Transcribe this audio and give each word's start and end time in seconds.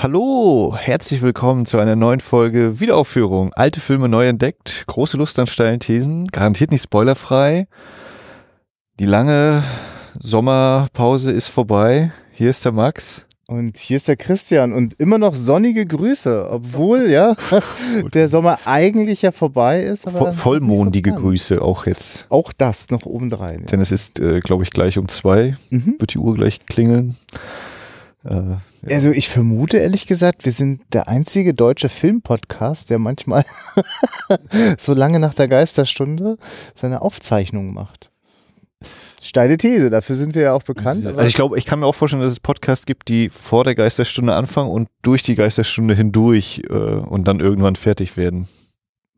Hallo, 0.00 0.76
herzlich 0.78 1.22
willkommen 1.22 1.66
zu 1.66 1.76
einer 1.78 1.96
neuen 1.96 2.20
Folge 2.20 2.78
Wiederaufführung. 2.78 3.52
Alte 3.54 3.80
Filme 3.80 4.08
neu 4.08 4.28
entdeckt, 4.28 4.84
große 4.86 5.16
Lust 5.16 5.40
an 5.40 5.48
steilen 5.48 5.80
Thesen, 5.80 6.28
garantiert 6.28 6.70
nicht 6.70 6.84
spoilerfrei. 6.84 7.66
Die 9.00 9.06
lange 9.06 9.64
Sommerpause 10.16 11.32
ist 11.32 11.48
vorbei. 11.48 12.12
Hier 12.30 12.50
ist 12.50 12.64
der 12.64 12.70
Max. 12.70 13.26
Und 13.48 13.76
hier 13.76 13.96
ist 13.96 14.06
der 14.06 14.16
Christian 14.16 14.72
und 14.72 14.94
immer 15.00 15.18
noch 15.18 15.34
sonnige 15.34 15.84
Grüße, 15.84 16.48
obwohl 16.48 17.10
ja 17.10 17.34
der 18.14 18.28
Sommer 18.28 18.60
eigentlich 18.66 19.22
ja 19.22 19.32
vorbei 19.32 19.82
ist. 19.82 20.06
Aber 20.06 20.32
vollmondige 20.32 21.10
so 21.10 21.16
Grüße 21.16 21.60
auch 21.60 21.86
jetzt. 21.86 22.26
Auch 22.28 22.52
das 22.52 22.90
noch 22.90 23.04
obendrein. 23.04 23.62
Ja. 23.62 23.66
Denn 23.66 23.80
es 23.80 23.90
ist, 23.90 24.20
äh, 24.20 24.38
glaube 24.38 24.62
ich, 24.62 24.70
gleich 24.70 24.96
um 24.96 25.08
zwei, 25.08 25.56
mhm. 25.70 25.96
wird 25.98 26.14
die 26.14 26.18
Uhr 26.18 26.36
gleich 26.36 26.66
klingeln. 26.66 27.16
Äh, 28.24 28.34
ja. 28.34 28.60
Also 28.90 29.10
ich 29.10 29.28
vermute 29.28 29.78
ehrlich 29.78 30.06
gesagt, 30.06 30.44
wir 30.44 30.52
sind 30.52 30.82
der 30.92 31.08
einzige 31.08 31.54
deutsche 31.54 31.88
Filmpodcast, 31.88 32.90
der 32.90 32.98
manchmal 32.98 33.44
so 34.78 34.94
lange 34.94 35.20
nach 35.20 35.34
der 35.34 35.48
Geisterstunde 35.48 36.36
seine 36.74 37.02
Aufzeichnung 37.02 37.72
macht. 37.72 38.10
Steile 39.20 39.56
These, 39.56 39.90
dafür 39.90 40.14
sind 40.14 40.34
wir 40.36 40.42
ja 40.42 40.52
auch 40.52 40.62
bekannt. 40.62 41.04
Also 41.04 41.22
ich 41.22 41.34
glaube, 41.34 41.58
ich 41.58 41.66
kann 41.66 41.80
mir 41.80 41.86
auch 41.86 41.94
vorstellen, 41.94 42.22
dass 42.22 42.30
es 42.30 42.40
Podcasts 42.40 42.86
gibt, 42.86 43.08
die 43.08 43.28
vor 43.28 43.64
der 43.64 43.74
Geisterstunde 43.74 44.34
anfangen 44.34 44.70
und 44.70 44.88
durch 45.02 45.22
die 45.22 45.34
Geisterstunde 45.34 45.94
hindurch 45.94 46.62
äh, 46.68 46.72
und 46.72 47.26
dann 47.26 47.40
irgendwann 47.40 47.74
fertig 47.74 48.16
werden. 48.16 48.48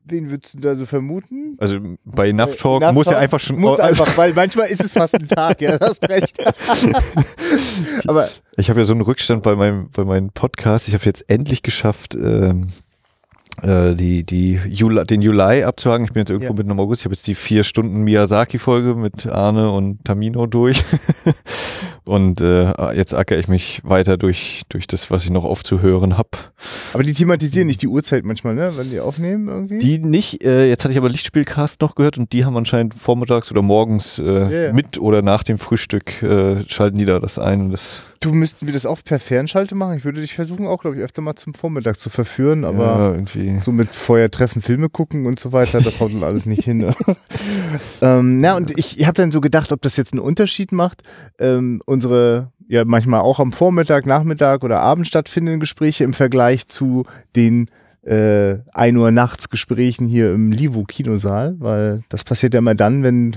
Wen 0.05 0.31
würdest 0.31 0.55
du 0.55 0.59
da 0.61 0.75
so 0.75 0.87
vermuten? 0.87 1.57
Also 1.59 1.79
bei 2.05 2.31
Enough 2.31 2.57
Talk 2.57 2.83
Enough 2.83 2.95
muss 2.95 3.07
Talk 3.07 3.15
ja 3.15 3.21
einfach 3.21 3.41
schon. 3.41 3.59
Muss 3.59 3.79
also 3.79 4.03
einfach, 4.03 4.19
weil 4.19 4.33
manchmal 4.33 4.69
ist 4.69 4.83
es 4.83 4.93
fast 4.93 5.15
ein 5.15 5.29
Tag, 5.29 5.61
ja, 5.61 5.79
du 5.79 5.87
hast 5.87 6.09
recht. 6.09 6.37
Aber 8.07 8.29
ich 8.57 8.71
habe 8.71 8.81
ja 8.81 8.87
so 8.87 8.93
einen 8.93 9.03
Rückstand 9.03 9.43
bei 9.43 9.55
meinem, 9.55 9.91
bei 9.91 10.05
meinem 10.05 10.31
Podcast. 10.31 10.89
Ich 10.89 10.95
habe 10.95 11.05
jetzt 11.05 11.29
endlich 11.29 11.63
geschafft, 11.63 12.15
ähm, 12.15 12.69
äh, 13.63 13.95
die, 13.95 14.25
die 14.25 14.61
Juli, 14.69 15.05
den 15.05 15.23
Juli 15.23 15.63
abzuhaken. 15.65 16.05
Ich 16.05 16.13
bin 16.13 16.21
jetzt 16.21 16.31
irgendwo 16.31 16.53
ja. 16.53 16.57
mit 16.57 16.67
im 16.67 16.81
August. 16.81 17.03
Ich 17.03 17.05
habe 17.05 17.15
jetzt 17.15 17.27
die 17.27 17.35
vier 17.35 17.65
Stunden 17.65 18.03
Miyazaki-Folge 18.03 18.95
mit 18.95 19.27
Arne 19.27 19.71
und 19.71 20.05
Tamino 20.05 20.47
durch. 20.47 20.83
Und 22.11 22.41
äh, 22.41 22.93
jetzt 22.97 23.15
ackere 23.15 23.39
ich 23.39 23.47
mich 23.47 23.83
weiter 23.85 24.17
durch, 24.17 24.63
durch 24.69 24.89
das, 24.89 25.13
was 25.13 25.23
ich 25.23 25.31
noch 25.31 25.45
aufzuhören 25.45 26.19
habe. 26.19 26.31
Aber 26.93 27.05
die 27.05 27.13
thematisieren 27.13 27.69
nicht 27.69 27.83
die 27.83 27.87
Uhrzeit 27.87 28.25
manchmal, 28.25 28.57
ne? 28.57 28.73
Wenn 28.77 28.91
die 28.91 28.99
aufnehmen 28.99 29.47
irgendwie? 29.47 29.79
Die 29.79 30.01
nicht. 30.01 30.43
Äh, 30.43 30.69
jetzt 30.69 30.83
hatte 30.83 30.91
ich 30.91 30.99
aber 30.99 31.09
Lichtspielcast 31.09 31.81
noch 31.83 31.95
gehört 31.95 32.19
und 32.19 32.33
die 32.33 32.45
haben 32.45 32.57
anscheinend 32.57 32.95
vormittags 32.95 33.53
oder 33.53 33.63
morgens 33.63 34.19
äh, 34.19 34.67
ja. 34.67 34.73
mit 34.73 34.99
oder 34.99 35.23
nach 35.23 35.45
dem 35.45 35.57
Frühstück 35.59 36.21
äh, 36.21 36.69
schalten 36.69 36.99
die 36.99 37.05
da 37.05 37.21
das 37.21 37.39
ein. 37.39 37.61
Und 37.61 37.71
das 37.71 38.03
Du 38.23 38.35
müssten 38.35 38.67
wir 38.67 38.75
das 38.75 38.85
auch 38.85 38.99
per 39.03 39.19
Fernschalte 39.19 39.75
machen. 39.75 39.97
Ich 39.97 40.05
würde 40.05 40.21
dich 40.21 40.35
versuchen, 40.35 40.67
auch, 40.67 40.83
glaube 40.83 40.97
ich, 40.97 41.03
öfter 41.03 41.23
mal 41.23 41.37
zum 41.37 41.55
Vormittag 41.55 41.99
zu 41.99 42.11
verführen, 42.11 42.67
aber 42.67 42.85
ja, 42.85 43.13
irgendwie. 43.13 43.59
so 43.65 43.73
mit 43.73 43.89
vorher 43.89 44.31
treffen, 44.31 44.61
Filme 44.61 44.91
gucken 44.91 45.25
und 45.25 45.41
so 45.41 45.55
weiter, 45.55 45.81
das 45.81 46.01
haut 46.01 46.13
dann 46.13 46.23
alles 46.23 46.45
nicht 46.45 46.63
hin. 46.63 46.79
Ne? 46.79 46.95
ähm, 48.03 48.45
ja, 48.45 48.57
und 48.57 48.79
ich, 48.79 49.07
habe 49.07 49.15
dann 49.15 49.33
so 49.33 49.41
gedacht, 49.41 49.73
ob 49.73 49.81
das 49.81 49.97
jetzt 49.97 50.13
einen 50.13 50.21
Unterschied 50.21 50.71
macht. 50.71 51.03
Ähm, 51.39 51.81
unsere 52.01 52.51
ja 52.67 52.85
manchmal 52.85 53.21
auch 53.21 53.41
am 53.41 53.53
Vormittag, 53.53 54.07
Nachmittag 54.07 54.65
oder 54.65 54.81
Abend 54.81 55.07
stattfindenden 55.07 55.61
Gespräche 55.61 56.05
im 56.05 56.15
Vergleich 56.15 56.67
zu 56.67 57.05
den 57.37 57.69
äh, 58.03 58.59
1 58.73 58.97
Uhr 58.97 59.11
nachts 59.11 59.51
Gesprächen 59.51 60.07
hier 60.09 60.33
im 60.33 60.51
Livo 60.51 60.85
Kinosaal, 60.85 61.57
weil 61.59 62.03
das 62.09 62.25
passiert 62.25 62.55
ja 62.55 62.59
immer 62.59 62.75
dann, 62.75 63.03
wenn 63.03 63.37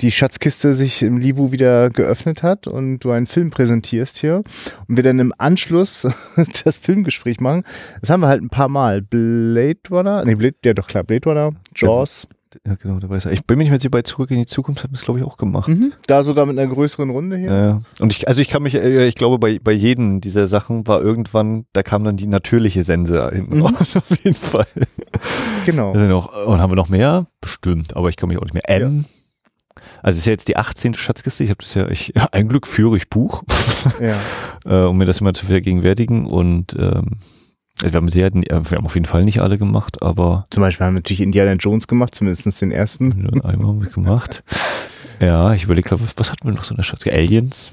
die 0.00 0.12
Schatzkiste 0.12 0.74
sich 0.74 1.02
im 1.02 1.16
Livu 1.16 1.52
wieder 1.52 1.88
geöffnet 1.88 2.42
hat 2.42 2.66
und 2.66 3.00
du 3.00 3.10
einen 3.10 3.26
Film 3.26 3.50
präsentierst 3.50 4.18
hier 4.18 4.42
und 4.86 4.96
wir 4.96 5.02
dann 5.02 5.18
im 5.18 5.32
Anschluss 5.38 6.06
das 6.64 6.76
Filmgespräch 6.76 7.40
machen. 7.40 7.64
Das 8.00 8.10
haben 8.10 8.20
wir 8.20 8.28
halt 8.28 8.42
ein 8.42 8.50
paar 8.50 8.68
Mal. 8.68 9.00
Blade 9.00 9.80
Runner, 9.90 10.24
nee, 10.24 10.34
Blade, 10.34 10.56
ja 10.64 10.74
doch 10.74 10.86
klar, 10.86 11.02
Blade 11.02 11.28
Runner, 11.28 11.50
Jaws. 11.74 12.28
Ja, 12.28 12.36
genau, 12.80 12.98
da 12.98 13.08
weiß 13.08 13.26
er. 13.26 13.32
Ich 13.32 13.46
bin 13.46 13.58
mir 13.58 13.64
nicht 13.64 13.70
mehr 13.70 13.80
sicher, 13.80 13.90
bei 13.90 14.02
Zurück 14.02 14.30
in 14.30 14.38
die 14.38 14.46
Zukunft 14.46 14.84
hat 14.84 14.90
es, 14.92 15.02
glaube 15.02 15.20
ich, 15.20 15.26
auch 15.26 15.36
gemacht. 15.36 15.68
Mhm, 15.68 15.92
da 16.06 16.24
sogar 16.24 16.46
mit 16.46 16.58
einer 16.58 16.72
größeren 16.72 17.10
Runde 17.10 17.36
hier. 17.36 17.52
Ja, 17.52 17.82
und 18.00 18.12
ich, 18.12 18.28
also 18.28 18.40
ich 18.40 18.48
kann 18.48 18.62
mich, 18.62 18.74
äh, 18.74 19.06
ich 19.06 19.14
glaube, 19.14 19.38
bei, 19.38 19.58
bei 19.58 19.72
jedem 19.72 20.20
dieser 20.20 20.46
Sachen 20.46 20.86
war 20.86 21.02
irgendwann, 21.02 21.66
da 21.72 21.82
kam 21.82 22.04
dann 22.04 22.16
die 22.16 22.26
natürliche 22.26 22.82
Sense 22.82 23.30
hinten 23.32 23.58
mhm. 23.58 23.66
raus, 23.66 23.96
auf 23.96 24.10
jeden 24.10 24.34
Fall. 24.34 24.66
Genau. 25.66 25.92
Und 25.92 26.60
haben 26.60 26.70
wir 26.70 26.76
noch 26.76 26.88
mehr? 26.88 27.26
Bestimmt, 27.40 27.96
aber 27.96 28.08
ich 28.08 28.16
kann 28.16 28.28
mich 28.28 28.38
auch 28.38 28.44
nicht 28.44 28.54
mehr. 28.54 28.68
M. 28.68 29.04
Ja. 29.04 29.20
Also 30.02 30.16
es 30.16 30.20
ist 30.20 30.26
ja 30.26 30.32
jetzt 30.32 30.48
die 30.48 30.56
18. 30.56 30.94
Schatzkiste. 30.94 31.44
Ich 31.44 31.50
habe 31.50 31.62
das 31.62 31.74
ja, 31.74 31.88
ich, 31.88 32.12
ja, 32.14 32.28
ein 32.32 32.48
Glück 32.48 32.66
führe 32.66 32.96
ich 32.96 33.08
Buch, 33.08 33.42
ja. 34.00 34.16
äh, 34.84 34.88
um 34.88 34.98
mir 34.98 35.04
das 35.04 35.20
immer 35.20 35.34
zu 35.34 35.46
vergegenwärtigen. 35.46 36.26
Und 36.26 36.74
ähm, 36.78 37.18
wir 37.82 37.92
haben, 37.92 38.10
sehr, 38.10 38.32
wir 38.32 38.46
haben 38.48 38.86
auf 38.86 38.94
jeden 38.94 39.06
Fall 39.06 39.24
nicht 39.24 39.40
alle 39.40 39.58
gemacht, 39.58 40.02
aber. 40.02 40.46
Zum 40.50 40.62
Beispiel 40.62 40.86
haben 40.86 40.94
wir 40.94 41.00
natürlich 41.00 41.20
Indiana 41.20 41.52
Jones 41.54 41.88
gemacht, 41.88 42.14
zumindest 42.14 42.60
den 42.60 42.70
ersten. 42.70 43.12
Einmal 43.42 43.68
haben 43.68 43.82
wir 43.82 43.90
gemacht. 43.90 44.42
ja, 45.20 45.52
ich 45.54 45.64
überlege 45.64 45.90
was, 46.00 46.14
was 46.16 46.30
hatten 46.30 46.46
wir 46.46 46.54
noch 46.54 46.64
so 46.64 46.72
in 46.72 46.76
der 46.76 46.82
Schatzkiste? 46.82 47.16
Aliens. 47.16 47.72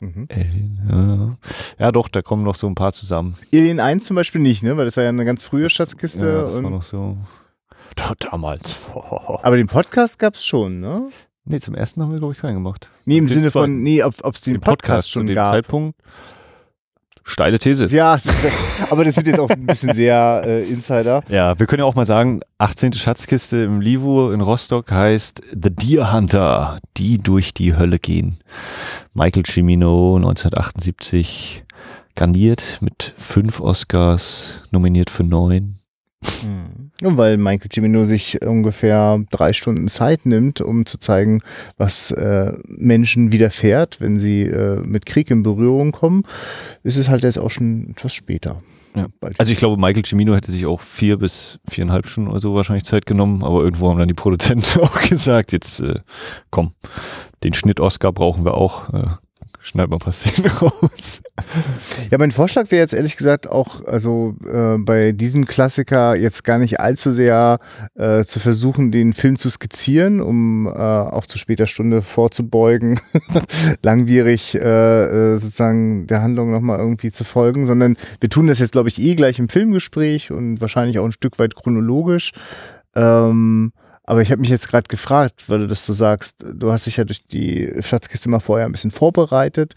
Mhm. 0.00 0.28
Alien, 0.30 1.38
ja. 1.78 1.86
ja, 1.86 1.92
doch, 1.92 2.08
da 2.08 2.20
kommen 2.22 2.42
noch 2.42 2.54
so 2.54 2.66
ein 2.66 2.74
paar 2.74 2.92
zusammen. 2.92 3.36
Alien 3.52 3.80
1 3.80 4.04
zum 4.04 4.16
Beispiel 4.16 4.40
nicht, 4.40 4.62
ne? 4.62 4.76
Weil 4.76 4.86
das 4.86 4.96
war 4.96 5.04
ja 5.04 5.08
eine 5.08 5.24
ganz 5.24 5.42
frühe 5.42 5.68
Schatzkiste. 5.70 6.26
Ja, 6.26 6.42
das 6.42 6.62
war 6.62 6.70
noch 6.70 6.82
so. 6.82 7.16
Damals. 8.18 8.76
Aber 8.94 9.56
den 9.56 9.68
Podcast 9.68 10.18
gab 10.18 10.34
es 10.34 10.44
schon, 10.44 10.80
ne? 10.80 11.08
Nee, 11.48 11.60
zum 11.60 11.74
ersten 11.74 12.02
haben 12.02 12.10
wir, 12.10 12.18
glaube 12.18 12.34
ich, 12.34 12.40
keinen 12.40 12.54
gemacht. 12.54 12.90
Nee, 13.04 13.18
im 13.18 13.28
Sinne 13.28 13.50
von, 13.52 13.82
nee, 13.82 14.02
ob 14.02 14.34
es 14.34 14.40
den, 14.40 14.54
den 14.54 14.60
Podcast, 14.60 14.80
Podcast 14.82 15.10
schon 15.10 15.22
zu 15.22 15.26
dem 15.28 15.34
gab. 15.36 15.52
Zeitpunkt. 15.52 15.96
Steile 17.28 17.58
These. 17.58 17.86
Ja, 17.86 18.16
aber 18.90 19.04
das 19.04 19.16
wird 19.16 19.26
jetzt 19.26 19.40
auch 19.40 19.50
ein 19.50 19.66
bisschen 19.66 19.92
sehr 19.92 20.42
äh, 20.46 20.62
Insider. 20.62 21.24
Ja, 21.28 21.58
wir 21.58 21.66
können 21.66 21.80
ja 21.80 21.84
auch 21.84 21.96
mal 21.96 22.06
sagen, 22.06 22.40
18. 22.58 22.92
Schatzkiste 22.92 23.58
im 23.58 23.80
Livu 23.80 24.30
in 24.30 24.40
Rostock 24.40 24.92
heißt 24.92 25.42
The 25.50 25.70
Deer 25.70 26.12
Hunter, 26.12 26.78
die 26.96 27.18
durch 27.18 27.52
die 27.52 27.76
Hölle 27.76 27.98
gehen. 27.98 28.38
Michael 29.12 29.42
Cimino, 29.44 30.16
1978, 30.16 31.64
garniert 32.14 32.78
mit 32.80 33.12
fünf 33.16 33.60
Oscars, 33.60 34.60
nominiert 34.70 35.10
für 35.10 35.24
neun. 35.24 35.78
Mhm. 36.44 36.85
Weil 37.02 37.36
Michael 37.36 37.70
Cimino 37.70 38.04
sich 38.04 38.40
ungefähr 38.42 39.22
drei 39.30 39.52
Stunden 39.52 39.86
Zeit 39.88 40.24
nimmt, 40.24 40.62
um 40.62 40.86
zu 40.86 40.98
zeigen, 40.98 41.42
was 41.76 42.10
äh, 42.10 42.52
Menschen 42.66 43.32
widerfährt, 43.32 44.00
wenn 44.00 44.18
sie 44.18 44.42
äh, 44.42 44.80
mit 44.80 45.04
Krieg 45.04 45.30
in 45.30 45.42
Berührung 45.42 45.92
kommen, 45.92 46.24
ist 46.82 46.96
es 46.96 47.08
halt 47.08 47.22
jetzt 47.22 47.38
auch 47.38 47.50
schon 47.50 47.90
etwas 47.90 48.14
später. 48.14 48.62
Ja. 48.96 49.06
Also 49.36 49.52
ich 49.52 49.58
glaube, 49.58 49.78
Michael 49.78 50.04
Cimino 50.06 50.34
hätte 50.34 50.50
sich 50.50 50.64
auch 50.64 50.80
vier 50.80 51.18
bis 51.18 51.58
viereinhalb 51.68 52.06
Stunden 52.06 52.30
oder 52.30 52.40
so 52.40 52.54
wahrscheinlich 52.54 52.84
Zeit 52.84 53.04
genommen, 53.04 53.42
aber 53.42 53.62
irgendwo 53.62 53.90
haben 53.90 53.98
dann 53.98 54.08
die 54.08 54.14
Produzenten 54.14 54.80
auch 54.80 54.98
gesagt, 55.02 55.52
jetzt 55.52 55.80
äh, 55.80 56.00
komm, 56.50 56.72
den 57.44 57.52
Schnitt-Oscar 57.52 58.12
brauchen 58.12 58.44
wir 58.44 58.54
auch, 58.54 58.92
äh, 58.94 59.08
schneid 59.62 59.88
mal 59.88 59.96
ein 59.96 60.00
paar 60.00 60.12
Szenen 60.12 60.50
raus. 60.50 61.22
Ja, 62.10 62.18
mein 62.18 62.30
Vorschlag 62.32 62.70
wäre 62.70 62.82
jetzt 62.82 62.94
ehrlich 62.94 63.16
gesagt 63.16 63.48
auch, 63.48 63.84
also 63.84 64.34
äh, 64.44 64.78
bei 64.78 65.12
diesem 65.12 65.46
Klassiker 65.46 66.14
jetzt 66.14 66.44
gar 66.44 66.58
nicht 66.58 66.80
allzu 66.80 67.10
sehr 67.10 67.58
äh, 67.94 68.24
zu 68.24 68.40
versuchen, 68.40 68.92
den 68.92 69.12
Film 69.12 69.36
zu 69.36 69.50
skizzieren, 69.50 70.20
um 70.20 70.66
äh, 70.66 70.70
auch 70.70 71.26
zu 71.26 71.38
später 71.38 71.66
Stunde 71.66 72.02
vorzubeugen, 72.02 73.00
langwierig 73.82 74.54
äh, 74.54 75.34
äh, 75.34 75.38
sozusagen 75.38 76.06
der 76.06 76.22
Handlung 76.22 76.50
nochmal 76.50 76.78
irgendwie 76.78 77.10
zu 77.10 77.24
folgen, 77.24 77.66
sondern 77.66 77.96
wir 78.20 78.28
tun 78.28 78.46
das 78.46 78.58
jetzt, 78.58 78.72
glaube 78.72 78.88
ich, 78.88 79.00
eh 79.00 79.14
gleich 79.14 79.38
im 79.38 79.48
Filmgespräch 79.48 80.30
und 80.30 80.60
wahrscheinlich 80.60 80.98
auch 80.98 81.04
ein 81.04 81.12
Stück 81.12 81.38
weit 81.38 81.54
chronologisch. 81.54 82.32
Ähm, 82.94 83.72
aber 84.06 84.22
ich 84.22 84.30
habe 84.30 84.40
mich 84.40 84.50
jetzt 84.50 84.68
gerade 84.68 84.86
gefragt, 84.88 85.44
weil 85.48 85.58
du 85.58 85.66
das 85.66 85.84
so 85.84 85.92
sagst, 85.92 86.36
du 86.54 86.72
hast 86.72 86.86
dich 86.86 86.96
ja 86.96 87.04
durch 87.04 87.26
die 87.26 87.70
Schatzkiste 87.80 88.28
mal 88.28 88.40
vorher 88.40 88.66
ein 88.66 88.72
bisschen 88.72 88.92
vorbereitet 88.92 89.74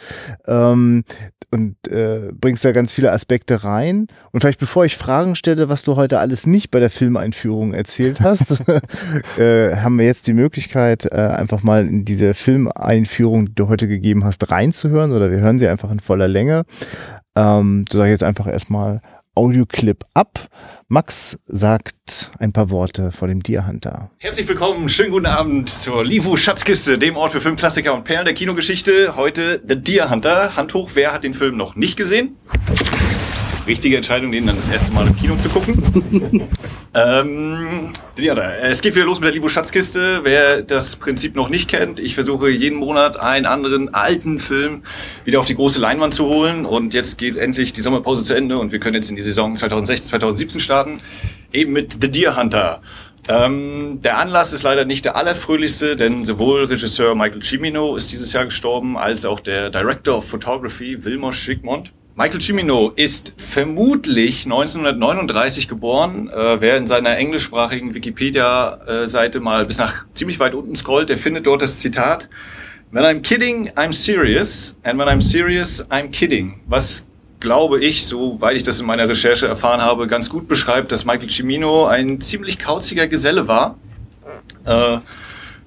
ähm, 0.48 1.04
und 1.52 1.76
äh, 1.88 2.30
bringst 2.32 2.64
da 2.64 2.72
ganz 2.72 2.94
viele 2.94 3.12
Aspekte 3.12 3.64
rein. 3.64 4.08
Und 4.32 4.42
vielleicht 4.42 4.60
bevor 4.60 4.86
ich 4.86 4.98
Fragen 4.98 5.36
stelle, 5.36 5.68
was 5.68 5.84
du 5.84 5.96
heute 5.96 6.20
alles 6.20 6.46
nicht 6.46 6.70
bei 6.70 6.80
der 6.80 6.92
Filmeinführung 6.92 7.74
erzählt 7.74 8.22
hast, 8.22 8.62
äh, 9.38 9.76
haben 9.78 9.98
wir 9.98 10.06
jetzt 10.06 10.28
die 10.28 10.34
Möglichkeit, 10.34 11.06
äh, 11.12 11.16
einfach 11.16 11.64
mal 11.64 11.88
in 11.88 12.06
diese 12.06 12.36
Filmeinführung, 12.36 13.48
die 13.48 13.56
du 13.56 13.68
heute 13.68 13.88
gegeben 13.88 14.24
hast, 14.26 14.52
reinzuhören 14.52 15.12
oder 15.12 15.32
wir 15.32 15.40
hören 15.40 15.58
sie 15.58 15.68
einfach 15.68 15.90
in 15.90 16.00
voller 16.00 16.28
Länge. 16.28 16.66
Ähm, 17.36 17.86
du 17.90 17.98
sagst 17.98 18.12
jetzt 18.12 18.24
einfach 18.24 18.46
erstmal 18.46 19.02
Audioclip 19.40 20.04
ab. 20.14 20.50
Max 20.90 21.40
sagt 21.46 22.30
ein 22.40 22.52
paar 22.52 22.70
Worte 22.70 23.14
vor 23.14 23.30
dem 23.30 23.42
Deer 23.42 23.66
Hunter. 23.66 24.12
Herzlich 24.18 24.46
willkommen, 24.50 24.90
schönen 24.90 25.12
guten 25.12 25.28
Abend 25.28 25.70
zur 25.70 26.04
Livu 26.04 26.36
Schatzkiste, 26.36 26.98
dem 26.98 27.16
Ort 27.16 27.32
für 27.32 27.40
Filmklassiker 27.40 27.94
und 27.94 28.04
Perlen 28.04 28.26
der 28.26 28.34
Kinogeschichte. 28.34 29.16
Heute 29.16 29.62
The 29.66 29.78
Deer 29.78 30.10
Hunter. 30.10 30.58
Hand 30.58 30.74
hoch, 30.74 30.90
wer 30.96 31.14
hat 31.14 31.24
den 31.24 31.34
Film 31.34 31.56
noch 31.56 31.78
nicht 31.78 31.96
gesehen? 31.96 32.36
Richtige 33.70 33.96
Entscheidung, 33.96 34.32
den 34.32 34.48
dann 34.48 34.58
das 34.58 34.68
erste 34.68 34.92
Mal 34.92 35.08
im 35.08 35.16
Kino 35.16 35.36
zu 35.38 35.48
gucken. 35.48 35.82
ähm, 36.94 37.92
ja, 38.18 38.36
da, 38.36 38.56
es 38.56 38.82
geht 38.82 38.96
wieder 38.96 39.06
los 39.06 39.20
mit 39.20 39.28
der 39.28 39.34
Livo 39.34 39.48
Schatzkiste. 39.48 40.22
Wer 40.24 40.64
das 40.64 40.96
Prinzip 40.96 41.36
noch 41.36 41.50
nicht 41.50 41.70
kennt, 41.70 42.00
ich 42.00 42.16
versuche 42.16 42.50
jeden 42.50 42.78
Monat 42.78 43.20
einen 43.20 43.46
anderen 43.46 43.94
alten 43.94 44.40
Film 44.40 44.84
wieder 45.24 45.40
auf 45.40 45.46
die 45.46 45.56
große 45.56 45.80
Leinwand 45.80 46.14
zu 46.14 46.26
holen. 46.26 46.66
Und 46.66 46.94
jetzt 46.94 47.18
geht 47.18 47.38
endlich 47.38 47.72
die 47.72 47.82
Sommerpause 47.82 48.24
zu 48.24 48.34
Ende 48.34 48.58
und 48.58 48.72
wir 48.72 48.80
können 48.80 48.96
jetzt 48.96 49.10
in 49.10 49.16
die 49.16 49.22
Saison 49.22 49.56
2016, 49.56 50.10
2017 50.10 50.60
starten. 50.60 51.00
Eben 51.54 51.72
mit 51.72 51.98
The 52.02 52.12
Deer 52.12 52.36
Hunter. 52.36 52.82
Ähm, 53.28 54.00
der 54.02 54.18
Anlass 54.18 54.54
ist 54.54 54.64
leider 54.64 54.86
nicht 54.86 55.06
der 55.06 55.16
allerfröhlichste, 55.16 55.96
denn 55.96 56.26
sowohl 56.26 56.64
Regisseur 56.66 57.14
Michael 57.14 57.44
Cimino 57.44 57.96
ist 57.96 58.12
dieses 58.12 58.34
Jahr 58.34 58.46
gestorben, 58.46 58.98
als 58.98 59.24
auch 59.26 59.40
der 59.40 59.70
Director 59.70 60.18
of 60.18 60.28
Photography 60.28 61.06
Wilmot 61.06 61.36
Schickmont. 61.36 61.92
Michael 62.20 62.42
Cimino 62.42 62.92
ist 62.98 63.32
vermutlich 63.38 64.44
1939 64.44 65.70
geboren. 65.70 66.28
Äh, 66.28 66.60
wer 66.60 66.76
in 66.76 66.86
seiner 66.86 67.16
englischsprachigen 67.16 67.94
Wikipedia-Seite 67.94 69.40
mal 69.40 69.64
bis 69.64 69.78
nach 69.78 70.04
ziemlich 70.16 70.38
weit 70.38 70.54
unten 70.54 70.76
scrollt, 70.76 71.08
der 71.08 71.18
findet 71.18 71.48
dort 71.48 71.62
das 71.62 71.80
Zitat 71.80 72.28
When 72.92 73.06
I'm 73.06 73.22
kidding, 73.22 73.70
I'm 73.70 73.94
serious. 73.94 74.78
And 74.84 75.00
when 75.00 75.08
I'm 75.08 75.22
serious, 75.22 75.90
I'm 75.90 76.10
kidding. 76.10 76.60
Was 76.68 77.08
glaube 77.40 77.80
ich, 77.80 78.06
soweit 78.06 78.58
ich 78.58 78.64
das 78.64 78.82
in 78.82 78.86
meiner 78.86 79.08
Recherche 79.08 79.48
erfahren 79.48 79.82
habe, 79.82 80.06
ganz 80.08 80.30
gut 80.30 80.50
beschreibt, 80.50 80.92
dass 80.92 81.06
Michael 81.06 81.30
Cimino 81.30 81.86
ein 81.86 82.20
ziemlich 82.20 82.60
kauziger 82.60 83.08
Geselle 83.08 83.48
war. 83.48 83.78
Äh, 84.66 84.98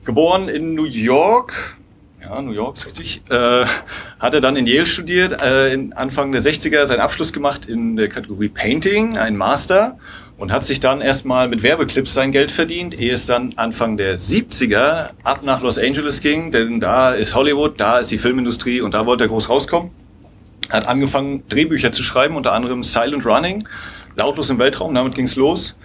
geboren 0.05 0.51
in 0.51 0.75
New 0.75 0.85
York, 0.85 1.79
ja, 2.23 2.41
New 2.41 2.53
York 2.53 2.77
ist 2.77 2.87
richtig, 2.87 3.23
äh, 3.31 3.65
hat 4.19 4.35
er 4.35 4.41
dann 4.41 4.57
in 4.57 4.67
Yale 4.67 4.87
studiert, 4.87 5.41
äh, 5.43 5.73
in 5.73 5.93
Anfang 5.93 6.33
der 6.33 6.41
60er 6.41 6.87
seinen 6.87 7.01
Abschluss 7.01 7.33
gemacht 7.33 7.67
in 7.67 7.97
der 7.97 8.09
Kategorie 8.09 8.49
Painting, 8.49 9.17
ein 9.19 9.37
Master 9.37 9.99
und 10.39 10.53
hat 10.53 10.65
sich 10.65 10.81
dann 10.81 11.01
erstmal 11.01 11.49
mit 11.49 11.63
Werbeclips 11.63 12.15
sein 12.15 12.33
Geld 12.33 12.53
verdient, 12.53 12.99
ehe 12.99 13.13
es 13.13 13.27
dann 13.27 13.53
Anfang 13.57 13.97
der 13.97 14.19
70er 14.19 15.11
ab 15.25 15.41
nach 15.43 15.61
Los 15.63 15.79
Angeles 15.79 16.21
ging, 16.21 16.51
denn 16.53 16.81
da 16.81 17.13
ist 17.13 17.35
Hollywood, 17.35 17.81
da 17.81 17.99
ist 17.99 18.11
die 18.11 18.19
Filmindustrie 18.19 18.81
und 18.81 18.95
da 18.95 19.07
wollte 19.07 19.25
er 19.25 19.29
groß 19.29 19.49
rauskommen 19.49 19.91
hat 20.73 20.89
angefangen, 20.89 21.47
Drehbücher 21.49 21.93
zu 21.93 22.03
schreiben, 22.03 22.37
unter 22.37 22.53
anderem 22.53 22.83
Silent 22.83 23.27
Running, 23.27 23.69
Lautlos 24.17 24.51
im 24.51 24.59
Weltraum, 24.59 24.95
damit 24.95 25.15
ging's 25.15 25.37
los. 25.37 25.77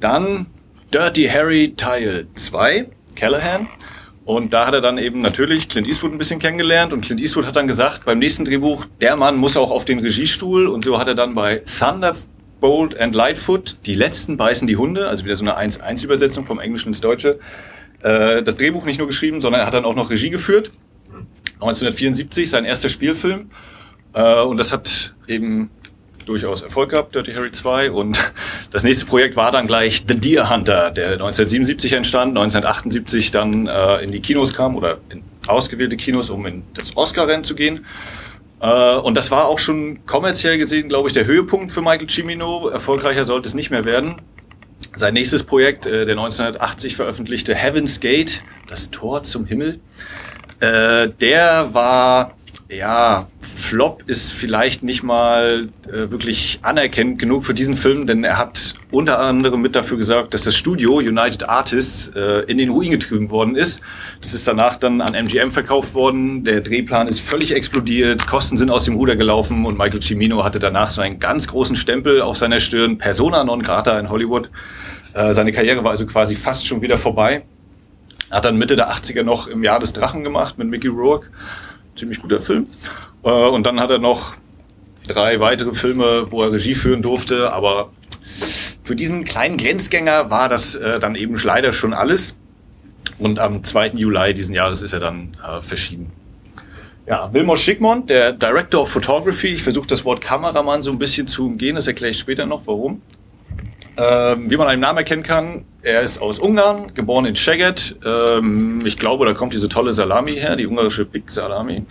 Dann 0.00 0.46
Dirty 0.92 1.26
Harry 1.26 1.74
Teil 1.76 2.26
2, 2.34 2.88
Callahan. 3.14 3.68
Und 4.24 4.52
da 4.52 4.66
hat 4.66 4.74
er 4.74 4.80
dann 4.80 4.98
eben 4.98 5.20
natürlich 5.20 5.68
Clint 5.68 5.86
Eastwood 5.88 6.12
ein 6.12 6.18
bisschen 6.18 6.38
kennengelernt 6.38 6.92
und 6.92 7.04
Clint 7.04 7.20
Eastwood 7.20 7.44
hat 7.44 7.56
dann 7.56 7.66
gesagt, 7.66 8.04
beim 8.04 8.20
nächsten 8.20 8.44
Drehbuch, 8.44 8.86
der 9.00 9.16
Mann 9.16 9.36
muss 9.36 9.56
auch 9.56 9.70
auf 9.70 9.84
den 9.84 9.98
Regiestuhl 9.98 10.68
und 10.68 10.84
so 10.84 10.98
hat 10.98 11.08
er 11.08 11.16
dann 11.16 11.34
bei 11.34 11.62
Thunderbolt 11.66 12.98
and 12.98 13.16
Lightfoot, 13.16 13.76
die 13.84 13.94
letzten 13.94 14.36
beißen 14.36 14.68
die 14.68 14.76
Hunde, 14.76 15.08
also 15.08 15.24
wieder 15.24 15.34
so 15.34 15.44
eine 15.44 15.58
1-1-Übersetzung 15.58 16.46
vom 16.46 16.60
Englischen 16.60 16.88
ins 16.88 17.00
Deutsche, 17.00 17.40
äh, 18.02 18.44
das 18.44 18.56
Drehbuch 18.56 18.84
nicht 18.84 18.98
nur 18.98 19.08
geschrieben, 19.08 19.40
sondern 19.40 19.62
er 19.62 19.66
hat 19.66 19.74
dann 19.74 19.84
auch 19.84 19.96
noch 19.96 20.10
Regie 20.10 20.30
geführt. 20.30 20.70
1974, 21.54 22.48
sein 22.48 22.64
erster 22.64 22.88
Spielfilm. 22.88 23.50
Äh, 24.14 24.42
und 24.42 24.56
das 24.56 24.72
hat 24.72 25.14
eben 25.26 25.70
durchaus 26.24 26.62
Erfolg 26.62 26.90
gehabt, 26.90 27.14
Dirty 27.14 27.32
Harry 27.32 27.50
2. 27.50 27.90
Und 27.90 28.32
das 28.70 28.84
nächste 28.84 29.06
Projekt 29.06 29.36
war 29.36 29.52
dann 29.52 29.66
gleich 29.66 30.04
The 30.06 30.14
Deer 30.14 30.50
Hunter, 30.50 30.90
der 30.90 31.12
1977 31.12 31.92
entstand, 31.92 32.36
1978 32.36 33.30
dann 33.30 33.66
äh, 33.66 33.98
in 33.98 34.12
die 34.12 34.20
Kinos 34.20 34.54
kam 34.54 34.76
oder 34.76 34.98
in 35.10 35.22
ausgewählte 35.46 35.96
Kinos, 35.96 36.30
um 36.30 36.46
in 36.46 36.62
das 36.74 36.96
Oscar-Rennen 36.96 37.44
zu 37.44 37.54
gehen. 37.54 37.84
Äh, 38.60 38.96
und 38.96 39.16
das 39.16 39.30
war 39.30 39.46
auch 39.46 39.58
schon 39.58 40.06
kommerziell 40.06 40.56
gesehen, 40.58 40.88
glaube 40.88 41.08
ich, 41.08 41.14
der 41.14 41.26
Höhepunkt 41.26 41.72
für 41.72 41.82
Michael 41.82 42.08
Cimino. 42.08 42.68
Erfolgreicher 42.68 43.24
sollte 43.24 43.48
es 43.48 43.54
nicht 43.54 43.70
mehr 43.70 43.84
werden. 43.84 44.16
Sein 44.94 45.14
nächstes 45.14 45.42
Projekt, 45.42 45.86
äh, 45.86 46.04
der 46.04 46.14
1980 46.14 46.96
veröffentlichte 46.96 47.54
Heaven's 47.54 48.00
Gate, 48.00 48.42
das 48.68 48.90
Tor 48.90 49.22
zum 49.24 49.46
Himmel, 49.46 49.80
äh, 50.60 51.08
der 51.08 51.70
war 51.72 52.36
ja, 52.76 53.26
Flop 53.40 54.02
ist 54.06 54.32
vielleicht 54.32 54.82
nicht 54.82 55.02
mal 55.02 55.68
äh, 55.86 56.10
wirklich 56.10 56.58
anerkennend 56.62 57.18
genug 57.18 57.44
für 57.44 57.54
diesen 57.54 57.76
Film, 57.76 58.06
denn 58.06 58.24
er 58.24 58.38
hat 58.38 58.74
unter 58.90 59.20
anderem 59.20 59.60
mit 59.62 59.74
dafür 59.74 59.98
gesorgt, 59.98 60.34
dass 60.34 60.42
das 60.42 60.56
Studio 60.56 60.96
United 60.96 61.48
Artists 61.48 62.08
äh, 62.08 62.44
in 62.46 62.58
den 62.58 62.70
Ruin 62.70 62.90
getrieben 62.90 63.30
worden 63.30 63.56
ist. 63.56 63.80
Das 64.20 64.34
ist 64.34 64.46
danach 64.48 64.76
dann 64.76 65.00
an 65.00 65.14
MGM 65.14 65.50
verkauft 65.50 65.94
worden. 65.94 66.44
Der 66.44 66.60
Drehplan 66.60 67.08
ist 67.08 67.20
völlig 67.20 67.54
explodiert, 67.54 68.26
Kosten 68.26 68.56
sind 68.56 68.70
aus 68.70 68.84
dem 68.84 68.94
Ruder 68.94 69.16
gelaufen 69.16 69.64
und 69.66 69.78
Michael 69.78 70.02
Cimino 70.02 70.44
hatte 70.44 70.58
danach 70.58 70.90
so 70.90 71.00
einen 71.00 71.18
ganz 71.18 71.48
großen 71.48 71.76
Stempel 71.76 72.22
auf 72.22 72.36
seiner 72.36 72.60
Stirn, 72.60 72.98
Persona 72.98 73.44
non 73.44 73.62
grata 73.62 73.98
in 73.98 74.08
Hollywood. 74.08 74.50
Äh, 75.14 75.34
seine 75.34 75.52
Karriere 75.52 75.84
war 75.84 75.92
also 75.92 76.06
quasi 76.06 76.34
fast 76.34 76.66
schon 76.66 76.80
wieder 76.80 76.98
vorbei. 76.98 77.42
Hat 78.30 78.46
dann 78.46 78.56
Mitte 78.56 78.76
der 78.76 78.90
80er 78.90 79.22
noch 79.24 79.46
im 79.46 79.62
Jahr 79.62 79.78
des 79.78 79.92
Drachen 79.92 80.24
gemacht 80.24 80.56
mit 80.56 80.68
Mickey 80.68 80.88
Rourke 80.88 81.28
ziemlich 81.96 82.20
guter 82.20 82.40
Film. 82.40 82.66
Äh, 83.24 83.30
und 83.30 83.64
dann 83.64 83.80
hat 83.80 83.90
er 83.90 83.98
noch 83.98 84.34
drei 85.08 85.40
weitere 85.40 85.74
Filme, 85.74 86.26
wo 86.30 86.42
er 86.42 86.52
Regie 86.52 86.74
führen 86.74 87.02
durfte, 87.02 87.52
aber 87.52 87.90
für 88.82 88.96
diesen 88.96 89.24
kleinen 89.24 89.56
Grenzgänger 89.56 90.30
war 90.30 90.48
das 90.48 90.74
äh, 90.74 91.00
dann 91.00 91.14
eben 91.14 91.36
leider 91.42 91.72
schon 91.72 91.92
alles. 91.92 92.36
Und 93.18 93.38
am 93.38 93.62
2. 93.62 93.90
Juli 93.90 94.34
diesen 94.34 94.54
Jahres 94.54 94.82
ist 94.82 94.92
er 94.92 95.00
dann 95.00 95.36
äh, 95.46 95.60
verschieden. 95.60 96.10
Ja, 97.06 97.32
Wilmot 97.32 97.58
Schickmont, 97.58 98.10
der 98.10 98.32
Director 98.32 98.82
of 98.82 98.90
Photography. 98.90 99.48
Ich 99.48 99.62
versuche 99.62 99.88
das 99.88 100.04
Wort 100.04 100.20
Kameramann 100.20 100.82
so 100.82 100.90
ein 100.90 100.98
bisschen 100.98 101.26
zu 101.26 101.46
umgehen, 101.46 101.74
das 101.74 101.86
erkläre 101.86 102.12
ich 102.12 102.18
später 102.18 102.46
noch, 102.46 102.66
warum. 102.66 103.02
Ähm, 103.96 104.50
wie 104.50 104.56
man 104.56 104.68
einen 104.68 104.80
Namen 104.80 104.98
erkennen 104.98 105.22
kann, 105.22 105.64
er 105.82 106.00
ist 106.00 106.20
aus 106.20 106.38
Ungarn, 106.38 106.94
geboren 106.94 107.26
in 107.26 107.36
Szeged. 107.36 107.96
Ähm, 108.04 108.80
ich 108.84 108.96
glaube, 108.96 109.26
da 109.26 109.34
kommt 109.34 109.52
diese 109.52 109.68
tolle 109.68 109.92
Salami 109.92 110.32
her, 110.32 110.56
die 110.56 110.66
ungarische 110.66 111.04
Big 111.04 111.30
Salami. 111.30 111.84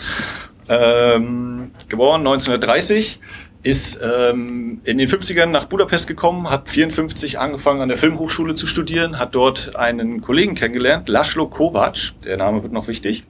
Ähm, 0.67 1.71
geboren 1.89 2.21
1930, 2.21 3.19
ist 3.63 3.99
ähm, 4.01 4.81
in 4.83 4.97
den 4.97 5.07
50ern 5.07 5.47
nach 5.47 5.65
Budapest 5.65 6.07
gekommen, 6.07 6.49
hat 6.49 6.69
54 6.69 7.37
angefangen 7.37 7.81
an 7.81 7.89
der 7.89 7.97
Filmhochschule 7.97 8.55
zu 8.55 8.65
studieren, 8.65 9.19
hat 9.19 9.35
dort 9.35 9.75
einen 9.75 10.21
Kollegen 10.21 10.55
kennengelernt, 10.55 11.07
Laszlo 11.09 11.47
Kovac, 11.47 12.13
der 12.23 12.37
Name 12.37 12.63
wird 12.63 12.73
noch 12.73 12.87
wichtig. 12.87 13.23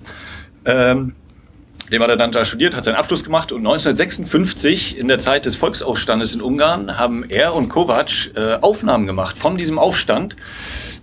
Ähm, 0.63 1.15
dem 1.91 2.01
hat 2.01 2.09
er 2.09 2.17
dann 2.17 2.31
da 2.31 2.45
studiert, 2.45 2.73
hat 2.73 2.85
seinen 2.85 2.95
Abschluss 2.95 3.23
gemacht 3.23 3.51
und 3.51 3.59
1956 3.59 4.97
in 4.97 5.09
der 5.09 5.19
Zeit 5.19 5.45
des 5.45 5.57
Volksaufstandes 5.57 6.33
in 6.33 6.41
Ungarn 6.41 6.97
haben 6.97 7.29
er 7.29 7.53
und 7.53 7.67
Kovac 7.67 8.31
äh, 8.35 8.55
Aufnahmen 8.61 9.07
gemacht 9.07 9.37
von 9.37 9.57
diesem 9.57 9.77
Aufstand, 9.77 10.37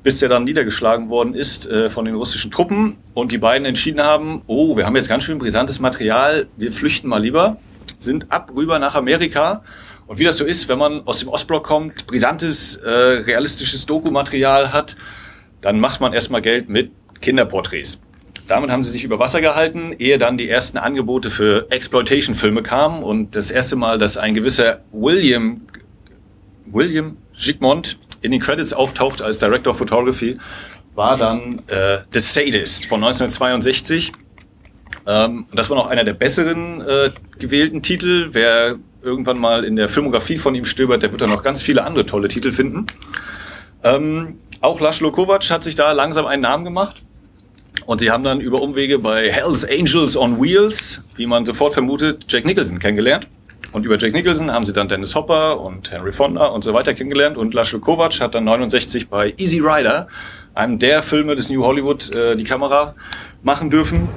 bis 0.02 0.18
der 0.18 0.30
dann 0.30 0.44
niedergeschlagen 0.44 1.10
worden 1.10 1.34
ist 1.34 1.66
äh, 1.66 1.90
von 1.90 2.06
den 2.06 2.14
russischen 2.14 2.50
Truppen 2.50 2.96
und 3.12 3.32
die 3.32 3.38
beiden 3.38 3.66
entschieden 3.66 4.00
haben, 4.00 4.42
oh, 4.46 4.78
wir 4.78 4.86
haben 4.86 4.96
jetzt 4.96 5.10
ganz 5.10 5.24
schön 5.24 5.38
brisantes 5.38 5.78
Material, 5.78 6.46
wir 6.56 6.72
flüchten 6.72 7.08
mal 7.08 7.20
lieber, 7.20 7.58
sind 7.98 8.32
ab 8.32 8.52
rüber 8.56 8.78
nach 8.78 8.94
Amerika 8.94 9.62
und 10.06 10.18
wie 10.18 10.24
das 10.24 10.38
so 10.38 10.46
ist, 10.46 10.68
wenn 10.68 10.78
man 10.78 11.06
aus 11.06 11.18
dem 11.18 11.28
Ostblock 11.28 11.64
kommt, 11.64 12.06
brisantes, 12.06 12.76
äh, 12.76 12.88
realistisches 12.88 13.84
Dokumaterial 13.84 14.72
hat, 14.72 14.96
dann 15.60 15.80
macht 15.80 16.00
man 16.00 16.14
erstmal 16.14 16.40
Geld 16.40 16.70
mit 16.70 16.92
Kinderporträts. 17.20 18.00
Damit 18.48 18.70
haben 18.70 18.82
sie 18.82 18.90
sich 18.90 19.04
über 19.04 19.18
Wasser 19.18 19.40
gehalten, 19.40 19.92
ehe 19.98 20.18
dann 20.18 20.38
die 20.38 20.48
ersten 20.48 20.78
Angebote 20.78 21.30
für 21.30 21.70
Exploitation-Filme 21.70 22.62
kamen 22.62 23.02
und 23.02 23.36
das 23.36 23.50
erste 23.50 23.76
Mal, 23.76 23.98
dass 23.98 24.16
ein 24.16 24.34
gewisser 24.34 24.80
William 24.90 25.60
William 26.66 27.16
Gigmont 27.38 27.98
in 28.22 28.32
den 28.32 28.40
Credits 28.40 28.72
auftaucht 28.72 29.22
als 29.22 29.38
Director 29.38 29.72
of 29.72 29.78
Photography, 29.78 30.38
war 30.94 31.16
dann 31.16 31.62
äh, 31.68 31.98
The 32.12 32.20
Sadist 32.20 32.86
von 32.86 33.04
1962. 33.04 34.12
Ähm, 35.06 35.46
das 35.52 35.70
war 35.70 35.76
noch 35.76 35.86
einer 35.86 36.04
der 36.04 36.14
besseren 36.14 36.80
äh, 36.80 37.10
gewählten 37.38 37.82
Titel. 37.82 38.30
Wer 38.32 38.76
irgendwann 39.02 39.38
mal 39.38 39.64
in 39.64 39.76
der 39.76 39.88
Filmografie 39.88 40.38
von 40.38 40.54
ihm 40.54 40.64
stöbert, 40.64 41.02
der 41.02 41.12
wird 41.12 41.20
dann 41.20 41.30
noch 41.30 41.42
ganz 41.42 41.62
viele 41.62 41.84
andere 41.84 42.04
tolle 42.04 42.28
Titel 42.28 42.50
finden. 42.50 42.86
Ähm, 43.84 44.38
auch 44.60 44.80
Laszlo 44.80 45.12
Kovac 45.12 45.48
hat 45.50 45.62
sich 45.62 45.76
da 45.76 45.92
langsam 45.92 46.26
einen 46.26 46.42
Namen 46.42 46.64
gemacht. 46.64 47.02
Und 47.88 48.00
sie 48.00 48.10
haben 48.10 48.22
dann 48.22 48.38
über 48.42 48.60
Umwege 48.60 48.98
bei 48.98 49.32
Hells 49.32 49.64
Angels 49.66 50.14
on 50.14 50.42
Wheels, 50.42 51.02
wie 51.16 51.24
man 51.24 51.46
sofort 51.46 51.72
vermutet, 51.72 52.26
Jack 52.28 52.44
Nicholson 52.44 52.78
kennengelernt. 52.78 53.28
Und 53.72 53.86
über 53.86 53.96
Jack 53.96 54.12
Nicholson 54.12 54.52
haben 54.52 54.66
sie 54.66 54.74
dann 54.74 54.88
Dennis 54.88 55.14
Hopper 55.14 55.58
und 55.58 55.90
Henry 55.90 56.12
Fonda 56.12 56.48
und 56.48 56.62
so 56.62 56.74
weiter 56.74 56.92
kennengelernt. 56.92 57.38
Und 57.38 57.54
Laszlo 57.54 57.78
Kovac 57.78 58.20
hat 58.20 58.34
dann 58.34 58.44
69 58.44 59.08
bei 59.08 59.32
Easy 59.38 59.60
Rider, 59.60 60.08
einem 60.54 60.78
der 60.78 61.02
Filme 61.02 61.34
des 61.34 61.48
New 61.48 61.64
Hollywood, 61.64 62.14
äh, 62.14 62.36
die 62.36 62.44
Kamera 62.44 62.94
machen 63.42 63.70
dürfen. 63.70 64.10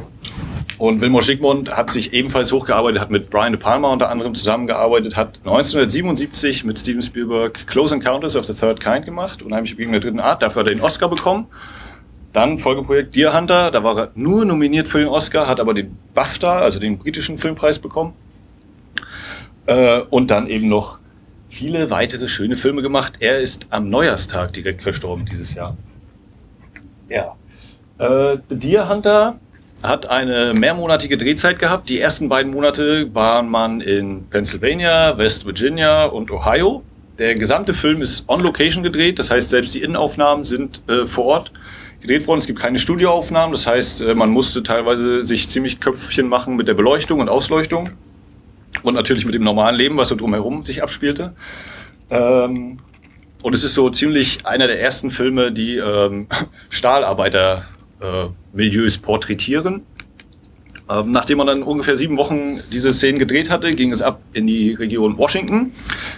Und 0.77 0.99
Wilmot 0.99 1.23
Schickmund 1.23 1.73
hat 1.73 1.91
sich 1.91 2.11
ebenfalls 2.11 2.51
hochgearbeitet, 2.51 2.99
hat 2.99 3.09
mit 3.09 3.29
Brian 3.29 3.53
De 3.53 3.61
Palma 3.61 3.93
unter 3.93 4.09
anderem 4.09 4.35
zusammengearbeitet, 4.35 5.15
hat 5.15 5.37
1977 5.45 6.65
mit 6.65 6.77
Steven 6.77 7.01
Spielberg 7.01 7.67
Close 7.67 7.95
Encounters 7.95 8.35
of 8.35 8.45
the 8.45 8.53
Third 8.53 8.81
Kind 8.81 9.05
gemacht, 9.05 9.41
unheimlich 9.41 9.77
Begegnung 9.77 9.93
der 9.93 10.01
dritten 10.01 10.19
Art. 10.19 10.41
Dafür 10.41 10.63
hat 10.63 10.67
er 10.67 10.75
den 10.75 10.83
Oscar 10.83 11.07
bekommen. 11.07 11.47
Dann 12.33 12.59
Folgeprojekt 12.59 13.15
Deer 13.15 13.37
Hunter, 13.37 13.71
da 13.71 13.83
war 13.83 13.97
er 13.97 14.11
nur 14.15 14.45
nominiert 14.45 14.87
für 14.87 14.99
den 14.99 15.09
Oscar, 15.09 15.47
hat 15.47 15.59
aber 15.59 15.73
den 15.73 15.97
BAFTA, 16.13 16.59
also 16.59 16.79
den 16.79 16.97
britischen 16.97 17.37
Filmpreis 17.37 17.79
bekommen. 17.79 18.13
Äh, 19.65 20.01
und 20.09 20.31
dann 20.31 20.47
eben 20.47 20.69
noch 20.69 20.99
viele 21.49 21.89
weitere 21.89 22.29
schöne 22.29 22.55
Filme 22.55 22.81
gemacht. 22.81 23.13
Er 23.19 23.39
ist 23.39 23.67
am 23.69 23.89
Neujahrstag 23.89 24.53
direkt 24.53 24.81
verstorben 24.81 25.25
dieses 25.25 25.53
Jahr. 25.53 25.75
Ja. 27.09 27.35
Äh, 27.97 28.37
The 28.49 28.55
Deer 28.55 28.89
Hunter 28.89 29.39
hat 29.83 30.05
eine 30.05 30.53
mehrmonatige 30.53 31.17
Drehzeit 31.17 31.59
gehabt. 31.59 31.89
Die 31.89 31.99
ersten 31.99 32.29
beiden 32.29 32.51
Monate 32.51 33.13
war 33.13 33.43
man 33.43 33.81
in 33.81 34.27
Pennsylvania, 34.29 35.17
West 35.17 35.45
Virginia 35.45 36.05
und 36.05 36.31
Ohio. 36.31 36.83
Der 37.17 37.35
gesamte 37.35 37.73
Film 37.73 38.01
ist 38.01 38.27
on 38.29 38.39
Location 38.39 38.83
gedreht, 38.83 39.19
das 39.19 39.29
heißt, 39.29 39.49
selbst 39.49 39.75
die 39.75 39.81
Innenaufnahmen 39.81 40.45
sind 40.45 40.81
äh, 40.87 41.05
vor 41.05 41.25
Ort 41.25 41.51
gedreht 42.01 42.27
worden. 42.27 42.39
Es 42.39 42.47
gibt 42.47 42.59
keine 42.59 42.79
Studioaufnahmen, 42.79 43.51
das 43.51 43.67
heißt, 43.67 44.01
äh, 44.01 44.15
man 44.15 44.29
musste 44.29 44.63
teilweise 44.63 45.25
sich 45.25 45.49
ziemlich 45.49 45.79
Köpfchen 45.79 46.27
machen 46.27 46.55
mit 46.55 46.67
der 46.67 46.73
Beleuchtung 46.73 47.19
und 47.19 47.29
Ausleuchtung 47.29 47.91
und 48.83 48.95
natürlich 48.95 49.25
mit 49.25 49.35
dem 49.35 49.43
normalen 49.43 49.75
Leben, 49.75 49.97
was 49.97 50.07
so 50.09 50.15
drumherum 50.15 50.65
sich 50.65 50.83
abspielte. 50.83 51.33
Ähm, 52.09 52.79
und 53.41 53.53
es 53.53 53.63
ist 53.63 53.73
so 53.73 53.89
ziemlich 53.89 54.45
einer 54.45 54.67
der 54.67 54.81
ersten 54.81 55.09
Filme, 55.11 55.51
die 55.51 55.77
ähm, 55.77 56.27
Stahlarbeiter-Milieus 56.69 58.97
äh, 58.97 58.99
porträtieren. 58.99 59.83
Ähm, 60.89 61.11
nachdem 61.11 61.37
man 61.37 61.47
dann 61.47 61.63
ungefähr 61.63 61.97
sieben 61.97 62.17
Wochen 62.17 62.59
diese 62.71 62.93
Szenen 62.93 63.19
gedreht 63.19 63.49
hatte, 63.49 63.71
ging 63.71 63.91
es 63.91 64.01
ab 64.01 64.21
in 64.33 64.45
die 64.45 64.73
Region 64.73 65.17
Washington. 65.17 65.71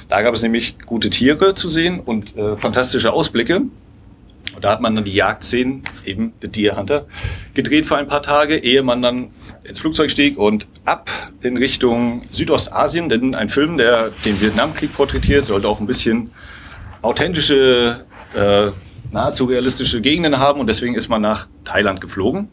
Da 0.09 0.21
gab 0.21 0.33
es 0.33 0.41
nämlich 0.41 0.77
gute 0.85 1.09
Tiere 1.09 1.53
zu 1.53 1.69
sehen 1.69 1.99
und 1.99 2.35
äh, 2.35 2.57
fantastische 2.57 3.13
Ausblicke. 3.13 3.61
Und 4.55 4.65
da 4.65 4.71
hat 4.71 4.81
man 4.81 4.95
dann 4.95 5.03
die 5.03 5.13
Jagdszenen, 5.13 5.83
eben 6.05 6.33
The 6.41 6.47
Deer 6.47 6.77
Hunter, 6.77 7.05
gedreht 7.53 7.85
für 7.85 7.97
ein 7.97 8.07
paar 8.07 8.21
Tage, 8.21 8.57
ehe 8.57 8.83
man 8.83 9.01
dann 9.01 9.29
ins 9.63 9.79
Flugzeug 9.79 10.11
stieg 10.11 10.37
und 10.37 10.67
ab 10.85 11.09
in 11.41 11.57
Richtung 11.57 12.21
Südostasien, 12.31 13.09
denn 13.09 13.35
ein 13.35 13.49
Film, 13.49 13.77
der 13.77 14.11
den 14.25 14.39
Vietnamkrieg 14.39 14.93
porträtiert, 14.93 15.45
sollte 15.45 15.67
auch 15.67 15.79
ein 15.79 15.87
bisschen 15.87 16.31
authentische, 17.01 18.05
äh, 18.35 18.71
nahezu 19.11 19.45
realistische 19.45 20.01
Gegenden 20.01 20.39
haben 20.39 20.59
und 20.59 20.67
deswegen 20.67 20.95
ist 20.95 21.09
man 21.09 21.21
nach 21.21 21.47
Thailand 21.65 22.01
geflogen. 22.01 22.47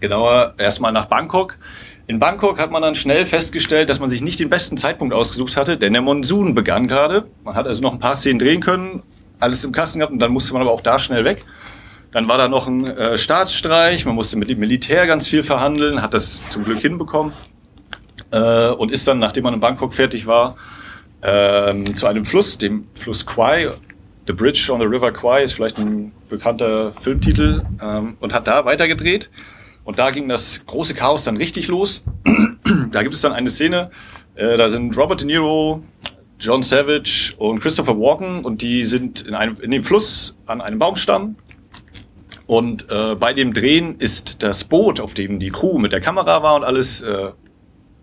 Genauer 0.00 0.54
erstmal 0.58 0.92
nach 0.92 1.06
Bangkok. 1.06 1.58
In 2.06 2.18
Bangkok 2.20 2.60
hat 2.60 2.70
man 2.70 2.82
dann 2.82 2.94
schnell 2.94 3.26
festgestellt, 3.26 3.88
dass 3.88 3.98
man 3.98 4.08
sich 4.08 4.22
nicht 4.22 4.38
den 4.38 4.48
besten 4.48 4.76
Zeitpunkt 4.76 5.12
ausgesucht 5.12 5.56
hatte, 5.56 5.76
denn 5.76 5.92
der 5.92 6.02
Monsun 6.02 6.54
begann 6.54 6.86
gerade. 6.86 7.26
Man 7.42 7.54
hat 7.54 7.66
also 7.66 7.82
noch 7.82 7.92
ein 7.92 7.98
paar 7.98 8.14
Szenen 8.14 8.38
drehen 8.38 8.60
können, 8.60 9.02
alles 9.40 9.64
im 9.64 9.72
Kasten 9.72 9.98
gehabt 9.98 10.12
und 10.12 10.18
dann 10.18 10.32
musste 10.32 10.52
man 10.52 10.62
aber 10.62 10.70
auch 10.70 10.80
da 10.80 10.98
schnell 10.98 11.24
weg. 11.24 11.44
Dann 12.12 12.28
war 12.28 12.38
da 12.38 12.48
noch 12.48 12.66
ein 12.66 12.86
äh, 12.86 13.18
Staatsstreich, 13.18 14.04
man 14.04 14.14
musste 14.14 14.36
mit 14.36 14.48
dem 14.48 14.58
Militär 14.58 15.06
ganz 15.06 15.28
viel 15.28 15.42
verhandeln, 15.42 16.02
hat 16.02 16.14
das 16.14 16.40
zum 16.50 16.64
Glück 16.64 16.80
hinbekommen 16.80 17.32
äh, 18.30 18.68
und 18.68 18.92
ist 18.92 19.06
dann, 19.06 19.18
nachdem 19.18 19.44
man 19.44 19.54
in 19.54 19.60
Bangkok 19.60 19.92
fertig 19.92 20.26
war, 20.26 20.56
ähm, 21.22 21.94
zu 21.96 22.06
einem 22.06 22.24
Fluss, 22.24 22.58
dem 22.58 22.86
Fluss 22.94 23.26
Kwai. 23.26 23.68
The 24.26 24.32
Bridge 24.32 24.72
on 24.72 24.80
the 24.80 24.86
River 24.86 25.12
Kwai 25.12 25.44
ist 25.44 25.52
vielleicht 25.52 25.78
ein 25.78 26.12
bekannter 26.28 26.92
Filmtitel 27.00 27.62
ähm, 27.80 28.16
und 28.18 28.34
hat 28.34 28.48
da 28.48 28.64
weitergedreht. 28.64 29.30
Und 29.84 30.00
da 30.00 30.10
ging 30.10 30.28
das 30.28 30.66
große 30.66 30.94
Chaos 30.94 31.24
dann 31.24 31.36
richtig 31.36 31.68
los. 31.68 32.02
da 32.90 33.02
gibt 33.02 33.14
es 33.14 33.20
dann 33.20 33.32
eine 33.32 33.48
Szene, 33.48 33.90
äh, 34.34 34.56
da 34.56 34.68
sind 34.68 34.96
Robert 34.96 35.20
De 35.20 35.26
Niro, 35.26 35.82
John 36.38 36.62
Savage 36.62 37.34
und 37.38 37.60
Christopher 37.60 37.98
Walken 37.98 38.44
und 38.44 38.62
die 38.62 38.84
sind 38.84 39.22
in, 39.22 39.34
einem, 39.34 39.58
in 39.60 39.70
dem 39.70 39.84
Fluss 39.84 40.36
an 40.46 40.60
einem 40.60 40.78
Baumstamm. 40.78 41.36
Und 42.46 42.90
äh, 42.90 43.14
bei 43.16 43.32
dem 43.32 43.54
Drehen 43.54 43.96
ist 43.98 44.42
das 44.42 44.64
Boot, 44.64 45.00
auf 45.00 45.14
dem 45.14 45.40
die 45.40 45.50
Crew 45.50 45.78
mit 45.78 45.92
der 45.92 46.00
Kamera 46.00 46.42
war 46.42 46.54
und 46.54 46.64
alles 46.64 47.02
äh, 47.02 47.30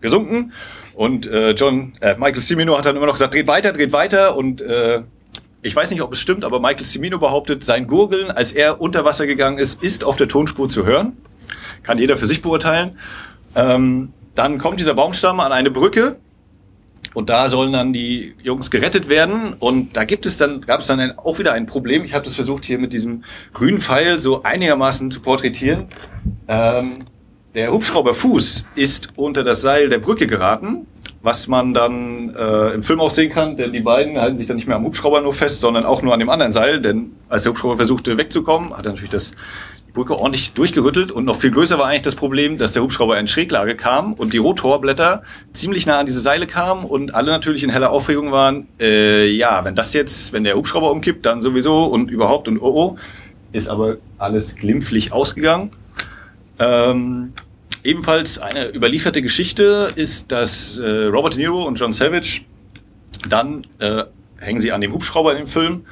gesunken. 0.01 0.51
Und 0.93 1.27
äh, 1.27 1.51
John, 1.51 1.93
äh, 2.01 2.15
Michael 2.17 2.41
Cimino 2.41 2.77
hat 2.77 2.85
dann 2.85 2.95
immer 2.95 3.05
noch 3.05 3.13
gesagt, 3.13 3.33
dreht 3.33 3.47
weiter, 3.47 3.71
dreht 3.71 3.93
weiter. 3.93 4.35
Und 4.35 4.61
äh, 4.61 5.01
ich 5.61 5.75
weiß 5.75 5.91
nicht, 5.91 6.01
ob 6.01 6.11
es 6.11 6.19
stimmt, 6.19 6.43
aber 6.43 6.59
Michael 6.59 6.85
Cimino 6.85 7.19
behauptet, 7.19 7.63
sein 7.63 7.87
Gurgeln, 7.87 8.31
als 8.31 8.51
er 8.51 8.81
unter 8.81 9.05
Wasser 9.05 9.25
gegangen 9.27 9.57
ist, 9.57 9.81
ist 9.81 10.03
auf 10.03 10.17
der 10.17 10.27
Tonspur 10.27 10.67
zu 10.67 10.85
hören. 10.85 11.17
Kann 11.83 11.97
jeder 11.97 12.17
für 12.17 12.27
sich 12.27 12.41
beurteilen. 12.41 12.97
Ähm, 13.55 14.11
dann 14.35 14.57
kommt 14.57 14.79
dieser 14.79 14.93
Baumstamm 14.93 15.39
an 15.39 15.51
eine 15.51 15.71
Brücke 15.71 16.17
und 17.13 17.29
da 17.29 17.49
sollen 17.49 17.73
dann 17.73 17.93
die 17.93 18.35
Jungs 18.41 18.71
gerettet 18.71 19.09
werden. 19.09 19.53
Und 19.59 19.95
da 19.95 20.03
gibt 20.03 20.25
es 20.25 20.37
dann, 20.37 20.61
gab 20.61 20.81
es 20.81 20.87
dann 20.87 21.17
auch 21.17 21.39
wieder 21.39 21.53
ein 21.53 21.65
Problem. 21.65 22.03
Ich 22.03 22.13
habe 22.13 22.25
das 22.25 22.35
versucht 22.35 22.65
hier 22.65 22.79
mit 22.79 22.93
diesem 22.93 23.23
grünen 23.53 23.79
Pfeil 23.79 24.19
so 24.19 24.43
einigermaßen 24.43 25.11
zu 25.11 25.19
porträtieren. 25.19 25.87
Ähm, 26.47 27.05
der 27.55 27.71
Hubschrauberfuß 27.71 28.65
ist 28.75 29.09
unter 29.15 29.43
das 29.43 29.61
Seil 29.61 29.87
der 29.89 29.99
Brücke 29.99 30.25
geraten, 30.25 30.87
was 31.21 31.47
man 31.47 31.75
dann 31.75 32.33
äh, 32.35 32.73
im 32.73 32.81
Film 32.81 32.99
auch 32.99 33.11
sehen 33.11 33.31
kann, 33.31 33.57
denn 33.57 33.71
die 33.71 33.79
beiden 33.79 34.19
halten 34.19 34.39
sich 34.39 34.47
dann 34.47 34.55
nicht 34.55 34.67
mehr 34.67 34.77
am 34.77 34.85
Hubschrauber 34.85 35.21
nur 35.21 35.35
fest, 35.35 35.61
sondern 35.61 35.85
auch 35.85 36.01
nur 36.01 36.13
an 36.13 36.19
dem 36.19 36.29
anderen 36.29 36.51
Seil, 36.51 36.81
denn 36.81 37.11
als 37.29 37.43
der 37.43 37.51
Hubschrauber 37.51 37.77
versuchte 37.77 38.17
wegzukommen, 38.17 38.75
hat 38.75 38.85
er 38.85 38.93
natürlich 38.93 39.11
das 39.11 39.31
Brücke 39.93 40.17
ordentlich 40.17 40.53
durchgerüttelt 40.53 41.11
und 41.11 41.23
noch 41.23 41.35
viel 41.35 41.51
größer 41.51 41.77
war 41.77 41.85
eigentlich 41.85 42.01
das 42.01 42.15
Problem, 42.15 42.57
dass 42.57 42.71
der 42.71 42.81
Hubschrauber 42.81 43.19
in 43.19 43.27
Schräglage 43.27 43.75
kam 43.75 44.13
und 44.13 44.33
die 44.33 44.39
Rotorblätter 44.39 45.21
ziemlich 45.53 45.85
nah 45.85 45.99
an 45.99 46.07
diese 46.07 46.19
Seile 46.19 46.47
kamen 46.47 46.83
und 46.83 47.13
alle 47.13 47.29
natürlich 47.31 47.63
in 47.63 47.69
heller 47.69 47.91
Aufregung 47.91 48.31
waren, 48.31 48.67
äh, 48.79 49.27
ja, 49.27 49.63
wenn 49.65 49.75
das 49.75 49.93
jetzt, 49.93 50.33
wenn 50.33 50.43
der 50.43 50.55
Hubschrauber 50.55 50.91
umkippt, 50.91 51.25
dann 51.27 51.43
sowieso 51.43 51.85
und 51.85 52.09
überhaupt 52.09 52.47
und 52.47 52.57
oh 52.59 52.73
oh, 52.73 52.97
ist 53.51 53.69
aber 53.69 53.97
alles 54.17 54.55
glimpflich 54.55 55.11
ausgegangen. 55.11 55.69
Ähm, 56.57 57.33
ebenfalls 57.83 58.39
eine 58.39 58.69
überlieferte 58.69 59.21
Geschichte 59.21 59.89
ist, 59.95 60.31
dass 60.31 60.79
äh, 60.79 61.05
Robert 61.05 61.35
De 61.35 61.41
Niro 61.41 61.65
und 61.65 61.75
John 61.75 61.93
Savage 61.93 62.41
dann 63.29 63.61
äh, 63.77 64.05
hängen 64.37 64.59
sie 64.59 64.71
an 64.71 64.81
dem 64.81 64.91
Hubschrauber 64.91 65.33
in 65.33 65.37
dem 65.37 65.47
Film 65.47 65.85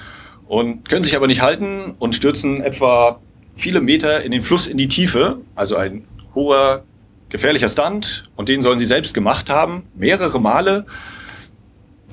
und 0.47 0.89
können 0.89 1.03
sich 1.03 1.15
aber 1.15 1.27
nicht 1.27 1.41
halten 1.41 1.93
und 1.99 2.15
stürzen 2.15 2.61
etwa 2.61 3.19
viele 3.61 3.79
Meter 3.79 4.23
in 4.23 4.31
den 4.31 4.41
Fluss 4.41 4.67
in 4.67 4.77
die 4.77 4.87
Tiefe, 4.87 5.37
also 5.55 5.75
ein 5.75 6.05
hoher, 6.33 6.83
gefährlicher 7.29 7.69
Stunt 7.69 8.29
und 8.35 8.49
den 8.49 8.61
sollen 8.61 8.79
sie 8.79 8.85
selbst 8.85 9.13
gemacht 9.13 9.49
haben, 9.49 9.83
mehrere 9.95 10.41
Male. 10.41 10.85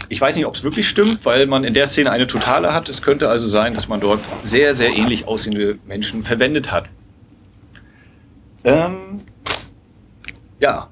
Ich 0.08 0.20
weiß 0.20 0.36
nicht, 0.36 0.46
ob 0.46 0.54
es 0.54 0.62
wirklich 0.62 0.88
stimmt, 0.88 1.24
weil 1.24 1.46
man 1.46 1.64
in 1.64 1.74
der 1.74 1.86
Szene 1.86 2.12
eine 2.12 2.26
Totale 2.26 2.72
hat. 2.72 2.88
Es 2.88 3.02
könnte 3.02 3.28
also 3.28 3.48
sein, 3.48 3.74
dass 3.74 3.88
man 3.88 4.00
dort 4.00 4.20
sehr, 4.44 4.74
sehr 4.74 4.90
ähnlich 4.90 5.26
aussehende 5.26 5.78
Menschen 5.86 6.22
verwendet 6.22 6.70
hat. 6.70 6.84
Ähm, 8.62 9.22
ja, 10.60 10.88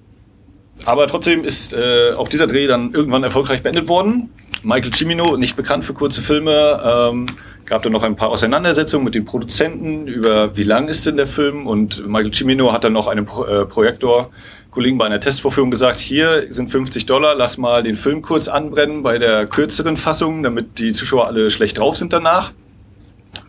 aber 0.85 1.07
trotzdem 1.07 1.45
ist 1.45 1.73
äh, 1.73 2.13
auch 2.17 2.29
dieser 2.29 2.47
Dreh 2.47 2.67
dann 2.67 2.93
irgendwann 2.93 3.23
erfolgreich 3.23 3.63
beendet 3.63 3.89
worden. 3.89 4.31
Michael 4.63 4.93
Cimino, 4.93 5.37
nicht 5.37 5.55
bekannt 5.55 5.85
für 5.85 5.95
kurze 5.95 6.23
Filme, 6.23 6.81
ähm, 6.85 7.27
gab 7.67 7.83
dann 7.83 7.93
noch 7.93 8.05
ein 8.05 8.17
paar 8.17 8.29
Auseinandersetzungen 8.29 9.05
mit 9.05 9.15
den 9.15 9.25
Produzenten 9.25 10.07
über 10.07 10.57
wie 10.57 10.63
lang 10.63 10.89
ist 10.89 11.07
denn 11.07 11.17
der 11.17 11.27
Film 11.27 11.67
und 11.67 12.07
Michael 12.07 12.33
Cimino 12.33 12.73
hat 12.73 12.85
dann 12.85 12.93
noch 12.93 13.09
einem 13.09 13.27
Pro 13.27 13.45
äh, 13.45 13.67
Projektor-Kollegen 13.67 14.97
bei 14.99 15.07
einer 15.07 15.21
Testvorführung 15.21 15.71
gesagt, 15.71 15.99
hier 15.99 16.47
sind 16.51 16.71
50 16.71 17.07
Dollar, 17.07 17.35
lass 17.35 17.59
mal 17.59 17.83
den 17.83 17.97
Film 17.97 18.23
kurz 18.23 18.49
anbrennen 18.49 19.03
bei 19.03 19.19
der 19.19 19.47
kürzeren 19.47 19.97
Fassung, 19.97 20.43
damit 20.43 20.79
die 20.79 20.93
Zuschauer 20.93 21.27
alle 21.27 21.51
schlecht 21.51 21.79
drauf 21.79 21.97
sind 21.97 22.13
danach. 22.13 22.53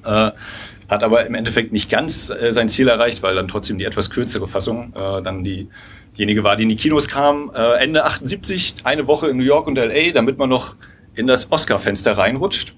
Äh, 0.03 0.31
hat 0.89 1.03
aber 1.03 1.25
im 1.25 1.35
Endeffekt 1.35 1.71
nicht 1.71 1.89
ganz 1.89 2.29
äh, 2.29 2.51
sein 2.51 2.69
Ziel 2.69 2.87
erreicht, 2.87 3.21
weil 3.21 3.35
dann 3.35 3.47
trotzdem 3.47 3.77
die 3.77 3.85
etwas 3.85 4.09
kürzere 4.09 4.47
Fassung 4.47 4.93
äh, 4.95 5.21
dann 5.21 5.43
diejenige 5.43 6.43
war, 6.43 6.55
die 6.55 6.63
in 6.63 6.69
die 6.69 6.75
Kinos 6.75 7.07
kam. 7.07 7.51
Äh, 7.53 7.83
Ende 7.83 8.05
78, 8.05 8.77
eine 8.83 9.05
Woche 9.05 9.27
in 9.27 9.37
New 9.37 9.43
York 9.43 9.67
und 9.67 9.77
LA, 9.77 10.11
damit 10.13 10.37
man 10.37 10.49
noch 10.49 10.75
in 11.13 11.27
das 11.27 11.51
Oscar-Fenster 11.51 12.17
reinrutscht. 12.17 12.73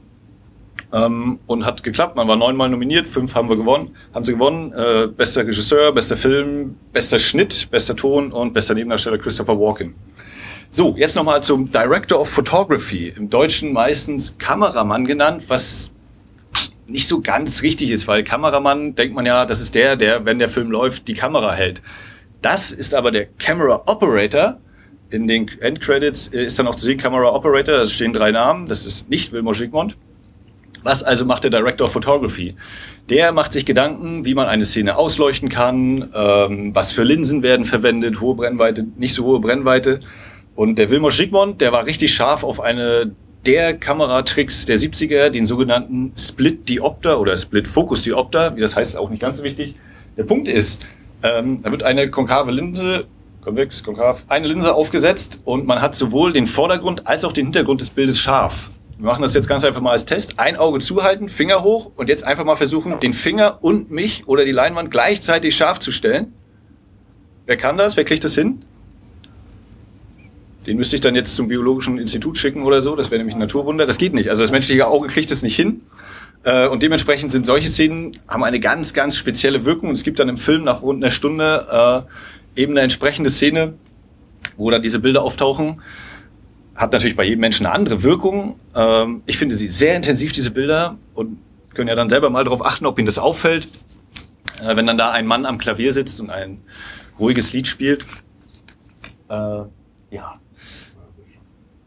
Ähm, 0.91 1.39
und 1.45 1.65
hat 1.65 1.83
geklappt. 1.83 2.15
Man 2.15 2.27
war 2.27 2.35
neunmal 2.35 2.67
nominiert, 2.67 3.05
fünf 3.05 3.35
haben 3.35 3.47
wir 3.47 3.57
gewonnen, 3.57 3.95
haben 4.13 4.25
sie 4.25 4.33
gewonnen. 4.33 4.73
Äh, 4.73 5.07
bester 5.07 5.45
Regisseur, 5.45 5.91
bester 5.91 6.17
Film, 6.17 6.77
bester 6.91 7.19
Schnitt, 7.19 7.69
bester 7.69 7.95
Ton 7.95 8.31
und 8.31 8.53
bester 8.53 8.73
Nebendarsteller 8.73 9.19
Christopher 9.19 9.59
Walken. 9.59 9.93
So, 10.71 10.95
jetzt 10.97 11.15
nochmal 11.15 11.41
zum 11.43 11.71
Director 11.71 12.19
of 12.19 12.29
Photography, 12.29 13.13
im 13.15 13.29
Deutschen 13.29 13.73
meistens 13.73 14.37
Kameramann 14.37 15.05
genannt, 15.05 15.43
was 15.47 15.91
nicht 16.85 17.07
so 17.07 17.21
ganz 17.21 17.61
richtig 17.61 17.91
ist, 17.91 18.07
weil 18.07 18.23
Kameramann 18.23 18.95
denkt 18.95 19.15
man 19.15 19.25
ja, 19.25 19.45
das 19.45 19.61
ist 19.61 19.75
der, 19.75 19.95
der, 19.95 20.25
wenn 20.25 20.39
der 20.39 20.49
Film 20.49 20.71
läuft, 20.71 21.07
die 21.07 21.13
Kamera 21.13 21.53
hält. 21.53 21.81
Das 22.41 22.71
ist 22.71 22.93
aber 22.93 23.11
der 23.11 23.25
Camera 23.25 23.83
Operator. 23.87 24.59
In 25.09 25.27
den 25.27 25.49
Endcredits 25.59 26.27
ist 26.27 26.59
dann 26.59 26.67
auch 26.67 26.75
zu 26.75 26.85
sehen 26.85 26.97
Camera 26.97 27.33
Operator, 27.33 27.77
da 27.77 27.85
stehen 27.85 28.13
drei 28.13 28.31
Namen. 28.31 28.67
Das 28.67 28.85
ist 28.85 29.09
nicht 29.09 29.31
Wilmot 29.31 29.57
Schickmont. 29.57 29.97
Was 30.83 31.03
also 31.03 31.25
macht 31.25 31.43
der 31.43 31.51
Director 31.51 31.87
of 31.87 31.93
Photography? 31.93 32.55
Der 33.09 33.31
macht 33.31 33.53
sich 33.53 33.65
Gedanken, 33.65 34.25
wie 34.25 34.33
man 34.33 34.47
eine 34.47 34.65
Szene 34.65 34.97
ausleuchten 34.97 35.49
kann, 35.49 36.09
ähm, 36.13 36.73
was 36.73 36.91
für 36.91 37.03
Linsen 37.03 37.43
werden 37.43 37.65
verwendet, 37.65 38.21
hohe 38.21 38.35
Brennweite, 38.35 38.85
nicht 38.97 39.13
so 39.13 39.25
hohe 39.25 39.39
Brennweite. 39.39 39.99
Und 40.55 40.77
der 40.77 40.89
Wilmot 40.89 41.13
Schickmont, 41.13 41.61
der 41.61 41.71
war 41.71 41.85
richtig 41.85 42.13
scharf 42.13 42.43
auf 42.43 42.59
eine 42.59 43.15
der 43.45 43.77
Kameratricks 43.77 44.65
der 44.65 44.77
70er, 44.77 45.29
den 45.29 45.45
sogenannten 45.45 46.11
Split 46.17 46.67
Diopter 46.67 47.19
oder 47.19 47.37
Split 47.37 47.67
Focus 47.67 48.03
Diopter, 48.03 48.55
wie 48.55 48.61
das 48.61 48.75
heißt, 48.75 48.97
auch 48.97 49.09
nicht 49.09 49.21
ganz 49.21 49.37
so 49.37 49.43
wichtig. 49.43 49.75
Der 50.17 50.23
Punkt 50.23 50.47
ist, 50.47 50.85
ähm, 51.23 51.61
da 51.63 51.71
wird 51.71 51.83
eine 51.83 52.09
konkave 52.09 52.51
Linse 52.51 53.05
konvex, 53.41 53.83
konkav, 53.83 54.23
eine 54.27 54.47
Linse 54.47 54.75
aufgesetzt 54.75 55.39
und 55.45 55.65
man 55.65 55.81
hat 55.81 55.95
sowohl 55.95 56.33
den 56.33 56.45
Vordergrund 56.45 57.07
als 57.07 57.23
auch 57.23 57.31
den 57.31 57.45
Hintergrund 57.45 57.81
des 57.81 57.89
Bildes 57.89 58.19
scharf. 58.19 58.69
Wir 58.99 59.05
machen 59.05 59.21
das 59.21 59.33
jetzt 59.33 59.47
ganz 59.47 59.63
einfach 59.63 59.79
mal 59.79 59.91
als 59.91 60.03
Test. 60.03 60.41
Ein 60.41 60.57
Auge 60.57 60.79
zuhalten, 60.79 61.29
Finger 61.29 61.63
hoch 61.63 61.91
und 61.95 62.09
jetzt 62.09 62.25
einfach 62.25 62.43
mal 62.43 62.57
versuchen, 62.57 62.99
den 62.99 63.13
Finger 63.13 63.59
und 63.61 63.89
mich 63.89 64.27
oder 64.27 64.43
die 64.43 64.51
Leinwand 64.51 64.91
gleichzeitig 64.91 65.55
scharf 65.55 65.79
zu 65.79 65.93
stellen. 65.93 66.33
Wer 67.45 67.55
kann 67.55 67.77
das? 67.77 67.95
Wer 67.95 68.03
kriegt 68.03 68.25
das 68.25 68.35
hin? 68.35 68.65
Den 70.67 70.75
müsste 70.75 70.97
ich 70.97 71.01
dann 71.01 71.15
jetzt 71.15 71.33
zum 71.33 71.47
biologischen 71.47 71.97
Institut 71.97 72.37
schicken 72.37 72.63
oder 72.63 72.81
so. 72.81 72.97
Das 72.97 73.09
wäre 73.09 73.19
nämlich 73.19 73.37
ein 73.37 73.39
Naturwunder. 73.39 73.85
Das 73.85 73.99
geht 73.99 74.13
nicht. 74.13 74.29
Also 74.29 74.41
das 74.41 74.51
menschliche 74.51 74.85
Auge 74.85 75.07
kriegt 75.07 75.31
es 75.31 75.43
nicht 75.43 75.55
hin. 75.55 75.79
Äh, 76.43 76.67
und 76.67 76.83
dementsprechend 76.83 77.31
sind 77.31 77.45
solche 77.45 77.69
Szenen, 77.69 78.19
haben 78.27 78.43
eine 78.43 78.59
ganz, 78.59 78.93
ganz 78.93 79.15
spezielle 79.15 79.63
Wirkung. 79.63 79.87
Und 79.87 79.95
es 79.95 80.03
gibt 80.03 80.19
dann 80.19 80.27
im 80.27 80.37
Film 80.37 80.65
nach 80.65 80.81
rund 80.81 81.01
einer 81.01 81.11
Stunde 81.11 82.05
äh, 82.55 82.61
eben 82.61 82.73
eine 82.73 82.81
entsprechende 82.81 83.29
Szene, 83.29 83.75
wo 84.57 84.69
dann 84.69 84.81
diese 84.81 84.99
Bilder 84.99 85.23
auftauchen. 85.23 85.81
Hat 86.79 86.93
natürlich 86.93 87.17
bei 87.17 87.25
jedem 87.25 87.41
Menschen 87.41 87.65
eine 87.65 87.75
andere 87.75 88.03
Wirkung. 88.03 88.55
Ähm, 88.73 89.21
ich 89.25 89.37
finde 89.37 89.53
sie 89.55 89.67
sehr 89.67 89.97
intensiv, 89.97 90.31
diese 90.31 90.49
Bilder. 90.49 90.97
Und 91.13 91.37
können 91.73 91.89
ja 91.89 91.95
dann 91.95 92.09
selber 92.09 92.29
mal 92.29 92.45
darauf 92.45 92.65
achten, 92.65 92.85
ob 92.85 92.97
Ihnen 92.97 93.05
das 93.05 93.17
auffällt. 93.17 93.67
Äh, 94.63 94.77
wenn 94.77 94.87
dann 94.87 94.97
da 94.97 95.11
ein 95.11 95.27
Mann 95.27 95.45
am 95.45 95.57
Klavier 95.57 95.91
sitzt 95.91 96.21
und 96.21 96.29
ein 96.29 96.61
ruhiges 97.19 97.51
Lied 97.51 97.67
spielt. 97.67 98.05
Äh, 99.27 99.33
ja. 100.09 100.39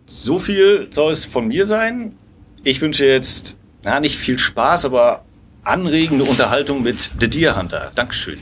So 0.04 0.38
viel 0.38 0.88
soll 0.90 1.12
es 1.12 1.25
von 1.25 1.49
mir 1.49 1.64
sein. 1.64 2.14
Ich 2.62 2.82
wünsche 2.82 3.06
jetzt, 3.06 3.56
na, 3.84 3.99
nicht 3.99 4.18
viel 4.18 4.38
Spaß, 4.38 4.84
aber 4.84 5.25
anregende 5.64 6.25
Unterhaltung 6.25 6.82
mit 6.82 7.12
The 7.18 7.30
Deer 7.30 7.56
Hunter. 7.56 7.92
Dankeschön. 7.94 8.38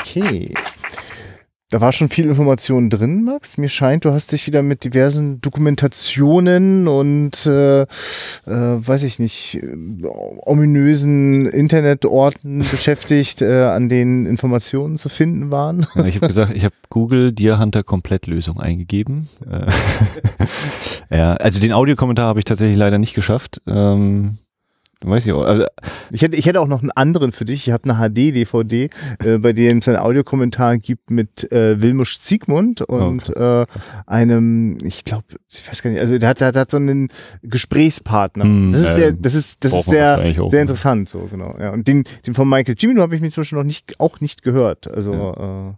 Okay. 0.00 0.54
Da 1.70 1.80
war 1.80 1.92
schon 1.92 2.08
viel 2.08 2.26
Information 2.26 2.90
drin, 2.90 3.22
Max. 3.22 3.56
Mir 3.56 3.68
scheint, 3.68 4.04
du 4.04 4.10
hast 4.10 4.32
dich 4.32 4.48
wieder 4.48 4.60
mit 4.60 4.82
diversen 4.82 5.40
Dokumentationen 5.40 6.88
und 6.88 7.46
äh, 7.46 7.82
äh, 7.82 7.86
weiß 8.44 9.04
ich 9.04 9.20
nicht, 9.20 9.60
äh, 9.62 10.06
ominösen 10.42 11.46
Internetorten 11.46 12.58
beschäftigt, 12.70 13.40
äh, 13.42 13.66
an 13.66 13.88
denen 13.88 14.26
Informationen 14.26 14.96
zu 14.96 15.08
finden 15.08 15.52
waren. 15.52 15.86
Ja, 15.94 16.06
ich 16.06 16.16
habe 16.16 16.26
gesagt, 16.26 16.56
ich 16.56 16.64
habe 16.64 16.74
Google 16.88 17.32
Deer 17.32 17.60
Hunter 17.60 17.84
Komplettlösung 17.84 18.58
eingegeben. 18.60 19.28
Äh, 19.50 19.66
ja, 21.16 21.34
also 21.34 21.60
den 21.60 21.72
Audiokommentar 21.72 22.26
habe 22.26 22.38
ich 22.38 22.44
tatsächlich 22.44 22.76
leider 22.76 22.98
nicht 22.98 23.14
geschafft. 23.14 23.60
Ähm, 23.66 24.38
Weiß 25.02 25.24
ich 25.24 25.32
auch. 25.32 25.42
Also, 25.42 25.64
ich, 26.10 26.20
hätte, 26.20 26.36
ich 26.36 26.44
hätte 26.44 26.60
auch 26.60 26.66
noch 26.66 26.82
einen 26.82 26.90
anderen 26.90 27.32
für 27.32 27.46
dich. 27.46 27.66
Ich 27.66 27.72
habe 27.72 27.90
eine 27.90 28.10
HD-DVD, 28.10 28.90
äh, 29.24 29.38
bei 29.38 29.52
dem 29.54 29.78
es 29.78 29.88
einen 29.88 29.96
Audiokommentar 29.96 30.76
gibt 30.76 31.10
mit 31.10 31.50
äh, 31.52 31.80
Wilmusch 31.80 32.18
Ziegmund 32.18 32.82
und 32.82 33.30
okay. 33.30 33.62
äh, 33.62 33.66
einem, 34.06 34.76
ich 34.84 35.04
glaube, 35.04 35.24
ich 35.48 35.66
weiß 35.66 35.82
gar 35.82 35.90
nicht, 35.90 36.00
also 36.00 36.18
der 36.18 36.28
hat, 36.28 36.40
der, 36.40 36.52
der 36.52 36.62
hat 36.62 36.70
so 36.70 36.76
einen 36.76 37.08
Gesprächspartner. 37.42 38.44
Mm, 38.44 38.72
das 38.72 38.82
ist 38.82 38.94
sehr, 38.96 39.12
das 39.12 39.34
ist, 39.34 39.64
das 39.64 39.72
ist 39.72 39.86
sehr, 39.86 40.34
sehr 40.50 40.60
interessant, 40.60 41.08
so 41.08 41.26
genau. 41.30 41.56
Ja. 41.58 41.70
Und 41.70 41.88
den, 41.88 42.04
den 42.26 42.34
von 42.34 42.48
Michael 42.48 42.76
Cimino 42.78 43.00
habe 43.00 43.14
ich 43.14 43.22
mir 43.22 43.30
zum 43.30 43.42
Beispiel 43.42 43.58
noch 43.58 43.64
nicht, 43.64 43.98
auch 44.00 44.20
nicht 44.20 44.42
gehört. 44.42 44.92
Also 44.92 45.14
ja. 45.14 45.68
äh, 45.70 45.72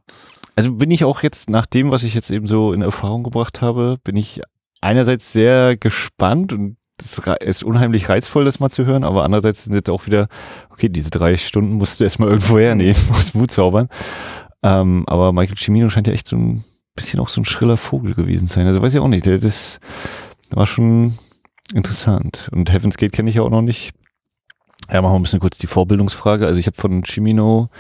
also 0.57 0.73
bin 0.75 0.91
ich 0.91 1.05
auch 1.05 1.23
jetzt 1.23 1.49
nach 1.49 1.67
dem, 1.67 1.91
was 1.91 2.02
ich 2.02 2.14
jetzt 2.14 2.31
eben 2.31 2.47
so 2.47 2.73
in 2.73 2.83
Erfahrung 2.83 3.23
gebracht 3.23 3.62
habe, 3.62 3.99
bin 4.05 4.17
ich 4.17 4.43
einerseits 4.81 5.33
sehr 5.33 5.76
gespannt 5.76 6.52
und 6.52 6.76
es 7.00 7.18
ist 7.40 7.64
unheimlich 7.64 8.08
reizvoll, 8.08 8.44
das 8.44 8.61
mal 8.61 8.70
zu 8.70 8.84
hören, 8.84 9.04
aber 9.04 9.25
andererseits 9.25 9.64
sind 9.64 9.75
jetzt 9.75 9.90
auch 9.90 10.06
wieder, 10.06 10.28
okay, 10.70 10.88
diese 10.88 11.11
drei 11.11 11.37
Stunden 11.37 11.75
musst 11.75 12.00
du 12.00 12.04
erstmal 12.04 12.28
irgendwo 12.30 12.58
hernehmen, 12.58 13.00
musst 13.08 13.34
Mut 13.34 13.50
zaubern. 13.50 13.88
Ähm, 14.62 15.04
aber 15.06 15.32
Michael 15.32 15.56
Cimino 15.58 15.88
scheint 15.88 16.06
ja 16.06 16.12
echt 16.12 16.28
so 16.28 16.37
ein 16.37 16.64
bisschen 16.94 17.20
auch 17.20 17.28
so 17.28 17.40
ein 17.40 17.44
schriller 17.44 17.76
Vogel 17.76 18.14
gewesen 18.14 18.49
zu 18.49 18.54
sein. 18.54 18.66
Also 18.66 18.80
weiß 18.82 18.94
ich 18.94 19.00
auch 19.00 19.08
nicht, 19.08 19.26
das 19.26 19.80
war 20.50 20.66
schon 20.66 21.16
interessant. 21.75 22.49
Und 22.52 22.72
Heaven's 22.72 22.96
Gate 22.96 23.12
kenne 23.12 23.30
ich 23.30 23.37
ja 23.37 23.42
auch 23.42 23.50
noch 23.50 23.62
nicht. 23.62 23.92
Ja, 24.90 25.00
machen 25.00 25.14
wir 25.14 25.20
ein 25.20 25.22
bisschen 25.22 25.40
kurz 25.40 25.58
die 25.58 25.66
Vorbildungsfrage. 25.66 26.46
Also 26.46 26.58
ich 26.58 26.66
habe 26.66 26.76
von 26.76 27.02
Cimino, 27.04 27.70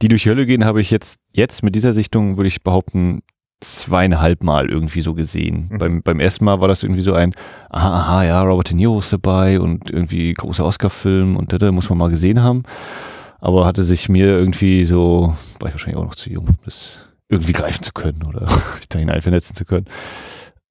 die 0.00 0.08
durch 0.08 0.22
die 0.22 0.30
Hölle 0.30 0.46
gehen, 0.46 0.64
habe 0.64 0.80
ich 0.80 0.90
jetzt, 0.90 1.20
jetzt 1.32 1.62
mit 1.62 1.74
dieser 1.74 1.92
Sichtung, 1.92 2.36
würde 2.38 2.48
ich 2.48 2.62
behaupten, 2.62 3.22
zweieinhalb 3.62 4.42
Mal 4.42 4.68
irgendwie 4.68 5.00
so 5.00 5.14
gesehen. 5.14 5.68
Mhm. 5.70 5.78
Beim, 5.78 6.02
beim 6.02 6.20
ersten 6.20 6.44
Mal 6.44 6.60
war 6.60 6.68
das 6.68 6.82
irgendwie 6.82 7.02
so 7.02 7.14
ein, 7.14 7.32
aha, 7.70 8.00
aha, 8.00 8.24
ja, 8.24 8.42
Robert 8.42 8.70
De 8.70 8.76
Niro 8.76 8.98
ist 8.98 9.12
dabei 9.12 9.60
und 9.60 9.90
irgendwie 9.90 10.32
großer 10.34 10.64
Oscar-Film 10.64 11.36
und 11.36 11.52
da 11.60 11.72
muss 11.72 11.88
man 11.88 11.98
mal 11.98 12.10
gesehen 12.10 12.42
haben. 12.42 12.64
Aber 13.40 13.66
hatte 13.66 13.82
sich 13.82 14.08
mir 14.08 14.26
irgendwie 14.26 14.84
so, 14.84 15.34
war 15.58 15.68
ich 15.68 15.74
wahrscheinlich 15.74 15.98
auch 15.98 16.04
noch 16.04 16.14
zu 16.14 16.30
jung, 16.30 16.46
das 16.64 17.16
irgendwie 17.28 17.52
greifen 17.52 17.82
zu 17.82 17.92
können 17.92 18.22
oder 18.24 18.46
da 18.88 18.98
hinein 18.98 19.22
vernetzen 19.22 19.56
zu 19.56 19.64
können, 19.64 19.86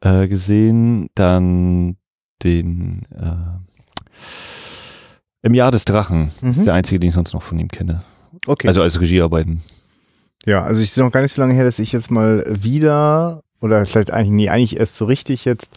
äh, 0.02 0.28
gesehen. 0.28 1.10
Dann 1.16 1.98
den 2.44 3.06
äh, 3.12 3.60
Im 5.42 5.54
Jahr 5.54 5.72
des 5.72 5.86
Drachen. 5.86 6.32
Mhm. 6.42 6.48
Das 6.48 6.58
ist 6.58 6.66
der 6.68 6.74
einzige, 6.74 7.00
den 7.00 7.10
ich 7.10 7.14
sonst 7.14 7.34
noch 7.34 7.44
von 7.44 7.60
ihm 7.60 7.68
kenne. 7.68 8.04
Okay. 8.48 8.68
Also 8.68 8.82
als 8.82 9.00
Regiearbeiten. 9.00 9.62
Ja, 10.46 10.64
also 10.64 10.82
ich 10.82 10.90
ist 10.90 10.98
noch 10.98 11.12
gar 11.12 11.22
nicht 11.22 11.34
so 11.34 11.42
lange 11.42 11.54
her, 11.54 11.64
dass 11.64 11.80
ich 11.80 11.92
jetzt 11.92 12.10
mal 12.10 12.46
wieder, 12.50 13.44
oder 13.60 13.86
vielleicht 13.86 14.12
eigentlich, 14.12 14.32
nee, 14.32 14.50
eigentlich 14.50 14.80
erst 14.80 14.96
so 14.96 15.06
richtig 15.06 15.46
jetzt, 15.46 15.72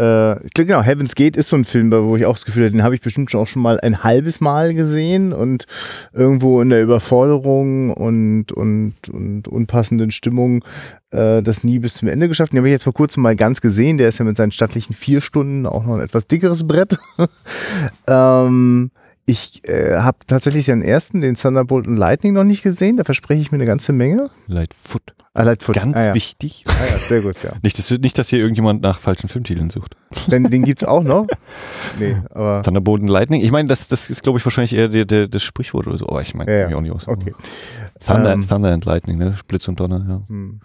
äh, 0.00 0.44
ich 0.44 0.52
glaube 0.54 0.66
genau, 0.66 0.82
Heaven's 0.82 1.14
Gate 1.14 1.36
ist 1.36 1.50
so 1.50 1.56
ein 1.56 1.64
Film, 1.64 1.92
wo 1.92 2.16
ich 2.16 2.26
auch 2.26 2.32
das 2.32 2.44
Gefühl 2.44 2.64
habe, 2.64 2.72
den 2.72 2.82
habe 2.82 2.94
ich 2.94 3.02
bestimmt 3.02 3.32
auch 3.34 3.46
schon 3.46 3.62
mal 3.62 3.78
ein 3.80 4.02
halbes 4.02 4.40
Mal 4.40 4.74
gesehen 4.74 5.32
und 5.32 5.66
irgendwo 6.12 6.60
in 6.60 6.70
der 6.70 6.82
Überforderung 6.82 7.92
und, 7.92 8.50
und, 8.50 8.94
und 9.10 9.46
unpassenden 9.46 10.10
Stimmung 10.10 10.64
äh, 11.10 11.42
das 11.42 11.62
nie 11.62 11.78
bis 11.78 11.94
zum 11.94 12.08
Ende 12.08 12.28
geschafft. 12.28 12.52
Den 12.52 12.58
habe 12.58 12.68
ich 12.68 12.72
jetzt 12.72 12.84
vor 12.84 12.94
kurzem 12.94 13.22
mal 13.22 13.36
ganz 13.36 13.60
gesehen, 13.60 13.98
der 13.98 14.08
ist 14.08 14.18
ja 14.18 14.24
mit 14.24 14.36
seinen 14.36 14.52
stattlichen 14.52 14.94
vier 14.94 15.20
Stunden 15.20 15.66
auch 15.66 15.84
noch 15.84 15.94
ein 15.94 16.00
etwas 16.00 16.26
dickeres 16.26 16.66
Brett. 16.66 16.98
ähm, 18.08 18.90
ich 19.26 19.66
äh, 19.68 19.98
habe 19.98 20.18
tatsächlich 20.26 20.66
seinen 20.66 20.82
ersten, 20.82 21.20
den 21.20 21.36
Thunderbolt 21.36 21.86
und 21.86 21.96
Lightning, 21.96 22.32
noch 22.32 22.44
nicht 22.44 22.62
gesehen. 22.62 22.96
Da 22.96 23.04
verspreche 23.04 23.40
ich 23.40 23.52
mir 23.52 23.56
eine 23.56 23.66
ganze 23.66 23.92
Menge. 23.92 24.30
Lightfoot. 24.46 25.14
Ah, 25.32 25.44
Lightfoot. 25.44 25.76
Ganz 25.76 25.96
ah, 25.96 26.06
ja. 26.06 26.14
wichtig. 26.14 26.64
Ah, 26.66 26.72
ja, 26.90 26.98
sehr 26.98 27.20
gut, 27.20 27.36
ja. 27.44 27.52
nicht, 27.62 27.78
dass, 27.78 27.90
nicht, 27.90 28.18
dass 28.18 28.28
hier 28.28 28.40
irgendjemand 28.40 28.82
nach 28.82 28.98
falschen 28.98 29.28
Filmtiteln 29.28 29.70
sucht. 29.70 29.94
Denn 30.26 30.44
den 30.50 30.64
gibt's 30.64 30.84
auch 30.84 31.02
noch? 31.02 31.26
Nee, 31.98 32.16
aber. 32.30 32.62
Thunderbolt 32.62 33.02
und 33.02 33.08
Lightning. 33.08 33.42
Ich 33.42 33.50
meine, 33.50 33.68
das, 33.68 33.88
das 33.88 34.10
ist, 34.10 34.22
glaube 34.22 34.38
ich, 34.38 34.44
wahrscheinlich 34.44 34.72
eher 34.72 34.88
der, 34.88 35.04
der, 35.04 35.28
das 35.28 35.42
Sprichwort 35.42 35.86
oder 35.86 35.96
so. 35.96 36.08
Aber 36.08 36.22
ich 36.22 36.34
meine, 36.34 36.50
ja, 36.50 36.70
ja. 36.70 36.76
auch 36.76 36.80
nicht 36.80 36.92
aus. 36.92 37.06
Okay. 37.06 37.32
Thunder, 38.04 38.32
ähm, 38.32 38.46
Thunder 38.46 38.72
and 38.72 38.84
Lightning, 38.84 39.18
ne? 39.18 39.34
Blitz 39.48 39.66
und 39.68 39.80
Donner, 39.80 40.04
ja. 40.08 40.28
Hm. 40.28 40.60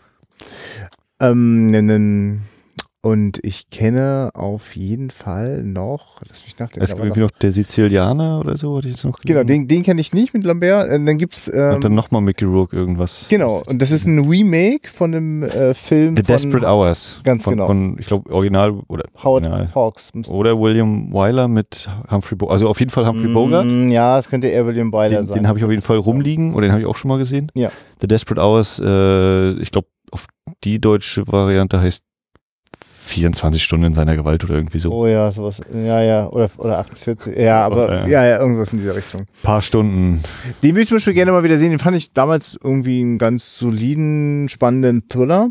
Ähm, 1.19 1.71
einen 1.73 2.41
und 3.05 3.39
ich 3.43 3.69
kenne 3.69 4.31
auf 4.33 4.75
jeden 4.75 5.11
Fall 5.11 5.61
noch, 5.61 6.21
lass 6.27 6.43
mich 6.43 6.57
nachdenken. 6.57 6.83
Es 6.83 6.89
gibt 6.89 7.03
irgendwie 7.03 7.19
noch 7.19 7.29
der 7.29 7.51
Sizilianer 7.51 8.39
oder 8.39 8.57
so, 8.57 8.77
hatte 8.77 8.87
ich 8.87 8.95
jetzt 8.95 9.05
noch 9.05 9.19
Genau, 9.19 9.43
den, 9.43 9.67
den 9.67 9.83
kenne 9.83 10.01
ich 10.01 10.11
nicht 10.11 10.33
mit 10.33 10.43
Lambert. 10.43 10.89
Äh, 10.89 11.05
dann 11.05 11.19
gibt's 11.19 11.47
ähm, 11.47 11.75
und 11.75 11.83
dann 11.83 11.93
nochmal 11.93 12.21
Mickey 12.21 12.45
Rourke 12.45 12.75
irgendwas. 12.75 13.27
Genau, 13.29 13.61
und 13.67 13.79
das 13.79 13.91
ist 13.91 14.07
ein 14.07 14.27
Remake 14.27 14.89
von 14.89 15.11
dem 15.11 15.43
äh, 15.43 15.75
Film 15.75 16.17
The 16.17 16.23
von, 16.23 16.33
Desperate 16.33 16.65
Hours. 16.65 17.21
Ganz 17.23 17.43
von, 17.43 17.53
genau. 17.53 17.67
Von, 17.67 17.97
ich 17.99 18.07
glaube, 18.07 18.27
Original 18.33 18.71
oder 18.87 19.03
Howard 19.23 19.45
Original. 19.45 19.75
Hawks. 19.75 20.11
Oder 20.27 20.59
William 20.59 21.13
Wyler 21.13 21.47
mit 21.47 21.87
Humphrey 22.09 22.35
Bogart. 22.35 22.53
Also 22.53 22.67
auf 22.67 22.79
jeden 22.79 22.89
Fall 22.89 23.05
Humphrey 23.05 23.27
mm, 23.27 23.33
Bogart. 23.35 23.67
Ja, 23.91 24.17
es 24.17 24.27
könnte 24.27 24.47
eher 24.47 24.65
William 24.65 24.91
Wyler 24.91 25.09
den, 25.09 25.25
sein. 25.25 25.37
Den 25.37 25.47
habe 25.47 25.59
ich 25.59 25.63
auf 25.63 25.69
jeden 25.69 25.83
Fall 25.83 25.97
rumliegen 25.97 26.55
oder 26.55 26.65
den 26.65 26.71
habe 26.71 26.81
ich 26.81 26.87
auch 26.87 26.97
schon 26.97 27.09
mal 27.09 27.19
gesehen. 27.19 27.51
Ja. 27.53 27.69
The 28.01 28.07
Desperate 28.07 28.41
Hours, 28.41 28.81
äh, 28.83 29.51
ich 29.61 29.69
glaube, 29.69 29.89
auf 30.09 30.25
die 30.63 30.79
deutsche 30.79 31.27
Variante 31.27 31.79
heißt 31.79 32.04
24 33.05 33.63
Stunden 33.63 33.87
in 33.87 33.93
seiner 33.93 34.15
Gewalt 34.15 34.43
oder 34.43 34.55
irgendwie 34.55 34.79
so. 34.79 34.91
Oh 34.91 35.07
ja, 35.07 35.31
sowas. 35.31 35.61
Ja, 35.73 36.01
ja. 36.01 36.27
Oder, 36.27 36.49
oder 36.57 36.79
48. 36.79 37.37
Ja, 37.37 37.65
aber 37.65 37.89
ja. 37.89 38.07
ja, 38.07 38.25
ja, 38.25 38.39
irgendwas 38.39 38.73
in 38.73 38.79
dieser 38.79 38.95
Richtung. 38.95 39.21
Paar 39.43 39.61
Stunden. 39.61 40.21
Den 40.63 40.71
würde 40.71 40.81
ich 40.81 40.87
zum 40.87 40.97
Beispiel 40.97 41.13
gerne 41.13 41.31
mal 41.31 41.43
wieder 41.43 41.57
sehen. 41.57 41.69
Den 41.69 41.79
fand 41.79 41.95
ich 41.95 42.13
damals 42.13 42.57
irgendwie 42.61 43.01
einen 43.01 43.17
ganz 43.17 43.57
soliden, 43.57 44.49
spannenden 44.49 45.07
Thriller. 45.07 45.49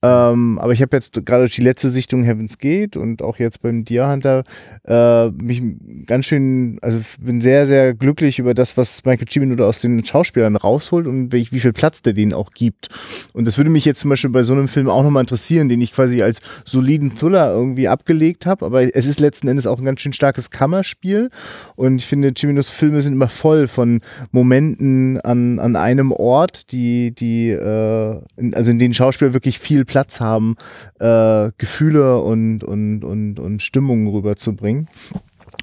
Ähm, 0.00 0.60
aber 0.60 0.72
ich 0.72 0.80
habe 0.80 0.96
jetzt 0.96 1.26
gerade 1.26 1.42
durch 1.42 1.56
die 1.56 1.62
letzte 1.62 1.90
Sichtung 1.90 2.22
Heaven's 2.22 2.58
Gate 2.58 2.96
und 2.96 3.20
auch 3.20 3.38
jetzt 3.38 3.62
beim 3.62 3.84
Deer 3.84 4.08
Hunter 4.08 4.44
äh, 4.84 5.30
mich 5.30 5.60
ganz 6.06 6.26
schön, 6.26 6.78
also 6.82 7.00
bin 7.18 7.40
sehr, 7.40 7.66
sehr 7.66 7.94
glücklich 7.94 8.38
über 8.38 8.54
das, 8.54 8.76
was 8.76 9.04
Michael 9.04 9.26
Cimino 9.28 9.64
aus 9.64 9.80
den 9.80 10.04
Schauspielern 10.04 10.54
rausholt 10.54 11.08
und 11.08 11.32
wie, 11.32 11.48
wie 11.50 11.58
viel 11.58 11.72
Platz 11.72 12.00
der 12.00 12.12
denen 12.12 12.32
auch 12.32 12.52
gibt. 12.52 12.90
Und 13.32 13.46
das 13.48 13.56
würde 13.56 13.70
mich 13.70 13.84
jetzt 13.84 13.98
zum 13.98 14.10
Beispiel 14.10 14.30
bei 14.30 14.42
so 14.42 14.52
einem 14.52 14.68
Film 14.68 14.88
auch 14.88 15.02
nochmal 15.02 15.22
interessieren, 15.22 15.68
den 15.68 15.80
ich 15.80 15.92
quasi 15.92 16.22
als 16.22 16.40
soliden 16.64 17.16
Thriller 17.16 17.52
irgendwie 17.52 17.88
abgelegt 17.88 18.46
habe. 18.46 18.66
Aber 18.66 18.82
es 18.82 19.06
ist 19.06 19.18
letzten 19.18 19.48
Endes 19.48 19.66
auch 19.66 19.80
ein 19.80 19.84
ganz 19.84 20.00
schön 20.00 20.12
starkes 20.12 20.52
Kammerspiel. 20.52 21.30
Und 21.74 21.96
ich 21.96 22.06
finde, 22.06 22.32
Ciminos 22.38 22.70
Filme 22.70 23.02
sind 23.02 23.14
immer 23.14 23.28
voll 23.28 23.66
von 23.66 24.00
Momenten 24.30 25.20
an, 25.22 25.58
an 25.58 25.74
einem 25.74 26.12
Ort, 26.12 26.70
die, 26.70 27.10
die, 27.10 27.48
äh, 27.50 28.20
in, 28.36 28.54
also 28.54 28.70
in 28.70 28.78
denen 28.78 28.94
Schauspieler 28.94 29.32
wirklich 29.32 29.58
viel 29.58 29.87
Platz 29.88 30.20
haben, 30.20 30.54
äh, 31.00 31.50
Gefühle 31.58 32.20
und, 32.20 32.62
und, 32.62 33.02
und, 33.02 33.40
und 33.40 33.62
Stimmungen 33.62 34.06
rüberzubringen. 34.06 34.86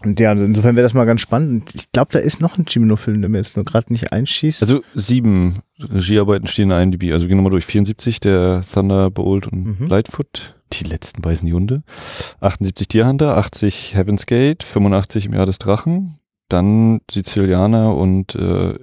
Und 0.03 0.19
ja, 0.19 0.33
insofern 0.33 0.75
wäre 0.75 0.83
das 0.83 0.93
mal 0.93 1.05
ganz 1.05 1.21
spannend. 1.21 1.73
Ich 1.73 1.91
glaube, 1.91 2.11
da 2.11 2.19
ist 2.19 2.41
noch 2.41 2.57
ein 2.57 2.65
Chimino-Film, 2.65 3.21
der 3.21 3.29
mir 3.29 3.37
jetzt 3.37 3.55
nur 3.55 3.65
gerade 3.65 3.91
nicht 3.91 4.11
einschießt. 4.11 4.61
Also 4.61 4.81
sieben 4.93 5.59
Regiearbeiten 5.79 6.47
stehen 6.47 6.69
in 6.69 6.91
IMDb. 6.91 7.11
Also 7.11 7.27
gehen 7.27 7.37
wir 7.37 7.43
mal 7.43 7.49
durch. 7.49 7.65
74, 7.65 8.19
der 8.19 8.63
Thunderbolt 8.71 9.47
und 9.47 9.79
mhm. 9.79 9.87
Lightfoot. 9.87 10.53
Die 10.73 10.83
letzten 10.83 11.21
beißen 11.21 11.51
Hunde. 11.51 11.83
78 12.41 12.87
Tierhunter, 12.87 13.37
80 13.37 13.95
Heaven's 13.95 14.25
Gate, 14.25 14.63
85 14.63 15.27
im 15.27 15.33
Jahr 15.33 15.45
des 15.45 15.59
Drachen, 15.59 16.19
dann 16.49 16.99
Sizilianer 17.09 17.95
und 17.95 18.35
äh, 18.35 18.75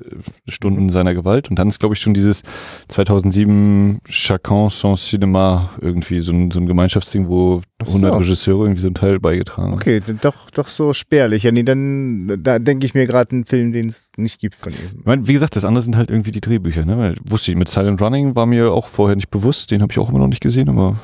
Stunden 0.49 0.91
seiner 0.91 1.15
Gewalt 1.15 1.49
und 1.51 1.59
dann 1.59 1.69
ist 1.69 1.79
glaube 1.79 1.95
ich 1.95 2.01
schon 2.01 2.15
dieses 2.15 2.43
2007 2.89 4.01
Chacun 4.09 4.69
son 4.69 4.97
Cinéma 4.97 5.69
irgendwie 5.81 6.21
so 6.21 6.33
ein, 6.33 6.51
so 6.51 6.61
ein 6.61 6.67
Gemeinschaftsding, 6.67 7.29
wo 7.29 7.63
100 7.81 8.13
so. 8.13 8.19
Regisseure 8.19 8.65
irgendwie 8.65 8.81
so 8.81 8.89
einen 8.89 8.95
Teil 8.95 9.21
beigetragen 9.21 9.73
haben. 9.73 9.79
Okay, 9.79 10.03
doch 10.21 10.51
doch 10.51 10.69
so 10.69 10.93
spärlich. 10.93 11.45
Ja, 11.45 11.53
nee, 11.53 11.63
dann 11.63 12.39
da 12.43 12.59
denke 12.59 12.87
ich 12.87 12.95
mir 12.95 13.07
gerade 13.07 13.33
einen 13.33 13.45
Film, 13.45 13.73
den 13.73 13.89
es 13.89 14.11
nicht 14.17 14.41
gibt 14.41 14.57
von 14.57 14.73
ihm. 14.73 14.99
Ich 14.99 15.05
meine, 15.05 15.27
wie 15.27 15.33
gesagt, 15.33 15.57
das 15.57 15.65
andere 15.65 15.83
sind 15.83 15.97
halt 15.97 16.11
irgendwie 16.11 16.33
die 16.33 16.41
Drehbücher, 16.41 16.85
ne? 16.85 16.99
Weil, 16.99 17.17
wusste 17.25 17.53
ich, 17.53 17.57
mit 17.57 17.69
Silent 17.69 18.01
Running 18.01 18.35
war 18.35 18.47
mir 18.47 18.73
auch 18.73 18.89
vorher 18.89 19.17
nicht 19.17 19.31
bewusst, 19.31 19.71
den 19.71 19.83
habe 19.83 19.93
ich 19.93 19.99
auch 19.99 20.11
immer 20.11 20.19
noch 20.19 20.29
nicht 20.29 20.43
gesehen, 20.43 20.69
aber 20.69 20.97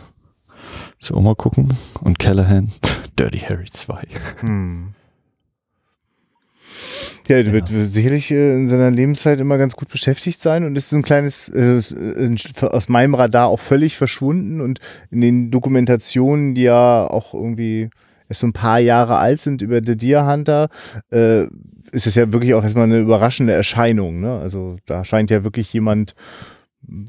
so 0.99 1.15
auch 1.15 1.23
mal 1.23 1.37
gucken 1.37 1.73
und 2.03 2.19
Callahan 2.19 2.71
Dirty 3.19 3.39
Harry 3.39 3.67
2. 3.71 4.03
Hm. 4.41 4.95
Ja, 7.29 7.43
der 7.43 7.53
wird 7.53 7.69
sicherlich 7.69 8.31
äh, 8.31 8.55
in 8.55 8.69
seiner 8.69 8.91
Lebenszeit 8.91 9.39
immer 9.41 9.59
ganz 9.59 9.77
gut 9.77 9.89
beschäftigt 9.89 10.41
sein 10.41 10.65
und 10.65 10.77
ist 10.77 10.93
ein 10.93 11.03
kleines, 11.03 11.51
also 11.55 11.97
aus 12.67 12.89
meinem 12.89 13.15
Radar 13.15 13.49
auch 13.49 13.61
völlig 13.61 13.97
verschwunden 13.97 14.61
und 14.61 14.81
in 15.11 15.21
den 15.21 15.51
Dokumentationen, 15.51 16.55
die 16.55 16.63
ja 16.63 17.07
auch 17.07 17.35
irgendwie 17.35 17.91
erst 18.29 18.41
so 18.41 18.47
ein 18.47 18.53
paar 18.53 18.79
Jahre 18.79 19.19
alt 19.19 19.41
sind 19.41 19.63
über 19.63 19.81
The 19.85 19.97
Deer 19.97 20.27
Hunter, 20.27 20.69
äh, 21.11 21.45
ist 21.93 22.07
es 22.07 22.15
ja 22.15 22.33
wirklich 22.33 22.55
auch 22.55 22.63
erstmal 22.63 22.85
eine 22.85 22.99
überraschende 22.99 23.53
Erscheinung. 23.53 24.21
Ne? 24.21 24.39
Also 24.39 24.77
da 24.87 25.05
scheint 25.05 25.31
ja 25.31 25.45
wirklich 25.45 25.73
jemand 25.73 26.15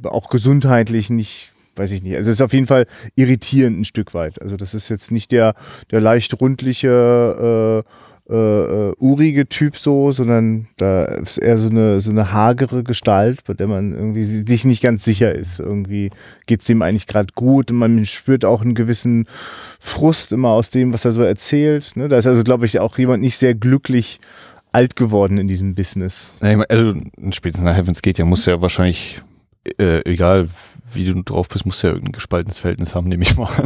auch 0.03 0.29
gesundheitlich 0.29 1.09
nicht 1.09 1.51
weiß 1.79 1.93
ich 1.93 2.03
nicht. 2.03 2.17
Also 2.17 2.29
es 2.29 2.35
ist 2.35 2.41
auf 2.41 2.51
jeden 2.53 2.67
Fall 2.67 2.85
irritierend 3.15 3.79
ein 3.79 3.85
Stück 3.85 4.13
weit. 4.13 4.41
Also 4.41 4.57
das 4.57 4.73
ist 4.73 4.89
jetzt 4.89 5.11
nicht 5.11 5.31
der, 5.31 5.55
der 5.91 6.01
leicht 6.01 6.39
rundliche 6.39 7.85
äh, 7.85 7.89
äh, 8.29 8.93
urige 8.99 9.49
Typ 9.49 9.75
so, 9.75 10.11
sondern 10.11 10.67
da 10.77 11.05
ist 11.05 11.37
eher 11.37 11.57
so 11.57 11.69
eine, 11.69 11.99
so 11.99 12.11
eine 12.11 12.31
hagere 12.31 12.83
Gestalt, 12.83 13.43
bei 13.45 13.53
der 13.53 13.67
man 13.67 13.93
irgendwie 13.93 14.23
sich 14.23 14.65
nicht 14.65 14.83
ganz 14.83 15.03
sicher 15.03 15.33
ist. 15.33 15.59
Irgendwie 15.59 16.11
geht 16.45 16.61
es 16.61 16.69
ihm 16.69 16.81
eigentlich 16.81 17.07
gerade 17.07 17.33
gut 17.33 17.71
und 17.71 17.77
man 17.77 18.05
spürt 18.05 18.45
auch 18.45 18.61
einen 18.61 18.75
gewissen 18.75 19.27
Frust 19.79 20.31
immer 20.31 20.49
aus 20.49 20.69
dem, 20.69 20.93
was 20.93 21.05
er 21.05 21.11
so 21.11 21.23
erzählt. 21.23 21.95
Ne? 21.95 22.07
Da 22.07 22.17
ist 22.17 22.27
also, 22.27 22.43
glaube 22.43 22.65
ich, 22.65 22.79
auch 22.79 22.97
jemand 22.97 23.21
nicht 23.21 23.37
sehr 23.37 23.55
glücklich 23.55 24.19
alt 24.71 24.95
geworden 24.95 25.39
in 25.39 25.47
diesem 25.47 25.73
Business. 25.73 26.31
Also 26.39 26.93
spätestens 27.31 27.65
nach 27.65 27.75
Heavens 27.75 28.03
Gate 28.03 28.19
ja 28.19 28.25
muss 28.25 28.45
ja 28.45 28.61
wahrscheinlich 28.61 29.21
äh, 29.77 30.01
egal 30.09 30.47
wie 30.93 31.05
du 31.05 31.21
drauf 31.21 31.49
bist, 31.49 31.65
musst 31.65 31.83
du 31.83 31.87
ja 31.87 31.93
irgendein 31.93 32.13
gespaltenes 32.13 32.57
Verhältnis 32.57 32.95
haben, 32.95 33.09
nehme 33.09 33.23
ich 33.23 33.37
mal 33.37 33.45
an. 33.45 33.65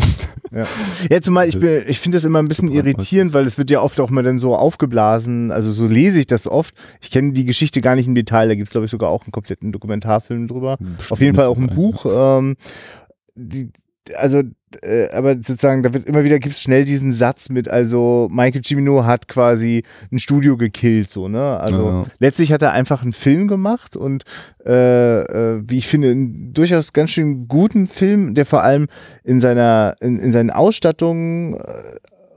Ja, 0.52 0.66
ja 1.10 1.22
zumal 1.22 1.48
ich, 1.48 1.58
bin, 1.58 1.84
ich 1.88 2.00
finde 2.00 2.18
das 2.18 2.26
immer 2.26 2.39
ein 2.39 2.48
bisschen 2.48 2.72
irritierend, 2.72 3.34
weil 3.34 3.46
es 3.46 3.58
wird 3.58 3.70
ja 3.70 3.82
oft 3.82 4.00
auch 4.00 4.10
mal 4.10 4.24
dann 4.24 4.39
so 4.39 4.56
aufgeblasen, 4.56 5.52
also 5.52 5.72
so 5.72 5.88
lese 5.88 6.20
ich 6.20 6.28
das 6.28 6.48
oft. 6.48 6.76
Ich 7.02 7.12
kenne 7.12 7.32
die 7.32 7.46
Geschichte 7.46 7.82
gar 7.82 7.96
nicht 7.96 8.08
im 8.08 8.16
Detail, 8.16 8.48
da 8.48 8.56
gibt 8.56 8.68
es 8.68 8.72
glaube 8.72 8.86
ich 8.86 8.92
sogar 8.92 9.10
auch 9.10 9.24
einen 9.24 9.32
kompletten 9.32 9.72
Dokumentarfilm 9.72 10.48
drüber. 10.48 10.78
Bestimmt 10.78 11.12
Auf 11.12 11.22
jeden 11.22 11.36
Fall 11.36 11.46
auch 11.46 11.58
ein 11.58 11.68
Buch. 11.68 12.06
Ähm, 12.06 12.56
die, 13.36 13.72
also, 14.16 14.44
äh, 14.82 15.10
aber 15.12 15.36
sozusagen, 15.36 15.84
da 15.84 15.94
wird 15.94 16.08
immer 16.08 16.24
wieder 16.24 16.39
gibt 16.39 16.56
es 16.56 16.62
schnell 16.62 16.86
diesen 16.86 17.13
Satz 17.13 17.50
mit, 17.50 17.68
also 17.68 18.28
Michael 18.32 18.62
Cimino 18.63 19.06
hat 19.06 19.28
quasi 19.28 19.84
ein 20.12 20.20
Studio 20.20 20.58
gekillt, 20.58 21.10
so, 21.10 21.28
ne? 21.28 21.60
Also 21.60 21.88
ja. 21.88 22.06
letztlich 22.20 22.52
hat 22.52 22.62
er 22.62 22.74
einfach 22.74 23.04
einen 23.04 23.13
Film 23.13 23.48
gemacht 23.48 23.96
und 23.96 24.24
äh, 24.66 25.22
äh, 25.22 25.62
wie 25.66 25.78
ich 25.78 25.88
finde, 25.88 26.12
einen 26.12 26.54
durchaus 26.54 26.94
ganz 26.94 27.12
schön 27.12 27.48
guten 27.48 27.88
Film, 27.88 28.34
der 28.34 28.46
vor 28.46 28.63
allem 28.63 28.88
in 29.24 29.39
seiner, 29.39 29.96
in, 30.02 30.20
in 30.20 30.32
seinen 30.32 30.52
Ausstattungen 30.52 31.58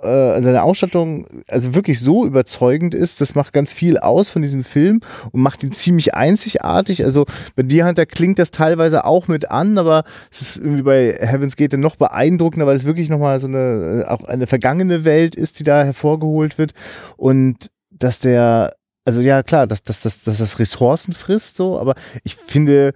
äh, 0.02 0.42
seine 0.42 0.62
Ausstattung 0.62 1.26
also 1.48 1.74
wirklich 1.74 2.00
so 2.00 2.26
überzeugend 2.26 2.94
ist, 2.94 3.20
das 3.20 3.34
macht 3.34 3.52
ganz 3.52 3.72
viel 3.72 3.98
aus 3.98 4.28
von 4.28 4.42
diesem 4.42 4.64
Film 4.64 5.00
und 5.32 5.40
macht 5.40 5.62
ihn 5.62 5.72
ziemlich 5.72 6.14
einzigartig. 6.14 7.04
Also 7.04 7.26
bei 7.54 7.62
dir, 7.62 7.86
Hunter, 7.86 8.06
klingt 8.06 8.38
das 8.38 8.50
teilweise 8.50 9.04
auch 9.04 9.28
mit 9.28 9.50
an, 9.50 9.78
aber 9.78 10.04
es 10.30 10.42
ist 10.42 10.56
irgendwie 10.58 10.82
bei 10.82 11.16
Heaven's 11.18 11.56
Gate 11.56 11.74
noch 11.74 11.96
beeindruckender, 11.96 12.66
weil 12.66 12.76
es 12.76 12.84
wirklich 12.84 13.08
nochmal 13.08 13.40
so 13.40 13.46
eine, 13.46 14.04
äh, 14.04 14.08
auch 14.08 14.24
eine 14.24 14.46
vergangene 14.46 15.04
Welt 15.04 15.34
ist, 15.34 15.60
die 15.60 15.64
da 15.64 15.84
hervorgeholt 15.84 16.58
wird 16.58 16.72
und 17.16 17.70
dass 17.90 18.20
der 18.20 18.74
also 19.06 19.20
ja, 19.20 19.44
klar, 19.44 19.68
dass, 19.68 19.84
dass, 19.84 20.00
dass, 20.00 20.24
dass 20.24 20.38
das 20.38 20.58
Ressourcen 20.58 21.12
frisst, 21.12 21.56
so, 21.56 21.78
aber 21.78 21.94
ich 22.24 22.34
finde, 22.34 22.92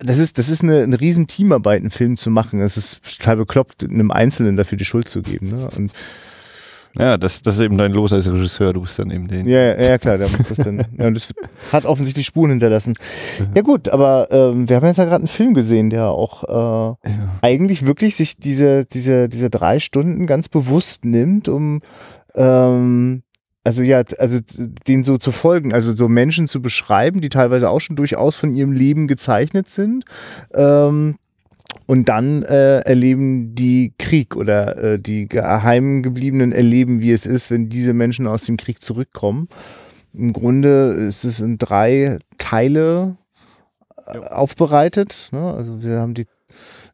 das 0.00 0.18
ist, 0.18 0.38
das 0.38 0.48
ist 0.48 0.62
eine, 0.62 0.82
eine 0.82 1.00
riesen 1.00 1.26
Teamarbeit, 1.26 1.80
einen 1.80 1.90
Film 1.90 2.16
zu 2.16 2.30
machen. 2.30 2.60
Es 2.60 2.76
ist 2.76 3.00
total 3.18 3.36
bekloppt, 3.36 3.84
einem 3.84 4.10
Einzelnen 4.10 4.56
dafür 4.56 4.78
die 4.78 4.84
Schuld 4.84 5.08
zu 5.08 5.22
geben. 5.22 5.50
Ne? 5.50 5.68
Und 5.76 5.92
ja, 6.98 7.16
das, 7.16 7.42
das 7.42 7.56
ist 7.56 7.60
eben 7.60 7.76
dein 7.76 7.92
Los 7.92 8.12
als 8.12 8.30
Regisseur, 8.30 8.72
du 8.72 8.80
bist 8.80 8.98
dann 8.98 9.10
eben 9.10 9.28
den. 9.28 9.46
Ja, 9.46 9.80
ja, 9.80 9.98
klar, 9.98 10.18
der 10.18 10.28
muss 10.28 10.48
das 10.48 10.58
dann. 10.58 10.78
ja, 10.98 11.06
und 11.06 11.14
das 11.14 11.28
hat 11.72 11.84
offensichtlich 11.84 12.26
Spuren 12.26 12.50
hinterlassen. 12.50 12.94
Ja 13.54 13.62
gut, 13.62 13.88
aber 13.88 14.28
ähm, 14.30 14.68
wir 14.68 14.76
haben 14.76 14.86
jetzt 14.86 14.96
ja 14.96 15.04
gerade 15.04 15.16
einen 15.16 15.28
Film 15.28 15.54
gesehen, 15.54 15.90
der 15.90 16.08
auch 16.08 16.44
äh, 16.44 17.08
ja. 17.08 17.28
eigentlich 17.42 17.86
wirklich 17.86 18.16
sich 18.16 18.38
diese, 18.38 18.84
diese, 18.84 19.28
diese 19.28 19.50
drei 19.50 19.80
Stunden 19.80 20.26
ganz 20.26 20.48
bewusst 20.48 21.04
nimmt, 21.04 21.48
um 21.48 21.82
ähm, 22.34 23.22
also 23.68 23.82
ja, 23.82 24.02
also 24.18 24.38
denen 24.88 25.04
so 25.04 25.18
zu 25.18 25.30
folgen, 25.30 25.74
also 25.74 25.94
so 25.94 26.08
Menschen 26.08 26.48
zu 26.48 26.62
beschreiben, 26.62 27.20
die 27.20 27.28
teilweise 27.28 27.68
auch 27.68 27.80
schon 27.80 27.96
durchaus 27.96 28.34
von 28.34 28.56
ihrem 28.56 28.72
Leben 28.72 29.08
gezeichnet 29.08 29.68
sind. 29.68 30.06
Ähm, 30.54 31.16
und 31.84 32.08
dann 32.08 32.44
äh, 32.44 32.78
erleben 32.80 33.54
die 33.54 33.92
Krieg 33.98 34.36
oder 34.36 34.78
äh, 34.82 34.98
die 34.98 35.28
Geheimgebliebenen 35.28 36.52
erleben, 36.52 37.02
wie 37.02 37.12
es 37.12 37.26
ist, 37.26 37.50
wenn 37.50 37.68
diese 37.68 37.92
Menschen 37.92 38.26
aus 38.26 38.44
dem 38.44 38.56
Krieg 38.56 38.80
zurückkommen. 38.82 39.48
Im 40.14 40.32
Grunde 40.32 40.92
ist 40.92 41.24
es 41.24 41.40
in 41.40 41.58
drei 41.58 42.18
Teile 42.38 43.18
äh, 44.06 44.16
aufbereitet. 44.18 45.28
Ne? 45.32 45.52
Also 45.52 45.82
wir 45.82 45.98
haben 45.98 46.14
die 46.14 46.24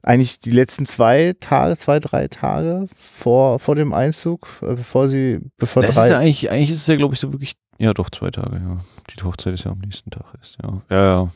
eigentlich 0.05 0.39
die 0.39 0.51
letzten 0.51 0.87
zwei 0.87 1.35
Tage, 1.41 1.77
zwei, 1.77 1.99
drei 1.99 2.29
Tage 2.29 2.87
vor, 2.95 3.59
vor 3.59 3.75
dem 3.75 3.93
Einzug, 3.93 4.47
äh, 4.63 4.75
bevor 4.75 5.09
sie, 5.09 5.41
bevor 5.57 5.83
das 5.83 5.97
drei. 5.97 6.05
Ist 6.05 6.11
ja 6.11 6.19
eigentlich, 6.19 6.51
eigentlich 6.51 6.71
ist 6.71 6.83
es 6.83 6.87
ja, 6.87 6.97
glaube 6.97 7.15
ich, 7.15 7.21
so 7.21 7.33
wirklich, 7.33 7.55
ja 7.79 7.95
doch, 7.95 8.11
zwei 8.11 8.31
Tage, 8.31 8.57
ja. 8.57 8.77
Die 9.11 9.23
Hochzeit 9.25 9.55
ist 9.55 9.65
ja 9.65 9.73
am 9.73 9.79
nächsten 9.79 10.11
Tag 10.11 10.27
ist, 10.41 10.59
ja. 10.63 10.83
Ja, 10.91 11.05
ja. 11.05 11.31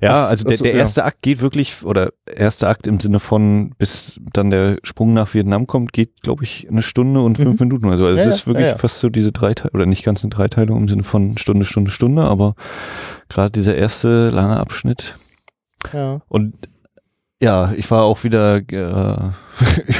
Ja, 0.00 0.26
also 0.26 0.46
der, 0.46 0.58
der 0.58 0.74
erste 0.74 1.00
ja. 1.00 1.06
Akt 1.06 1.22
geht 1.22 1.40
wirklich, 1.40 1.82
oder 1.82 2.10
erste 2.26 2.68
Akt 2.68 2.86
im 2.86 3.00
Sinne 3.00 3.20
von, 3.20 3.70
bis 3.78 4.20
dann 4.32 4.50
der 4.50 4.76
Sprung 4.82 5.12
nach 5.14 5.32
Vietnam 5.32 5.66
kommt, 5.66 5.92
geht, 5.92 6.22
glaube 6.22 6.44
ich, 6.44 6.68
eine 6.68 6.82
Stunde 6.82 7.20
und 7.22 7.36
fünf 7.36 7.58
mhm. 7.58 7.68
Minuten. 7.68 7.88
Also, 7.88 8.06
also 8.06 8.18
ja, 8.18 8.26
es 8.26 8.36
ist 8.36 8.46
wirklich 8.46 8.66
ja, 8.66 8.76
fast 8.76 9.00
so 9.00 9.08
diese 9.08 9.32
Dreiteilung, 9.32 9.74
oder 9.74 9.86
nicht 9.86 10.04
ganz 10.04 10.22
eine 10.22 10.30
Dreiteilung 10.30 10.78
im 10.78 10.88
Sinne 10.88 11.04
von 11.04 11.36
Stunde, 11.38 11.64
Stunde, 11.64 11.90
Stunde, 11.90 12.22
aber 12.22 12.54
gerade 13.28 13.50
dieser 13.50 13.74
erste 13.74 14.28
lange 14.28 14.58
Abschnitt. 14.58 15.16
Ja. 15.92 16.20
Und 16.28 16.68
ja, 17.42 17.72
ich 17.76 17.90
war 17.90 18.02
auch 18.02 18.22
wieder 18.22 18.56
äh, 18.56 18.62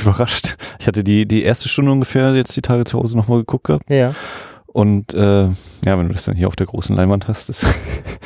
überrascht. 0.02 0.56
Ich 0.78 0.86
hatte 0.86 1.02
die, 1.02 1.26
die 1.26 1.42
erste 1.42 1.68
Stunde 1.68 1.92
ungefähr 1.92 2.34
jetzt 2.34 2.56
die 2.56 2.62
Tage 2.62 2.84
zu 2.84 2.98
Hause 2.98 3.16
nochmal 3.16 3.38
geguckt 3.38 3.64
gehabt. 3.64 3.88
Ja. 3.88 4.14
Und 4.66 5.14
äh, 5.14 5.44
ja, 5.46 5.98
wenn 5.98 6.06
du 6.06 6.12
das 6.12 6.24
dann 6.24 6.36
hier 6.36 6.48
auf 6.48 6.56
der 6.56 6.66
großen 6.66 6.94
Leinwand 6.94 7.28
hast, 7.28 7.48
das 7.48 7.62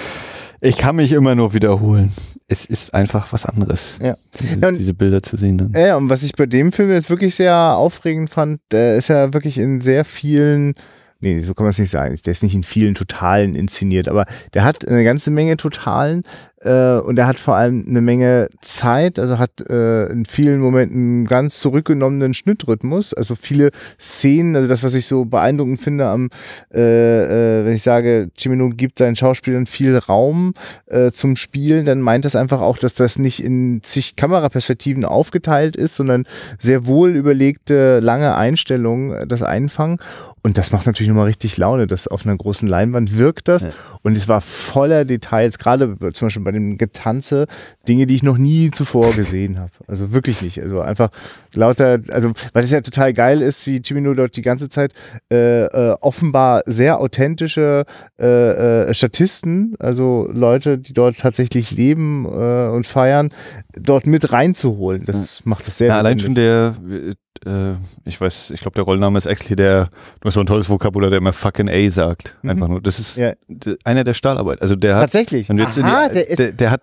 ich 0.61 0.77
kann 0.77 0.96
mich 0.96 1.12
immer 1.12 1.35
nur 1.35 1.55
wiederholen. 1.55 2.12
Es 2.48 2.66
ist 2.66 2.92
einfach 2.92 3.33
was 3.33 3.46
anderes, 3.46 3.98
ja. 4.03 4.14
Diese, 4.38 4.59
ja, 4.59 4.70
diese 4.70 4.94
Bilder 4.94 5.22
zu 5.22 5.37
sehen. 5.37 5.57
Dann. 5.57 5.72
Ja, 5.72 5.96
und 5.96 6.11
was 6.11 6.22
ich 6.22 6.33
bei 6.33 6.46
dem 6.46 6.72
Film 6.72 6.90
jetzt 6.90 7.09
wirklich 7.09 7.35
sehr 7.35 7.57
aufregend 7.57 8.31
fand, 8.31 8.61
der 8.70 8.96
ist 8.96 9.09
ja 9.09 9.33
wirklich 9.33 9.57
in 9.57 9.81
sehr 9.81 10.05
vielen 10.05 10.74
nee, 11.25 11.41
so 11.43 11.55
kann 11.55 11.65
man 11.65 11.71
es 11.71 11.79
nicht 11.79 11.91
sagen. 11.91 12.15
Der 12.25 12.33
ist 12.33 12.43
nicht 12.43 12.55
in 12.55 12.63
vielen 12.63 12.95
Totalen 12.95 13.55
inszeniert, 13.55 14.09
aber 14.09 14.27
der 14.53 14.65
hat 14.65 14.87
eine 14.87 15.05
ganze 15.05 15.31
Menge 15.31 15.57
Totalen 15.57 16.23
äh, 16.61 16.99
und 16.99 17.19
er 17.19 17.27
hat 17.27 17.37
vor 17.39 17.57
allem 17.57 17.85
eine 17.89 18.01
Menge 18.01 18.49
Zeit, 18.61 19.19
also 19.19 19.39
hat 19.39 19.61
äh, 19.69 20.07
in 20.07 20.25
vielen 20.27 20.61
Momenten 20.61 20.97
einen 20.97 21.27
ganz 21.27 21.59
zurückgenommenen 21.61 22.35
Schnittrhythmus, 22.35 23.15
also 23.15 23.37
viele 23.37 23.71
Szenen, 23.99 24.55
also 24.55 24.69
das, 24.69 24.83
was 24.83 24.95
ich 24.95 25.07
so 25.07 25.25
beeindruckend 25.25 25.81
finde 25.81 26.07
am, 26.09 26.29
äh, 26.73 26.81
äh, 26.81 27.65
wenn 27.65 27.75
ich 27.75 27.83
sage, 27.83 28.29
Chimino 28.37 28.69
gibt 28.71 28.99
seinen 28.99 29.17
Schauspielern 29.17 29.67
viel 29.67 29.97
Raum 29.97 30.55
äh, 30.87 31.11
zum 31.11 31.37
Spielen, 31.37 31.87
dann 31.87 32.01
meint 32.01 32.25
das 32.25 32.37
einfach 32.37 32.61
auch, 32.61 32.79
dass 32.79 32.95
das 32.95 33.19
nicht 33.19 33.43
in 33.43 33.81
zig 33.83 34.17
Kameraperspektiven 34.17 35.05
aufgeteilt 35.05 35.77
ist, 35.77 35.97
sondern 35.97 36.25
sehr 36.59 36.87
wohl 36.87 37.17
überlegte, 37.17 38.01
lange 38.01 38.35
Einstellungen 38.35 39.13
äh, 39.13 39.27
das 39.27 39.43
einfangen 39.43 39.99
und 40.45 40.59
das 40.59 40.73
macht 40.73 40.87
natürlich 40.87 41.09
nochmal 41.09 41.25
richtig 41.25 41.57
Laune, 41.57 41.87
dass 41.87 42.07
auf 42.07 42.27
einer 42.27 42.37
großen 42.37 42.69
Leinwand 42.69 43.17
wirkt 43.17 43.49
das. 43.49 43.63
Ja. 43.63 43.71
Und 44.03 44.15
es 44.15 44.29
war 44.29 44.43
voller 44.43 45.07
Details, 45.07 45.59
gerade 45.59 45.97
zum 46.13 46.27
Beispiel 46.27 46.43
bei 46.43 46.53
dem 46.53 46.77
Getanze 46.77 47.47
Dinge, 47.89 48.07
die 48.07 48.15
ich 48.15 48.23
noch 48.23 48.37
nie 48.37 48.71
zuvor 48.71 49.15
gesehen 49.15 49.59
habe. 49.59 49.73
Also 49.87 50.13
wirklich 50.13 50.43
nicht. 50.43 50.61
Also 50.61 50.83
einfach 50.83 51.09
lauter, 51.57 52.01
also 52.11 52.33
weil 52.53 52.64
es 52.64 52.71
ja 52.71 52.81
total 52.81 53.12
geil 53.12 53.43
ist, 53.43 53.67
wie 53.67 53.81
Chimino 53.83 54.14
dort 54.14 54.37
die 54.37 54.43
ganze 54.43 54.69
Zeit 54.69 54.93
äh, 55.33 55.64
äh, 55.64 55.97
offenbar 56.01 56.62
sehr 56.67 56.99
authentische 57.01 57.85
äh, 58.21 58.87
äh, 58.88 58.95
Statisten, 58.95 59.75
also 59.79 60.29
Leute, 60.33 60.79
die 60.79 60.93
dort 60.93 61.19
tatsächlich 61.19 61.71
leben 61.71 62.25
äh, 62.27 62.69
und 62.69 62.87
feiern, 62.87 63.31
dort 63.73 64.07
mit 64.07 64.33
reinzuholen. 64.33 65.05
Das 65.05 65.45
macht 65.45 65.69
es 65.69 65.79
sehr. 65.79 65.88
Ja, 65.88 65.99
allein 65.99 66.19
schon 66.19 66.35
der, 66.35 66.75
äh, 67.47 67.73
ich 68.05 68.21
weiß, 68.21 68.51
ich 68.51 68.61
glaube 68.61 68.75
der 68.77 68.85
Rollname 68.85 69.19
ist 69.19 69.27
Exley, 69.27 69.57
der, 69.57 69.90
du 70.21 70.27
hast 70.27 70.35
so 70.35 70.40
ein 70.40 70.47
tolles 70.47 70.69
Vokabular, 70.69 71.11
der 71.11 71.19
immer 71.19 71.33
fucking 71.33 71.69
A 71.69 71.90
sagt. 71.90 72.37
Mhm. 72.43 72.51
Einfach 72.51 72.69
nur. 72.69 72.81
Das 72.81 72.99
ist 72.99 73.17
Ja. 73.17 73.33
einer 73.85 74.05
der 74.05 74.14
Stahlarbeit. 74.14 74.62
Also 74.62 74.77
der 74.77 74.97
hat, 74.97 75.03
Tatsächlich. 75.03 75.51
Aha, 75.51 76.07
in 76.07 76.09
die, 76.09 76.14
der 76.14 76.29
ist- 76.29 76.38
der, 76.38 76.53
der 76.53 76.71
hat, 76.71 76.81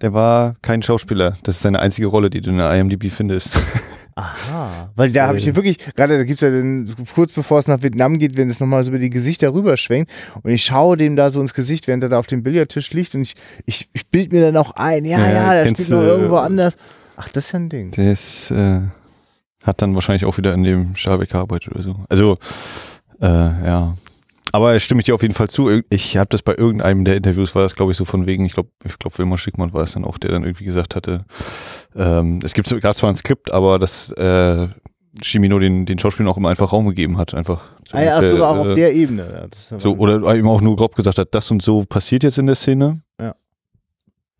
der 0.00 0.12
war 0.12 0.54
kein 0.62 0.82
Schauspieler. 0.82 1.34
Das 1.42 1.56
ist 1.56 1.62
seine 1.62 1.80
einzige 1.80 2.06
Rolle, 2.08 2.30
die 2.30 2.40
du 2.40 2.50
in 2.50 2.58
der 2.58 2.72
IMDb 2.74 3.10
findest. 3.10 3.58
Aha, 4.18 4.90
weil 4.96 5.12
da 5.12 5.28
habe 5.28 5.38
ich 5.38 5.46
mir 5.46 5.54
wirklich, 5.54 5.78
gerade 5.94 6.18
da 6.18 6.24
gibt's 6.24 6.42
ja 6.42 6.50
den, 6.50 6.92
kurz 7.14 7.32
bevor 7.32 7.60
es 7.60 7.68
nach 7.68 7.82
Vietnam 7.82 8.18
geht, 8.18 8.36
wenn 8.36 8.50
es 8.50 8.58
nochmal 8.58 8.82
so 8.82 8.90
über 8.90 8.98
die 8.98 9.10
Gesichter 9.10 9.54
rüberschwenkt 9.54 10.10
und 10.42 10.50
ich 10.50 10.64
schaue 10.64 10.96
dem 10.96 11.14
da 11.14 11.30
so 11.30 11.40
ins 11.40 11.54
Gesicht, 11.54 11.86
während 11.86 12.02
er 12.02 12.08
da 12.08 12.18
auf 12.18 12.26
dem 12.26 12.42
Billardtisch 12.42 12.92
liegt 12.92 13.14
und 13.14 13.22
ich, 13.22 13.34
ich, 13.64 13.88
ich 13.92 14.08
bild 14.08 14.32
mir 14.32 14.42
dann 14.42 14.56
auch 14.56 14.72
ein, 14.72 15.04
ja, 15.04 15.18
Ja, 15.20 15.30
ja, 15.32 15.52
der 15.54 15.64
kennst 15.66 15.82
spielt 15.84 15.96
noch 15.96 16.04
du- 16.04 16.10
irgendwo 16.10 16.36
anders. 16.36 16.74
Ach, 17.16 17.28
das 17.28 17.44
ist 17.46 17.52
ja 17.52 17.58
ein 17.60 17.68
Ding. 17.68 17.92
Ist, 17.92 18.50
äh, 18.50 18.80
hat 19.62 19.82
dann 19.82 19.94
wahrscheinlich 19.94 20.24
auch 20.24 20.36
wieder 20.36 20.52
in 20.54 20.64
dem 20.64 20.96
Stahlbeck 20.96 21.30
gearbeitet 21.30 21.72
oder 21.72 21.82
so. 21.84 21.96
Also, 22.08 22.38
äh, 23.20 23.26
ja. 23.26 23.94
Aber 24.50 24.80
stimme 24.80 25.00
ich 25.00 25.04
dir 25.06 25.14
auf 25.14 25.22
jeden 25.22 25.34
Fall 25.34 25.48
zu. 25.50 25.82
Ich 25.90 26.16
habe 26.16 26.28
das 26.30 26.42
bei 26.42 26.54
irgendeinem 26.56 27.04
der 27.04 27.16
Interviews, 27.16 27.54
war 27.54 27.62
das 27.62 27.74
glaube 27.76 27.92
ich 27.92 27.98
so 27.98 28.04
von 28.06 28.24
wegen, 28.26 28.46
ich 28.46 28.54
glaube, 28.54 28.70
ich 28.84 28.98
glaube 28.98 29.18
Wilmar 29.18 29.36
Schickmann 29.36 29.74
war 29.74 29.82
es 29.84 29.92
dann 29.92 30.04
auch, 30.04 30.16
der 30.16 30.30
dann 30.30 30.42
irgendwie 30.44 30.64
gesagt 30.64 30.96
hatte, 30.96 31.24
ähm, 31.94 32.40
es 32.44 32.54
gibt 32.54 32.68
gab 32.80 32.96
zwar 32.96 33.10
ein 33.10 33.16
Skript, 33.16 33.52
aber 33.52 33.78
dass 33.78 34.10
äh, 34.12 34.68
Shimino 35.22 35.58
den, 35.58 35.86
den 35.86 35.98
Schauspielern 35.98 36.30
auch 36.30 36.36
immer 36.36 36.50
einfach 36.50 36.72
Raum 36.72 36.86
gegeben 36.86 37.18
hat, 37.18 37.34
einfach. 37.34 37.62
Ah, 37.92 38.02
ja, 38.02 38.16
ungefähr, 38.16 38.30
sogar 38.30 38.50
auch 38.50 38.56
äh, 38.56 38.68
auf 38.68 38.74
der 38.74 38.94
Ebene. 38.94 39.22
Ja, 39.32 39.46
das 39.48 39.82
So, 39.82 39.96
oder 39.96 40.34
ihm 40.34 40.48
auch 40.48 40.60
nur 40.60 40.76
grob 40.76 40.94
gesagt 40.94 41.18
hat, 41.18 41.34
das 41.34 41.50
und 41.50 41.62
so 41.62 41.84
passiert 41.84 42.22
jetzt 42.22 42.38
in 42.38 42.46
der 42.46 42.54
Szene. 42.54 43.00
Ja. 43.20 43.34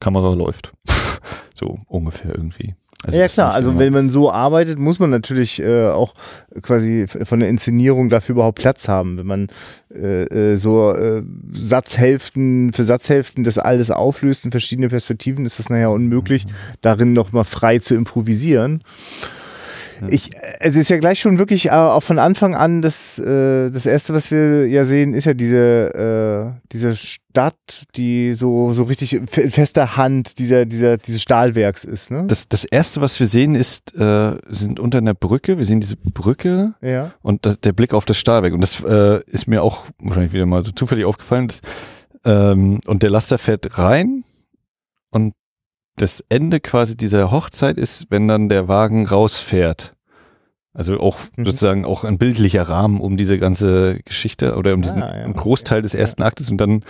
Kamera 0.00 0.34
läuft. 0.34 0.72
so 1.54 1.78
ungefähr 1.86 2.34
irgendwie. 2.36 2.76
Also 3.04 3.16
ja 3.16 3.28
klar, 3.28 3.54
also 3.54 3.78
wenn 3.78 3.92
man 3.92 4.10
so 4.10 4.32
arbeitet, 4.32 4.80
muss 4.80 4.98
man 4.98 5.10
natürlich 5.10 5.62
äh, 5.62 5.86
auch 5.86 6.14
quasi 6.62 7.06
von 7.06 7.38
der 7.38 7.48
Inszenierung 7.48 8.08
dafür 8.08 8.34
überhaupt 8.34 8.58
Platz 8.58 8.88
haben. 8.88 9.18
Wenn 9.18 9.26
man 9.26 9.48
äh, 9.94 10.24
äh, 10.24 10.56
so 10.56 10.92
äh, 10.92 11.22
Satzhälften 11.52 12.72
für 12.72 12.82
Satzhälften 12.82 13.44
das 13.44 13.56
alles 13.56 13.92
auflöst 13.92 14.44
in 14.44 14.50
verschiedene 14.50 14.88
Perspektiven, 14.88 15.46
ist 15.46 15.60
das 15.60 15.68
nachher 15.68 15.92
unmöglich, 15.92 16.46
darin 16.80 17.12
nochmal 17.12 17.44
frei 17.44 17.78
zu 17.78 17.94
improvisieren. 17.94 18.82
Ich, 20.08 20.30
es 20.60 20.76
ist 20.76 20.90
ja 20.90 20.98
gleich 20.98 21.20
schon 21.20 21.38
wirklich 21.38 21.66
äh, 21.66 21.70
auch 21.70 22.02
von 22.02 22.18
Anfang 22.18 22.54
an 22.54 22.82
das, 22.82 23.18
äh, 23.18 23.70
das 23.70 23.86
erste, 23.86 24.14
was 24.14 24.30
wir 24.30 24.68
ja 24.68 24.84
sehen, 24.84 25.14
ist 25.14 25.24
ja 25.24 25.34
diese, 25.34 26.54
äh, 26.54 26.60
diese 26.72 26.94
Stadt, 26.94 27.86
die 27.96 28.34
so, 28.34 28.72
so 28.72 28.84
richtig 28.84 29.14
in 29.14 29.26
fe- 29.26 29.50
fester 29.50 29.96
Hand 29.96 30.38
dieser, 30.38 30.66
dieser, 30.66 30.96
dieses 30.98 31.22
Stahlwerks 31.22 31.84
ist, 31.84 32.10
ne? 32.10 32.24
Das, 32.28 32.48
das 32.48 32.64
erste, 32.64 33.00
was 33.00 33.18
wir 33.18 33.26
sehen, 33.26 33.54
ist, 33.54 33.94
äh, 33.96 34.36
sind 34.48 34.80
unter 34.80 34.98
einer 34.98 35.14
Brücke. 35.14 35.58
Wir 35.58 35.64
sehen 35.64 35.80
diese 35.80 35.96
Brücke 35.96 36.74
ja. 36.80 37.12
und 37.22 37.44
da, 37.44 37.54
der 37.54 37.72
Blick 37.72 37.94
auf 37.94 38.04
das 38.04 38.18
Stahlwerk. 38.18 38.52
Und 38.54 38.60
das 38.60 38.82
äh, 38.82 39.20
ist 39.26 39.48
mir 39.48 39.62
auch 39.62 39.86
wahrscheinlich 40.00 40.32
wieder 40.32 40.46
mal 40.46 40.64
so 40.64 40.72
zufällig 40.72 41.04
aufgefallen. 41.04 41.48
Dass, 41.48 41.60
ähm, 42.24 42.80
und 42.86 43.02
der 43.02 43.10
Laster 43.10 43.38
fährt 43.38 43.78
rein 43.78 44.24
und 45.10 45.34
das 45.98 46.24
Ende 46.28 46.60
quasi 46.60 46.96
dieser 46.96 47.30
Hochzeit 47.30 47.76
ist, 47.78 48.06
wenn 48.10 48.28
dann 48.28 48.48
der 48.48 48.68
Wagen 48.68 49.06
rausfährt. 49.06 49.94
Also 50.74 51.00
auch 51.00 51.18
Mhm. 51.36 51.44
sozusagen 51.46 51.84
auch 51.84 52.04
ein 52.04 52.18
bildlicher 52.18 52.62
Rahmen 52.62 53.00
um 53.00 53.16
diese 53.16 53.38
ganze 53.38 53.98
Geschichte 54.04 54.56
oder 54.56 54.74
um 54.74 54.82
diesen 54.82 55.02
Ah, 55.02 55.20
ja, 55.26 55.32
Großteil 55.32 55.82
des 55.82 55.94
ersten 55.94 56.22
Aktes 56.22 56.50
und 56.50 56.58
dann 56.58 56.84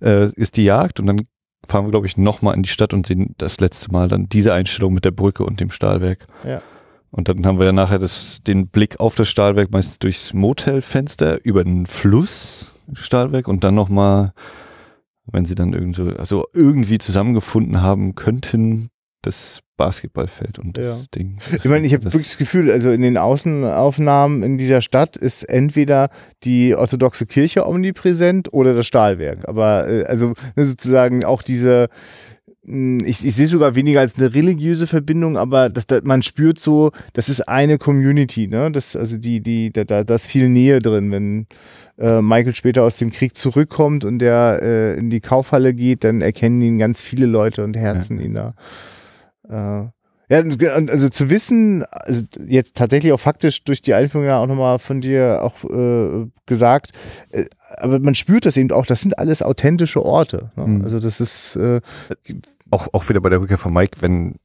äh, 0.00 0.30
ist 0.34 0.56
die 0.56 0.64
Jagd 0.64 0.98
und 1.00 1.06
dann 1.06 1.20
fahren 1.66 1.86
wir, 1.86 1.90
glaube 1.90 2.06
ich, 2.06 2.16
nochmal 2.16 2.54
in 2.54 2.62
die 2.62 2.68
Stadt 2.68 2.94
und 2.94 3.06
sehen 3.06 3.34
das 3.38 3.60
letzte 3.60 3.90
Mal 3.92 4.08
dann 4.08 4.28
diese 4.28 4.52
Einstellung 4.54 4.92
mit 4.94 5.04
der 5.04 5.10
Brücke 5.10 5.44
und 5.44 5.60
dem 5.60 5.70
Stahlwerk. 5.70 6.26
Ja. 6.46 6.60
Und 7.10 7.28
dann 7.28 7.46
haben 7.46 7.58
wir 7.58 7.66
ja 7.66 7.72
nachher 7.72 7.98
das, 7.98 8.40
den 8.46 8.68
Blick 8.68 8.98
auf 8.98 9.14
das 9.14 9.28
Stahlwerk 9.28 9.70
meistens 9.70 9.98
durchs 9.98 10.32
Motelfenster 10.34 11.44
über 11.44 11.64
den 11.64 11.86
Fluss 11.86 12.84
Stahlwerk 12.94 13.46
und 13.48 13.62
dann 13.64 13.74
nochmal, 13.74 14.32
wenn 15.30 15.46
sie 15.46 15.54
dann 15.54 15.72
irgend 15.72 15.96
so, 15.96 16.04
also 16.10 16.44
irgendwie 16.52 16.98
zusammengefunden 16.98 17.80
haben 17.82 18.14
könnten, 18.14 18.88
das 19.22 19.60
Basketballfeld 19.76 20.58
und 20.58 20.76
das 20.76 20.84
Ja. 20.84 20.96
Ding. 21.14 21.38
Ich 21.56 21.64
meine, 21.64 21.86
ich 21.86 21.94
habe 21.94 22.04
wirklich 22.04 22.28
das 22.28 22.36
Gefühl, 22.38 22.70
also 22.70 22.90
in 22.90 23.02
den 23.02 23.16
Außenaufnahmen 23.16 24.42
in 24.42 24.58
dieser 24.58 24.82
Stadt 24.82 25.16
ist 25.16 25.42
entweder 25.44 26.10
die 26.44 26.74
orthodoxe 26.74 27.26
Kirche 27.26 27.66
omnipräsent 27.66 28.52
oder 28.52 28.74
das 28.74 28.86
Stahlwerk. 28.86 29.48
Aber 29.48 29.88
äh, 29.88 30.04
also 30.04 30.34
sozusagen 30.56 31.24
auch 31.24 31.42
diese, 31.42 31.88
ich, 32.66 33.24
ich 33.24 33.34
sehe 33.34 33.46
sogar 33.46 33.74
weniger 33.74 34.00
als 34.00 34.16
eine 34.16 34.34
religiöse 34.34 34.86
Verbindung, 34.86 35.36
aber 35.36 35.68
das, 35.68 35.86
das, 35.86 36.02
man 36.04 36.22
spürt 36.22 36.58
so, 36.58 36.92
das 37.12 37.28
ist 37.28 37.46
eine 37.46 37.76
Community, 37.76 38.46
ne? 38.46 38.72
Das, 38.72 38.96
also 38.96 39.18
die, 39.18 39.40
die, 39.40 39.70
da, 39.70 39.84
da, 39.84 40.02
da 40.02 40.14
ist 40.14 40.26
viel 40.26 40.48
Nähe 40.48 40.78
drin, 40.78 41.10
wenn 41.10 41.46
äh, 41.98 42.22
Michael 42.22 42.54
später 42.54 42.82
aus 42.82 42.96
dem 42.96 43.10
Krieg 43.10 43.36
zurückkommt 43.36 44.06
und 44.06 44.18
der 44.18 44.60
äh, 44.62 44.98
in 44.98 45.10
die 45.10 45.20
Kaufhalle 45.20 45.74
geht, 45.74 46.04
dann 46.04 46.22
erkennen 46.22 46.62
ihn 46.62 46.78
ganz 46.78 47.02
viele 47.02 47.26
Leute 47.26 47.64
und 47.64 47.76
herzen 47.76 48.18
ihn 48.18 48.34
da. 48.34 48.54
Äh, 49.48 49.88
ja, 50.30 50.38
also 50.38 51.10
zu 51.10 51.28
wissen, 51.28 51.84
also 51.90 52.24
jetzt 52.46 52.78
tatsächlich 52.78 53.12
auch 53.12 53.20
faktisch 53.20 53.62
durch 53.64 53.82
die 53.82 53.92
Einführung 53.92 54.26
ja 54.26 54.38
auch 54.38 54.46
nochmal 54.46 54.78
von 54.78 55.02
dir 55.02 55.42
auch 55.42 55.64
äh, 55.64 56.26
gesagt, 56.46 56.92
äh, 57.30 57.44
aber 57.78 57.98
man 57.98 58.14
spürt 58.14 58.46
das 58.46 58.56
eben 58.56 58.70
auch, 58.72 58.86
das 58.86 59.00
sind 59.00 59.18
alles 59.18 59.42
authentische 59.42 60.04
Orte. 60.04 60.50
Ne? 60.56 60.66
Mhm. 60.66 60.84
Also 60.84 60.98
das 60.98 61.20
ist, 61.20 61.56
äh, 61.56 61.80
auch, 62.70 62.88
auch 62.92 63.08
wieder 63.08 63.20
bei 63.20 63.28
der 63.28 63.40
Rückkehr 63.40 63.58
von 63.58 63.72
Mike, 63.72 63.98
wenn 64.00 64.36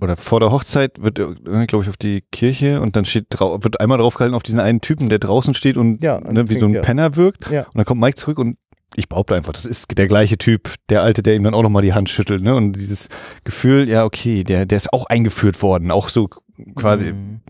oder 0.00 0.16
vor 0.16 0.40
der 0.40 0.50
Hochzeit 0.50 1.02
wird, 1.02 1.14
glaube 1.14 1.84
ich, 1.84 1.88
auf 1.88 1.96
die 1.96 2.22
Kirche 2.32 2.80
und 2.80 2.96
dann 2.96 3.04
steht 3.04 3.26
wird 3.38 3.80
einmal 3.80 3.98
draufgehalten 3.98 4.34
auf 4.34 4.42
diesen 4.42 4.58
einen 4.58 4.80
Typen, 4.80 5.08
der 5.08 5.20
draußen 5.20 5.54
steht 5.54 5.76
und 5.76 6.02
Ja, 6.02 6.20
ne, 6.20 6.48
wie 6.48 6.58
so 6.58 6.66
ein 6.66 6.74
ja. 6.74 6.80
Penner 6.80 7.14
wirkt. 7.14 7.48
Ja. 7.50 7.62
Und 7.66 7.76
dann 7.76 7.84
kommt 7.84 8.00
Mike 8.00 8.16
zurück 8.16 8.38
und 8.38 8.56
ich 8.96 9.08
behaupte 9.08 9.34
einfach, 9.36 9.52
das 9.52 9.64
ist 9.64 9.96
der 9.96 10.08
gleiche 10.08 10.36
Typ, 10.38 10.74
der 10.88 11.02
Alte, 11.02 11.22
der 11.22 11.34
ihm 11.34 11.44
dann 11.44 11.54
auch 11.54 11.62
nochmal 11.62 11.82
die 11.82 11.94
Hand 11.94 12.10
schüttelt, 12.10 12.42
ne? 12.42 12.54
Und 12.54 12.72
dieses 12.72 13.08
Gefühl, 13.44 13.88
ja, 13.88 14.04
okay, 14.04 14.44
der, 14.44 14.66
der 14.66 14.76
ist 14.76 14.92
auch 14.92 15.06
eingeführt 15.06 15.62
worden, 15.62 15.90
auch 15.90 16.08
so 16.08 16.28
quasi, 16.74 17.12
Mhm. 17.12 17.40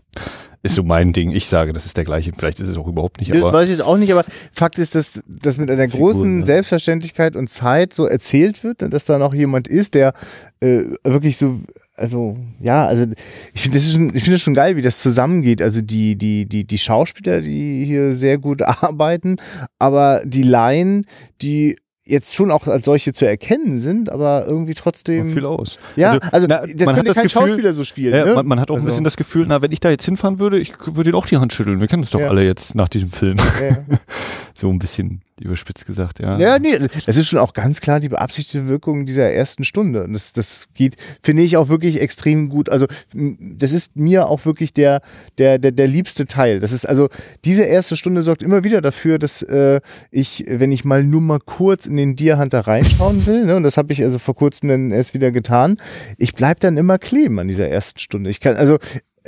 Ist 0.63 0.75
so 0.75 0.83
mein 0.83 1.11
Ding. 1.11 1.31
Ich 1.31 1.47
sage, 1.47 1.73
das 1.73 1.85
ist 1.85 1.97
der 1.97 2.05
gleiche. 2.05 2.31
Vielleicht 2.31 2.61
ist 2.61 2.69
es 2.69 2.77
auch 2.77 2.87
überhaupt 2.87 3.19
nicht, 3.19 3.33
Das 3.33 3.43
weiß 3.43 3.65
ich 3.65 3.77
jetzt 3.77 3.85
auch 3.85 3.97
nicht, 3.97 4.13
aber 4.13 4.23
Fakt 4.53 4.79
ist, 4.79 4.95
dass 4.95 5.21
das 5.27 5.57
mit 5.57 5.69
einer 5.69 5.89
Figuren, 5.89 6.13
großen 6.13 6.39
ne? 6.39 6.45
Selbstverständlichkeit 6.45 7.35
und 7.35 7.49
Zeit 7.49 7.93
so 7.93 8.05
erzählt 8.05 8.63
wird, 8.63 8.81
dass 8.81 9.05
da 9.05 9.17
noch 9.17 9.33
jemand 9.33 9.67
ist, 9.67 9.93
der 9.93 10.13
äh, 10.61 10.83
wirklich 11.03 11.35
so, 11.35 11.59
also 11.95 12.37
ja, 12.61 12.87
also 12.87 13.05
ich 13.53 13.61
finde 13.61 13.77
das 13.77 13.91
schon, 13.91 14.07
ich 14.15 14.23
finde 14.23 14.31
das 14.31 14.41
schon 14.41 14.53
geil, 14.53 14.77
wie 14.77 14.81
das 14.81 15.01
zusammengeht. 15.01 15.61
Also 15.61 15.81
die 15.81 16.15
die 16.15 16.45
die 16.45 16.65
die 16.65 16.77
Schauspieler, 16.77 17.41
die 17.41 17.83
hier 17.85 18.13
sehr 18.13 18.37
gut 18.37 18.61
arbeiten, 18.61 19.35
aber 19.79 20.21
die 20.23 20.43
Laien, 20.43 21.05
die 21.41 21.77
jetzt 22.05 22.35
schon 22.35 22.51
auch 22.51 22.67
als 22.67 22.83
solche 22.85 23.13
zu 23.13 23.25
erkennen 23.25 23.79
sind, 23.79 24.09
aber 24.09 24.45
irgendwie 24.45 24.73
trotzdem 24.73 25.33
viel 25.33 25.45
aus. 25.45 25.79
ja, 25.95 26.17
also, 26.31 26.47
na, 26.47 26.65
das 26.67 26.85
man 26.85 26.95
hat 26.97 27.07
das 27.07 27.15
kein 27.15 27.23
Gefühl, 27.27 27.41
Schauspieler 27.47 27.73
so 27.73 27.83
spielen. 27.83 28.13
Ja, 28.13 28.25
ne? 28.25 28.33
man, 28.35 28.45
man 28.45 28.59
hat 28.59 28.69
auch 28.71 28.75
ein 28.75 28.79
Also- 28.79 28.87
bisschen 28.87 29.03
das 29.05 29.15
Gefühl, 29.17 29.45
na, 29.47 29.61
wenn 29.61 29.71
ich 29.71 29.79
da 29.79 29.89
jetzt 29.89 30.03
hinfahren 30.05 30.37
würde, 30.39 30.59
ich 30.59 30.73
würde 30.85 31.11
ihn 31.11 31.15
auch 31.15 31.25
die 31.25 31.37
Hand 31.37 31.53
schütteln. 31.53 31.79
Wir 31.79 31.87
kennen 31.87 32.03
das 32.03 32.11
doch 32.11 32.19
Ja. 32.19 32.27
alle 32.29 32.43
jetzt 32.43 32.75
nach 32.75 32.89
diesem 32.89 33.09
Film. 33.11 33.37
ja. 33.37 33.77
so 34.63 34.69
ein 34.69 34.79
bisschen 34.79 35.21
überspitzt 35.41 35.85
gesagt, 35.85 36.19
ja. 36.19 36.39
Ja, 36.39 36.57
nee, 36.57 36.79
das 37.05 37.17
ist 37.17 37.27
schon 37.27 37.39
auch 37.39 37.51
ganz 37.51 37.81
klar 37.81 37.99
die 37.99 38.07
beabsichtigte 38.07 38.69
Wirkung 38.69 39.05
dieser 39.05 39.29
ersten 39.29 39.65
Stunde. 39.65 40.05
Und 40.05 40.13
das, 40.13 40.31
das 40.31 40.69
geht, 40.73 40.95
finde 41.21 41.43
ich, 41.43 41.57
auch 41.57 41.67
wirklich 41.67 41.99
extrem 41.99 42.47
gut. 42.47 42.69
Also, 42.69 42.87
das 43.13 43.73
ist 43.73 43.97
mir 43.97 44.27
auch 44.29 44.45
wirklich 44.45 44.73
der, 44.73 45.01
der, 45.37 45.59
der, 45.59 45.73
der 45.73 45.87
liebste 45.89 46.27
Teil. 46.27 46.61
Das 46.61 46.71
ist 46.71 46.87
also, 46.87 47.09
diese 47.43 47.63
erste 47.63 47.97
Stunde 47.97 48.21
sorgt 48.21 48.41
immer 48.41 48.63
wieder 48.63 48.79
dafür, 48.79 49.19
dass 49.19 49.41
äh, 49.41 49.81
ich, 50.11 50.45
wenn 50.47 50.71
ich 50.71 50.85
mal 50.85 51.03
nur 51.03 51.19
mal 51.19 51.39
kurz 51.45 51.85
in 51.87 51.97
den 51.97 52.15
Deer 52.15 52.39
Hunter 52.39 52.61
reinschauen 52.61 53.25
will, 53.25 53.45
ne, 53.45 53.57
und 53.57 53.63
das 53.63 53.75
habe 53.75 53.91
ich 53.91 54.01
also 54.01 54.19
vor 54.19 54.35
kurzem 54.35 54.69
dann 54.69 54.91
erst 54.91 55.13
wieder 55.13 55.31
getan, 55.31 55.75
ich 56.17 56.35
bleib 56.35 56.61
dann 56.61 56.77
immer 56.77 56.97
kleben 56.99 57.37
an 57.39 57.49
dieser 57.49 57.67
ersten 57.67 57.99
Stunde. 57.99 58.29
Ich 58.29 58.39
kann, 58.39 58.55
also, 58.55 58.77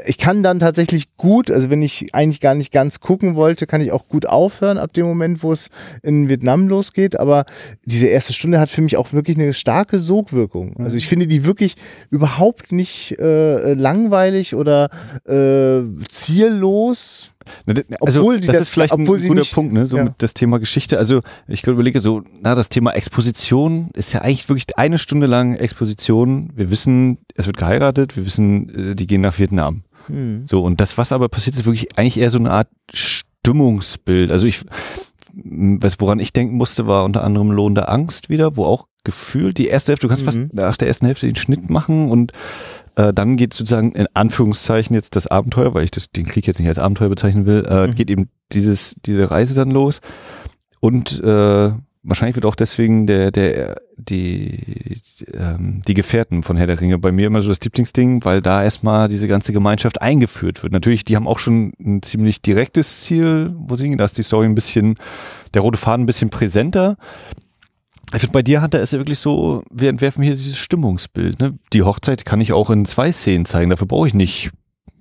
ich 0.05 0.17
kann 0.17 0.43
dann 0.43 0.59
tatsächlich 0.59 1.15
gut, 1.17 1.51
also 1.51 1.69
wenn 1.69 1.81
ich 1.81 2.13
eigentlich 2.13 2.41
gar 2.41 2.55
nicht 2.55 2.71
ganz 2.71 2.99
gucken 2.99 3.35
wollte, 3.35 3.67
kann 3.67 3.81
ich 3.81 3.91
auch 3.91 4.07
gut 4.07 4.25
aufhören 4.25 4.77
ab 4.77 4.93
dem 4.93 5.05
Moment, 5.05 5.43
wo 5.43 5.51
es 5.51 5.69
in 6.03 6.29
Vietnam 6.29 6.67
losgeht. 6.67 7.19
Aber 7.19 7.45
diese 7.85 8.07
erste 8.07 8.33
Stunde 8.33 8.59
hat 8.59 8.69
für 8.69 8.81
mich 8.81 8.97
auch 8.97 9.13
wirklich 9.13 9.37
eine 9.37 9.53
starke 9.53 9.99
Sogwirkung. 9.99 10.77
Also 10.77 10.97
ich 10.97 11.07
finde 11.07 11.27
die 11.27 11.45
wirklich 11.45 11.75
überhaupt 12.09 12.71
nicht 12.71 13.19
äh, 13.19 13.73
langweilig 13.73 14.55
oder 14.55 14.89
äh, 15.25 15.81
ziellos. 16.07 17.34
Also, 18.01 18.19
Obwohl 18.21 18.35
sie 18.41 18.47
das, 18.47 18.53
das- 18.55 18.61
ist 18.63 18.69
vielleicht 18.69 18.93
ein 18.93 19.05
guter 19.05 19.33
nicht- 19.33 19.53
Punkt, 19.53 19.73
ne? 19.73 19.85
so 19.85 19.97
ja. 19.97 20.05
mit 20.05 20.13
das 20.19 20.33
Thema 20.33 20.59
Geschichte. 20.59 20.97
Also 20.97 21.21
ich 21.47 21.65
überlege 21.65 21.99
so, 21.99 22.23
na, 22.41 22.55
das 22.55 22.69
Thema 22.69 22.91
Exposition 22.91 23.89
ist 23.93 24.13
ja 24.13 24.21
eigentlich 24.21 24.47
wirklich 24.49 24.77
eine 24.77 24.97
Stunde 24.99 25.27
lang 25.27 25.55
Exposition. 25.55 26.51
Wir 26.55 26.69
wissen, 26.69 27.17
es 27.35 27.47
wird 27.47 27.57
geheiratet, 27.57 28.15
wir 28.17 28.25
wissen, 28.25 28.91
äh, 28.91 28.95
die 28.95 29.07
gehen 29.07 29.21
nach 29.21 29.37
Vietnam. 29.39 29.83
Hm. 30.07 30.43
So, 30.45 30.63
und 30.63 30.79
das, 30.81 30.97
was 30.97 31.11
aber 31.11 31.29
passiert, 31.29 31.55
ist 31.55 31.65
wirklich 31.65 31.97
eigentlich 31.97 32.17
eher 32.17 32.29
so 32.31 32.37
eine 32.37 32.51
Art 32.51 32.67
Stimmungsbild. 32.93 34.31
Also 34.31 34.47
ich, 34.47 34.61
was, 35.33 35.99
woran 35.99 36.19
ich 36.19 36.33
denken 36.33 36.55
musste, 36.55 36.87
war 36.87 37.05
unter 37.05 37.23
anderem 37.23 37.51
Lohn 37.51 37.75
der 37.75 37.91
Angst 37.91 38.29
wieder, 38.29 38.55
wo 38.57 38.65
auch 38.65 38.87
gefühlt 39.03 39.57
die 39.57 39.67
erste 39.67 39.91
Hälfte, 39.91 40.07
du 40.07 40.09
kannst 40.09 40.23
Mhm. 40.23 40.25
fast 40.25 40.53
nach 40.53 40.77
der 40.77 40.87
ersten 40.87 41.05
Hälfte 41.05 41.27
den 41.27 41.35
Schnitt 41.35 41.69
machen 41.69 42.09
und 42.09 42.31
äh, 42.95 43.13
dann 43.13 43.35
geht 43.37 43.53
sozusagen 43.53 43.91
in 43.93 44.07
Anführungszeichen 44.13 44.95
jetzt 44.95 45.15
das 45.15 45.27
Abenteuer, 45.27 45.73
weil 45.73 45.83
ich 45.83 45.91
das, 45.91 46.09
den 46.11 46.25
Krieg 46.25 46.47
jetzt 46.47 46.59
nicht 46.59 46.69
als 46.69 46.79
Abenteuer 46.79 47.09
bezeichnen 47.09 47.45
will, 47.45 47.65
äh, 47.67 47.87
Mhm. 47.87 47.95
geht 47.95 48.09
eben 48.09 48.29
dieses, 48.51 48.95
diese 49.05 49.29
Reise 49.31 49.55
dann 49.55 49.71
los. 49.71 50.01
Und 50.79 51.19
äh, 51.23 51.71
wahrscheinlich 52.03 52.35
wird 52.35 52.45
auch 52.45 52.55
deswegen 52.55 53.07
der, 53.07 53.31
der, 53.31 53.81
die, 53.97 54.99
ähm, 55.33 55.81
die 55.87 55.93
Gefährten 55.95 56.43
von 56.43 56.55
Herr 56.57 56.67
der 56.67 56.79
Ringe 56.79 56.99
bei 56.99 57.11
mir 57.11 57.27
immer 57.27 57.41
so 57.41 57.49
das 57.49 57.61
Lieblingsding, 57.61 58.23
weil 58.23 58.41
da 58.41 58.63
erstmal 58.63 59.07
diese 59.09 59.27
ganze 59.27 59.53
Gemeinschaft 59.53 60.01
eingeführt 60.01 60.61
wird. 60.61 60.71
Natürlich, 60.73 61.03
die 61.05 61.15
haben 61.15 61.27
auch 61.27 61.39
schon 61.39 61.73
ein 61.79 62.03
ziemlich 62.03 62.41
direktes 62.43 63.01
Ziel, 63.01 63.53
wo 63.57 63.75
sie 63.75 63.83
hingehen. 63.83 63.97
Da 63.97 64.05
ist 64.05 64.17
die 64.17 64.23
Story 64.23 64.45
ein 64.45 64.55
bisschen, 64.55 64.95
der 65.53 65.63
rote 65.63 65.77
Faden 65.79 66.03
ein 66.03 66.07
bisschen 66.07 66.29
präsenter. 66.29 66.97
Ich 68.15 68.21
finde, 68.21 68.33
bei 68.33 68.41
dir, 68.41 68.61
Hunter, 68.61 68.79
ist 68.79 68.93
ja 68.93 68.99
wirklich 68.99 69.19
so, 69.19 69.63
wir 69.71 69.89
entwerfen 69.89 70.23
hier 70.23 70.33
dieses 70.33 70.57
Stimmungsbild. 70.57 71.39
Ne? 71.39 71.57
Die 71.73 71.83
Hochzeit 71.83 72.25
kann 72.25 72.41
ich 72.41 72.53
auch 72.53 72.69
in 72.69 72.85
zwei 72.85 73.11
Szenen 73.11 73.45
zeigen. 73.45 73.69
Dafür 73.69 73.87
brauche 73.87 74.07
ich 74.07 74.13
nicht, 74.13 74.51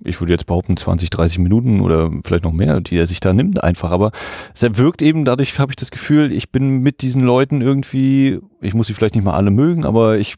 ich 0.03 0.19
würde 0.19 0.33
jetzt 0.33 0.45
behaupten, 0.45 0.75
20, 0.75 1.09
30 1.09 1.39
Minuten 1.39 1.81
oder 1.81 2.11
vielleicht 2.25 2.43
noch 2.43 2.51
mehr, 2.51 2.81
die 2.81 2.97
er 2.97 3.07
sich 3.07 3.19
da 3.19 3.33
nimmt 3.33 3.63
einfach. 3.63 3.91
Aber 3.91 4.11
es 4.53 4.61
wirkt 4.77 5.01
eben, 5.01 5.25
dadurch 5.25 5.57
habe 5.59 5.71
ich 5.71 5.77
das 5.77 5.91
Gefühl, 5.91 6.31
ich 6.31 6.51
bin 6.51 6.79
mit 6.79 7.01
diesen 7.01 7.23
Leuten 7.23 7.61
irgendwie, 7.61 8.39
ich 8.61 8.73
muss 8.73 8.87
sie 8.87 8.93
vielleicht 8.93 9.15
nicht 9.15 9.23
mal 9.23 9.33
alle 9.33 9.51
mögen, 9.51 9.85
aber 9.85 10.17
ich 10.17 10.35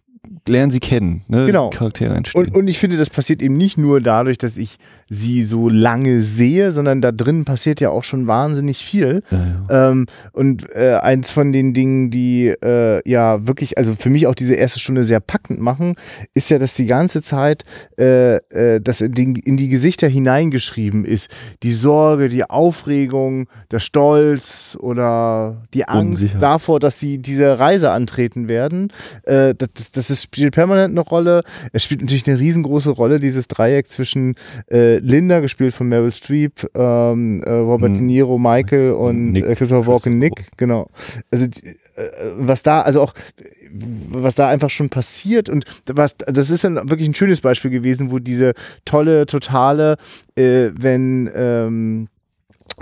lerne 0.47 0.71
sie 0.71 0.79
kennen. 0.79 1.21
Ne? 1.27 1.45
Genau. 1.45 1.69
Charaktere 1.69 2.13
entstehen. 2.15 2.45
Und, 2.45 2.55
und 2.55 2.67
ich 2.67 2.77
finde, 2.77 2.97
das 2.97 3.09
passiert 3.09 3.41
eben 3.41 3.57
nicht 3.57 3.77
nur 3.77 4.01
dadurch, 4.01 4.37
dass 4.37 4.57
ich 4.57 4.77
sie 5.09 5.43
so 5.43 5.69
lange 5.69 6.21
sehe, 6.21 6.71
sondern 6.71 7.01
da 7.01 7.11
drin 7.11 7.45
passiert 7.45 7.79
ja 7.79 7.89
auch 7.89 8.03
schon 8.03 8.27
wahnsinnig 8.27 8.79
viel. 8.79 9.23
ja. 9.31 9.89
Ähm, 9.89 10.05
und 10.33 10.69
äh, 10.75 10.95
eins 10.95 11.31
von 11.31 11.51
den 11.51 11.73
Dingen, 11.73 12.11
die 12.11 12.47
äh, 12.47 13.01
ja 13.09 13.47
wirklich, 13.47 13.77
also 13.77 13.93
für 13.93 14.09
mich 14.09 14.27
auch 14.27 14.35
diese 14.35 14.55
erste 14.55 14.79
Stunde 14.79 15.03
sehr 15.03 15.19
packend 15.19 15.59
machen, 15.59 15.95
ist 16.33 16.49
ja, 16.49 16.59
dass 16.59 16.73
die 16.73 16.85
ganze 16.85 17.21
Zeit 17.21 17.63
äh, 17.97 18.35
äh, 18.35 18.81
das 18.81 19.01
in 19.01 19.13
die, 19.13 19.39
in 19.39 19.57
die 19.57 19.69
Gesichter 19.69 20.07
hineingeschrieben 20.07 21.05
ist. 21.05 21.29
Die 21.63 21.73
Sorge, 21.73 22.29
die 22.29 22.49
Aufregung, 22.49 23.47
der 23.71 23.79
Stolz 23.79 24.77
oder 24.79 25.63
die 25.73 25.87
Angst 25.87 26.21
Unsicherheit. 26.21 26.41
davor, 26.41 26.79
dass 26.79 26.99
sie 26.99 27.17
diese 27.17 27.59
Reise 27.59 27.91
antreten 27.91 28.49
werden. 28.49 28.91
Äh, 29.23 29.55
das, 29.55 29.69
das, 29.73 29.91
das 29.91 30.09
ist, 30.09 30.23
spielt 30.23 30.53
permanent 30.53 30.91
eine 30.91 31.01
Rolle. 31.01 31.43
Es 31.71 31.83
spielt 31.83 32.01
natürlich 32.01 32.27
eine 32.27 32.39
riesengroße 32.39 32.89
Rolle, 32.89 33.19
dieses 33.19 33.47
Dreieck 33.47 33.87
zwischen 33.87 34.35
äh, 34.67 34.96
Linda, 35.01 35.39
gespielt 35.39 35.73
von 35.73 35.87
Meryl 35.89 36.11
Streep, 36.11 36.67
ähm, 36.75 37.41
äh, 37.43 37.49
Robert 37.51 37.91
Mhm. 37.91 37.95
De 37.95 38.03
Niro, 38.03 38.37
Michael 38.37 38.91
und 38.93 39.31
Nick. 39.31 39.45
äh, 39.45 39.55
Christopher 39.55 39.87
Walken, 39.87 40.19
Nick, 40.19 40.45
genau. 40.57 40.89
Also 41.31 41.47
die- 41.47 41.67
äh, 41.67 41.75
was 42.37 42.63
da, 42.63 42.81
also 42.81 43.01
auch 43.01 43.13
was 44.09 44.35
da 44.35 44.47
einfach 44.47 44.69
schon 44.69 44.89
passiert 44.89 45.49
und 45.49 45.65
was, 45.87 46.15
das 46.17 46.49
ist 46.49 46.63
dann 46.63 46.75
wirklich 46.89 47.07
ein 47.07 47.15
schönes 47.15 47.41
Beispiel 47.41 47.69
gewesen, 47.71 48.11
wo 48.11 48.19
diese 48.19 48.53
tolle, 48.85 49.25
totale, 49.25 49.97
äh, 50.35 50.69
wenn 50.79 51.29
ähm, 51.35 52.07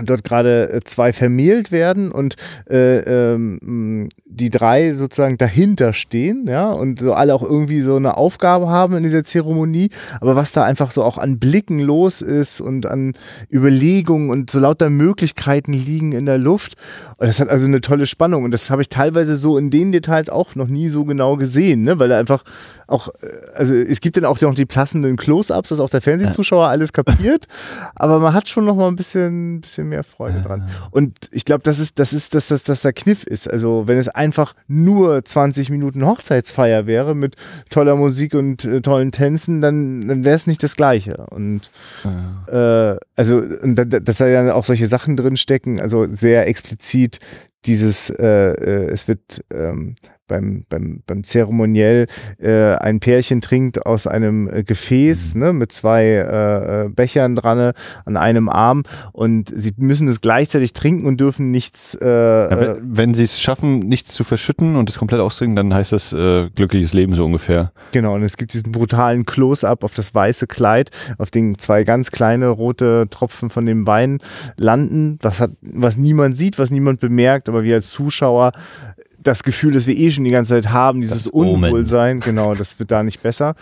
dort 0.04 0.24
gerade 0.24 0.70
äh, 0.70 0.80
zwei 0.84 1.12
vermählt 1.12 1.72
werden 1.72 2.12
und 2.12 2.36
äh, 2.68 2.98
ähm, 3.34 4.08
die 4.26 4.50
drei 4.50 4.92
sozusagen 4.92 5.38
dahinter 5.38 5.94
stehen, 5.94 6.46
ja, 6.46 6.70
und 6.70 7.00
so 7.00 7.14
alle 7.14 7.34
auch 7.34 7.42
irgendwie 7.42 7.80
so 7.80 7.96
eine 7.96 8.16
Aufgabe 8.16 8.68
haben 8.68 8.96
in 8.96 9.02
dieser 9.02 9.24
Zeremonie, 9.24 9.90
aber 10.20 10.36
was 10.36 10.52
da 10.52 10.64
einfach 10.64 10.90
so 10.90 11.02
auch 11.02 11.16
an 11.16 11.38
Blicken 11.38 11.78
los 11.78 12.20
ist 12.20 12.60
und 12.60 12.84
an 12.84 13.14
Überlegungen 13.50 14.28
und 14.30 14.50
so 14.50 14.58
lauter 14.58 14.90
Möglichkeiten 14.90 15.72
liegen 15.72 16.12
in 16.12 16.26
der 16.26 16.38
Luft. 16.38 16.76
Und 17.16 17.26
das 17.28 17.40
hat 17.40 17.48
also 17.48 17.66
eine 17.66 17.80
tolle 17.80 18.06
Spannung 18.06 18.44
und 18.44 18.50
das 18.50 18.70
habe 18.70 18.82
ich 18.82 18.90
teilweise 18.90 19.36
so 19.36 19.56
in 19.56 19.70
den 19.70 19.92
Details 19.92 20.28
auch 20.28 20.54
noch 20.54 20.68
nie 20.68 20.88
so 20.88 21.06
genau 21.06 21.36
gesehen, 21.36 21.82
ne, 21.82 21.98
weil 21.98 22.10
da 22.10 22.18
einfach 22.18 22.44
auch, 22.86 23.08
äh, 23.20 23.26
also 23.54 23.74
es 23.74 24.00
gibt 24.00 24.16
dann 24.16 24.24
auch 24.24 24.40
noch 24.40 24.54
die 24.54 24.66
passenden 24.66 25.16
Close-Ups, 25.16 25.70
dass 25.70 25.80
auch 25.80 25.90
der 25.90 26.00
Fernsehzuschauer 26.00 26.68
alles 26.68 26.92
kapiert, 26.92 27.46
aber 27.94 28.18
man 28.20 28.32
hat 28.32 28.48
schon 28.48 28.64
noch 28.64 28.76
mal 28.76 28.88
ein 28.88 28.96
bisschen, 28.96 29.60
bisschen 29.60 29.88
mehr 29.88 30.04
Freude 30.04 30.42
dran. 30.42 30.68
Und 30.90 31.28
ich 31.32 31.44
glaube, 31.44 31.62
das 31.62 31.78
ist, 31.78 31.98
das 31.98 32.12
ist, 32.12 32.34
dass 32.34 32.48
das, 32.48 32.62
das 32.64 32.82
der 32.82 32.92
Kniff 32.92 33.24
ist. 33.24 33.50
Also 33.50 33.84
wenn 33.86 33.98
es 33.98 34.08
einfach 34.08 34.54
nur 34.68 35.24
20 35.24 35.70
Minuten 35.70 36.04
Hochzeitsfeier 36.06 36.86
wäre 36.86 37.14
mit 37.14 37.36
toller 37.70 37.96
Musik 37.96 38.34
und 38.34 38.64
äh, 38.64 38.80
tollen 38.80 39.12
Tänzen, 39.12 39.60
dann, 39.60 40.06
dann 40.08 40.24
wäre 40.24 40.36
es 40.36 40.46
nicht 40.46 40.62
das 40.62 40.76
Gleiche. 40.76 41.26
Und 41.30 41.70
äh, 42.52 42.96
also, 43.16 43.38
und 43.38 43.74
da, 43.76 43.84
da- 43.84 44.00
dass 44.00 44.18
da 44.18 44.26
ja 44.28 44.54
auch 44.54 44.64
solche 44.64 44.86
Sachen 44.86 45.16
drin 45.16 45.36
stecken, 45.36 45.80
also 45.80 46.06
sehr 46.06 46.46
explizit 46.46 47.18
dieses, 47.64 48.10
äh, 48.10 48.24
äh, 48.52 48.90
es 48.90 49.08
wird 49.08 49.42
ähm, 49.52 49.96
beim, 50.26 50.64
beim, 50.68 51.02
beim 51.06 51.24
Zeremoniell 51.24 52.06
äh, 52.38 52.74
ein 52.74 53.00
Pärchen 53.00 53.40
trinkt 53.40 53.86
aus 53.86 54.06
einem 54.06 54.48
äh, 54.48 54.62
Gefäß 54.62 55.34
ne, 55.34 55.52
mit 55.52 55.72
zwei 55.72 56.04
äh, 56.04 56.84
äh, 56.84 56.88
Bechern 56.88 57.36
dran 57.36 57.72
an 58.04 58.16
einem 58.16 58.48
Arm. 58.48 58.82
Und 59.12 59.52
sie 59.54 59.72
müssen 59.76 60.08
es 60.08 60.20
gleichzeitig 60.20 60.72
trinken 60.72 61.06
und 61.06 61.20
dürfen 61.20 61.50
nichts 61.50 61.94
äh, 61.94 62.06
Ja, 62.06 62.46
äh, 62.48 62.76
wenn, 62.76 62.96
wenn 62.96 63.14
sie 63.14 63.24
es 63.24 63.40
schaffen, 63.40 63.80
nichts 63.80 64.14
zu 64.14 64.24
verschütten 64.24 64.76
und 64.76 64.90
es 64.90 64.98
komplett 64.98 65.20
austrinken, 65.20 65.56
dann 65.56 65.74
heißt 65.74 65.92
das 65.92 66.12
äh, 66.12 66.48
glückliches 66.54 66.92
Leben 66.92 67.14
so 67.14 67.24
ungefähr. 67.24 67.72
Genau, 67.92 68.14
und 68.14 68.22
es 68.22 68.36
gibt 68.36 68.52
diesen 68.52 68.72
brutalen 68.72 69.26
Close-up 69.26 69.84
auf 69.84 69.94
das 69.94 70.14
weiße 70.14 70.46
Kleid, 70.46 70.90
auf 71.18 71.30
den 71.30 71.58
zwei 71.58 71.84
ganz 71.84 72.10
kleine 72.10 72.48
rote 72.48 73.06
Tropfen 73.10 73.50
von 73.50 73.66
dem 73.66 73.86
Wein 73.86 74.18
landen, 74.56 75.18
was, 75.22 75.40
hat, 75.40 75.50
was 75.60 75.96
niemand 75.96 76.36
sieht, 76.36 76.58
was 76.58 76.70
niemand 76.70 77.00
bemerkt, 77.00 77.48
aber 77.48 77.62
wir 77.62 77.76
als 77.76 77.90
Zuschauer 77.90 78.52
das 79.26 79.42
Gefühl, 79.42 79.72
das 79.72 79.86
wir 79.86 79.96
eh 79.96 80.10
schon 80.10 80.24
die 80.24 80.30
ganze 80.30 80.54
Zeit 80.54 80.72
haben, 80.72 81.00
dieses. 81.00 81.28
Unwohlsein, 81.28 82.20
genau, 82.24 82.54
das 82.54 82.78
wird 82.78 82.90
da 82.90 83.02
nicht 83.02 83.22
besser. 83.22 83.54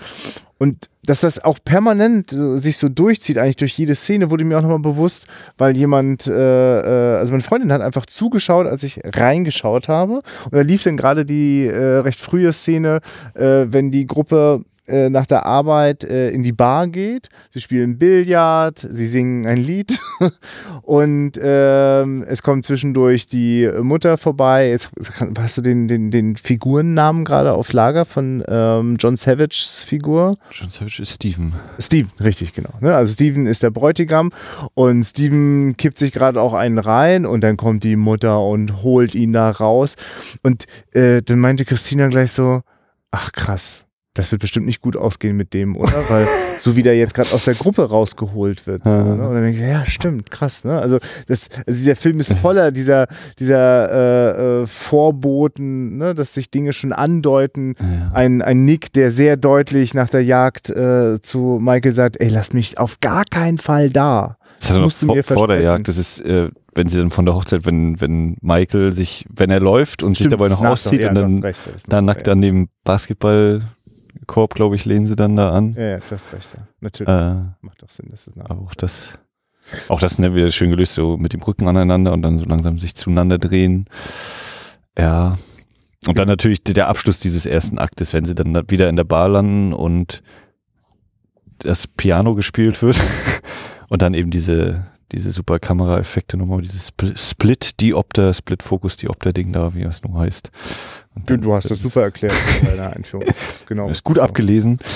Und 0.58 0.88
dass 1.04 1.20
das 1.20 1.42
auch 1.42 1.58
permanent 1.64 2.30
so, 2.30 2.56
sich 2.56 2.78
so 2.78 2.88
durchzieht, 2.88 3.38
eigentlich 3.38 3.56
durch 3.56 3.76
jede 3.76 3.94
Szene, 3.94 4.30
wurde 4.30 4.44
mir 4.44 4.58
auch 4.58 4.62
nochmal 4.62 4.78
bewusst, 4.78 5.26
weil 5.58 5.76
jemand, 5.76 6.26
äh, 6.26 6.32
äh, 6.32 7.18
also 7.18 7.32
meine 7.32 7.42
Freundin 7.42 7.72
hat 7.72 7.82
einfach 7.82 8.06
zugeschaut, 8.06 8.66
als 8.66 8.82
ich 8.82 9.00
reingeschaut 9.04 9.88
habe. 9.88 10.22
Und 10.44 10.52
da 10.52 10.60
lief 10.60 10.84
dann 10.84 10.96
gerade 10.96 11.24
die 11.24 11.66
äh, 11.66 11.98
recht 11.98 12.20
frühe 12.20 12.52
Szene, 12.52 13.00
äh, 13.34 13.66
wenn 13.68 13.90
die 13.90 14.06
Gruppe 14.06 14.64
äh, 14.86 15.08
nach 15.08 15.26
der 15.26 15.46
Arbeit 15.46 16.04
äh, 16.04 16.30
in 16.30 16.42
die 16.42 16.52
Bar 16.52 16.88
geht. 16.88 17.28
Sie 17.50 17.60
spielen 17.60 17.98
Billard, 17.98 18.78
sie 18.78 19.06
singen 19.06 19.46
ein 19.46 19.56
Lied 19.56 19.98
und 20.82 21.32
ähm, 21.42 22.24
es 22.26 22.42
kommt 22.42 22.66
zwischendurch 22.66 23.26
die 23.26 23.70
Mutter 23.80 24.18
vorbei. 24.18 24.68
Jetzt, 24.68 24.90
hast 25.38 25.56
du 25.56 25.62
den, 25.62 25.88
den, 25.88 26.10
den 26.10 26.36
Figurennamen 26.36 27.24
gerade 27.24 27.54
auf 27.54 27.72
Lager 27.72 28.04
von 28.04 28.44
ähm, 28.46 28.96
John 28.98 29.16
Savages 29.16 29.82
Figur? 29.82 30.36
John 30.50 30.68
Savage 30.68 31.00
ist 31.02 31.14
Steven. 31.14 31.54
Steven, 31.78 32.10
richtig, 32.20 32.52
genau. 32.52 32.72
Ne? 32.80 32.94
Also 32.94 33.12
Steven 33.12 33.46
ist 33.46 33.62
der 33.62 33.70
Bräutigam 33.70 34.32
und 34.74 35.04
Steven 35.04 35.76
kippt 35.76 35.98
sich 35.98 36.12
gerade 36.12 36.40
auch 36.40 36.52
einen 36.52 36.78
rein 36.78 37.26
und 37.26 37.40
dann 37.40 37.56
kommt 37.56 37.84
die 37.84 37.96
Mutter 37.96 38.40
und 38.42 38.82
holt 38.82 39.14
ihn 39.14 39.32
da 39.32 39.50
raus. 39.50 39.96
Und 40.42 40.66
äh, 40.92 41.22
dann 41.22 41.40
meinte 41.40 41.64
Christina 41.64 42.08
gleich 42.08 42.32
so, 42.32 42.62
ach 43.10 43.32
krass, 43.32 43.84
das 44.14 44.30
wird 44.30 44.40
bestimmt 44.40 44.66
nicht 44.66 44.80
gut 44.80 44.96
ausgehen 44.96 45.36
mit 45.36 45.52
dem, 45.54 45.76
oder? 45.76 45.92
Weil 46.08 46.26
so 46.60 46.76
wie 46.76 46.82
der 46.84 46.96
jetzt 46.96 47.14
gerade 47.14 47.32
aus 47.32 47.44
der 47.44 47.54
Gruppe 47.54 47.88
rausgeholt 47.88 48.66
wird. 48.66 48.86
Ja. 48.86 49.02
ne? 49.02 49.12
Und 49.26 49.34
dann 49.34 49.42
denke 49.42 49.60
ich, 49.60 49.68
ja, 49.68 49.84
stimmt, 49.84 50.30
krass. 50.30 50.62
Ne? 50.64 50.80
Also, 50.80 50.98
das, 51.26 51.48
also 51.66 51.76
dieser 51.76 51.96
Film 51.96 52.20
ist 52.20 52.32
voller 52.34 52.70
dieser, 52.70 53.08
dieser 53.40 53.90
äh, 53.90 54.62
äh, 54.62 54.66
Vorboten, 54.66 55.96
ne? 55.96 56.14
dass 56.14 56.32
sich 56.32 56.50
Dinge 56.50 56.72
schon 56.72 56.92
andeuten. 56.92 57.74
Ein, 58.12 58.40
ein 58.40 58.64
Nick, 58.64 58.92
der 58.92 59.10
sehr 59.10 59.36
deutlich 59.36 59.94
nach 59.94 60.08
der 60.08 60.22
Jagd 60.22 60.70
äh, 60.70 61.20
zu 61.20 61.58
Michael 61.60 61.94
sagt, 61.94 62.20
ey, 62.20 62.28
lass 62.28 62.52
mich 62.52 62.78
auf 62.78 63.00
gar 63.00 63.24
keinen 63.24 63.58
Fall 63.58 63.90
da. 63.90 64.36
Das 64.60 64.72
noch 64.72 64.82
musst 64.82 65.02
du 65.02 65.06
vor, 65.06 65.16
mir 65.16 65.24
vor 65.24 65.48
der. 65.48 65.60
Jagd. 65.60 65.88
Das 65.88 65.96
ist, 65.96 66.20
äh, 66.20 66.50
wenn 66.74 66.88
sie 66.88 66.98
dann 66.98 67.10
von 67.10 67.24
der 67.24 67.34
Hochzeit, 67.34 67.66
wenn, 67.66 68.00
wenn 68.00 68.36
Michael 68.40 68.92
sich, 68.92 69.26
wenn 69.34 69.50
er 69.50 69.60
läuft 69.60 70.02
und 70.02 70.12
sich 70.12 70.26
Stimmt, 70.26 70.34
dabei 70.34 70.48
das 70.48 70.60
noch 70.60 70.70
auszieht 70.70 71.00
ja, 71.00 71.08
und 71.08 71.14
dann 71.16 71.38
recht, 71.40 71.60
das 71.66 71.74
ist 71.74 71.92
da 71.92 72.00
nach- 72.00 72.14
nackt 72.14 72.26
ja. 72.28 72.32
an 72.32 72.42
dem 72.42 72.68
Basketballkorb, 74.26 74.54
glaube 74.54 74.76
ich, 74.76 74.84
lehnen 74.84 75.06
sie 75.06 75.16
dann 75.16 75.36
da 75.36 75.52
an. 75.52 75.72
Ja, 75.72 75.82
ja, 75.82 75.96
du 75.98 76.10
hast 76.10 76.32
recht, 76.32 76.48
ja. 76.56 76.66
Natürlich. 76.80 77.08
Äh, 77.08 77.34
Macht 77.60 77.82
doch 77.82 77.90
Sinn, 77.90 78.08
dass 78.10 78.26
es 78.26 78.36
nach. 78.36 78.50
aber 78.50 78.62
auch 78.62 78.74
das, 78.74 79.18
auch 79.88 80.00
das 80.00 80.18
ne, 80.18 80.34
wieder 80.34 80.50
schön 80.50 80.70
gelöst, 80.70 80.94
so 80.94 81.16
mit 81.16 81.32
dem 81.32 81.42
Rücken 81.42 81.68
aneinander 81.68 82.12
und 82.12 82.22
dann 82.22 82.38
so 82.38 82.44
langsam 82.44 82.78
sich 82.78 82.94
zueinander 82.94 83.38
drehen. 83.38 83.86
Ja. 84.98 85.34
Und 86.06 86.18
dann 86.18 86.28
natürlich 86.28 86.62
der- 86.62 86.88
Abschluss 86.88 87.18
dieses 87.18 87.46
ersten 87.46 87.78
Aktes, 87.78 88.12
wenn 88.12 88.24
sie 88.24 88.34
dann 88.34 88.52
da 88.52 88.62
wieder 88.68 88.88
in 88.88 88.96
der 88.96 89.04
Bar 89.04 89.28
landen 89.28 89.72
und 89.72 90.22
das 91.58 91.86
Piano 91.86 92.34
gespielt 92.34 92.82
wird 92.82 93.00
und 93.88 94.02
dann 94.02 94.12
eben 94.12 94.30
diese, 94.30 94.86
diese 95.12 95.32
super 95.32 95.58
Kameraeffekte 95.58 96.36
nochmal, 96.36 96.60
dieses 96.60 96.92
Split-Diopter, 97.16 98.34
Split-Focus-Diopter-Ding 98.34 99.52
da, 99.52 99.74
wie 99.74 99.82
es 99.82 100.02
nun 100.02 100.18
heißt. 100.18 100.50
Du, 101.26 101.38
du 101.38 101.54
hast 101.54 101.70
das 101.70 101.80
super 101.80 102.02
erklärt 102.02 102.34
in 102.60 102.66
deiner 102.66 102.94
Einführung. 102.94 103.26
genau. 103.66 103.88
Ist 103.90 104.04
gut 104.04 104.18
abgelesen. 104.18 104.78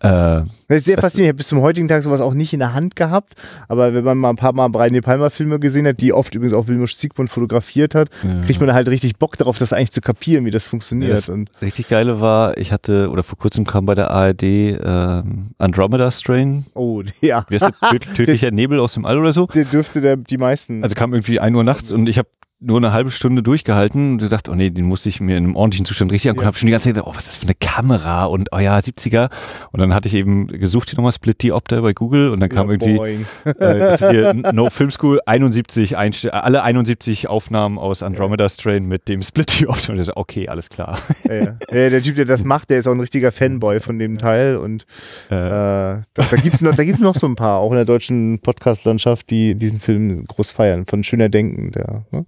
Äh, 0.00 0.44
das 0.68 0.78
ist 0.78 0.84
sehr 0.84 0.98
faszinierend. 0.98 1.28
Ich 1.28 1.28
habe 1.30 1.36
bis 1.38 1.48
zum 1.48 1.62
heutigen 1.62 1.88
Tag 1.88 2.02
sowas 2.02 2.20
auch 2.20 2.34
nicht 2.34 2.52
in 2.52 2.58
der 2.58 2.74
Hand 2.74 2.96
gehabt. 2.96 3.32
Aber 3.66 3.94
wenn 3.94 4.04
man 4.04 4.18
mal 4.18 4.28
ein 4.28 4.36
paar 4.36 4.52
Mal 4.52 4.68
Brian 4.68 4.92
De 4.92 5.00
Palma 5.00 5.30
Filme 5.30 5.58
gesehen 5.58 5.86
hat, 5.86 6.02
die 6.02 6.12
oft 6.12 6.34
übrigens 6.34 6.52
auch 6.52 6.68
Wilmus 6.68 6.98
Siegmund 6.98 7.30
fotografiert 7.30 7.94
hat, 7.94 8.10
ja. 8.22 8.42
kriegt 8.42 8.60
man 8.60 8.74
halt 8.74 8.88
richtig 8.88 9.16
Bock 9.16 9.38
darauf, 9.38 9.56
das 9.56 9.72
eigentlich 9.72 9.92
zu 9.92 10.02
kapieren, 10.02 10.44
wie 10.44 10.50
das 10.50 10.64
funktioniert. 10.64 11.08
Ja, 11.08 11.16
das 11.16 11.30
und 11.30 11.50
richtig 11.62 11.88
geile 11.88 12.20
war, 12.20 12.58
ich 12.58 12.72
hatte, 12.72 13.08
oder 13.08 13.22
vor 13.22 13.38
kurzem 13.38 13.64
kam 13.64 13.86
bei 13.86 13.94
der 13.94 14.10
ARD 14.10 14.42
äh, 14.42 15.22
Andromeda 15.56 16.10
Strain. 16.10 16.66
Oh, 16.74 17.02
ja. 17.22 17.46
Wie 17.48 17.58
heißt 17.58 17.72
der? 17.80 18.00
Tödlicher 18.00 18.50
Nebel 18.50 18.80
aus 18.80 18.92
dem 18.92 19.06
All 19.06 19.18
oder 19.18 19.32
so? 19.32 19.46
Der 19.46 19.64
dürfte 19.64 20.02
der, 20.02 20.18
die 20.18 20.36
meisten. 20.36 20.82
Also 20.82 20.94
kam 20.94 21.14
irgendwie 21.14 21.40
ein 21.40 21.54
Uhr 21.54 21.64
nachts 21.64 21.90
und 21.90 22.06
ich 22.06 22.18
habe 22.18 22.28
nur 22.58 22.78
eine 22.78 22.92
halbe 22.92 23.10
Stunde 23.10 23.42
durchgehalten 23.42 24.12
und 24.12 24.32
dachte, 24.32 24.50
oh 24.50 24.54
nee, 24.54 24.70
den 24.70 24.86
musste 24.86 25.10
ich 25.10 25.20
mir 25.20 25.36
in 25.36 25.44
einem 25.44 25.56
ordentlichen 25.56 25.84
Zustand 25.84 26.10
richtig 26.10 26.30
angucken. 26.30 26.44
Ja. 26.44 26.46
Habe 26.46 26.56
schon 26.56 26.66
die 26.68 26.72
ganze 26.72 26.84
Zeit 26.84 26.94
gedacht, 26.94 27.10
oh, 27.10 27.14
was 27.14 27.24
ist 27.24 27.34
das 27.34 27.36
für 27.36 27.46
eine 27.46 27.54
Kamera 27.54 28.24
und 28.24 28.48
oh 28.52 28.58
ja, 28.58 28.78
70er. 28.78 29.30
Und 29.72 29.80
dann 29.80 29.92
hatte 29.92 30.08
ich 30.08 30.14
eben 30.14 30.46
gesucht 30.46 30.88
hier 30.88 30.96
nochmal 30.96 31.12
Split 31.12 31.42
Diopter 31.42 31.82
bei 31.82 31.92
Google 31.92 32.30
und 32.30 32.40
dann 32.40 32.48
kam 32.48 32.68
ja, 32.68 32.72
irgendwie 32.74 33.26
äh, 33.44 33.54
das 33.78 34.00
ist 34.00 34.10
hier 34.10 34.32
No 34.32 34.70
Film 34.70 34.90
School 34.90 35.20
71 35.26 35.98
Einst 35.98 36.32
alle 36.32 36.62
71 36.62 37.28
Aufnahmen 37.28 37.78
aus 37.78 38.02
Andromeda 38.02 38.48
Strain 38.48 38.86
mit 38.86 39.08
dem 39.08 39.22
Split 39.22 39.60
Diopter 39.60 39.92
und 39.92 40.00
ich 40.00 40.06
dachte, 40.06 40.16
okay, 40.16 40.48
alles 40.48 40.70
klar. 40.70 40.98
Ja, 41.28 41.56
der 41.70 42.02
Typ, 42.02 42.16
der 42.16 42.24
das 42.24 42.44
macht, 42.44 42.70
der 42.70 42.78
ist 42.78 42.86
auch 42.86 42.92
ein 42.92 43.00
richtiger 43.00 43.32
Fanboy 43.32 43.80
von 43.80 43.98
dem 43.98 44.16
Teil 44.16 44.56
und 44.56 44.86
äh, 45.30 45.34
äh 45.34 46.02
da, 46.14 46.22
da 46.30 46.36
gibt's 46.36 46.62
noch, 46.62 46.74
da 46.74 46.84
gibt's 46.84 47.02
noch 47.02 47.16
so 47.16 47.26
ein 47.26 47.36
paar, 47.36 47.58
auch 47.58 47.70
in 47.70 47.76
der 47.76 47.84
deutschen 47.84 48.38
Podcast-Landschaft, 48.40 49.28
die 49.28 49.54
diesen 49.54 49.78
Film 49.78 50.24
groß 50.24 50.52
feiern, 50.52 50.86
von 50.86 51.04
Schöner 51.04 51.28
Denken, 51.28 51.70
der, 51.72 52.04
ne? 52.10 52.24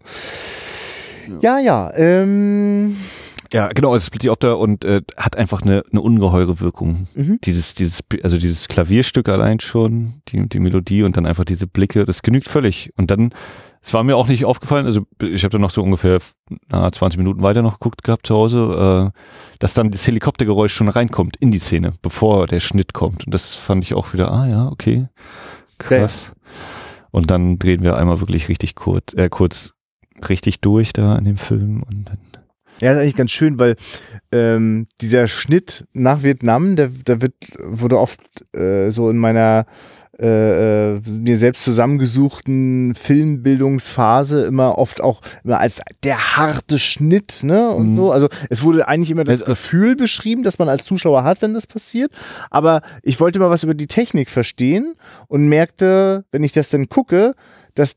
Ja, 1.41 1.59
ja. 1.59 1.93
Ähm, 1.95 2.97
ja, 3.53 3.69
genau, 3.69 3.95
es 3.95 4.07
Split 4.07 4.29
Opter 4.29 4.59
und 4.59 4.85
äh, 4.85 5.03
hat 5.17 5.37
einfach 5.37 5.63
eine, 5.63 5.83
eine 5.91 6.03
ungeheure 6.03 6.61
Wirkung. 6.61 7.07
Mhm. 7.15 7.39
Dieses, 7.45 7.75
dieses, 7.75 8.05
also 8.23 8.37
dieses 8.37 8.69
Klavierstück 8.69 9.29
allein 9.29 9.61
schon, 9.61 10.21
die, 10.29 10.49
die 10.49 10.59
Melodie 10.59 11.03
und 11.03 11.17
dann 11.17 11.25
einfach 11.25 11.45
diese 11.45 11.67
Blicke, 11.67 12.05
das 12.05 12.23
genügt 12.23 12.47
völlig. 12.47 12.93
Und 12.99 13.11
dann, 13.11 13.33
es 13.81 13.95
war 13.95 14.05
mir 14.05 14.17
auch 14.17 14.29
nicht 14.29 14.45
aufgefallen, 14.45 14.85
also 14.85 15.07
ich 15.23 15.45
habe 15.45 15.53
da 15.53 15.59
noch 15.59 15.71
so 15.71 15.83
ungefähr 15.83 16.19
na, 16.69 16.93
20 16.93 17.17
Minuten 17.17 17.43
weiter 17.43 17.63
noch 17.63 17.79
geguckt 17.79 18.05
gehabt 18.05 18.27
zu 18.27 18.35
Hause, 18.35 19.13
äh, 19.15 19.19
dass 19.61 19.73
dann 19.73 19.91
das 19.91 20.07
Helikoptergeräusch 20.07 20.75
schon 20.75 20.91
reinkommt 20.91 21.37
in 21.39 21.51
die 21.51 21.59
Szene, 21.59 21.93
bevor 22.03 22.47
der 22.47 22.61
Schnitt 22.61 22.93
kommt. 22.93 23.25
Und 23.25 23.33
das 23.33 23.55
fand 23.55 23.83
ich 23.83 23.95
auch 23.95 24.13
wieder, 24.13 24.31
ah 24.31 24.47
ja, 24.47 24.69
okay, 24.69 25.09
krass. 25.79 26.33
Okay. 26.33 26.41
Und 27.11 27.31
dann 27.31 27.59
drehen 27.59 27.83
wir 27.83 27.97
einmal 27.97 28.21
wirklich 28.21 28.51
richtig 28.51 28.75
kurz, 28.75 29.15
äh, 29.15 29.31
kurz 29.31 29.73
richtig 30.29 30.61
durch 30.61 30.93
da 30.93 31.17
in 31.19 31.25
dem 31.25 31.39
Film 31.39 31.83
und 31.83 32.09
dann 32.09 32.19
ja, 32.81 32.93
ist 32.93 32.99
eigentlich 32.99 33.17
ganz 33.17 33.33
schön, 33.33 33.59
weil 33.59 33.75
ähm, 34.31 34.87
dieser 35.01 35.27
Schnitt 35.27 35.89
nach 35.95 36.23
Vietnam, 36.23 36.77
der, 36.77 36.89
der 36.89 37.21
wird, 37.21 37.35
wurde 37.59 37.99
oft 37.99 38.21
äh, 38.55 38.91
so 38.91 39.11
in 39.11 39.19
meiner 39.19 39.67
äh, 40.21 40.97
äh, 40.97 41.01
mir 41.21 41.37
selbst 41.37 41.63
zusammengesuchten 41.63 42.97
Filmbildungsphase 42.97 44.47
immer 44.47 44.77
oft 44.77 45.01
auch 45.01 45.21
immer 45.45 45.61
als 45.61 45.81
der 46.03 46.37
harte 46.37 46.81
Schnitt, 46.81 47.45
ne? 47.45 47.71
Und 47.71 47.93
mhm. 47.93 47.97
so. 47.97 48.11
Also 48.11 48.29
es 48.51 48.65
wurde 48.65 48.89
eigentlich 48.89 49.13
immer 49.13 49.23
das 49.23 49.45
Gefühl 49.45 49.95
beschrieben, 49.95 50.43
dass 50.43 50.59
man 50.59 50.69
als 50.69 50.85
Zuschauer 50.85 51.23
hat, 51.23 51.41
wenn 51.41 51.55
das 51.55 51.69
passiert. 51.69 52.11
Aber 52.51 52.83
ich 53.05 53.21
wollte 53.21 53.39
mal 53.39 53.51
was 53.51 53.63
über 53.63 53.75
die 53.75 53.87
Technik 53.87 54.29
verstehen 54.29 54.95
und 55.29 55.49
merkte, 55.49 56.25
wenn 56.33 56.43
ich 56.43 56.51
das 56.51 56.69
dann 56.69 56.89
gucke, 56.89 57.37
dass 57.77 57.95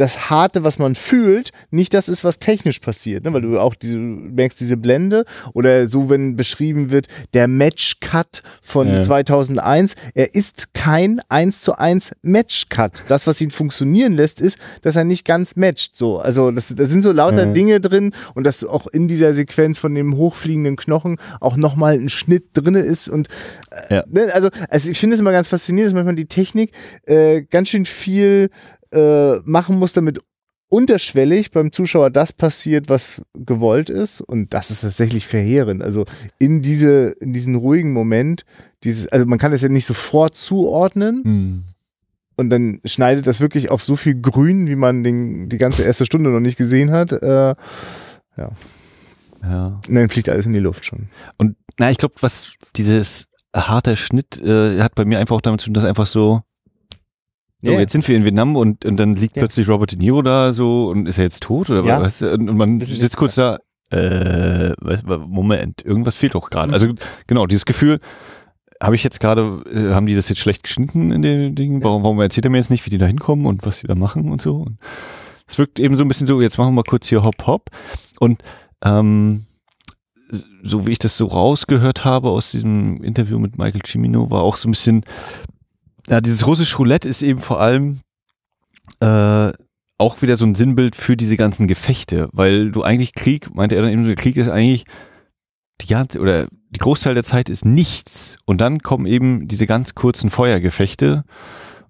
das 0.00 0.30
Harte, 0.30 0.64
was 0.64 0.78
man 0.78 0.94
fühlt, 0.94 1.50
nicht 1.70 1.92
das 1.92 2.08
ist, 2.08 2.24
was 2.24 2.38
technisch 2.38 2.78
passiert, 2.78 3.24
ne? 3.24 3.32
weil 3.34 3.42
du 3.42 3.58
auch 3.58 3.74
diese, 3.74 3.98
merkst 3.98 4.58
diese 4.58 4.78
Blende 4.78 5.26
oder 5.52 5.86
so, 5.86 6.08
wenn 6.08 6.36
beschrieben 6.36 6.90
wird, 6.90 7.06
der 7.34 7.48
Match-Cut 7.48 8.42
von 8.62 8.88
ja. 8.88 9.00
2001, 9.02 9.94
er 10.14 10.34
ist 10.34 10.72
kein 10.72 11.20
1 11.28 11.60
zu 11.60 11.78
1 11.78 12.12
Match-Cut. 12.22 13.04
Das, 13.08 13.26
was 13.26 13.40
ihn 13.42 13.50
funktionieren 13.50 14.14
lässt, 14.14 14.40
ist, 14.40 14.58
dass 14.80 14.96
er 14.96 15.04
nicht 15.04 15.26
ganz 15.26 15.56
matcht. 15.56 15.96
So, 15.96 16.18
also 16.18 16.50
das, 16.50 16.68
sind 16.68 17.02
so 17.02 17.12
lauter 17.12 17.46
ja. 17.46 17.52
Dinge 17.52 17.80
drin 17.80 18.12
und 18.34 18.44
dass 18.44 18.64
auch 18.64 18.86
in 18.86 19.06
dieser 19.06 19.34
Sequenz 19.34 19.78
von 19.78 19.94
dem 19.94 20.16
hochfliegenden 20.16 20.76
Knochen 20.76 21.18
auch 21.40 21.56
nochmal 21.56 21.94
ein 21.94 22.08
Schnitt 22.08 22.46
drin 22.54 22.74
ist 22.74 23.08
und 23.08 23.28
äh, 23.88 23.96
ja. 23.96 24.04
ne? 24.08 24.30
also, 24.32 24.48
also 24.70 24.90
ich 24.90 24.98
finde 24.98 25.14
es 25.14 25.20
immer 25.20 25.32
ganz 25.32 25.48
faszinierend, 25.48 25.88
dass 25.88 25.94
manchmal 25.94 26.14
die 26.14 26.26
Technik 26.26 26.72
äh, 27.04 27.42
ganz 27.42 27.68
schön 27.68 27.84
viel 27.84 28.50
äh, 28.92 29.38
machen 29.44 29.78
muss, 29.78 29.92
damit 29.92 30.20
unterschwellig 30.70 31.50
beim 31.50 31.72
Zuschauer 31.72 32.10
das 32.10 32.32
passiert, 32.32 32.88
was 32.88 33.22
gewollt 33.34 33.90
ist. 33.90 34.20
Und 34.20 34.54
das 34.54 34.70
ist 34.70 34.82
tatsächlich 34.82 35.26
verheerend. 35.26 35.82
Also 35.82 36.04
in 36.38 36.62
diese, 36.62 37.10
in 37.20 37.32
diesen 37.32 37.56
ruhigen 37.56 37.92
Moment, 37.92 38.44
dieses, 38.84 39.08
also 39.08 39.26
man 39.26 39.38
kann 39.38 39.52
es 39.52 39.62
ja 39.62 39.68
nicht 39.68 39.84
sofort 39.84 40.36
zuordnen. 40.36 41.22
Hm. 41.24 41.64
Und 42.36 42.48
dann 42.48 42.80
schneidet 42.86 43.26
das 43.26 43.40
wirklich 43.40 43.70
auf 43.70 43.84
so 43.84 43.96
viel 43.96 44.18
Grün, 44.18 44.66
wie 44.66 44.76
man 44.76 45.04
den, 45.04 45.50
die 45.50 45.58
ganze 45.58 45.82
erste 45.82 46.06
Stunde 46.06 46.30
noch 46.30 46.40
nicht 46.40 46.56
gesehen 46.56 46.90
hat. 46.90 47.12
Äh, 47.12 47.54
ja. 48.36 48.50
Ja. 49.42 49.80
Und 49.88 49.94
dann 49.94 50.08
fliegt 50.08 50.28
alles 50.28 50.46
in 50.46 50.52
die 50.52 50.60
Luft 50.60 50.84
schon. 50.84 51.08
Und 51.36 51.56
na, 51.78 51.90
ich 51.90 51.98
glaube, 51.98 52.14
was 52.20 52.52
dieses 52.76 53.26
harte 53.54 53.96
Schnitt 53.96 54.40
äh, 54.40 54.80
hat 54.80 54.94
bei 54.94 55.04
mir 55.04 55.18
einfach 55.18 55.36
auch 55.36 55.40
damit 55.40 55.60
zu 55.60 55.66
tun, 55.66 55.74
dass 55.74 55.84
einfach 55.84 56.06
so 56.06 56.42
so, 57.62 57.72
yeah. 57.72 57.80
jetzt 57.80 57.92
sind 57.92 58.06
wir 58.08 58.16
in 58.16 58.24
Vietnam 58.24 58.56
und, 58.56 58.84
und 58.84 58.96
dann 58.96 59.14
liegt 59.14 59.36
yeah. 59.36 59.44
plötzlich 59.44 59.68
Robert 59.68 59.92
De 59.92 59.98
Niro 59.98 60.22
da 60.22 60.54
so 60.54 60.88
und 60.88 61.06
ist 61.06 61.18
er 61.18 61.24
jetzt 61.24 61.42
tot 61.42 61.70
oder 61.70 61.84
ja. 61.84 62.00
was? 62.00 62.22
Und 62.22 62.56
man 62.56 62.80
sitzt 62.80 63.16
kurz 63.16 63.34
da, 63.34 63.58
äh, 63.90 64.72
Moment, 65.26 65.84
irgendwas 65.84 66.14
fehlt 66.14 66.34
doch 66.34 66.50
gerade. 66.50 66.68
Mhm. 66.68 66.74
Also 66.74 66.88
genau, 67.26 67.46
dieses 67.46 67.66
Gefühl, 67.66 68.00
habe 68.82 68.94
ich 68.94 69.04
jetzt 69.04 69.20
gerade, 69.20 69.62
äh, 69.72 69.92
haben 69.92 70.06
die 70.06 70.14
das 70.14 70.28
jetzt 70.28 70.38
schlecht 70.38 70.62
geschnitten 70.62 71.12
in 71.12 71.22
den 71.22 71.54
Dingen? 71.54 71.84
Warum, 71.84 72.02
warum 72.02 72.20
erzählt 72.20 72.46
er 72.46 72.50
mir 72.50 72.58
jetzt 72.58 72.70
nicht, 72.70 72.86
wie 72.86 72.90
die 72.90 72.98
da 72.98 73.06
hinkommen 73.06 73.46
und 73.46 73.66
was 73.66 73.80
die 73.80 73.86
da 73.86 73.94
machen 73.94 74.30
und 74.30 74.40
so? 74.40 74.66
es 75.50 75.58
wirkt 75.58 75.80
eben 75.80 75.96
so 75.96 76.04
ein 76.04 76.08
bisschen 76.08 76.26
so, 76.26 76.40
jetzt 76.40 76.58
machen 76.58 76.68
wir 76.68 76.76
mal 76.76 76.84
kurz 76.84 77.08
hier 77.08 77.22
Hop 77.22 77.46
Hop. 77.46 77.70
Und 78.20 78.42
ähm, 78.84 79.44
so 80.62 80.86
wie 80.86 80.92
ich 80.92 80.98
das 80.98 81.16
so 81.16 81.26
rausgehört 81.26 82.04
habe 82.04 82.30
aus 82.30 82.52
diesem 82.52 83.02
Interview 83.02 83.38
mit 83.38 83.58
Michael 83.58 83.82
Cimino, 83.84 84.30
war 84.30 84.42
auch 84.42 84.56
so 84.56 84.68
ein 84.68 84.72
bisschen, 84.72 85.04
ja, 86.10 86.20
dieses 86.20 86.46
russische 86.46 86.76
Roulette 86.76 87.08
ist 87.08 87.22
eben 87.22 87.38
vor 87.38 87.60
allem 87.60 88.00
äh, 88.98 89.52
auch 89.96 90.22
wieder 90.22 90.36
so 90.36 90.44
ein 90.44 90.56
Sinnbild 90.56 90.96
für 90.96 91.16
diese 91.16 91.36
ganzen 91.36 91.68
Gefechte, 91.68 92.28
weil 92.32 92.72
du 92.72 92.82
eigentlich 92.82 93.14
Krieg, 93.14 93.54
meinte 93.54 93.76
er 93.76 93.82
dann 93.82 93.92
eben, 93.92 94.04
der 94.04 94.16
Krieg 94.16 94.36
ist 94.36 94.48
eigentlich 94.48 94.84
die 95.80 95.86
ganze, 95.86 96.18
oder 96.20 96.46
die 96.70 96.78
Großteil 96.78 97.14
der 97.14 97.22
Zeit 97.22 97.48
ist 97.48 97.64
nichts. 97.64 98.38
Und 98.44 98.60
dann 98.60 98.80
kommen 98.80 99.06
eben 99.06 99.46
diese 99.46 99.66
ganz 99.66 99.94
kurzen 99.94 100.30
Feuergefechte. 100.30 101.24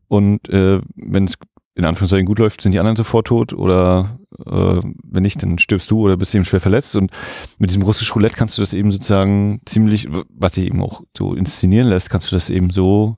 Und 0.08 0.48
äh, 0.50 0.80
wenn 0.96 1.24
es 1.24 1.38
in 1.74 1.84
Anführungszeichen 1.84 2.26
gut 2.26 2.40
läuft, 2.40 2.60
sind 2.60 2.72
die 2.72 2.78
anderen 2.78 2.96
sofort 2.96 3.28
tot 3.28 3.52
oder 3.54 4.18
äh, 4.44 4.80
wenn 5.04 5.22
nicht, 5.22 5.42
dann 5.42 5.58
stirbst 5.58 5.90
du 5.90 6.00
oder 6.00 6.16
bist 6.16 6.34
eben 6.34 6.44
schwer 6.44 6.60
verletzt. 6.60 6.94
Und 6.94 7.10
mit 7.58 7.70
diesem 7.70 7.82
russischen 7.82 8.12
Roulette 8.12 8.36
kannst 8.36 8.58
du 8.58 8.62
das 8.62 8.74
eben 8.74 8.90
sozusagen 8.90 9.60
ziemlich, 9.64 10.08
was 10.28 10.56
sich 10.56 10.66
eben 10.66 10.82
auch 10.82 11.02
so 11.16 11.34
inszenieren 11.34 11.88
lässt, 11.88 12.10
kannst 12.10 12.30
du 12.30 12.36
das 12.36 12.50
eben 12.50 12.70
so 12.70 13.16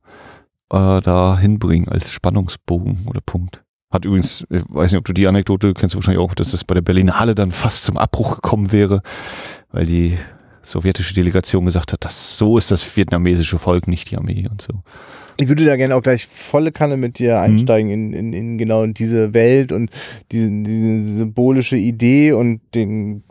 äh, 0.73 1.01
da 1.01 1.39
hinbringen 1.39 1.89
als 1.89 2.11
Spannungsbogen 2.11 3.07
oder 3.07 3.21
Punkt. 3.21 3.63
Hat 3.93 4.07
übrigens, 4.07 4.47
ich 4.49 4.63
weiß 4.69 4.91
nicht, 4.91 4.99
ob 4.99 5.05
du 5.05 5.13
die 5.13 5.27
Anekdote 5.27 5.75
kennst, 5.75 5.95
wahrscheinlich 5.95 6.23
auch, 6.23 6.35
dass 6.35 6.53
das 6.53 6.65
bei 6.65 6.75
der 6.75 6.81
Berlinale 6.81 7.35
dann 7.35 7.53
fast 7.53 7.85
zum 7.85 7.99
Abbruch 7.99 8.37
gekommen 8.37 8.73
wäre, 8.73 9.03
weil 9.71 9.85
die 9.85 10.17
sowjetische 10.63 11.15
Delegation 11.15 11.67
gesagt 11.67 11.93
hat, 11.93 12.05
dass 12.05 12.39
so 12.39 12.57
ist 12.57 12.71
das 12.71 12.97
vietnamesische 12.97 13.59
Volk, 13.59 13.89
nicht 13.89 14.11
die 14.11 14.17
Armee 14.17 14.49
und 14.51 14.63
so. 14.63 14.83
Ich 15.37 15.49
würde 15.49 15.65
da 15.65 15.77
gerne 15.77 15.95
auch 15.97 16.03
gleich 16.03 16.27
volle 16.27 16.73
Kanne 16.73 16.97
mit 16.97 17.19
dir 17.19 17.37
mhm. 17.37 17.43
einsteigen 17.43 17.89
mhm. 17.89 18.15
in, 18.15 18.15
in, 18.15 18.33
in 18.33 18.59
genau 18.59 18.83
in 18.83 18.95
diese 18.95 19.35
Welt 19.35 19.73
und 19.73 19.91
diese, 20.31 20.51
diese 20.51 21.03
symbolische 21.03 21.77
Idee 21.77 22.33
und 22.33 22.61
den 22.75 23.25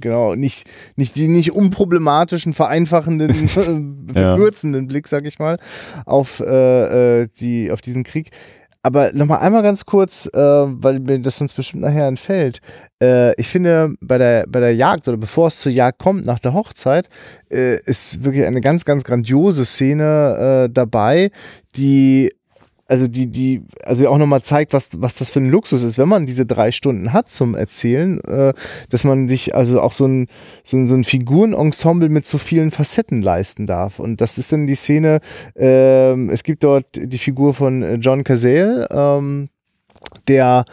genau, 0.00 0.34
nicht, 0.34 0.68
nicht 0.96 1.16
die 1.16 1.28
nicht 1.28 1.52
unproblematischen, 1.52 2.54
vereinfachenden, 2.54 3.48
verkürzenden 3.48 4.84
ja. 4.84 4.88
Blick, 4.88 5.08
sag 5.08 5.26
ich 5.26 5.38
mal, 5.38 5.58
auf, 6.06 6.40
äh, 6.40 7.22
äh, 7.22 7.28
die, 7.38 7.70
auf 7.70 7.80
diesen 7.80 8.04
Krieg. 8.04 8.30
Aber 8.84 9.12
nochmal 9.12 9.38
einmal 9.38 9.62
ganz 9.62 9.86
kurz, 9.86 10.26
äh, 10.26 10.38
weil 10.38 10.98
mir 10.98 11.20
das 11.20 11.38
sonst 11.38 11.54
bestimmt 11.54 11.82
nachher 11.82 12.08
entfällt. 12.08 12.60
Äh, 13.00 13.32
ich 13.40 13.46
finde, 13.46 13.94
bei 14.00 14.18
der, 14.18 14.44
bei 14.48 14.58
der 14.58 14.74
Jagd 14.74 15.06
oder 15.06 15.16
bevor 15.16 15.48
es 15.48 15.60
zur 15.60 15.70
Jagd 15.70 16.00
kommt, 16.00 16.26
nach 16.26 16.40
der 16.40 16.52
Hochzeit, 16.52 17.08
äh, 17.48 17.80
ist 17.84 18.24
wirklich 18.24 18.44
eine 18.44 18.60
ganz, 18.60 18.84
ganz 18.84 19.04
grandiose 19.04 19.64
Szene 19.66 20.66
äh, 20.66 20.72
dabei, 20.72 21.30
die 21.76 22.32
also 22.88 23.06
die, 23.06 23.26
die, 23.26 23.62
also 23.84 24.08
auch 24.08 24.18
nochmal 24.18 24.42
zeigt, 24.42 24.72
was, 24.72 24.90
was 25.00 25.16
das 25.16 25.30
für 25.30 25.40
ein 25.40 25.50
Luxus 25.50 25.82
ist, 25.82 25.98
wenn 25.98 26.08
man 26.08 26.26
diese 26.26 26.46
drei 26.46 26.72
Stunden 26.72 27.12
hat 27.12 27.28
zum 27.28 27.54
Erzählen, 27.54 28.20
äh, 28.24 28.52
dass 28.90 29.04
man 29.04 29.28
sich 29.28 29.54
also 29.54 29.80
auch 29.80 29.92
so 29.92 30.06
ein, 30.06 30.26
so 30.64 30.76
ein, 30.76 30.86
so 30.86 30.94
ein 30.94 31.04
Figurenensemble 31.04 32.08
mit 32.08 32.26
so 32.26 32.38
vielen 32.38 32.70
Facetten 32.70 33.22
leisten 33.22 33.66
darf. 33.66 33.98
Und 33.98 34.20
das 34.20 34.36
ist 34.36 34.52
dann 34.52 34.66
die 34.66 34.74
Szene, 34.74 35.20
äh, 35.56 36.12
es 36.28 36.42
gibt 36.42 36.64
dort 36.64 36.86
die 36.94 37.18
Figur 37.18 37.54
von 37.54 38.00
John 38.00 38.24
Cazale, 38.24 38.88
ähm, 38.90 39.48
der, 40.28 40.64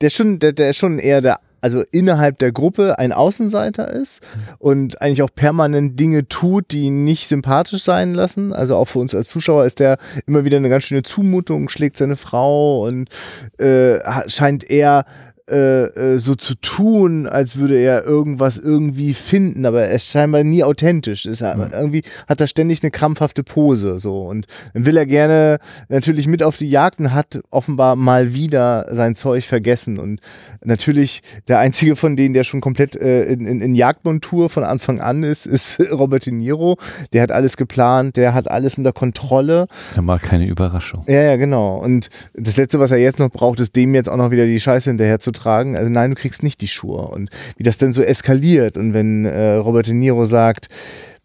der 0.00 0.10
schon, 0.10 0.38
der, 0.38 0.52
der 0.52 0.70
ist 0.70 0.76
schon 0.76 0.98
eher 0.98 1.20
der 1.20 1.40
also 1.64 1.82
innerhalb 1.92 2.38
der 2.40 2.52
Gruppe 2.52 2.98
ein 2.98 3.10
Außenseiter 3.10 3.90
ist 3.90 4.22
und 4.58 5.00
eigentlich 5.00 5.22
auch 5.22 5.34
permanent 5.34 5.98
Dinge 5.98 6.28
tut, 6.28 6.72
die 6.72 6.82
ihn 6.82 7.04
nicht 7.04 7.26
sympathisch 7.26 7.82
sein 7.82 8.12
lassen. 8.12 8.52
Also 8.52 8.76
auch 8.76 8.84
für 8.84 8.98
uns 8.98 9.14
als 9.14 9.30
Zuschauer 9.30 9.64
ist 9.64 9.80
der 9.80 9.96
immer 10.26 10.44
wieder 10.44 10.58
eine 10.58 10.68
ganz 10.68 10.84
schöne 10.84 11.04
Zumutung, 11.04 11.70
schlägt 11.70 11.96
seine 11.96 12.16
Frau 12.16 12.86
und 12.86 13.08
äh, 13.56 13.98
scheint 14.28 14.70
eher 14.70 15.06
äh, 15.50 16.14
äh, 16.14 16.18
so 16.18 16.34
zu 16.34 16.54
tun, 16.54 17.26
als 17.26 17.56
würde 17.56 17.76
er 17.76 18.04
irgendwas 18.04 18.56
irgendwie 18.56 19.12
finden, 19.12 19.66
aber 19.66 19.82
er 19.82 19.94
ist 19.94 20.10
scheinbar 20.10 20.42
nie 20.42 20.64
authentisch. 20.64 21.26
Ist 21.26 21.42
er, 21.42 21.56
mhm. 21.56 21.70
Irgendwie 21.70 22.02
hat 22.26 22.40
er 22.40 22.46
ständig 22.46 22.82
eine 22.82 22.90
krampfhafte 22.90 23.42
Pose 23.42 23.98
so 23.98 24.22
und 24.26 24.46
dann 24.72 24.86
will 24.86 24.96
er 24.96 25.04
gerne 25.04 25.58
natürlich 25.90 26.28
mit 26.28 26.42
auf 26.42 26.56
die 26.56 26.70
Jagd 26.70 26.98
und 26.98 27.12
hat 27.12 27.40
offenbar 27.50 27.94
mal 27.94 28.32
wieder 28.32 28.86
sein 28.90 29.16
Zeug 29.16 29.44
vergessen 29.44 29.98
und 29.98 30.20
natürlich 30.64 31.22
der 31.46 31.58
einzige 31.58 31.94
von 31.94 32.16
denen, 32.16 32.32
der 32.32 32.44
schon 32.44 32.62
komplett 32.62 32.96
äh, 32.96 33.24
in, 33.24 33.46
in, 33.46 33.60
in 33.60 33.74
Jagdmontur 33.74 34.48
von 34.48 34.64
Anfang 34.64 35.02
an 35.02 35.24
ist, 35.24 35.44
ist 35.44 35.78
Robert 35.92 36.24
De 36.24 36.32
Niro. 36.32 36.78
Der 37.12 37.22
hat 37.22 37.30
alles 37.30 37.58
geplant, 37.58 38.16
der 38.16 38.32
hat 38.32 38.50
alles 38.50 38.78
unter 38.78 38.92
Kontrolle. 38.92 39.66
Er 39.94 40.00
mag 40.00 40.22
keine 40.22 40.46
Überraschung. 40.46 41.02
Ja, 41.06 41.20
ja, 41.20 41.36
genau. 41.36 41.76
Und 41.76 42.08
das 42.32 42.56
Letzte, 42.56 42.80
was 42.80 42.90
er 42.90 42.98
jetzt 42.98 43.18
noch 43.18 43.28
braucht, 43.30 43.60
ist 43.60 43.76
dem 43.76 43.94
jetzt 43.94 44.08
auch 44.08 44.16
noch 44.16 44.30
wieder 44.30 44.46
die 44.46 44.58
Scheiße 44.58 44.88
hinterher 44.88 45.18
zu 45.18 45.33
tragen. 45.34 45.76
Also 45.76 45.90
nein, 45.90 46.10
du 46.10 46.16
kriegst 46.16 46.42
nicht 46.42 46.60
die 46.60 46.68
Schuhe. 46.68 47.08
Und 47.08 47.30
wie 47.56 47.62
das 47.62 47.78
dann 47.78 47.92
so 47.92 48.02
eskaliert 48.02 48.78
und 48.78 48.94
wenn 48.94 49.24
äh, 49.24 49.54
Robert 49.54 49.86
De 49.86 49.94
Niro 49.94 50.24
sagt, 50.24 50.68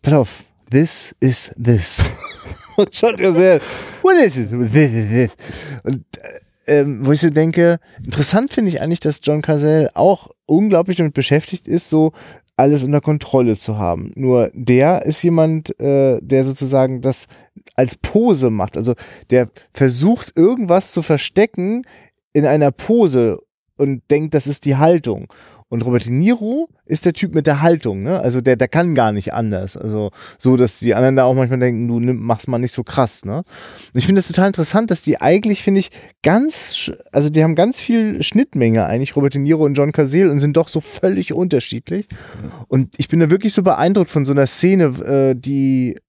pass 0.01 0.13
auf, 0.13 0.43
this 0.69 1.15
is 1.19 1.51
this. 1.61 2.01
und 2.77 2.95
schaut 2.95 3.19
ja 3.19 3.31
sehr, 3.31 3.59
what 4.01 4.15
is 4.15 4.37
it? 4.37 4.51
Und 4.51 5.97
äh, 6.17 6.39
ähm, 6.67 7.05
wo 7.05 7.11
ich 7.11 7.21
so 7.21 7.29
denke, 7.29 7.79
interessant 8.03 8.53
finde 8.53 8.69
ich 8.69 8.81
eigentlich, 8.81 8.99
dass 8.99 9.21
John 9.23 9.41
Cazell 9.41 9.89
auch 9.95 10.29
unglaublich 10.45 10.97
damit 10.97 11.13
beschäftigt 11.13 11.67
ist, 11.67 11.89
so 11.89 12.11
alles 12.59 12.83
unter 12.83 13.01
Kontrolle 13.01 13.55
zu 13.55 13.77
haben. 13.77 14.11
Nur 14.15 14.51
der 14.53 15.05
ist 15.05 15.23
jemand, 15.23 15.79
äh, 15.79 16.19
der 16.21 16.43
sozusagen 16.43 17.01
das 17.01 17.27
als 17.75 17.95
Pose 17.95 18.49
macht. 18.49 18.75
Also 18.75 18.95
der 19.29 19.49
versucht 19.73 20.35
irgendwas 20.35 20.91
zu 20.91 21.01
verstecken 21.01 21.83
in 22.33 22.45
einer 22.45 22.71
Pose 22.71 23.37
und 23.79 24.01
denkt, 24.11 24.33
das 24.33 24.47
ist 24.47 24.65
die 24.65 24.75
Haltung. 24.75 25.33
Und 25.71 25.83
Robert 25.85 26.05
De 26.05 26.11
Niro 26.11 26.67
ist 26.85 27.05
der 27.05 27.13
Typ 27.13 27.35
mit 27.35 27.45
der 27.45 27.61
Haltung, 27.61 28.01
ne? 28.01 28.19
Also 28.19 28.41
der, 28.41 28.55
der 28.55 28.67
kann 28.67 28.95
gar 28.95 29.11
nicht 29.11 29.35
anders. 29.35 29.77
Also 29.77 30.09
so, 30.39 30.57
dass 30.57 30.79
die 30.79 30.95
anderen 30.95 31.15
da 31.15 31.25
auch 31.25 31.35
manchmal 31.35 31.59
denken, 31.59 31.87
du 31.87 31.99
nimm, 31.99 32.17
machst 32.23 32.47
mal 32.47 32.57
nicht 32.57 32.73
so 32.73 32.83
krass, 32.83 33.23
ne? 33.23 33.37
Und 33.37 33.45
ich 33.93 34.07
finde 34.07 34.19
es 34.19 34.27
total 34.27 34.47
interessant, 34.47 34.89
dass 34.89 35.03
die 35.03 35.21
eigentlich, 35.21 35.61
finde 35.61 35.81
ich, 35.81 35.91
ganz, 36.23 36.91
also 37.11 37.29
die 37.29 37.43
haben 37.43 37.53
ganz 37.53 37.79
viel 37.79 38.23
Schnittmenge 38.23 38.85
eigentlich, 38.85 39.15
Robert 39.15 39.35
De 39.35 39.41
Niro 39.41 39.63
und 39.63 39.75
John 39.75 39.91
Cazale 39.91 40.31
und 40.31 40.39
sind 40.39 40.57
doch 40.57 40.69
so 40.69 40.81
völlig 40.81 41.33
unterschiedlich. 41.33 42.07
Und 42.67 42.95
ich 42.97 43.07
bin 43.07 43.19
da 43.19 43.29
wirklich 43.29 43.53
so 43.53 43.61
beeindruckt 43.61 44.09
von 44.09 44.25
so 44.25 44.31
einer 44.31 44.47
Szene, 44.47 44.85
äh, 44.85 45.35
die 45.35 45.99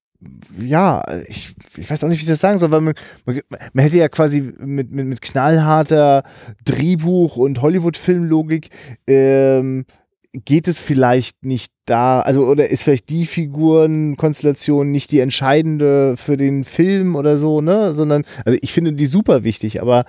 ja, 0.58 1.02
ich, 1.28 1.54
ich 1.76 1.90
weiß 1.90 2.04
auch 2.04 2.08
nicht, 2.08 2.18
wie 2.18 2.22
ich 2.22 2.28
das 2.28 2.40
sagen 2.40 2.58
soll, 2.58 2.70
weil 2.72 2.82
man, 2.82 2.94
man, 3.24 3.40
man 3.72 3.82
hätte 3.82 3.98
ja 3.98 4.08
quasi 4.08 4.42
mit, 4.58 4.90
mit, 4.90 5.06
mit 5.06 5.22
knallharter 5.22 6.24
Drehbuch- 6.64 7.36
und 7.36 7.62
Hollywood-Filmlogik 7.62 8.68
ähm, 9.06 9.86
geht 10.32 10.68
es 10.68 10.80
vielleicht 10.80 11.44
nicht 11.44 11.72
da, 11.86 12.20
also 12.20 12.46
oder 12.46 12.68
ist 12.68 12.82
vielleicht 12.82 13.08
die 13.08 13.26
Figurenkonstellation 13.26 14.90
nicht 14.90 15.10
die 15.10 15.20
entscheidende 15.20 16.16
für 16.16 16.36
den 16.36 16.64
Film 16.64 17.16
oder 17.16 17.36
so, 17.36 17.60
ne? 17.60 17.92
Sondern, 17.92 18.24
also 18.44 18.58
ich 18.60 18.72
finde 18.72 18.92
die 18.92 19.06
super 19.06 19.42
wichtig, 19.42 19.80
aber 19.80 20.04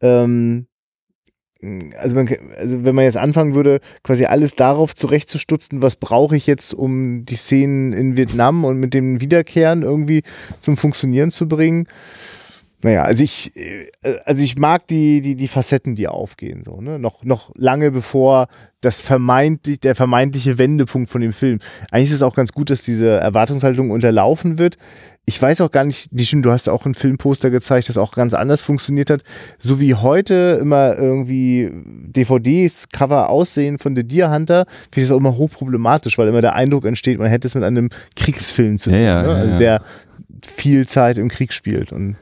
ähm, 0.00 0.66
also, 1.98 2.16
man, 2.16 2.28
also 2.58 2.84
wenn 2.84 2.94
man 2.94 3.04
jetzt 3.04 3.16
anfangen 3.16 3.54
würde, 3.54 3.80
quasi 4.02 4.24
alles 4.24 4.54
darauf 4.56 4.94
zurechtzustutzen, 4.94 5.80
was 5.80 5.96
brauche 5.96 6.36
ich 6.36 6.46
jetzt, 6.46 6.74
um 6.74 7.24
die 7.24 7.36
Szenen 7.36 7.92
in 7.92 8.16
Vietnam 8.16 8.64
und 8.64 8.78
mit 8.78 8.94
dem 8.94 9.20
Wiederkehren 9.20 9.82
irgendwie 9.82 10.22
zum 10.60 10.76
Funktionieren 10.76 11.30
zu 11.30 11.46
bringen. 11.46 11.86
Naja, 12.82 13.04
also 13.04 13.22
ich, 13.22 13.56
äh, 13.56 14.18
also 14.24 14.42
ich 14.42 14.58
mag 14.58 14.86
die, 14.88 15.20
die, 15.20 15.36
die 15.36 15.48
Facetten, 15.48 15.94
die 15.94 16.08
aufgehen, 16.08 16.62
so, 16.64 16.80
ne? 16.80 16.98
Noch, 16.98 17.24
noch 17.24 17.52
lange 17.54 17.90
bevor 17.90 18.48
das 18.80 19.00
vermeintlich, 19.00 19.78
der 19.80 19.94
vermeintliche 19.94 20.58
Wendepunkt 20.58 21.08
von 21.08 21.20
dem 21.20 21.32
Film. 21.32 21.60
Eigentlich 21.90 22.08
ist 22.08 22.16
es 22.16 22.22
auch 22.22 22.34
ganz 22.34 22.52
gut, 22.52 22.70
dass 22.70 22.82
diese 22.82 23.10
Erwartungshaltung 23.10 23.90
unterlaufen 23.90 24.58
wird 24.58 24.76
ich 25.24 25.40
weiß 25.40 25.60
auch 25.60 25.70
gar 25.70 25.84
nicht, 25.84 26.08
die 26.10 26.26
stimmt, 26.26 26.44
du 26.44 26.50
hast 26.50 26.68
auch 26.68 26.84
ein 26.84 26.94
Filmposter 26.94 27.50
gezeigt, 27.50 27.88
das 27.88 27.96
auch 27.96 28.12
ganz 28.12 28.34
anders 28.34 28.60
funktioniert 28.60 29.08
hat. 29.08 29.22
So 29.58 29.78
wie 29.78 29.94
heute 29.94 30.58
immer 30.60 30.96
irgendwie 30.96 31.70
DVDs, 31.72 32.88
Cover 32.88 33.30
aussehen 33.30 33.78
von 33.78 33.94
The 33.94 34.02
Deer 34.02 34.32
Hunter, 34.32 34.66
finde 34.90 34.96
ich 34.96 35.04
das 35.04 35.12
auch 35.12 35.18
immer 35.18 35.36
hochproblematisch, 35.36 36.18
weil 36.18 36.28
immer 36.28 36.40
der 36.40 36.54
Eindruck 36.54 36.84
entsteht, 36.84 37.18
man 37.18 37.28
hätte 37.28 37.46
es 37.46 37.54
mit 37.54 37.62
einem 37.62 37.90
Kriegsfilm 38.16 38.78
zu 38.78 38.90
tun. 38.90 38.98
Ja, 38.98 39.04
ja, 39.04 39.22
ne? 39.22 39.34
Also 39.34 39.58
der 39.58 39.82
viel 40.44 40.88
Zeit 40.88 41.18
im 41.18 41.28
Krieg 41.28 41.52
spielt. 41.52 41.92
Und 41.92 42.16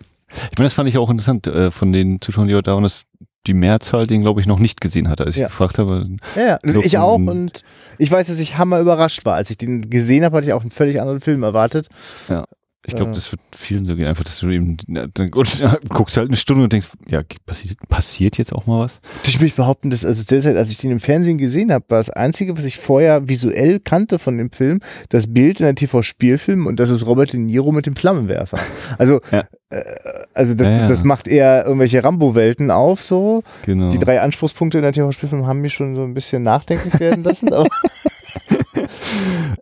ich 0.50 0.58
meine, 0.58 0.66
das 0.66 0.74
fand 0.74 0.88
ich 0.88 0.98
auch 0.98 1.10
interessant 1.10 1.46
äh, 1.46 1.70
von 1.70 1.92
den 1.92 2.20
Zuschauern, 2.20 2.48
die 2.48 2.62
da 2.62 2.74
waren, 2.74 2.82
dass 2.82 3.04
die 3.46 3.54
Mehrzahl 3.54 4.06
den, 4.06 4.20
glaube 4.20 4.40
ich, 4.40 4.46
noch 4.46 4.58
nicht 4.58 4.80
gesehen 4.80 5.08
hatte, 5.08 5.24
als 5.24 5.36
ich 5.36 5.42
gefragt 5.42 5.78
habe. 5.78 6.06
Ja, 6.36 6.58
ich, 6.62 6.74
ich 6.74 6.98
auch 6.98 7.16
und 7.16 7.62
ich 7.98 8.10
weiß, 8.10 8.26
dass 8.26 8.38
ich 8.38 8.58
hammer 8.58 8.80
überrascht 8.80 9.24
war. 9.24 9.36
Als 9.36 9.50
ich 9.50 9.56
den 9.56 9.88
gesehen 9.88 10.24
habe, 10.24 10.36
hatte 10.36 10.46
ich 10.46 10.52
auch 10.52 10.60
einen 10.60 10.70
völlig 10.70 11.00
anderen 11.00 11.20
Film 11.20 11.42
erwartet. 11.42 11.88
Ja. 12.28 12.44
Ich 12.86 12.96
glaube, 12.96 13.12
das 13.12 13.30
wird 13.30 13.42
vielen 13.54 13.84
so 13.84 13.94
gehen, 13.94 14.06
einfach, 14.06 14.24
dass 14.24 14.38
du 14.38 14.48
eben 14.48 14.78
dann 14.88 15.30
guckst 15.30 15.60
halt 15.62 16.28
eine 16.28 16.36
Stunde 16.36 16.64
und 16.64 16.72
denkst, 16.72 16.88
ja, 17.08 17.22
passiert, 17.44 17.76
passiert 17.88 18.38
jetzt 18.38 18.54
auch 18.54 18.66
mal 18.66 18.80
was? 18.80 19.00
Ich 19.24 19.38
will 19.38 19.50
behaupten, 19.54 19.90
dass, 19.90 20.04
also 20.04 20.24
derzeit, 20.24 20.56
als 20.56 20.72
ich 20.72 20.78
den 20.78 20.90
im 20.90 21.00
Fernsehen 21.00 21.36
gesehen 21.36 21.72
habe, 21.72 21.84
war 21.88 21.98
das 21.98 22.08
Einzige, 22.08 22.56
was 22.56 22.64
ich 22.64 22.78
vorher 22.78 23.28
visuell 23.28 23.80
kannte 23.80 24.18
von 24.18 24.38
dem 24.38 24.50
Film, 24.50 24.80
das 25.10 25.32
Bild 25.32 25.60
in 25.60 25.66
der 25.66 25.74
TV-Spielfilm 25.74 26.66
und 26.66 26.80
das 26.80 26.88
ist 26.88 27.04
Robert 27.04 27.34
De 27.34 27.40
Niro 27.40 27.70
mit 27.70 27.84
dem 27.84 27.96
Flammenwerfer. 27.96 28.58
Also, 28.96 29.20
ja. 29.30 29.44
äh, 29.68 29.82
also 30.32 30.54
das, 30.54 30.66
ja, 30.66 30.76
ja. 30.78 30.86
das 30.88 31.04
macht 31.04 31.28
eher 31.28 31.66
irgendwelche 31.66 32.02
Rambo-Welten 32.02 32.70
auf, 32.70 33.02
so. 33.02 33.42
Genau. 33.66 33.90
Die 33.90 33.98
drei 33.98 34.22
Anspruchspunkte 34.22 34.78
in 34.78 34.82
der 34.82 34.92
TV-Spielfilm 34.92 35.46
haben 35.46 35.60
mich 35.60 35.74
schon 35.74 35.94
so 35.94 36.02
ein 36.02 36.14
bisschen 36.14 36.42
nachdenklich 36.42 36.98
werden 36.98 37.24
lassen, 37.24 37.52
aber 37.52 37.68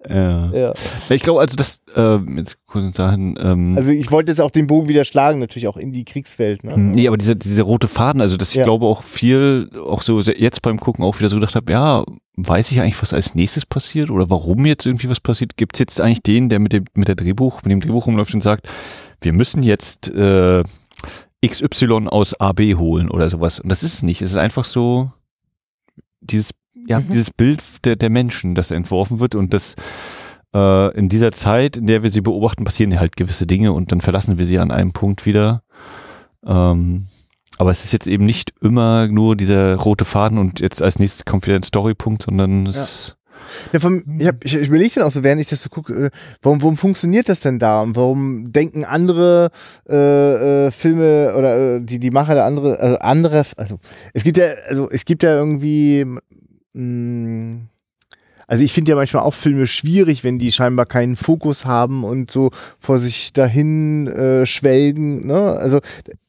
ja. 0.09 0.53
ja. 0.53 0.75
Ich 1.09 1.23
glaube, 1.23 1.41
also 1.41 1.57
das, 1.57 1.81
äh, 1.95 2.19
jetzt 2.37 2.59
kurz 2.67 2.95
dahin, 2.95 3.39
ähm, 3.41 3.77
Also 3.77 3.93
ich 3.93 4.11
wollte 4.11 4.33
jetzt 4.33 4.41
auch 4.41 4.51
den 4.51 4.67
Bogen 4.67 4.89
wieder 4.89 5.05
schlagen, 5.05 5.39
natürlich 5.39 5.69
auch 5.69 5.77
in 5.77 5.93
die 5.93 6.05
Kriegswelt. 6.05 6.65
Ne? 6.65 6.75
Hm, 6.75 6.93
nee, 6.93 7.07
aber 7.09 7.17
diese, 7.17 7.37
diese 7.37 7.63
rote 7.63 7.89
Faden, 7.89 8.21
also 8.21 8.37
dass 8.37 8.51
ich 8.51 8.57
ja. 8.57 8.65
glaube 8.65 8.87
auch 8.87 9.03
viel, 9.03 9.71
auch 9.87 10.03
so 10.03 10.21
jetzt 10.21 10.63
beim 10.63 10.81
Gucken 10.81 11.05
auch 11.05 11.19
wieder 11.19 11.29
so 11.29 11.37
gedacht 11.37 11.55
habe, 11.55 11.73
ja, 11.73 12.05
weiß 12.37 12.71
ich 12.71 12.81
eigentlich, 12.81 13.01
was 13.03 13.13
als 13.13 13.35
nächstes 13.35 13.67
passiert 13.67 14.11
oder 14.11 14.31
warum 14.31 14.65
jetzt 14.65 14.87
irgendwie 14.87 15.11
was 15.11 15.21
passiert? 15.21 15.57
Gibt 15.57 15.77
es 15.77 15.81
jetzt 15.81 16.01
eigentlich 16.01 16.23
den, 16.23 16.49
der 16.49 16.61
mit 16.61 16.73
dem, 16.73 16.85
mit 16.95 17.09
der 17.09 17.17
Drehbuch, 17.17 17.63
mit 17.63 17.73
dem 17.73 17.81
Drehbuch 17.81 18.07
rumläuft 18.07 18.33
und 18.35 18.43
sagt, 18.43 18.69
wir 19.21 19.33
müssen 19.33 19.63
jetzt 19.63 20.09
äh, 20.11 20.63
XY 21.45 22.09
aus 22.09 22.35
AB 22.35 22.75
holen 22.77 23.11
oder 23.11 23.29
sowas. 23.31 23.61
Und 23.61 23.69
das 23.71 23.83
ist 23.83 23.95
es 23.95 24.03
nicht. 24.03 24.23
Es 24.23 24.31
ist 24.31 24.37
einfach 24.37 24.65
so 24.65 25.11
dieses 26.21 26.53
ja, 26.89 27.01
mhm. 27.01 27.09
dieses 27.11 27.31
Bild 27.31 27.63
der, 27.85 27.97
der 27.97 28.11
Menschen, 28.11 28.55
das 28.55 28.71
entworfen 28.71 29.21
wird 29.21 29.35
und 29.35 29.53
das 29.53 29.75
äh, 30.55 30.97
in 30.97 31.09
dieser 31.09 31.33
Zeit, 31.33 31.77
in 31.77 31.87
der 31.87 32.03
wir 32.03 32.11
sie 32.11 32.23
beobachten, 32.23 32.65
passieren 32.65 32.99
halt 32.99 33.17
gewisse 33.17 33.47
Dinge 33.47 33.73
und 33.73 33.93
dann 33.93 34.01
verlassen 34.01 34.39
wir 34.39 34.47
sie 34.47 34.59
an 34.59 34.71
einem 34.71 34.93
Punkt 34.93 35.27
wieder. 35.27 35.63
Ähm, 36.47 37.07
aber 37.59 37.71
es 37.71 37.85
ist 37.85 37.93
jetzt 37.93 38.07
eben 38.07 38.25
nicht 38.25 38.55
immer 38.63 39.09
nur 39.09 39.37
dieser 39.37 39.77
rote 39.77 40.05
Faden 40.05 40.39
und 40.39 40.61
jetzt 40.61 40.81
als 40.81 40.99
nächstes 40.99 41.25
kommt 41.25 41.47
wieder 41.47 41.57
ein 41.57 41.63
Storypunkt, 41.63 42.23
sondern 42.23 42.67
es 42.67 43.17
ja, 43.73 43.81
vom, 43.81 44.03
ich, 44.19 44.27
hab, 44.27 44.45
ich, 44.45 44.55
ich 44.55 44.69
überlege 44.69 44.97
dann 44.97 45.05
auch 45.05 45.13
so, 45.13 45.25
während 45.25 45.41
ich 45.41 45.49
das 45.49 45.63
so 45.63 45.69
gucke, 45.69 46.07
äh, 46.07 46.11
warum, 46.43 46.63
warum 46.63 46.77
funktioniert 46.77 47.29
das 47.29 47.41
denn 47.41 47.59
da? 47.59 47.83
Und 47.83 47.97
warum 47.97 48.53
denken 48.53 48.85
andere 48.85 49.51
äh, 49.89 50.67
äh, 50.67 50.71
Filme 50.71 51.35
oder 51.37 51.77
äh, 51.77 51.81
die, 51.81 51.99
die 51.99 52.11
Macher 52.11 52.35
der 52.35 52.45
andere, 52.45 52.79
also 52.79 52.99
andere, 52.99 53.43
also 53.57 53.79
es 54.13 54.25
gibt 54.25 54.39
ja, 54.39 54.47
also 54.69 54.91
es 54.91 55.05
gibt 55.05 55.23
ja 55.23 55.37
irgendwie 55.37 56.07
Mm, 56.73 57.67
also 58.47 58.65
ich 58.65 58.73
finde 58.73 58.91
ja 58.91 58.97
manchmal 58.97 59.23
auch 59.25 59.35
Filme 59.35 59.67
schwierig, 59.67 60.25
wenn 60.25 60.39
die 60.39 60.53
scheinbar 60.53 60.87
keinen 60.87 61.17
Fokus 61.17 61.67
haben 61.67 62.03
und 62.03 62.31
so 62.31 62.51
vor 62.79 62.99
sich 62.99 63.33
dahin 63.35 64.09
äh, 64.09 64.47
schwelgen. 64.47 65.27
Ne? 65.27 65.53
Also 65.53 65.81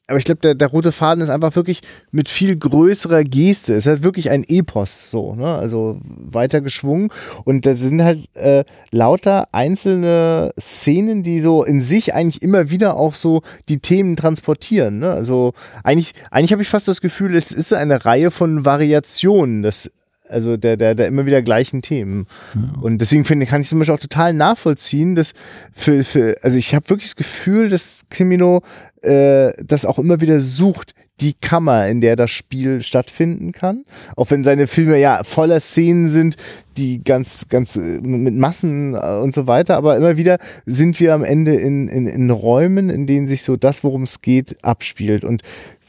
aber 0.09 0.17
ich 0.17 0.25
glaube, 0.25 0.41
der, 0.41 0.55
der 0.55 0.67
rote 0.69 0.91
Faden 0.91 1.21
ist 1.21 1.29
einfach 1.29 1.55
wirklich 1.55 1.81
mit 2.11 2.29
viel 2.29 2.57
größerer 2.57 3.23
Geste. 3.23 3.75
Es 3.75 3.85
ist 3.85 3.89
halt 3.89 4.03
wirklich 4.03 4.31
ein 4.31 4.43
Epos, 4.43 5.11
so, 5.11 5.35
ne? 5.35 5.55
Also 5.55 5.99
weiter 6.03 6.61
geschwungen. 6.61 7.09
Und 7.45 7.65
da 7.65 7.75
sind 7.75 8.03
halt 8.03 8.25
äh, 8.35 8.63
lauter 8.91 9.49
einzelne 9.51 10.51
Szenen, 10.59 11.21
die 11.21 11.39
so 11.39 11.63
in 11.63 11.79
sich 11.79 12.15
eigentlich 12.15 12.41
immer 12.41 12.71
wieder 12.71 12.95
auch 12.95 13.13
so 13.13 13.43
die 13.69 13.79
Themen 13.79 14.15
transportieren. 14.15 14.99
Ne? 14.99 15.11
Also 15.11 15.53
eigentlich, 15.83 16.13
eigentlich 16.31 16.53
habe 16.53 16.63
ich 16.63 16.69
fast 16.69 16.87
das 16.87 17.01
Gefühl, 17.01 17.35
es 17.35 17.51
ist 17.51 17.71
eine 17.71 18.03
Reihe 18.03 18.31
von 18.31 18.65
Variationen. 18.65 19.61
Das 19.61 19.91
also 20.29 20.57
der, 20.57 20.77
der, 20.77 20.95
der 20.95 21.07
immer 21.07 21.25
wieder 21.25 21.41
gleichen 21.41 21.81
Themen. 21.81 22.27
Ja. 22.55 22.81
Und 22.81 22.99
deswegen 22.99 23.25
finde 23.25 23.45
kann 23.45 23.61
ich 23.61 23.67
zum 23.67 23.79
Beispiel 23.79 23.95
auch 23.95 23.99
total 23.99 24.33
nachvollziehen, 24.33 25.15
dass 25.15 25.33
für, 25.73 26.03
für 26.03 26.35
also 26.41 26.57
ich 26.57 26.75
habe 26.75 26.89
wirklich 26.89 27.09
das 27.09 27.15
Gefühl, 27.15 27.69
dass 27.69 28.05
Cimino 28.11 28.61
äh, 29.01 29.53
das 29.63 29.85
auch 29.85 29.99
immer 29.99 30.21
wieder 30.21 30.39
sucht, 30.39 30.93
die 31.21 31.33
Kammer, 31.33 31.87
in 31.87 32.01
der 32.01 32.15
das 32.15 32.31
Spiel 32.31 32.81
stattfinden 32.81 33.51
kann. 33.51 33.83
Auch 34.15 34.31
wenn 34.31 34.43
seine 34.43 34.67
Filme 34.67 34.97
ja 34.97 35.23
voller 35.23 35.59
Szenen 35.59 36.07
sind, 36.09 36.35
die 36.77 37.03
ganz, 37.03 37.49
ganz 37.49 37.75
äh, 37.75 37.99
mit 38.01 38.35
Massen 38.35 38.95
äh, 38.95 39.19
und 39.21 39.33
so 39.33 39.47
weiter, 39.47 39.75
aber 39.75 39.97
immer 39.97 40.17
wieder 40.17 40.37
sind 40.65 40.99
wir 40.99 41.13
am 41.13 41.23
Ende 41.23 41.55
in, 41.55 41.87
in, 41.87 42.07
in 42.07 42.29
Räumen, 42.29 42.89
in 42.89 43.05
denen 43.05 43.27
sich 43.27 43.43
so 43.43 43.57
das, 43.57 43.83
worum 43.83 44.03
es 44.03 44.21
geht, 44.21 44.63
abspielt. 44.63 45.23
Und 45.23 45.41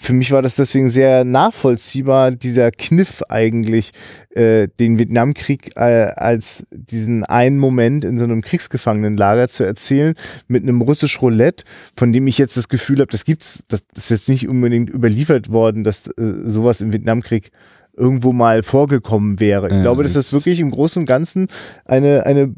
für 0.02 0.14
mich 0.14 0.32
war 0.32 0.40
das 0.40 0.56
deswegen 0.56 0.88
sehr 0.88 1.24
nachvollziehbar, 1.24 2.30
dieser 2.30 2.70
Kniff 2.70 3.22
eigentlich, 3.28 3.90
äh, 4.30 4.66
den 4.80 4.98
Vietnamkrieg 4.98 5.76
äh, 5.76 6.06
als 6.16 6.64
diesen 6.70 7.22
einen 7.24 7.58
Moment 7.58 8.06
in 8.06 8.16
so 8.16 8.24
einem 8.24 8.40
Kriegsgefangenenlager 8.40 9.48
zu 9.48 9.62
erzählen, 9.62 10.14
mit 10.48 10.62
einem 10.62 10.80
russisch 10.80 11.20
Roulette, 11.20 11.64
von 11.96 12.14
dem 12.14 12.26
ich 12.26 12.38
jetzt 12.38 12.56
das 12.56 12.70
Gefühl 12.70 13.00
habe, 13.00 13.10
das 13.10 13.26
gibt's, 13.26 13.62
das, 13.68 13.82
ist 13.94 14.10
jetzt 14.10 14.28
nicht 14.30 14.48
unbedingt 14.48 14.88
überliefert 14.88 15.52
worden, 15.52 15.84
dass 15.84 16.06
äh, 16.06 16.12
sowas 16.46 16.80
im 16.80 16.94
Vietnamkrieg 16.94 17.50
irgendwo 17.94 18.32
mal 18.32 18.62
vorgekommen 18.62 19.38
wäre. 19.38 19.68
Ich 19.68 19.74
ja, 19.74 19.82
glaube, 19.82 20.02
dass 20.02 20.14
das 20.14 20.32
wirklich 20.32 20.60
im 20.60 20.70
Großen 20.70 21.02
und 21.02 21.06
Ganzen 21.06 21.48
eine, 21.84 22.24
eine 22.24 22.54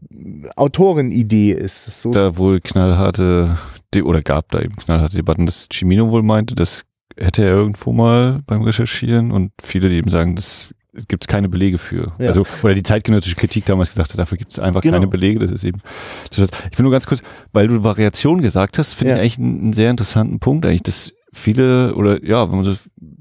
Autorenidee 0.54 1.50
ist. 1.50 2.02
So 2.02 2.12
da 2.12 2.36
wohl 2.36 2.60
knallharte, 2.60 3.58
oder 4.04 4.22
gab 4.22 4.52
da 4.52 4.60
eben 4.60 4.76
knallharte 4.76 5.16
Debatten, 5.16 5.46
dass 5.46 5.66
Cimino 5.72 6.10
wohl 6.12 6.22
meinte, 6.22 6.54
dass 6.54 6.84
hätte 7.18 7.42
er 7.42 7.50
irgendwo 7.50 7.92
mal 7.92 8.40
beim 8.46 8.62
Recherchieren 8.62 9.32
und 9.32 9.52
viele, 9.60 9.88
die 9.88 9.96
eben 9.96 10.10
sagen, 10.10 10.36
das 10.36 10.74
gibt 11.08 11.24
es 11.24 11.28
keine 11.28 11.48
Belege 11.48 11.78
für. 11.78 12.12
Ja. 12.18 12.28
Also, 12.28 12.44
oder 12.62 12.74
die 12.74 12.82
zeitgenössische 12.82 13.36
Kritik 13.36 13.64
damals 13.64 13.90
gesagt 13.90 14.12
hat, 14.12 14.18
dafür 14.18 14.38
gibt 14.38 14.52
es 14.52 14.58
einfach 14.58 14.82
genau. 14.82 14.96
keine 14.96 15.06
Belege. 15.06 15.38
Das 15.38 15.50
ist 15.50 15.64
eben. 15.64 15.80
Ich 16.30 16.38
will 16.38 16.82
nur 16.82 16.92
ganz 16.92 17.06
kurz, 17.06 17.22
weil 17.52 17.68
du 17.68 17.82
Variation 17.82 18.42
gesagt 18.42 18.78
hast, 18.78 18.94
finde 18.94 19.12
ja. 19.12 19.16
ich 19.16 19.20
eigentlich 19.20 19.38
einen, 19.38 19.60
einen, 19.60 19.72
sehr 19.72 19.90
interessanten 19.90 20.38
Punkt, 20.38 20.66
eigentlich, 20.66 20.82
dass 20.82 21.12
viele 21.32 21.94
oder 21.94 22.22
ja, 22.24 22.50
wenn 22.50 22.56
man 22.56 22.64
so 22.64 22.74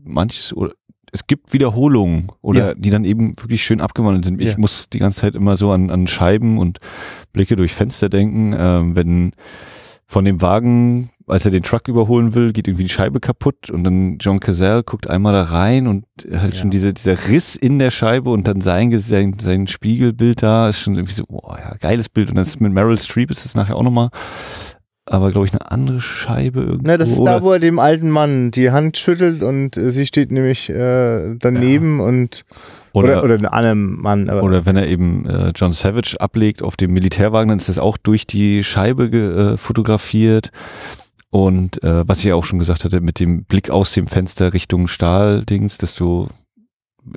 manches 0.04 0.54
oder 0.54 0.74
es 1.14 1.28
gibt 1.28 1.54
Wiederholungen 1.54 2.30
oder 2.42 2.70
ja. 2.70 2.74
die 2.74 2.90
dann 2.90 3.04
eben 3.04 3.38
wirklich 3.38 3.64
schön 3.64 3.82
abgewandelt 3.82 4.26
sind. 4.26 4.40
Ich 4.40 4.58
muss 4.58 4.90
die 4.90 5.00
ganze 5.00 5.22
Zeit 5.22 5.36
immer 5.36 5.58
so 5.58 5.72
an, 5.72 5.90
an 5.90 6.08
Scheiben 6.08 6.58
und 6.58 6.80
Blicke 7.34 7.58
durch 7.58 7.74
Fenster 7.74 8.08
denken, 8.08 8.54
äh, 8.54 8.96
wenn 8.96 9.34
von 10.08 10.26
dem 10.26 10.42
Wagen 10.42 11.10
als 11.32 11.46
er 11.46 11.52
den 11.52 11.64
Truck 11.64 11.88
überholen 11.88 12.36
will, 12.36 12.52
geht 12.52 12.68
irgendwie 12.68 12.84
die 12.84 12.90
Scheibe 12.90 13.22
kaputt 13.22 13.70
und 13.72 13.84
dann 13.86 14.18
John 14.20 14.42
Cazale 14.42 14.84
guckt 14.84 15.10
einmal 15.10 15.34
da 15.34 15.44
rein 15.44 15.88
und 15.88 16.06
halt 16.30 16.54
ja. 16.54 16.60
schon 16.60 16.70
diese, 16.70 16.94
dieser 16.94 17.30
Riss 17.30 17.56
in 17.56 17.80
der 17.80 17.90
Scheibe 17.90 18.32
und 18.32 18.48
dann 18.48 18.60
sein, 18.60 18.92
sein, 19.00 19.34
sein 19.40 19.68
Spiegelbild 19.68 20.44
da 20.44 20.68
ist 20.68 20.82
schon 20.82 20.96
irgendwie 20.96 21.14
so, 21.14 21.24
boah, 21.28 21.58
ja, 21.58 21.76
geiles 21.80 22.10
Bild. 22.10 22.30
Und 22.30 22.36
das 22.36 22.60
mit 22.60 22.74
Meryl 22.74 22.98
Streep 22.98 23.32
ist 23.32 23.46
es 23.46 23.56
nachher 23.56 23.78
auch 23.78 23.84
nochmal, 23.84 24.10
aber 25.06 25.32
glaube 25.32 25.48
ich 25.48 25.54
eine 25.54 25.72
andere 25.72 26.02
Scheibe 26.02 26.62
irgendwie. 26.62 26.88
Na, 26.88 26.98
das 26.98 27.12
ist 27.12 27.24
da, 27.24 27.42
wo 27.42 27.54
er 27.54 27.60
dem 27.60 27.80
alten 27.80 28.10
Mann 28.10 28.52
die 28.52 28.72
Hand 28.72 28.98
schüttelt 28.98 29.42
und 29.42 29.78
äh, 29.78 29.90
sie 29.90 30.06
steht 30.06 30.32
nämlich 30.32 30.70
äh, 30.70 31.36
daneben 31.40 32.00
ja. 32.00 32.06
und 32.06 32.44
oder, 32.94 33.24
oder, 33.24 33.36
oder 33.36 33.54
einem 33.54 34.02
Mann. 34.02 34.30
oder 34.30 34.66
wenn 34.66 34.76
er 34.76 34.88
eben 34.88 35.26
äh, 35.26 35.54
John 35.56 35.72
Savage 35.72 36.18
ablegt 36.20 36.62
auf 36.62 36.76
dem 36.76 36.92
Militärwagen, 36.92 37.48
dann 37.48 37.58
ist 37.58 37.70
das 37.70 37.80
auch 37.80 37.96
durch 37.96 38.28
die 38.28 38.66
Scheibe 38.66 39.06
äh, 39.06 39.58
fotografiert. 39.58 40.52
Und 41.32 41.82
äh, 41.82 42.08
was 42.08 42.20
ich 42.20 42.26
ja 42.26 42.36
auch 42.36 42.44
schon 42.44 42.60
gesagt 42.60 42.84
hatte, 42.84 43.00
mit 43.00 43.20
dem 43.20 43.46
Blick 43.46 43.70
aus 43.70 43.94
dem 43.94 44.08
Fenster 44.08 44.54
Richtung 44.54 44.90
Stahldings, 44.90 45.78
dass 45.78 45.96
du, 45.96 46.28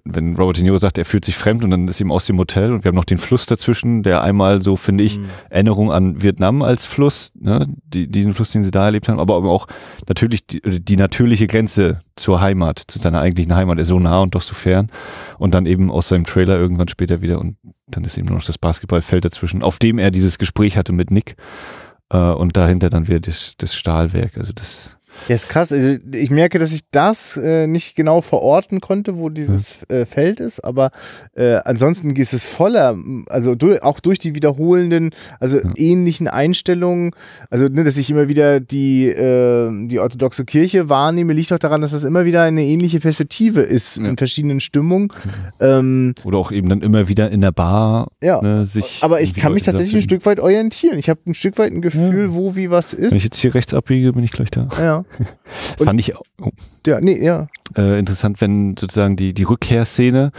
wenn 0.04 0.36
Robert 0.36 0.56
De 0.56 0.62
Niro 0.62 0.78
sagt, 0.78 0.98
er 0.98 1.04
fühlt 1.04 1.24
sich 1.24 1.36
fremd 1.36 1.64
und 1.64 1.72
dann 1.72 1.88
ist 1.88 2.00
ihm 2.00 2.12
aus 2.12 2.24
dem 2.24 2.38
Hotel 2.38 2.72
und 2.72 2.84
wir 2.84 2.90
haben 2.90 2.94
noch 2.96 3.04
den 3.04 3.18
Fluss 3.18 3.46
dazwischen, 3.46 4.04
der 4.04 4.22
einmal 4.22 4.62
so, 4.62 4.76
finde 4.76 5.02
ich, 5.02 5.18
mhm. 5.18 5.26
Erinnerung 5.50 5.90
an 5.90 6.22
Vietnam 6.22 6.62
als 6.62 6.86
Fluss, 6.86 7.32
ne, 7.34 7.66
die, 7.82 8.06
diesen 8.06 8.34
Fluss, 8.34 8.50
den 8.50 8.62
sie 8.62 8.70
da 8.70 8.84
erlebt 8.84 9.08
haben, 9.08 9.18
aber 9.18 9.34
auch 9.34 9.66
natürlich 10.06 10.46
die, 10.46 10.60
die 10.60 10.96
natürliche 10.96 11.48
Grenze 11.48 12.00
zur 12.14 12.40
Heimat, 12.40 12.84
zu 12.86 13.00
seiner 13.00 13.20
eigentlichen 13.20 13.56
Heimat, 13.56 13.78
er 13.78 13.82
ist 13.82 13.88
so 13.88 13.98
nah 13.98 14.20
und 14.20 14.36
doch 14.36 14.42
so 14.42 14.54
fern 14.54 14.90
und 15.38 15.54
dann 15.54 15.66
eben 15.66 15.90
aus 15.90 16.08
seinem 16.08 16.24
Trailer 16.24 16.56
irgendwann 16.56 16.86
später 16.86 17.20
wieder 17.20 17.40
und 17.40 17.56
dann 17.88 18.04
ist 18.04 18.16
eben 18.16 18.28
nur 18.28 18.38
noch 18.38 18.46
das 18.46 18.58
Basketballfeld 18.58 19.24
dazwischen, 19.24 19.64
auf 19.64 19.80
dem 19.80 19.98
er 19.98 20.12
dieses 20.12 20.38
Gespräch 20.38 20.76
hatte 20.76 20.92
mit 20.92 21.10
Nick 21.10 21.32
äh, 21.32 21.83
und 22.10 22.56
dahinter 22.56 22.90
dann 22.90 23.08
wieder 23.08 23.20
das, 23.20 23.56
das 23.56 23.74
Stahlwerk. 23.74 24.36
Also 24.36 24.52
das 24.52 24.93
ja, 25.28 25.34
ist 25.34 25.48
krass. 25.48 25.72
Also 25.72 25.96
ich 26.12 26.30
merke, 26.30 26.58
dass 26.58 26.72
ich 26.72 26.90
das 26.90 27.36
äh, 27.36 27.66
nicht 27.66 27.94
genau 27.94 28.20
verorten 28.20 28.80
konnte, 28.80 29.18
wo 29.18 29.28
dieses 29.28 29.78
hm. 29.88 29.96
äh, 29.96 30.06
Feld 30.06 30.40
ist, 30.40 30.60
aber 30.60 30.90
äh, 31.34 31.56
ansonsten 31.64 32.14
ist 32.16 32.32
es 32.32 32.44
voller, 32.44 32.96
also 33.28 33.54
durch, 33.54 33.82
auch 33.82 34.00
durch 34.00 34.18
die 34.18 34.34
wiederholenden, 34.34 35.10
also 35.40 35.58
ja. 35.58 35.70
ähnlichen 35.76 36.28
Einstellungen, 36.28 37.12
also 37.50 37.68
ne, 37.68 37.84
dass 37.84 37.96
ich 37.96 38.10
immer 38.10 38.28
wieder 38.28 38.60
die, 38.60 39.06
äh, 39.06 39.70
die 39.88 39.98
orthodoxe 39.98 40.44
Kirche 40.44 40.88
wahrnehme, 40.88 41.32
liegt 41.32 41.52
auch 41.52 41.58
daran, 41.58 41.80
dass 41.80 41.92
das 41.92 42.04
immer 42.04 42.24
wieder 42.24 42.42
eine 42.42 42.62
ähnliche 42.62 43.00
Perspektive 43.00 43.60
ist 43.60 43.96
ja. 43.96 44.08
in 44.08 44.16
verschiedenen 44.16 44.60
Stimmungen. 44.60 45.12
Ähm, 45.60 46.14
Oder 46.24 46.38
auch 46.38 46.52
eben 46.52 46.68
dann 46.68 46.82
immer 46.82 47.08
wieder 47.08 47.30
in 47.30 47.40
der 47.40 47.52
Bar 47.52 48.08
ja. 48.22 48.40
ne, 48.40 48.66
sich. 48.66 49.00
Aber 49.02 49.20
ich 49.20 49.34
kann 49.34 49.52
mich 49.54 49.62
tatsächlich 49.62 49.96
ein 49.96 50.02
Stück 50.02 50.26
weit 50.26 50.40
orientieren. 50.40 50.98
Ich 50.98 51.08
habe 51.08 51.20
ein 51.26 51.34
Stück 51.34 51.58
weit 51.58 51.72
ein 51.72 51.82
Gefühl, 51.82 52.26
ja. 52.28 52.34
wo 52.34 52.56
wie 52.56 52.70
was 52.70 52.92
ist. 52.92 53.10
Wenn 53.10 53.18
ich 53.18 53.24
jetzt 53.24 53.38
hier 53.38 53.54
rechts 53.54 53.74
abbiege, 53.74 54.12
bin 54.12 54.24
ich 54.24 54.32
gleich 54.32 54.50
da. 54.50 54.68
Ja. 54.78 55.03
das 55.76 55.84
fand 55.84 56.00
ich 56.00 56.14
oh, 56.16 56.50
ja, 56.86 57.00
nee, 57.00 57.22
ja. 57.24 57.46
Äh, 57.76 57.98
interessant, 57.98 58.40
wenn 58.40 58.76
sozusagen 58.76 59.16
die, 59.16 59.34
die 59.34 59.44
Rückkehrszene, 59.44 60.30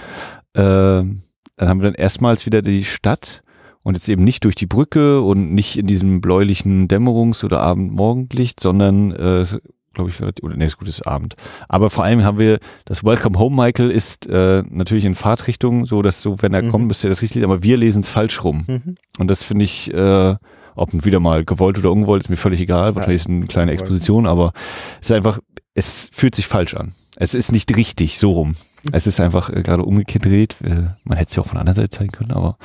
äh, 0.53 0.59
dann 0.61 1.19
haben 1.59 1.81
wir 1.81 1.91
dann 1.91 1.95
erstmals 1.95 2.45
wieder 2.45 2.61
die 2.61 2.83
Stadt 2.83 3.43
und 3.83 3.93
jetzt 3.93 4.09
eben 4.09 4.23
nicht 4.23 4.43
durch 4.43 4.55
die 4.55 4.65
Brücke 4.65 5.21
und 5.21 5.53
nicht 5.53 5.77
in 5.77 5.87
diesem 5.87 6.21
bläulichen 6.21 6.87
Dämmerungs- 6.87 7.45
oder 7.45 7.61
Abend-Morgenlicht, 7.61 8.59
sondern 8.59 9.11
äh, 9.11 9.45
glaube 9.95 10.11
ich, 10.11 10.21
oder 10.43 10.55
nee, 10.55 10.65
ist 10.65 10.77
gutes 10.77 11.01
Abend. 11.01 11.35
Aber 11.67 11.89
vor 11.89 12.03
allem 12.03 12.23
haben 12.23 12.37
wir 12.37 12.59
das 12.83 13.03
Welcome 13.03 13.39
Home 13.39 13.55
Michael 13.55 13.89
ist 13.89 14.27
äh, 14.27 14.63
natürlich 14.69 15.05
in 15.05 15.15
Fahrtrichtung, 15.15 15.85
so 15.85 16.01
dass 16.03 16.21
so, 16.21 16.41
wenn 16.41 16.53
er 16.53 16.61
mhm. 16.61 16.69
kommt, 16.69 16.87
müsste 16.87 17.07
er 17.07 17.09
das 17.09 17.23
richtig, 17.23 17.43
aber 17.43 17.63
wir 17.63 17.77
lesen 17.77 18.01
es 18.01 18.09
falsch 18.09 18.43
rum. 18.43 18.63
Mhm. 18.67 18.95
Und 19.17 19.31
das 19.31 19.43
finde 19.43 19.65
ich 19.65 19.91
äh, 19.93 20.35
ob 20.75 21.05
wieder 21.05 21.19
mal 21.19 21.43
gewollt 21.45 21.77
oder 21.77 21.91
ungewollt, 21.91 22.23
ist 22.23 22.29
mir 22.29 22.37
völlig 22.37 22.59
egal. 22.59 22.95
Wahrscheinlich 22.95 23.21
ist 23.21 23.29
es 23.29 23.29
eine 23.29 23.45
kleine 23.47 23.71
Exposition, 23.71 24.27
aber 24.27 24.53
es 25.01 25.09
ist 25.09 25.11
einfach, 25.11 25.39
es 25.73 26.09
fühlt 26.11 26.35
sich 26.35 26.47
falsch 26.47 26.73
an. 26.75 26.93
Es 27.15 27.33
ist 27.33 27.51
nicht 27.51 27.75
richtig, 27.75 28.19
so 28.19 28.31
rum. 28.31 28.55
Es 28.91 29.07
ist 29.07 29.19
einfach 29.19 29.49
äh, 29.49 29.63
gerade 29.63 29.83
umgedreht. 29.83 30.57
Äh, 30.63 30.87
man 31.03 31.17
hätte 31.17 31.29
es 31.29 31.35
ja 31.35 31.43
auch 31.43 31.47
von 31.47 31.55
der 31.55 31.61
anderen 31.61 31.75
Seite 31.75 31.89
zeigen 31.89 32.11
können, 32.11 32.31
aber 32.31 32.57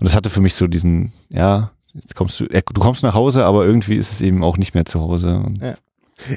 und 0.00 0.04
das 0.04 0.16
hatte 0.16 0.30
für 0.30 0.40
mich 0.40 0.54
so 0.54 0.66
diesen, 0.66 1.12
ja, 1.28 1.70
jetzt 1.94 2.16
kommst 2.16 2.40
du, 2.40 2.46
äh, 2.46 2.62
du 2.72 2.80
kommst 2.80 3.02
nach 3.02 3.14
Hause, 3.14 3.44
aber 3.44 3.64
irgendwie 3.64 3.96
ist 3.96 4.12
es 4.12 4.20
eben 4.20 4.42
auch 4.42 4.56
nicht 4.56 4.74
mehr 4.74 4.84
zu 4.84 5.00
Hause. 5.00 5.44
Ja. 5.60 5.74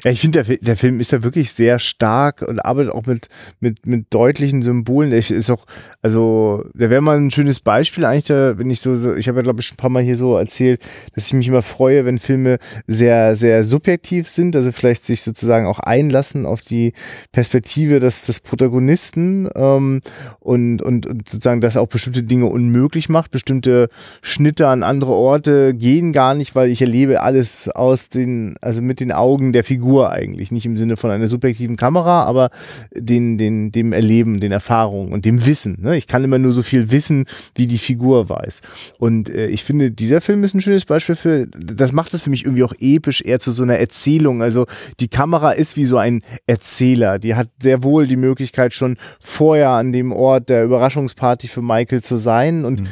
Ja, 0.04 0.10
ich 0.10 0.20
finde, 0.20 0.42
der, 0.42 0.56
der 0.58 0.76
Film 0.76 1.00
ist 1.00 1.12
da 1.12 1.22
wirklich 1.22 1.52
sehr 1.52 1.78
stark 1.78 2.42
und 2.42 2.60
arbeitet 2.60 2.92
auch 2.92 3.06
mit, 3.06 3.28
mit, 3.60 3.86
mit 3.86 4.06
deutlichen 4.10 4.62
Symbolen. 4.62 5.10
Der 5.10 5.18
ist 5.18 5.50
auch, 5.50 5.66
also, 6.02 6.64
der 6.74 6.90
wäre 6.90 7.02
mal 7.02 7.16
ein 7.16 7.30
schönes 7.30 7.60
Beispiel 7.60 8.04
eigentlich, 8.04 8.24
da, 8.24 8.58
wenn 8.58 8.70
ich 8.70 8.80
so, 8.80 8.96
so 8.96 9.14
ich 9.14 9.28
habe 9.28 9.38
ja, 9.38 9.42
glaube 9.42 9.60
ich, 9.60 9.66
schon 9.66 9.74
ein 9.74 9.78
paar 9.78 9.90
Mal 9.90 10.02
hier 10.02 10.16
so 10.16 10.36
erzählt, 10.36 10.80
dass 11.14 11.26
ich 11.26 11.34
mich 11.34 11.48
immer 11.48 11.62
freue, 11.62 12.04
wenn 12.04 12.18
Filme 12.18 12.58
sehr, 12.86 13.36
sehr 13.36 13.64
subjektiv 13.64 14.28
sind, 14.28 14.56
also 14.56 14.72
vielleicht 14.72 15.04
sich 15.04 15.22
sozusagen 15.22 15.66
auch 15.66 15.78
einlassen 15.78 16.46
auf 16.46 16.60
die 16.60 16.92
Perspektive 17.32 18.00
des, 18.00 18.26
des 18.26 18.40
Protagonisten 18.40 19.48
ähm, 19.54 20.00
und, 20.40 20.82
und, 20.82 21.06
und 21.06 21.28
sozusagen 21.28 21.60
das 21.60 21.76
auch 21.76 21.88
bestimmte 21.88 22.22
Dinge 22.22 22.46
unmöglich 22.46 23.08
macht. 23.08 23.30
Bestimmte 23.30 23.88
Schnitte 24.22 24.68
an 24.68 24.82
andere 24.82 25.12
Orte 25.12 25.74
gehen 25.74 26.12
gar 26.12 26.34
nicht, 26.34 26.54
weil 26.54 26.70
ich 26.70 26.80
erlebe 26.80 27.22
alles 27.22 27.68
aus 27.68 28.08
den, 28.08 28.56
also 28.60 28.82
mit 28.82 29.00
den 29.00 29.12
Augen 29.12 29.52
der 29.52 29.64
Figur 29.64 29.75
Figur 29.76 30.10
eigentlich. 30.10 30.50
Nicht 30.50 30.64
im 30.64 30.78
Sinne 30.78 30.96
von 30.96 31.10
einer 31.10 31.28
subjektiven 31.28 31.76
Kamera, 31.76 32.24
aber 32.24 32.48
den, 32.94 33.36
den, 33.36 33.72
dem 33.72 33.92
Erleben, 33.92 34.40
den 34.40 34.50
Erfahrungen 34.50 35.12
und 35.12 35.26
dem 35.26 35.44
Wissen. 35.44 35.76
Ne? 35.82 35.98
Ich 35.98 36.06
kann 36.06 36.24
immer 36.24 36.38
nur 36.38 36.52
so 36.52 36.62
viel 36.62 36.90
wissen, 36.90 37.26
wie 37.54 37.66
die 37.66 37.76
Figur 37.76 38.30
weiß. 38.30 38.62
Und 38.98 39.28
äh, 39.28 39.48
ich 39.48 39.64
finde, 39.64 39.90
dieser 39.90 40.22
Film 40.22 40.44
ist 40.44 40.54
ein 40.54 40.62
schönes 40.62 40.86
Beispiel 40.86 41.14
für, 41.14 41.46
das 41.48 41.92
macht 41.92 42.14
es 42.14 42.22
für 42.22 42.30
mich 42.30 42.46
irgendwie 42.46 42.64
auch 42.64 42.72
episch, 42.78 43.20
eher 43.20 43.38
zu 43.38 43.50
so 43.50 43.64
einer 43.64 43.76
Erzählung. 43.76 44.40
Also 44.40 44.64
die 44.98 45.08
Kamera 45.08 45.52
ist 45.52 45.76
wie 45.76 45.84
so 45.84 45.98
ein 45.98 46.22
Erzähler. 46.46 47.18
Die 47.18 47.34
hat 47.34 47.48
sehr 47.60 47.82
wohl 47.82 48.06
die 48.06 48.16
Möglichkeit, 48.16 48.72
schon 48.72 48.96
vorher 49.20 49.70
an 49.70 49.92
dem 49.92 50.10
Ort 50.10 50.48
der 50.48 50.64
Überraschungsparty 50.64 51.48
für 51.48 51.60
Michael 51.60 52.02
zu 52.02 52.16
sein 52.16 52.64
und 52.64 52.80
mhm. 52.80 52.86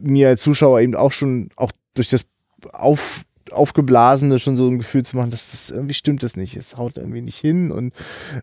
mir 0.00 0.28
als 0.28 0.40
Zuschauer 0.40 0.80
eben 0.80 0.94
auch 0.94 1.12
schon 1.12 1.50
auch 1.56 1.72
durch 1.94 2.08
das 2.08 2.24
auf 2.72 3.26
Aufgeblasene 3.52 4.38
schon 4.38 4.56
so 4.56 4.68
ein 4.68 4.78
Gefühl 4.78 5.04
zu 5.04 5.16
machen, 5.16 5.30
dass 5.30 5.50
das 5.50 5.70
irgendwie 5.70 5.94
stimmt 5.94 6.22
das 6.22 6.36
nicht, 6.36 6.56
es 6.56 6.76
haut 6.76 6.96
irgendwie 6.98 7.20
nicht 7.20 7.38
hin. 7.38 7.70
Und 7.70 7.92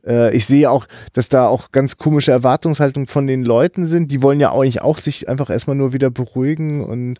äh, 0.05 0.36
ich 0.36 0.45
sehe 0.45 0.70
auch, 0.70 0.88
dass 1.14 1.30
da 1.30 1.47
auch 1.47 1.72
ganz 1.72 1.97
komische 1.97 2.32
Erwartungshaltungen 2.32 3.07
von 3.07 3.28
den 3.28 3.43
Leuten 3.43 3.88
sind, 3.88 4.12
die 4.12 4.22
wollen 4.22 4.39
ja 4.39 4.51
eigentlich 4.53 4.82
auch 4.82 4.97
sich 4.97 5.30
einfach 5.30 5.49
erstmal 5.49 5.76
nur 5.76 5.93
wieder 5.93 6.10
beruhigen. 6.10 6.84
Und 6.84 7.20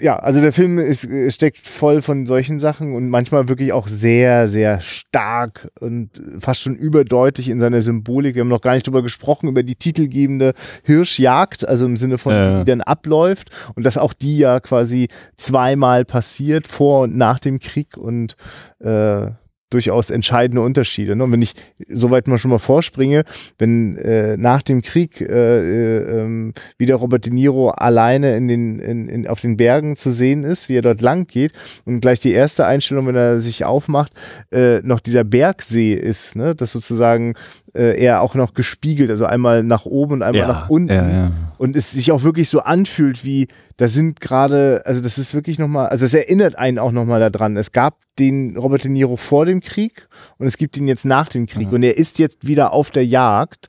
ja, 0.00 0.18
also 0.18 0.40
der 0.40 0.52
Film 0.52 0.78
ist, 0.78 1.08
steckt 1.28 1.66
voll 1.68 2.00
von 2.00 2.24
solchen 2.26 2.58
Sachen 2.58 2.94
und 2.94 3.08
manchmal 3.10 3.48
wirklich 3.48 3.72
auch 3.72 3.86
sehr, 3.86 4.48
sehr 4.48 4.80
stark 4.80 5.68
und 5.78 6.10
fast 6.40 6.62
schon 6.62 6.74
überdeutlich 6.74 7.48
in 7.50 7.60
seiner 7.60 7.82
Symbolik. 7.82 8.34
Wir 8.34 8.40
haben 8.40 8.48
noch 8.48 8.62
gar 8.62 8.74
nicht 8.74 8.86
drüber 8.86 9.02
gesprochen, 9.02 9.48
über 9.48 9.62
die 9.62 9.76
titelgebende 9.76 10.54
Hirschjagd, 10.84 11.68
also 11.68 11.84
im 11.84 11.96
Sinne 11.96 12.18
von, 12.18 12.32
Ja. 12.32 12.58
die 12.58 12.64
dann 12.64 12.80
abläuft 12.80 13.50
und 13.74 13.84
dass 13.84 13.98
auch 13.98 14.14
die 14.14 14.38
ja 14.38 14.60
quasi 14.60 15.08
zweimal 15.36 16.04
passiert, 16.04 16.66
vor 16.66 17.02
und 17.02 17.16
nach 17.16 17.38
dem 17.38 17.60
Krieg 17.60 17.96
und 17.96 18.36
äh, 18.80 19.26
durchaus 19.74 20.10
entscheidende 20.10 20.62
Unterschiede. 20.62 21.16
Ne? 21.16 21.24
Und 21.24 21.32
wenn 21.32 21.42
ich 21.42 21.54
soweit 21.88 22.28
mal 22.28 22.38
schon 22.38 22.50
mal 22.50 22.58
vorspringe, 22.58 23.24
wenn 23.58 23.96
äh, 23.98 24.36
nach 24.36 24.62
dem 24.62 24.82
Krieg 24.82 25.20
äh, 25.20 25.24
äh, 25.26 26.20
ähm, 26.20 26.52
wieder 26.78 26.96
Robert 26.96 27.26
De 27.26 27.32
Niro 27.32 27.70
alleine 27.70 28.36
in 28.36 28.48
den, 28.48 28.78
in, 28.78 29.08
in, 29.08 29.26
auf 29.26 29.40
den 29.40 29.56
Bergen 29.56 29.96
zu 29.96 30.10
sehen 30.10 30.44
ist, 30.44 30.68
wie 30.68 30.76
er 30.76 30.82
dort 30.82 31.00
lang 31.00 31.26
geht 31.26 31.52
und 31.84 32.00
gleich 32.00 32.20
die 32.20 32.32
erste 32.32 32.66
Einstellung, 32.66 33.06
wenn 33.06 33.16
er 33.16 33.38
sich 33.38 33.64
aufmacht, 33.64 34.12
äh, 34.52 34.80
noch 34.80 35.00
dieser 35.00 35.24
Bergsee 35.24 35.94
ist, 35.94 36.36
ne? 36.36 36.54
dass 36.54 36.72
sozusagen 36.72 37.34
äh, 37.74 38.00
er 38.00 38.20
auch 38.20 38.34
noch 38.34 38.54
gespiegelt, 38.54 39.10
also 39.10 39.26
einmal 39.26 39.62
nach 39.62 39.84
oben 39.84 40.14
und 40.14 40.22
einmal 40.22 40.46
nach 40.46 40.70
unten 40.70 40.94
ja, 40.94 41.08
ja. 41.08 41.32
und 41.58 41.76
es 41.76 41.92
sich 41.92 42.12
auch 42.12 42.22
wirklich 42.22 42.48
so 42.48 42.60
anfühlt, 42.60 43.24
wie 43.24 43.48
da 43.76 43.88
sind 43.88 44.20
gerade, 44.20 44.82
also 44.84 45.00
das 45.00 45.18
ist 45.18 45.34
wirklich 45.34 45.58
nochmal, 45.58 45.88
also 45.88 46.04
es 46.04 46.14
erinnert 46.14 46.56
einen 46.56 46.78
auch 46.78 46.92
nochmal 46.92 47.28
daran. 47.30 47.56
Es 47.56 47.72
gab 47.72 47.98
den 48.18 48.56
Robert 48.56 48.84
De 48.84 48.90
Niro 48.90 49.16
vor 49.16 49.46
dem 49.46 49.60
Krieg 49.60 50.08
und 50.38 50.46
es 50.46 50.56
gibt 50.56 50.76
ihn 50.76 50.86
jetzt 50.86 51.04
nach 51.04 51.28
dem 51.28 51.46
Krieg 51.46 51.72
und 51.72 51.82
er 51.82 51.96
ist 51.98 52.18
jetzt 52.18 52.46
wieder 52.46 52.72
auf 52.72 52.90
der 52.90 53.04
Jagd. 53.04 53.68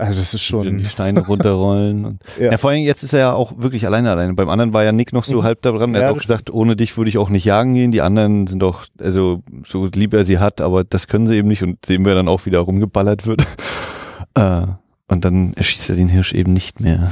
Also 0.00 0.16
das 0.18 0.32
ist 0.32 0.42
schon, 0.44 0.78
die 0.78 0.84
Steine 0.84 1.26
runterrollen. 1.26 2.04
Und 2.04 2.22
Ja. 2.38 2.52
ja. 2.52 2.58
vor 2.58 2.70
allem 2.70 2.82
jetzt 2.84 3.02
ist 3.02 3.12
er 3.14 3.18
ja 3.18 3.32
auch 3.32 3.54
wirklich 3.58 3.84
alleine 3.84 4.10
alleine. 4.12 4.32
Beim 4.34 4.48
anderen 4.48 4.72
war 4.72 4.84
ja 4.84 4.92
Nick 4.92 5.12
noch 5.12 5.24
so 5.24 5.38
Mhm. 5.38 5.42
halb 5.42 5.62
da 5.62 5.72
dran. 5.72 5.92
Er 5.94 6.00
Ja, 6.02 6.06
hat 6.08 6.14
auch 6.14 6.20
gesagt, 6.20 6.50
ohne 6.50 6.76
dich 6.76 6.96
würde 6.96 7.08
ich 7.08 7.18
auch 7.18 7.30
nicht 7.30 7.44
jagen 7.44 7.74
gehen. 7.74 7.90
Die 7.90 8.00
anderen 8.00 8.46
sind 8.46 8.60
doch, 8.60 8.84
also 9.00 9.42
so 9.66 9.86
lieb 9.86 10.14
er 10.14 10.24
sie 10.24 10.38
hat, 10.38 10.60
aber 10.60 10.84
das 10.84 11.08
können 11.08 11.26
sie 11.26 11.34
eben 11.36 11.48
nicht 11.48 11.64
und 11.64 11.84
sehen 11.84 12.04
wir 12.04 12.14
dann 12.14 12.28
auch 12.28 12.46
wieder 12.46 12.60
rumgeballert 12.60 13.26
wird. 13.26 13.42
äh, 14.34 14.66
und 15.08 15.24
dann 15.24 15.52
erschießt 15.54 15.90
er 15.90 15.96
den 15.96 16.08
Hirsch 16.08 16.32
eben 16.32 16.52
nicht 16.52 16.80
mehr 16.80 17.10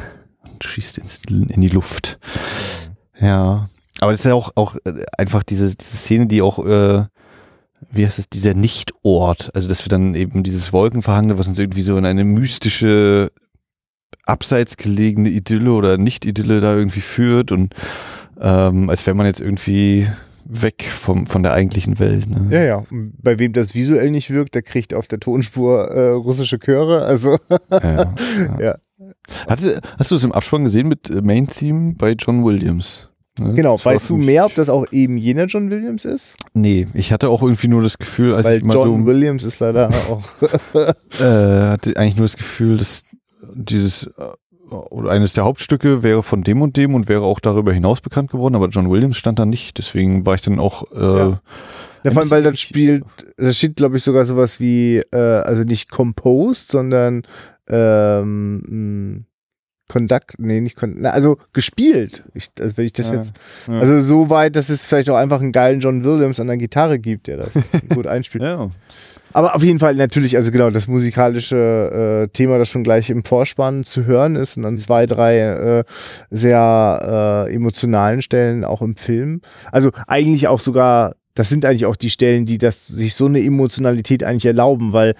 und 0.48 0.62
schießt 0.62 0.98
ins, 0.98 1.22
in 1.28 1.60
die 1.60 1.68
Luft. 1.68 2.18
Ja. 3.18 3.66
Aber 4.00 4.12
das 4.12 4.20
ist 4.20 4.26
ja 4.26 4.34
auch, 4.34 4.52
auch 4.54 4.76
äh, 4.84 5.04
einfach 5.16 5.42
diese, 5.42 5.74
diese 5.74 5.96
Szene, 5.96 6.28
die 6.28 6.40
auch, 6.40 6.64
äh, 6.64 7.04
wie 7.90 8.04
heißt 8.04 8.18
es, 8.18 8.28
dieser 8.28 8.54
Nichtort. 8.54 9.50
Also, 9.54 9.68
dass 9.68 9.84
wir 9.84 9.90
dann 9.90 10.14
eben 10.14 10.42
dieses 10.42 10.72
Wolkenverhangene, 10.72 11.38
was 11.38 11.48
uns 11.48 11.58
irgendwie 11.58 11.82
so 11.82 11.96
in 11.96 12.04
eine 12.04 12.24
mystische, 12.24 13.30
abseits 14.24 14.76
gelegene 14.76 15.30
Idylle 15.30 15.72
oder 15.72 15.98
Nicht-Idylle 15.98 16.60
da 16.60 16.76
irgendwie 16.76 17.00
führt 17.00 17.50
und 17.52 17.74
ähm, 18.40 18.90
als 18.90 19.06
wäre 19.06 19.16
man 19.16 19.26
jetzt 19.26 19.40
irgendwie 19.40 20.06
weg 20.48 20.84
vom, 20.84 21.26
von 21.26 21.42
der 21.42 21.52
eigentlichen 21.52 21.98
Welt. 21.98 22.28
Ne? 22.28 22.48
ja, 22.50 22.62
ja. 22.62 22.84
Bei 22.90 23.38
wem 23.38 23.52
das 23.52 23.74
visuell 23.74 24.10
nicht 24.10 24.30
wirkt, 24.30 24.54
der 24.54 24.62
kriegt 24.62 24.94
auf 24.94 25.06
der 25.06 25.20
Tonspur 25.20 25.88
äh, 25.88 26.10
russische 26.10 26.58
Chöre. 26.58 27.02
Also 27.02 27.38
Ja, 27.70 28.14
ja. 28.58 28.78
Ja. 28.98 29.12
Hatte, 29.46 29.80
hast 29.98 30.10
du 30.10 30.16
es 30.16 30.24
im 30.24 30.32
Abspann 30.32 30.64
gesehen 30.64 30.88
mit 30.88 31.10
Main 31.22 31.46
Theme 31.46 31.94
bei 31.96 32.12
John 32.12 32.44
Williams? 32.44 33.07
Ne? 33.38 33.54
genau. 33.54 33.76
Das 33.76 33.84
Weißt 33.84 34.10
du 34.10 34.16
mehr, 34.16 34.46
ob 34.46 34.54
das 34.54 34.68
auch 34.68 34.86
eben 34.92 35.16
jener 35.16 35.44
John 35.44 35.70
Williams 35.70 36.04
ist? 36.04 36.36
Nee, 36.54 36.86
ich 36.94 37.12
hatte 37.12 37.28
auch 37.28 37.42
irgendwie 37.42 37.68
nur 37.68 37.82
das 37.82 37.98
Gefühl, 37.98 38.34
als 38.34 38.46
Weil 38.46 38.58
ich 38.58 38.64
mal 38.64 38.74
John 38.74 39.00
so 39.00 39.06
Williams 39.06 39.44
ist 39.44 39.60
leider 39.60 39.88
auch. 39.88 40.22
äh, 41.20 41.70
hatte 41.70 41.96
eigentlich 41.96 42.16
nur 42.16 42.26
das 42.26 42.36
Gefühl, 42.36 42.76
dass 42.76 43.04
dieses 43.54 44.04
äh, 44.04 44.10
oder 44.70 45.10
eines 45.10 45.32
der 45.32 45.44
Hauptstücke 45.44 46.02
wäre 46.02 46.22
von 46.22 46.42
dem 46.42 46.60
und 46.60 46.76
dem 46.76 46.94
und 46.94 47.08
wäre 47.08 47.22
auch 47.22 47.40
darüber 47.40 47.72
hinaus 47.72 48.00
bekannt 48.00 48.30
geworden, 48.30 48.54
aber 48.54 48.68
John 48.68 48.90
Williams 48.90 49.16
stand 49.16 49.38
da 49.38 49.46
nicht, 49.46 49.78
deswegen 49.78 50.26
war 50.26 50.34
ich 50.34 50.42
dann 50.42 50.58
auch 50.58 50.90
äh, 50.92 51.00
Ja. 51.00 51.40
Ja, 52.04 52.12
vor 52.12 52.22
allem, 52.22 52.30
weil 52.30 52.42
das 52.44 52.60
spielt, 52.60 53.04
da 53.36 53.52
steht, 53.52 53.76
glaube 53.76 53.96
ich, 53.96 54.04
sogar 54.04 54.24
sowas 54.24 54.60
wie, 54.60 54.98
äh, 55.12 55.16
also 55.16 55.64
nicht 55.64 55.90
composed, 55.90 56.70
sondern 56.70 57.22
ähm, 57.68 59.24
conduct, 59.88 60.38
nee, 60.38 60.60
nicht 60.60 60.76
na, 60.80 61.10
also 61.10 61.38
gespielt. 61.52 62.24
Ich, 62.34 62.48
also 62.60 62.76
wenn 62.76 62.86
ich 62.86 62.92
das 62.92 63.08
Ja, 63.08 63.14
jetzt, 63.16 63.32
ja. 63.66 63.80
also 63.80 64.00
so 64.00 64.30
weit, 64.30 64.56
dass 64.56 64.68
es 64.68 64.86
vielleicht 64.86 65.10
auch 65.10 65.16
einfach 65.16 65.40
einen 65.40 65.52
geilen 65.52 65.80
John 65.80 66.04
Williams 66.04 66.40
an 66.40 66.46
der 66.46 66.56
Gitarre 66.58 66.98
gibt, 66.98 67.26
der 67.26 67.38
das 67.38 67.54
gut 67.88 68.06
einspielt. 68.06 68.44
ja. 68.44 68.68
Aber 69.32 69.54
auf 69.54 69.62
jeden 69.62 69.78
Fall 69.78 69.94
natürlich, 69.94 70.36
also 70.36 70.50
genau, 70.50 70.70
das 70.70 70.88
musikalische 70.88 72.24
äh, 72.24 72.28
Thema, 72.32 72.58
das 72.58 72.70
schon 72.70 72.82
gleich 72.82 73.10
im 73.10 73.24
Vorspann 73.24 73.84
zu 73.84 74.06
hören 74.06 74.36
ist 74.36 74.56
und 74.56 74.64
an 74.64 74.78
zwei, 74.78 75.06
drei 75.06 75.38
äh, 75.38 75.84
sehr 76.30 77.46
äh, 77.48 77.54
emotionalen 77.54 78.22
Stellen 78.22 78.64
auch 78.64 78.80
im 78.80 78.96
Film. 78.96 79.42
Also 79.70 79.90
eigentlich 80.06 80.48
auch 80.48 80.60
sogar, 80.60 81.14
das 81.34 81.50
sind 81.50 81.64
eigentlich 81.64 81.86
auch 81.86 81.96
die 81.96 82.10
Stellen, 82.10 82.46
die 82.46 82.58
das 82.58 82.86
sich 82.86 83.14
so 83.14 83.26
eine 83.26 83.44
Emotionalität 83.44 84.24
eigentlich 84.24 84.46
erlauben, 84.46 84.92
weil 84.92 85.14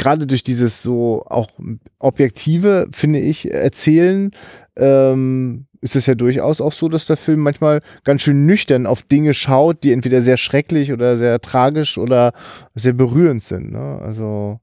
gerade 0.00 0.26
durch 0.26 0.42
dieses 0.42 0.82
so 0.82 1.22
auch 1.26 1.50
objektive, 1.98 2.88
finde 2.90 3.20
ich, 3.20 3.52
erzählen, 3.52 4.30
ähm, 4.76 5.66
ist 5.82 5.94
es 5.94 6.06
ja 6.06 6.14
durchaus 6.14 6.60
auch 6.60 6.72
so, 6.72 6.88
dass 6.88 7.06
der 7.06 7.16
Film 7.16 7.40
manchmal 7.40 7.80
ganz 8.04 8.22
schön 8.22 8.46
nüchtern 8.46 8.86
auf 8.86 9.02
Dinge 9.02 9.34
schaut, 9.34 9.84
die 9.84 9.92
entweder 9.92 10.22
sehr 10.22 10.38
schrecklich 10.38 10.92
oder 10.92 11.16
sehr 11.16 11.40
tragisch 11.40 11.98
oder 11.98 12.32
sehr 12.74 12.94
berührend 12.94 13.42
sind. 13.42 13.72
Ne? 13.72 14.00
Also 14.02 14.60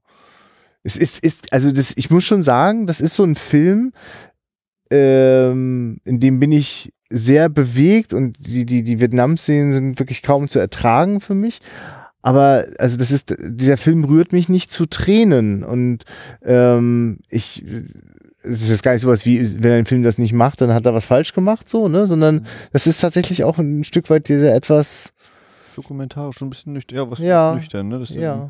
es 0.82 0.96
ist, 0.96 1.20
ist, 1.20 1.52
also 1.52 1.70
das, 1.70 1.92
ich 1.96 2.10
muss 2.10 2.24
schon 2.24 2.42
sagen, 2.42 2.86
das 2.86 3.00
ist 3.00 3.14
so 3.14 3.24
ein 3.24 3.36
Film, 3.36 3.92
ähm, 4.90 6.00
in 6.04 6.18
dem 6.18 6.40
bin 6.40 6.52
ich 6.52 6.92
sehr 7.10 7.48
bewegt 7.48 8.12
und 8.12 8.36
die, 8.38 8.66
die, 8.66 8.82
die 8.82 9.00
Vietnam-Szenen 9.00 9.72
sind 9.72 9.98
wirklich 9.98 10.22
kaum 10.22 10.48
zu 10.48 10.58
ertragen 10.58 11.20
für 11.20 11.34
mich. 11.34 11.60
Aber 12.22 12.64
also 12.78 12.96
das 12.96 13.10
ist, 13.10 13.34
dieser 13.40 13.76
Film 13.76 14.04
rührt 14.04 14.32
mich 14.32 14.48
nicht 14.48 14.70
zu 14.70 14.86
Tränen 14.86 15.62
und 15.62 16.04
ähm, 16.44 17.18
ich 17.30 17.64
es 18.42 18.62
ist 18.62 18.70
jetzt 18.70 18.82
gar 18.82 18.92
nicht 18.92 19.02
sowas 19.02 19.26
wie, 19.26 19.62
wenn 19.62 19.72
ein 19.72 19.84
Film 19.84 20.02
das 20.02 20.16
nicht 20.16 20.32
macht, 20.32 20.60
dann 20.60 20.72
hat 20.72 20.86
er 20.86 20.94
was 20.94 21.04
falsch 21.04 21.34
gemacht, 21.34 21.68
so, 21.68 21.88
ne? 21.88 22.06
Sondern 22.06 22.46
das 22.72 22.86
ist 22.86 23.00
tatsächlich 23.00 23.44
auch 23.44 23.58
ein 23.58 23.84
Stück 23.84 24.08
weit 24.10 24.28
dieser 24.28 24.54
etwas, 24.54 25.12
dokumentarisch 25.76 26.38
schon 26.38 26.48
ein 26.48 26.50
bisschen 26.50 26.72
nüchtern, 26.72 26.96
ja, 26.96 27.10
was 27.10 27.18
Ja. 27.18 27.54
nüchtern, 27.54 27.88
ne? 27.88 27.98
Das, 27.98 28.10
ja. 28.10 28.44
äh, 28.44 28.48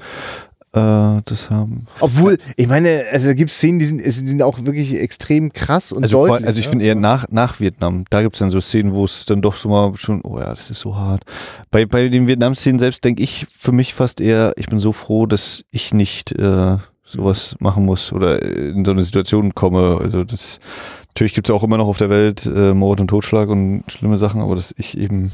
das 0.72 1.50
haben 1.50 1.86
Obwohl, 2.00 2.38
ich 2.56 2.66
meine, 2.66 3.04
also 3.10 3.28
da 3.28 3.34
gibt 3.34 3.50
es 3.50 3.56
Szenen, 3.56 3.78
die 3.78 3.84
sind, 3.86 4.00
es 4.00 4.16
sind 4.16 4.42
auch 4.42 4.58
wirklich 4.64 4.94
extrem 4.94 5.52
krass 5.52 5.92
und 5.92 6.02
Also, 6.02 6.26
deutlich. 6.26 6.46
also 6.46 6.60
ich 6.60 6.66
ne? 6.66 6.70
finde 6.70 6.84
eher 6.84 6.94
nach, 6.94 7.26
nach 7.30 7.58
Vietnam, 7.58 8.04
da 8.10 8.22
gibt's 8.22 8.38
dann 8.38 8.50
so 8.50 8.60
Szenen, 8.60 8.92
wo 8.92 9.04
es 9.04 9.24
dann 9.24 9.40
doch 9.40 9.56
so 9.56 9.68
mal 9.68 9.96
schon, 9.96 10.20
oh 10.24 10.38
ja, 10.38 10.54
das 10.54 10.70
ist 10.70 10.80
so 10.80 10.96
hart. 10.96 11.22
Bei, 11.70 11.86
bei 11.86 12.08
den 12.08 12.26
Vietnam-Szenen 12.26 12.78
selbst 12.78 13.04
denke 13.04 13.22
ich 13.22 13.46
für 13.50 13.72
mich 13.72 13.94
fast 13.94 14.20
eher, 14.20 14.52
ich 14.56 14.66
bin 14.66 14.78
so 14.78 14.92
froh, 14.92 15.26
dass 15.26 15.64
ich 15.70 15.94
nicht 15.94 16.32
äh, 16.32 16.76
sowas 17.04 17.56
machen 17.58 17.84
muss 17.84 18.12
oder 18.12 18.42
in 18.42 18.84
so 18.84 18.90
eine 18.90 19.04
Situation 19.04 19.54
komme. 19.54 19.98
Also 20.00 20.24
das 20.24 20.60
natürlich 21.08 21.34
gibt's 21.34 21.50
auch 21.50 21.64
immer 21.64 21.78
noch 21.78 21.88
auf 21.88 21.98
der 21.98 22.10
Welt 22.10 22.46
äh, 22.46 22.74
Mord 22.74 23.00
und 23.00 23.08
Totschlag 23.08 23.48
und 23.48 23.84
schlimme 23.88 24.18
Sachen, 24.18 24.42
aber 24.42 24.54
dass 24.54 24.74
ich 24.76 24.98
eben 24.98 25.32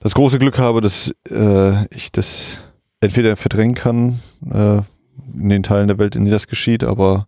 das 0.00 0.14
große 0.14 0.38
Glück 0.38 0.58
habe, 0.58 0.80
dass 0.80 1.14
äh, 1.30 1.86
ich 1.94 2.10
das 2.10 2.58
entweder 3.02 3.36
verdrängen 3.36 3.74
kann 3.74 4.18
äh, 4.50 4.80
in 5.34 5.48
den 5.50 5.62
Teilen 5.62 5.88
der 5.88 5.98
Welt, 5.98 6.16
in 6.16 6.24
denen 6.24 6.32
das 6.32 6.46
geschieht, 6.46 6.84
aber 6.84 7.26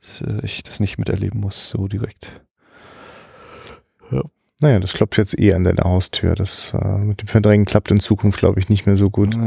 dass 0.00 0.20
äh, 0.20 0.44
ich 0.44 0.62
das 0.62 0.80
nicht 0.80 0.98
miterleben 0.98 1.40
muss, 1.40 1.70
so 1.70 1.88
direkt. 1.88 2.42
Naja, 4.62 4.78
das 4.78 4.92
klopft 4.92 5.18
jetzt 5.18 5.38
eh 5.40 5.54
an 5.54 5.64
deiner 5.64 5.82
Haustür. 5.82 6.36
Das 6.36 6.72
äh, 6.72 6.98
mit 6.98 7.20
dem 7.20 7.26
Verdrängen 7.26 7.64
klappt 7.64 7.90
in 7.90 7.98
Zukunft, 7.98 8.38
glaube 8.38 8.60
ich, 8.60 8.68
nicht 8.68 8.86
mehr 8.86 8.96
so 8.96 9.10
gut. 9.10 9.36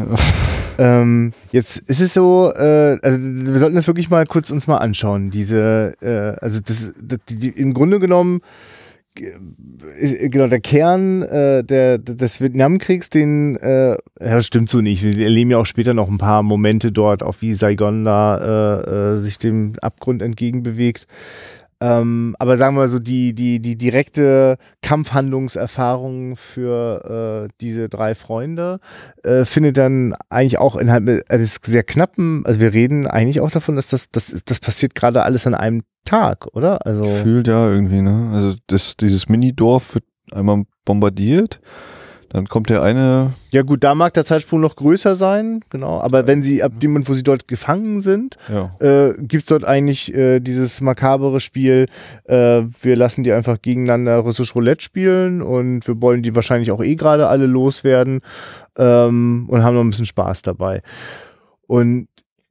Ähm, 0.77 1.31
jetzt 1.53 1.77
ist 1.77 2.01
es 2.01 2.13
so, 2.13 2.51
äh, 2.53 2.99
also 3.01 3.17
wir 3.17 3.57
sollten 3.59 3.77
das 3.77 3.87
wirklich 3.87 4.09
mal 4.09 4.25
kurz 4.25 4.49
uns 4.49 4.67
mal 4.67 4.79
anschauen. 4.79 5.31
Diese, 5.31 5.93
äh, 6.01 6.37
also 6.43 6.59
das, 6.59 6.93
das 7.01 7.19
die, 7.29 7.37
die, 7.37 7.47
im 7.47 7.73
Grunde 7.73 8.01
genommen 8.01 8.41
genau 9.15 10.47
der 10.47 10.59
Kern 10.59 11.21
äh, 11.23 11.63
der, 11.63 11.97
des 11.97 12.41
Vietnamkriegs, 12.41 13.09
den 13.09 13.55
äh, 13.57 13.97
ja, 14.19 14.41
stimmt 14.41 14.69
so 14.69 14.81
nicht. 14.81 15.03
Wir 15.03 15.25
erleben 15.25 15.51
ja 15.51 15.57
auch 15.57 15.65
später 15.65 15.93
noch 15.93 16.09
ein 16.09 16.17
paar 16.17 16.43
Momente 16.43 16.91
dort, 16.91 17.23
auch 17.23 17.35
wie 17.39 17.53
Saigon 17.53 18.05
da 18.05 18.37
äh, 18.37 19.15
äh, 19.15 19.17
sich 19.17 19.37
dem 19.37 19.73
Abgrund 19.81 20.21
entgegenbewegt. 20.21 21.07
Ähm, 21.81 22.35
aber 22.39 22.57
sagen 22.57 22.75
wir 22.75 22.81
mal 22.81 22.87
so, 22.87 22.99
die, 22.99 23.33
die, 23.33 23.59
die 23.59 23.77
direkte 23.77 24.57
Kampfhandlungserfahrung 24.81 26.37
für 26.37 27.47
äh, 27.47 27.53
diese 27.59 27.89
drei 27.89 28.15
Freunde 28.15 28.79
äh, 29.23 29.43
findet 29.43 29.77
dann 29.77 30.13
eigentlich 30.29 30.57
auch 30.57 30.77
innerhalb 30.77 31.23
eines 31.29 31.59
sehr 31.61 31.83
knappen, 31.83 32.45
also 32.45 32.59
wir 32.61 32.73
reden 32.73 33.07
eigentlich 33.07 33.41
auch 33.41 33.51
davon, 33.51 33.75
dass 33.75 33.89
das, 33.89 34.09
das, 34.09 34.33
das 34.45 34.59
passiert 34.59 34.95
gerade 34.95 35.23
alles 35.23 35.45
an 35.47 35.53
einem 35.53 35.83
Tag, 36.05 36.47
oder? 36.53 36.85
Also 36.85 37.01
Gefühlt 37.01 37.47
ja 37.47 37.69
irgendwie, 37.69 38.01
ne? 38.01 38.31
Also 38.33 38.57
das, 38.67 38.95
dieses 38.95 39.27
Mini-Dorf 39.27 39.95
wird 39.95 40.05
einmal 40.31 40.63
bombardiert. 40.85 41.59
Dann 42.29 42.47
kommt 42.47 42.69
der 42.69 42.81
eine. 42.81 43.31
Ja, 43.51 43.61
gut, 43.61 43.83
da 43.83 43.95
mag 43.95 44.13
der 44.13 44.25
Zeitsprung 44.25 44.59
noch 44.59 44.75
größer 44.75 45.15
sein, 45.15 45.61
genau. 45.69 46.01
Aber 46.01 46.27
wenn 46.27 46.43
sie, 46.43 46.63
ab 46.63 46.73
dem 46.79 46.91
Moment, 46.91 47.07
wo 47.07 47.13
sie 47.13 47.23
dort 47.23 47.47
gefangen 47.47 48.01
sind, 48.01 48.37
Ja. 48.51 48.71
äh, 48.79 49.13
gibt 49.19 49.49
dort 49.51 49.63
eigentlich 49.63 50.13
äh, 50.13 50.39
dieses 50.39 50.81
makabere 50.81 51.39
Spiel, 51.39 51.85
äh, 52.25 52.35
wir 52.81 52.95
lassen 52.95 53.23
die 53.23 53.31
einfach 53.31 53.61
gegeneinander 53.61 54.17
russisch 54.17 54.55
Roulette 54.55 54.83
spielen 54.83 55.41
und 55.41 55.87
wir 55.87 56.01
wollen 56.01 56.23
die 56.23 56.35
wahrscheinlich 56.35 56.71
auch 56.71 56.83
eh 56.83 56.95
gerade 56.95 57.27
alle 57.27 57.45
loswerden 57.45 58.21
ähm, 58.77 59.45
und 59.47 59.63
haben 59.63 59.75
noch 59.75 59.83
ein 59.83 59.89
bisschen 59.91 60.05
Spaß 60.05 60.41
dabei. 60.41 60.81
Und 61.67 62.07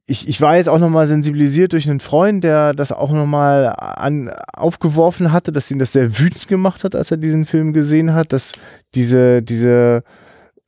ich, 0.07 0.27
ich 0.27 0.39
war 0.39 0.55
jetzt 0.55 0.69
auch 0.69 0.77
nochmal 0.77 1.07
sensibilisiert 1.07 1.73
durch 1.73 1.89
einen 1.89 1.99
Freund, 1.99 2.43
der 2.43 2.73
das 2.73 2.91
auch 2.91 3.11
nochmal 3.11 3.73
an, 3.75 4.29
aufgeworfen 4.53 5.31
hatte, 5.31 5.51
dass 5.51 5.71
ihn 5.71 5.79
das 5.79 5.93
sehr 5.93 6.19
wütend 6.19 6.47
gemacht 6.47 6.83
hat, 6.83 6.95
als 6.95 7.09
er 7.09 7.17
diesen 7.17 7.47
Film 7.47 7.73
gesehen 7.73 8.13
hat, 8.13 8.31
dass 8.31 8.51
diese, 8.95 9.41
diese 9.41 10.03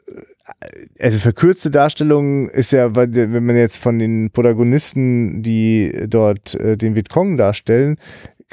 äh, 0.08 1.04
also 1.04 1.18
verkürzte 1.20 1.72
Darstellung 1.72 2.50
ist 2.50 2.72
ja, 2.72 2.96
wenn 2.96 3.46
man 3.46 3.56
jetzt 3.56 3.78
von 3.78 4.00
den 4.00 4.32
Protagonisten, 4.32 5.42
die 5.42 6.06
dort 6.08 6.56
äh, 6.56 6.78
den 6.78 6.96
Vietcong 6.96 7.38
darstellen, 7.38 7.98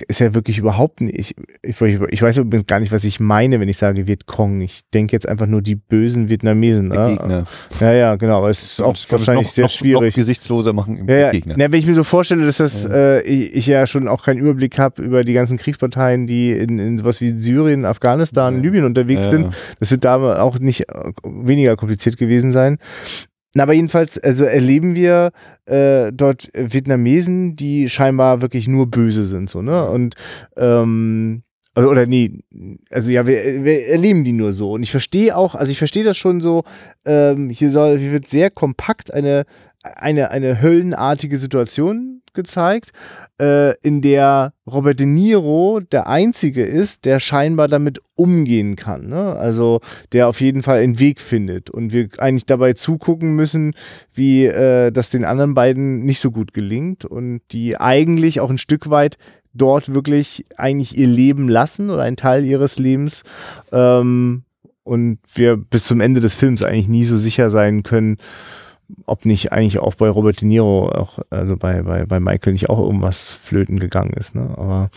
ist 0.09 0.19
ja 0.19 0.35
wirklich 0.35 0.59
überhaupt 0.59 1.01
nicht. 1.01 1.17
Ich, 1.19 1.35
ich, 1.63 1.81
ich 2.11 2.23
weiß 2.23 2.39
übrigens 2.39 2.67
gar 2.67 2.81
nicht, 2.81 2.91
was 2.91 3.05
ich 3.05 3.21
meine, 3.21 3.61
wenn 3.61 3.69
ich 3.69 3.79
sage 3.79 4.07
Vietcong. 4.07 4.61
Ich 4.61 4.81
denke 4.93 5.13
jetzt 5.13 5.29
einfach 5.29 5.47
nur 5.47 5.63
die 5.63 5.77
bösen 5.77 6.29
Vietnamesen. 6.29 6.91
Der 6.91 7.09
ne? 7.09 7.17
Gegner. 7.17 7.47
Ja, 7.81 7.93
ja, 7.93 8.17
genau. 8.17 8.39
Aber 8.39 8.51
es 8.51 8.63
ist 8.63 8.83
auch 8.83 8.93
Das 8.93 9.11
wahrscheinlich 9.11 9.47
noch, 9.47 9.53
sehr 9.53 9.65
noch, 9.65 9.71
schwierig. 9.71 10.13
Noch 10.13 10.15
gesichtsloser 10.17 10.73
machen 10.73 10.99
im 10.99 11.09
Ja, 11.09 11.17
ja. 11.17 11.31
Gegner. 11.31 11.55
Na, 11.57 11.71
wenn 11.71 11.79
ich 11.79 11.87
mir 11.87 11.95
so 11.95 12.03
vorstelle, 12.05 12.45
dass 12.45 12.57
das 12.57 12.85
äh, 12.85 13.21
ich, 13.23 13.55
ich 13.55 13.67
ja 13.67 13.87
schon 13.87 14.09
auch 14.09 14.25
keinen 14.25 14.39
Überblick 14.39 14.79
habe 14.79 15.01
über 15.03 15.23
die 15.23 15.33
ganzen 15.33 15.59
Kriegsparteien, 15.59 16.27
die 16.27 16.51
in, 16.53 16.79
in 16.81 16.99
sowas 16.99 17.21
wie 17.21 17.31
Syrien, 17.31 17.85
Afghanistan, 17.85 18.57
Ja. 18.57 18.63
Libyen 18.63 18.85
unterwegs 18.85 19.23
Ja, 19.23 19.29
sind, 19.29 19.43
ja. 19.43 19.51
das 19.79 19.91
wird 19.93 20.05
da 20.05 20.41
auch 20.41 20.59
nicht 20.59 20.89
äh, 20.89 21.13
weniger 21.25 21.77
kompliziert 21.77 22.17
gewesen 22.17 22.51
sein. 22.53 22.79
Na, 23.55 23.63
aber 23.63 23.73
jedenfalls, 23.73 24.19
also 24.19 24.45
erleben 24.45 24.95
wir 24.95 25.31
äh, 25.67 26.13
dort 26.13 26.51
Vietnamesen, 26.55 27.55
die 27.55 27.89
scheinbar 27.89 28.43
wirklich 28.43 28.67
nur 28.67 28.91
böse 28.91 29.25
sind, 29.25 29.49
so, 29.49 29.63
ne? 29.63 29.89
Und 29.89 30.17
ähm, 30.57 31.43
also, 31.75 31.91
oder 31.91 32.07
nee, 32.07 32.41
also 32.91 33.11
ja, 33.11 33.27
wir, 33.27 33.65
wir 33.65 33.89
erleben 33.89 34.25
die 34.25 34.33
nur 34.33 34.53
so. 34.53 34.73
Und 34.73 34.83
ich 34.83 34.91
verstehe 34.91 35.37
auch, 35.37 35.55
also 35.55 35.73
ich 35.73 35.79
verstehe 35.79 36.05
das 36.05 36.17
schon 36.17 36.41
so, 36.41 36.65
ähm, 37.05 37.51
hier 37.51 37.71
soll, 37.71 37.99
hier 37.99 38.13
wird 38.13 38.29
sehr 38.29 38.51
kompakt 38.51 39.13
eine, 39.13 39.45
eine, 39.83 40.31
eine 40.31 40.61
höllenartige 40.61 41.39
Situation 41.39 42.23
gezeigt, 42.33 42.91
äh, 43.41 43.77
in 43.81 44.01
der 44.01 44.53
Robert 44.67 45.01
De 45.01 45.07
Niro 45.07 45.81
der 45.81 46.07
Einzige 46.07 46.65
ist, 46.65 47.05
der 47.05 47.21
scheinbar 47.21 47.69
damit 47.69 48.01
umgehen 48.15 48.77
kann. 48.77 49.07
Ne? 49.09 49.37
Also 49.37 49.81
der 50.13 50.29
auf 50.29 50.41
jeden 50.41 50.63
Fall 50.63 50.79
einen 50.79 51.01
Weg 51.01 51.21
findet 51.21 51.71
und 51.71 51.93
wir 51.93 52.09
eigentlich 52.19 52.47
dabei 52.47 52.75
zugucken 52.75 53.35
müssen, 53.35 53.75
wie 54.13 54.47
äh, 54.47 54.93
das 54.93 55.11
den 55.11 55.25
anderen 55.25 55.55
beiden 55.55 56.05
nicht 56.05 56.21
so 56.21 56.31
gut 56.31 56.55
gelingt 56.55 57.05
und 57.05 57.41
die 57.51 57.77
eigentlich 57.77 58.41
auch 58.41 58.51
ein 58.51 58.59
Stück 58.59 58.91
weit 58.91 59.19
dort 59.53 59.95
wirklich 59.95 60.45
eigentlich 60.57 60.97
ihr 60.97 61.07
Leben 61.07 61.49
lassen 61.49 61.91
oder 61.91 62.03
einen 62.03 62.17
Teil 62.17 62.45
ihres 62.45 62.79
Lebens 62.79 63.23
ähm, 63.73 64.45
und 64.83 65.19
wir 65.33 65.57
bis 65.57 65.87
zum 65.87 66.01
Ende 66.01 66.21
des 66.21 66.35
Films 66.35 66.63
eigentlich 66.63 66.89
nie 66.89 67.05
so 67.05 67.17
sicher 67.17 67.51
sein 67.51 67.83
können, 67.83 68.19
ob 69.07 69.25
nicht 69.25 69.53
eigentlich 69.53 69.79
auch 69.79 69.95
bei 69.95 70.09
Robert 70.09 70.41
De 70.41 70.49
Niro, 70.49 70.89
auch, 70.89 71.19
also 71.31 71.57
bei, 71.57 71.83
bei, 71.83 72.05
bei 72.07 72.21
Michael 72.21 72.53
nicht 72.53 72.69
auch 72.71 72.79
irgendwas 72.79 73.31
flöten 73.33 73.79
gegangen 73.79 74.13
ist. 74.15 74.35
Ne? 74.35 74.49
Aber 74.57 74.91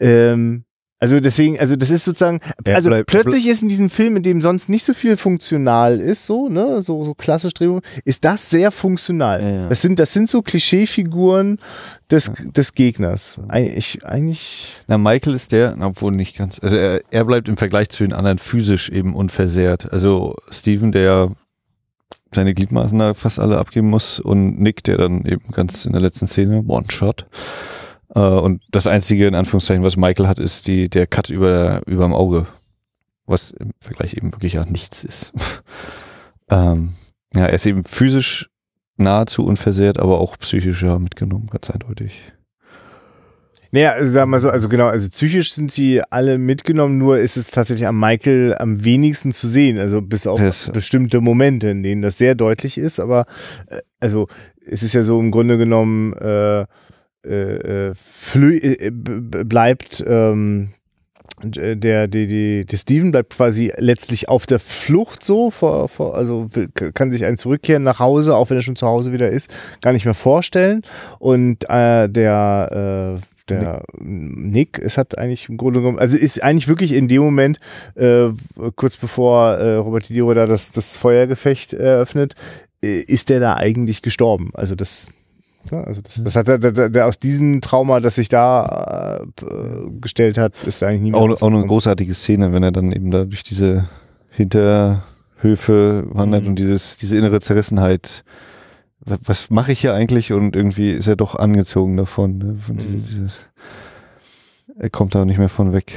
ähm, 0.00 0.64
also 0.98 1.20
deswegen, 1.20 1.60
also 1.60 1.76
das 1.76 1.90
ist 1.90 2.04
sozusagen, 2.04 2.40
also 2.64 2.88
bleibt- 2.88 3.10
plötzlich 3.10 3.46
ist 3.46 3.60
in 3.62 3.68
diesem 3.68 3.90
Film, 3.90 4.16
in 4.16 4.22
dem 4.22 4.40
sonst 4.40 4.70
nicht 4.70 4.82
so 4.82 4.94
viel 4.94 5.18
funktional 5.18 6.00
ist, 6.00 6.24
so, 6.24 6.48
ne, 6.48 6.80
so, 6.80 7.04
so 7.04 7.12
klassisch 7.12 7.52
Drehbuch, 7.52 7.82
ist 8.06 8.24
das 8.24 8.48
sehr 8.48 8.70
funktional. 8.70 9.42
Ja, 9.42 9.48
ja. 9.50 9.68
Das 9.68 9.82
sind, 9.82 9.98
das 9.98 10.14
sind 10.14 10.30
so 10.30 10.40
Klischeefiguren 10.40 11.58
des, 12.10 12.32
des 12.56 12.72
Gegners. 12.74 13.38
Eigentlich, 13.48 14.06
eigentlich, 14.06 14.74
Na, 14.86 14.96
Michael 14.96 15.34
ist 15.34 15.52
der, 15.52 15.76
obwohl 15.80 16.12
nicht 16.12 16.38
ganz, 16.38 16.60
also 16.62 16.76
er, 16.76 17.02
er 17.10 17.24
bleibt 17.26 17.50
im 17.50 17.58
Vergleich 17.58 17.90
zu 17.90 18.02
den 18.02 18.14
anderen 18.14 18.38
physisch 18.38 18.88
eben 18.88 19.14
unversehrt. 19.14 19.92
Also 19.92 20.34
Steven, 20.50 20.92
der 20.92 21.30
seine 22.36 22.54
Gliedmaßen 22.54 22.98
da 22.98 23.14
fast 23.14 23.40
alle 23.40 23.58
abgeben 23.58 23.90
muss 23.90 24.20
und 24.20 24.60
Nick, 24.60 24.84
der 24.84 24.98
dann 24.98 25.24
eben 25.24 25.50
ganz 25.50 25.84
in 25.84 25.92
der 25.92 26.00
letzten 26.00 26.26
Szene, 26.26 26.62
One-Shot. 26.66 27.26
Äh, 28.14 28.20
und 28.20 28.62
das 28.70 28.86
einzige, 28.86 29.26
in 29.26 29.34
Anführungszeichen, 29.34 29.82
was 29.82 29.96
Michael 29.96 30.28
hat, 30.28 30.38
ist 30.38 30.68
die, 30.68 30.88
der 30.88 31.06
Cut 31.06 31.30
über, 31.30 31.82
überm 31.86 32.14
Auge. 32.14 32.46
Was 33.26 33.50
im 33.50 33.72
Vergleich 33.80 34.14
eben 34.14 34.32
wirklich 34.32 34.52
ja 34.52 34.64
nichts 34.64 35.02
ist. 35.02 35.32
ähm, 36.50 36.92
ja, 37.34 37.46
er 37.46 37.52
ist 37.54 37.66
eben 37.66 37.82
physisch 37.82 38.48
nahezu 38.96 39.44
unversehrt, 39.44 39.98
aber 39.98 40.20
auch 40.20 40.38
psychisch 40.38 40.82
ja 40.82 40.98
mitgenommen, 40.98 41.48
ganz 41.50 41.70
eindeutig. 41.70 42.32
Naja, 43.76 43.92
also 43.92 44.10
sagen 44.12 44.30
wir 44.30 44.32
mal 44.32 44.40
so, 44.40 44.48
also 44.48 44.68
genau, 44.70 44.86
also 44.86 45.06
psychisch 45.10 45.52
sind 45.52 45.70
sie 45.70 46.00
alle 46.10 46.38
mitgenommen, 46.38 46.96
nur 46.96 47.18
ist 47.18 47.36
es 47.36 47.50
tatsächlich 47.50 47.86
am 47.86 48.00
Michael 48.00 48.54
am 48.58 48.82
wenigsten 48.84 49.32
zu 49.32 49.46
sehen, 49.48 49.78
also 49.78 50.00
bis 50.00 50.26
auf 50.26 50.40
Das- 50.40 50.70
bestimmte 50.72 51.20
Momente, 51.20 51.68
in 51.68 51.82
denen 51.82 52.00
das 52.00 52.16
sehr 52.16 52.34
deutlich 52.34 52.78
ist, 52.78 52.98
aber 53.00 53.26
äh, 53.68 53.80
also 54.00 54.28
es 54.66 54.82
ist 54.82 54.94
ja 54.94 55.02
so 55.02 55.20
im 55.20 55.30
Grunde 55.30 55.58
genommen, 55.58 56.14
äh, 56.14 56.62
äh, 56.62 56.66
äh, 57.26 57.92
äh, 58.34 58.90
b- 58.90 59.44
bleibt 59.44 60.02
ähm, 60.06 60.68
der, 61.42 61.76
der, 61.76 62.08
die, 62.08 62.64
der 62.64 62.76
Steven 62.78 63.10
bleibt 63.12 63.34
quasi 63.36 63.70
letztlich 63.76 64.28
auf 64.30 64.46
der 64.46 64.58
Flucht 64.58 65.22
so, 65.22 65.50
vor, 65.50 65.88
vor, 65.90 66.14
also 66.16 66.48
kann 66.94 67.10
sich 67.10 67.26
ein 67.26 67.36
Zurückkehren 67.36 67.82
nach 67.82 67.98
Hause, 67.98 68.34
auch 68.34 68.48
wenn 68.48 68.56
er 68.56 68.62
schon 68.62 68.76
zu 68.76 68.86
Hause 68.86 69.12
wieder 69.12 69.28
ist, 69.28 69.50
gar 69.82 69.92
nicht 69.92 70.06
mehr 70.06 70.14
vorstellen. 70.14 70.80
Und 71.18 71.68
äh, 71.68 72.08
der, 72.08 73.18
äh, 73.18 73.35
der 73.48 73.82
Nick, 73.98 74.78
es 74.78 74.98
hat 74.98 75.18
eigentlich 75.18 75.48
im 75.48 75.56
Grunde 75.56 75.80
genommen, 75.80 75.98
also 75.98 76.16
ist 76.16 76.42
eigentlich 76.42 76.68
wirklich 76.68 76.92
in 76.92 77.08
dem 77.08 77.22
Moment, 77.22 77.58
äh, 77.94 78.28
kurz 78.76 78.96
bevor 78.96 79.54
äh, 79.54 79.76
Robert 79.76 80.08
De 80.08 80.14
Niro 80.14 80.34
da 80.34 80.46
das, 80.46 80.72
das 80.72 80.96
Feuergefecht 80.96 81.72
eröffnet, 81.72 82.34
äh, 82.82 83.00
ist 83.00 83.28
der 83.28 83.40
da 83.40 83.54
eigentlich 83.54 84.02
gestorben. 84.02 84.50
Also 84.54 84.74
das, 84.74 85.08
ja, 85.70 85.82
also 85.82 86.00
das, 86.00 86.22
das 86.22 86.36
hat 86.36 86.46
der, 86.48 86.88
der, 86.90 87.06
aus 87.06 87.18
diesem 87.18 87.60
Trauma, 87.60 88.00
das 88.00 88.16
sich 88.16 88.28
da 88.28 89.24
äh, 89.42 89.90
gestellt 90.00 90.38
hat, 90.38 90.52
ist 90.66 90.82
da 90.82 90.88
eigentlich 90.88 91.02
nie 91.02 91.10
mehr 91.12 91.20
Auch, 91.20 91.42
auch 91.42 91.48
eine 91.48 91.66
großartige 91.66 92.14
Szene, 92.14 92.52
wenn 92.52 92.62
er 92.62 92.72
dann 92.72 92.92
eben 92.92 93.10
da 93.10 93.24
durch 93.24 93.42
diese 93.42 93.84
Hinterhöfe 94.30 96.04
wandert 96.10 96.42
Mhm. 96.42 96.48
und 96.50 96.58
dieses, 96.58 96.96
diese 96.98 97.16
innere 97.16 97.40
Zerrissenheit. 97.40 98.24
Was, 99.00 99.50
mache 99.50 99.72
ich 99.72 99.80
hier 99.80 99.94
eigentlich? 99.94 100.32
Und 100.32 100.56
irgendwie 100.56 100.90
ist 100.90 101.06
er 101.06 101.16
doch 101.16 101.34
angezogen 101.34 101.96
davon. 101.96 102.38
Ne? 102.38 102.58
Mhm. 102.68 103.04
dieses, 103.04 103.40
er 104.78 104.90
kommt 104.90 105.14
da 105.14 105.24
nicht 105.24 105.38
mehr 105.38 105.48
von 105.48 105.72
weg. 105.72 105.92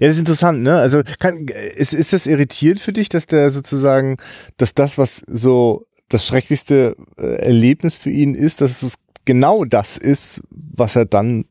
Ja, 0.00 0.08
das 0.08 0.16
ist 0.16 0.20
interessant, 0.20 0.62
ne? 0.62 0.76
Also 0.78 1.02
kann, 1.20 1.46
ist, 1.76 1.92
ist 1.94 2.12
das 2.12 2.26
irritierend 2.26 2.80
für 2.80 2.92
dich, 2.92 3.08
dass 3.08 3.26
der 3.26 3.50
sozusagen, 3.50 4.16
dass 4.56 4.74
das, 4.74 4.98
was 4.98 5.22
so 5.28 5.86
das 6.08 6.26
schrecklichste 6.26 6.96
äh, 7.16 7.36
Erlebnis 7.36 7.94
für 7.96 8.10
ihn 8.10 8.34
ist, 8.34 8.60
dass 8.60 8.82
es 8.82 8.94
genau 9.24 9.64
das 9.64 9.96
ist, 9.96 10.42
was 10.50 10.96
er 10.96 11.04
dann 11.04 11.44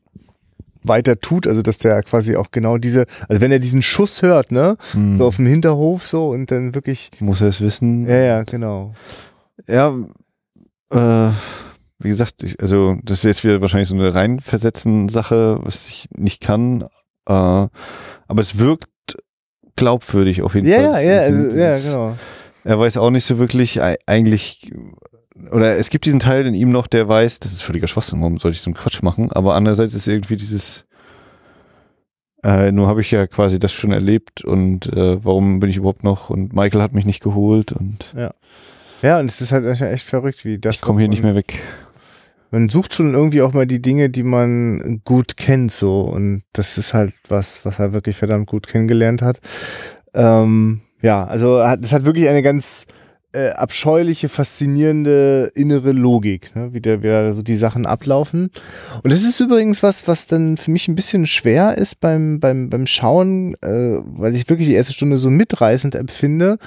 weiter 0.82 1.18
tut, 1.20 1.46
also 1.46 1.62
dass 1.62 1.78
der 1.78 2.02
quasi 2.02 2.36
auch 2.36 2.50
genau 2.50 2.76
diese, 2.78 3.06
also 3.28 3.40
wenn 3.40 3.52
er 3.52 3.58
diesen 3.60 3.82
Schuss 3.82 4.22
hört, 4.22 4.52
ne, 4.52 4.76
Hm. 4.92 5.16
so 5.16 5.26
auf 5.26 5.36
dem 5.36 5.46
Hinterhof 5.46 6.06
so 6.06 6.28
und 6.30 6.50
dann 6.50 6.74
wirklich, 6.74 7.10
Muss 7.20 7.40
er 7.40 7.48
es 7.48 7.60
wissen? 7.60 8.06
ja, 8.06 8.16
ja, 8.16 8.42
genau. 8.42 8.94
Ja, 9.68 9.94
äh, 10.90 11.30
wie 12.00 12.08
gesagt, 12.08 12.42
ich, 12.42 12.60
also 12.60 12.96
das 13.02 13.18
ist 13.18 13.24
jetzt 13.24 13.44
wieder 13.44 13.60
wahrscheinlich 13.60 13.88
so 13.88 13.94
eine 13.94 14.14
reinversetzen 14.14 15.08
Sache, 15.08 15.58
was 15.62 15.88
ich 15.88 16.08
nicht 16.16 16.40
kann. 16.40 16.82
Äh, 17.26 17.32
aber 17.32 17.70
es 18.38 18.58
wirkt 18.58 18.88
glaubwürdig 19.76 20.42
auf 20.42 20.54
jeden 20.54 20.66
Ja, 20.66 20.92
Fall. 20.92 21.04
ja, 21.04 21.10
ja, 21.12 21.20
also, 21.22 21.42
ja, 21.56 21.78
genau. 21.78 22.16
Er 22.64 22.78
weiß 22.78 22.96
auch 22.96 23.10
nicht 23.10 23.24
so 23.24 23.38
wirklich 23.38 23.80
ei- 23.82 23.98
eigentlich, 24.06 24.72
oder 25.52 25.76
es 25.78 25.90
gibt 25.90 26.04
diesen 26.04 26.20
Teil 26.20 26.46
in 26.46 26.54
ihm 26.54 26.70
noch, 26.70 26.86
der 26.86 27.08
weiß, 27.08 27.38
das 27.40 27.52
ist 27.52 27.62
völliger 27.62 27.88
Schwachsinn, 27.88 28.20
warum 28.20 28.38
sollte 28.38 28.56
ich 28.56 28.62
so 28.62 28.68
einen 28.70 28.74
Quatsch 28.76 29.02
machen? 29.02 29.30
Aber 29.32 29.54
andererseits 29.54 29.94
ist 29.94 30.08
irgendwie 30.08 30.36
dieses, 30.36 30.84
äh, 32.44 32.70
nur 32.72 32.88
habe 32.88 33.00
ich 33.00 33.10
ja 33.10 33.26
quasi 33.26 33.58
das 33.58 33.72
schon 33.72 33.92
erlebt 33.92 34.44
und 34.44 34.86
äh, 34.92 35.24
warum 35.24 35.60
bin 35.60 35.70
ich 35.70 35.76
überhaupt 35.76 36.04
noch 36.04 36.30
und 36.30 36.52
Michael 36.52 36.82
hat 36.82 36.92
mich 36.92 37.06
nicht 37.06 37.22
geholt 37.22 37.72
und 37.72 38.12
Ja, 38.16 38.32
und 39.18 39.30
es 39.30 39.40
ist 39.40 39.52
halt 39.52 39.80
echt 39.80 40.06
verrückt, 40.06 40.44
wie 40.44 40.58
das. 40.58 40.76
ich 40.76 40.80
komme 40.80 41.00
hier 41.00 41.08
nicht 41.08 41.22
mehr 41.22 41.34
weg. 41.34 41.60
man 42.50 42.68
sucht 42.68 42.94
schon 42.94 43.14
irgendwie 43.14 43.42
auch 43.42 43.52
mal 43.52 43.66
die 43.66 43.82
Dinge, 43.82 44.10
die 44.10 44.22
man 44.22 45.00
gut 45.04 45.36
kennt, 45.36 45.70
so. 45.72 46.00
Und 46.00 46.42
das 46.52 46.78
ist 46.78 46.94
halt 46.94 47.14
was, 47.28 47.64
was 47.64 47.78
er 47.78 47.92
wirklich 47.92 48.16
verdammt 48.16 48.46
gut 48.46 48.66
kennengelernt 48.66 49.22
hat. 49.22 49.40
Ähm, 50.14 50.80
ja, 51.02 51.24
also 51.24 51.58
das 51.58 51.92
hat 51.92 52.04
wirklich 52.04 52.28
eine 52.28 52.42
ganz 52.42 52.86
äh, 53.32 53.50
abscheuliche, 53.50 54.28
faszinierende 54.28 55.52
innere 55.54 55.92
Logik, 55.92 56.54
ne? 56.56 56.72
wie, 56.72 56.80
der, 56.80 57.02
wie 57.02 57.08
da 57.08 57.32
so 57.32 57.42
die 57.42 57.56
Sachen 57.56 57.84
ablaufen. 57.84 58.50
Und 59.02 59.12
das 59.12 59.22
ist 59.22 59.38
übrigens 59.40 59.82
was, 59.82 60.08
was 60.08 60.26
dann 60.26 60.56
für 60.56 60.70
mich 60.70 60.88
ein 60.88 60.94
bisschen 60.94 61.26
schwer 61.26 61.76
ist 61.76 62.00
beim, 62.00 62.40
beim, 62.40 62.70
beim 62.70 62.86
Schauen, 62.86 63.54
äh, 63.60 64.00
weil 64.04 64.34
ich 64.34 64.48
wirklich 64.48 64.68
die 64.68 64.74
erste 64.74 64.94
Stunde 64.94 65.18
so 65.18 65.28
mitreißend 65.28 65.94
empfinde, 65.94 66.58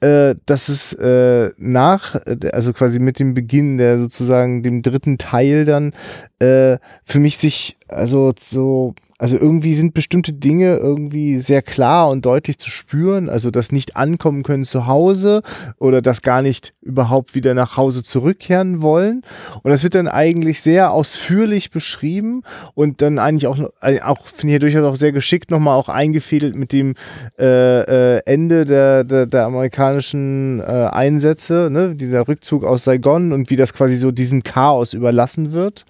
äh, 0.00 0.34
dass 0.46 0.68
es 0.70 0.94
äh, 0.94 1.50
nach, 1.58 2.16
also 2.52 2.72
quasi 2.72 2.98
mit 2.98 3.18
dem 3.18 3.34
Beginn 3.34 3.76
der 3.76 3.98
sozusagen 3.98 4.62
dem 4.62 4.80
dritten 4.80 5.18
Teil 5.18 5.66
dann 5.66 5.92
äh, 6.38 6.78
für 7.04 7.18
mich 7.18 7.36
sich 7.36 7.76
also 7.88 8.32
so 8.40 8.94
also 9.18 9.36
irgendwie 9.36 9.72
sind 9.72 9.94
bestimmte 9.94 10.34
Dinge 10.34 10.76
irgendwie 10.76 11.38
sehr 11.38 11.62
klar 11.62 12.10
und 12.10 12.26
deutlich 12.26 12.58
zu 12.58 12.68
spüren. 12.68 13.30
Also 13.30 13.50
das 13.50 13.72
nicht 13.72 13.96
ankommen 13.96 14.42
können 14.42 14.64
zu 14.64 14.86
Hause 14.86 15.42
oder 15.78 16.02
das 16.02 16.20
gar 16.20 16.42
nicht 16.42 16.74
überhaupt 16.82 17.34
wieder 17.34 17.54
nach 17.54 17.78
Hause 17.78 18.02
zurückkehren 18.02 18.82
wollen. 18.82 19.22
Und 19.62 19.70
das 19.70 19.82
wird 19.82 19.94
dann 19.94 20.08
eigentlich 20.08 20.60
sehr 20.60 20.92
ausführlich 20.92 21.70
beschrieben 21.70 22.42
und 22.74 23.00
dann 23.00 23.18
eigentlich 23.18 23.46
auch, 23.46 23.58
äh, 23.80 24.00
auch 24.02 24.26
finde 24.26 24.54
ich 24.54 24.60
durchaus 24.60 24.84
auch 24.84 24.96
sehr 24.96 25.12
geschickt 25.12 25.50
nochmal 25.50 25.78
auch 25.78 25.88
eingefädelt 25.88 26.54
mit 26.54 26.72
dem 26.72 26.94
äh, 27.38 28.16
äh, 28.16 28.22
Ende 28.26 28.66
der, 28.66 29.04
der, 29.04 29.26
der 29.26 29.46
amerikanischen 29.46 30.60
äh, 30.60 30.64
Einsätze, 30.64 31.70
ne? 31.70 31.94
dieser 31.94 32.28
Rückzug 32.28 32.64
aus 32.64 32.84
Saigon 32.84 33.32
und 33.32 33.48
wie 33.48 33.56
das 33.56 33.72
quasi 33.72 33.96
so 33.96 34.10
diesem 34.10 34.42
Chaos 34.42 34.92
überlassen 34.92 35.52
wird. 35.52 35.86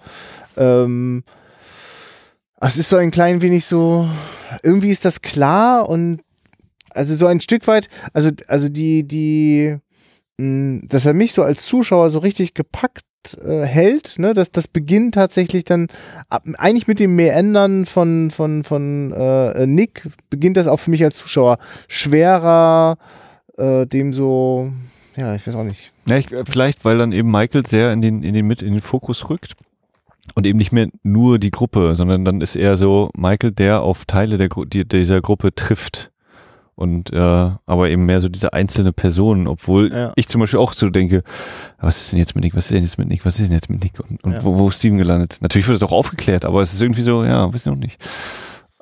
Ähm, 0.55 1.23
es 2.59 2.77
ist 2.77 2.89
so 2.89 2.97
ein 2.97 3.11
klein 3.11 3.41
wenig 3.41 3.65
so, 3.65 4.07
irgendwie 4.63 4.89
ist 4.89 5.05
das 5.05 5.21
klar 5.21 5.87
und 5.87 6.21
also 6.89 7.15
so 7.15 7.27
ein 7.27 7.39
Stück 7.39 7.67
weit, 7.67 7.89
also, 8.13 8.31
also 8.47 8.69
die, 8.69 9.07
die, 9.07 9.77
mh, 10.37 10.45
hm, 10.45 10.87
dass 10.87 11.05
er 11.05 11.13
mich 11.13 11.33
so 11.33 11.43
als 11.43 11.65
Zuschauer 11.65 12.09
so 12.09 12.19
richtig 12.19 12.53
gepackt 12.53 13.03
äh, 13.43 13.63
hält, 13.63 14.17
ne, 14.17 14.33
dass 14.33 14.51
das 14.51 14.67
beginnt 14.67 15.15
tatsächlich 15.15 15.65
dann 15.65 15.87
ab, 16.29 16.43
eigentlich 16.57 16.87
mit 16.87 16.99
dem 16.99 17.15
Meandern 17.15 17.85
von 17.85 18.31
von 18.31 18.63
von 18.63 19.11
äh, 19.11 19.67
Nick 19.67 20.03
beginnt 20.29 20.57
das 20.57 20.67
auch 20.67 20.77
für 20.77 20.91
mich 20.91 21.03
als 21.03 21.17
Zuschauer 21.17 21.57
schwerer, 21.87 22.97
äh, 23.57 23.85
dem 23.85 24.13
so, 24.13 24.71
ja, 25.15 25.35
ich 25.35 25.45
weiß 25.45 25.55
auch 25.55 25.63
nicht. 25.63 25.91
Ja, 26.07 26.17
ich, 26.17 26.27
vielleicht 26.45 26.85
weil 26.85 26.97
dann 26.97 27.11
eben 27.11 27.29
Michael 27.29 27.65
sehr 27.65 27.91
in 27.91 28.01
den 28.01 28.23
in 28.23 28.33
den 28.33 28.47
mit 28.47 28.61
in 28.61 28.73
den 28.73 28.81
Fokus 28.81 29.29
rückt 29.29 29.55
und 30.35 30.45
eben 30.45 30.57
nicht 30.57 30.71
mehr 30.71 30.87
nur 31.03 31.39
die 31.39 31.51
Gruppe, 31.51 31.95
sondern 31.95 32.25
dann 32.25 32.41
ist 32.41 32.55
eher 32.55 32.77
so 32.77 33.09
Michael, 33.15 33.51
der 33.51 33.81
auf 33.81 34.05
Teile 34.05 34.37
der, 34.37 34.49
die, 34.67 34.87
dieser 34.87 35.21
Gruppe 35.21 35.53
trifft. 35.53 36.11
Und 36.75 37.11
äh, 37.11 37.17
aber 37.17 37.89
eben 37.89 38.05
mehr 38.05 38.21
so 38.21 38.29
diese 38.29 38.53
einzelne 38.53 38.93
Person, 38.93 39.47
obwohl 39.47 39.91
ja. 39.91 40.13
ich 40.15 40.27
zum 40.27 40.41
Beispiel 40.41 40.59
auch 40.59 40.73
so 40.73 40.91
denke, 40.91 41.23
was 41.79 41.97
ist 41.97 42.11
denn 42.11 42.19
jetzt 42.19 42.35
mit 42.35 42.43
Nick, 42.43 42.53
was 42.53 42.65
ist 42.65 42.71
denn 42.71 42.83
jetzt 42.83 42.99
mit 42.99 43.07
Nick, 43.07 43.25
was 43.25 43.39
ist 43.39 43.47
denn 43.47 43.55
jetzt 43.55 43.67
mit 43.71 43.83
Nick 43.83 43.99
und, 43.99 44.23
und 44.23 44.33
ja. 44.33 44.43
wo, 44.43 44.55
wo 44.59 44.69
ist 44.69 44.77
Steven 44.77 44.99
gelandet? 44.99 45.39
Natürlich 45.41 45.67
wird 45.67 45.77
es 45.77 45.81
auch 45.81 45.91
aufgeklärt, 45.91 46.45
aber 46.45 46.61
es 46.61 46.73
ist 46.73 46.81
irgendwie 46.81 47.01
so, 47.01 47.23
ja, 47.23 47.49
ich 47.51 47.65
noch 47.65 47.75
nicht. 47.75 47.99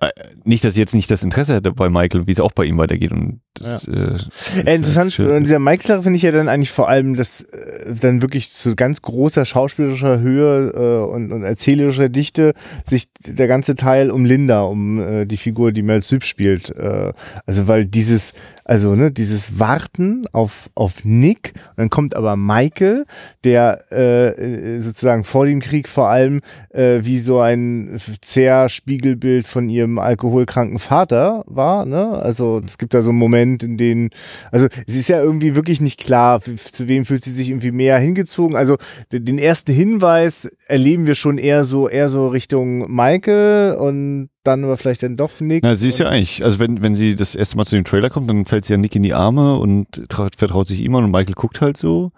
Äh, 0.02 0.10
nicht, 0.44 0.66
dass 0.66 0.74
ich 0.74 0.80
jetzt 0.80 0.94
nicht 0.94 1.10
das 1.10 1.24
Interesse 1.24 1.54
hätte 1.54 1.72
bei 1.72 1.90
Michael, 1.90 2.28
wie 2.28 2.34
es 2.34 2.42
auch 2.42 2.52
bei 2.52 2.66
ihm 2.66 2.78
weitergeht. 2.78 3.14
Und 3.14 3.40
das, 3.56 3.86
ja. 3.86 3.94
äh, 3.94 4.70
äh, 4.70 4.76
interessant, 4.76 5.18
und 5.20 5.44
dieser 5.44 5.60
Michael-Sache 5.60 6.04
finde 6.04 6.18
ich 6.18 6.24
ja 6.24 6.32
dann 6.32 6.50
eigentlich 6.50 6.72
vor 6.72 6.90
allem, 6.90 7.16
dass 7.16 7.42
äh, 7.42 7.94
dann 8.00 8.22
wirklich 8.22 8.52
zu 8.52 8.76
ganz 8.76 9.02
großer 9.02 9.46
schauspielerischer 9.46 10.20
Höhe 10.20 10.72
äh, 10.72 11.12
und, 11.12 11.32
und 11.32 11.44
erzählerischer 11.44 12.10
Dichte 12.10 12.54
sich 12.86 13.08
der 13.26 13.48
ganze 13.48 13.76
Teil 13.76 14.12
um 14.12 14.26
Linda, 14.26 14.62
um 14.64 15.00
äh, 15.00 15.26
die 15.26 15.38
Figur, 15.38 15.72
die 15.72 15.84
Mel 15.84 16.04
Streep 16.04 16.26
spielt. 16.26 16.70
Äh, 16.76 17.14
also 17.46 17.68
weil 17.68 17.86
dieses, 17.86 18.34
also 18.66 18.96
ne, 18.96 19.12
dieses 19.12 19.60
Warten 19.60 20.26
auf, 20.32 20.70
auf 20.76 21.06
Nick, 21.06 21.54
und 21.56 21.78
dann 21.78 21.90
kommt 21.90 22.16
aber 22.16 22.36
Michael, 22.36 23.06
der 23.44 23.92
äh, 23.92 24.82
sozusagen 24.82 25.24
vor 25.24 25.46
dem 25.46 25.60
Krieg 25.60 25.88
vor 25.88 26.10
allem 26.10 26.42
äh, 26.70 27.00
wie 27.04 27.20
so 27.20 27.40
ein 27.40 27.98
Zerrspiegelbild 28.22 29.48
von 29.48 29.70
ihrem 29.70 30.00
alkoholkranken 30.00 30.80
Vater 30.80 31.44
war. 31.48 31.86
Ne? 31.86 32.10
Also 32.10 32.62
es 32.66 32.78
gibt 32.78 32.94
da 32.94 33.02
so 33.02 33.12
einen 33.12 33.20
Moment, 33.20 33.45
in 33.54 33.78
dem, 33.78 34.10
also 34.52 34.68
es 34.88 34.96
ist 34.96 35.08
ja 35.08 35.22
irgendwie 35.22 35.56
wirklich 35.56 35.82
nicht 35.82 36.00
klar, 36.00 36.42
zu 36.42 36.88
wem 36.88 37.06
fühlt 37.06 37.24
sie 37.24 37.32
sich 37.32 37.50
irgendwie 37.50 37.72
mehr 37.72 37.98
hingezogen. 37.98 38.56
Also 38.56 38.78
den 39.12 39.38
ersten 39.38 39.74
Hinweis 39.74 40.50
erleben 40.68 41.06
wir 41.06 41.16
schon 41.16 41.38
eher 41.38 41.64
so, 41.64 41.88
eher 41.88 42.10
so 42.10 42.28
Richtung 42.28 42.94
Michael 42.94 43.76
und 43.76 44.30
dann 44.44 44.64
aber 44.64 44.78
vielleicht 44.78 45.04
dann 45.04 45.18
doch 45.18 45.40
Nick. 45.40 45.64
Na, 45.64 45.76
sie 45.76 45.90
ist 45.90 46.00
ja 46.00 46.08
eigentlich, 46.08 46.44
also 46.44 46.60
wenn, 46.60 46.82
wenn 46.82 46.96
sie 46.96 47.16
das 47.16 47.36
erste 47.36 47.58
Mal 47.58 47.66
zu 47.66 47.76
dem 47.76 47.86
Trailer 47.86 48.10
kommt, 48.10 48.30
dann 48.30 48.46
fällt 48.46 48.66
sie 48.66 48.74
ja 48.74 48.78
Nick 48.78 48.96
in 48.96 49.04
die 49.04 49.14
Arme 49.14 49.58
und 49.58 50.06
vertraut 50.38 50.68
sich 50.68 50.82
ihm 50.82 50.96
an 50.96 51.06
und 51.06 51.12
Michael 51.12 51.34
guckt 51.34 51.62
halt 51.62 51.78
so. 51.78 52.12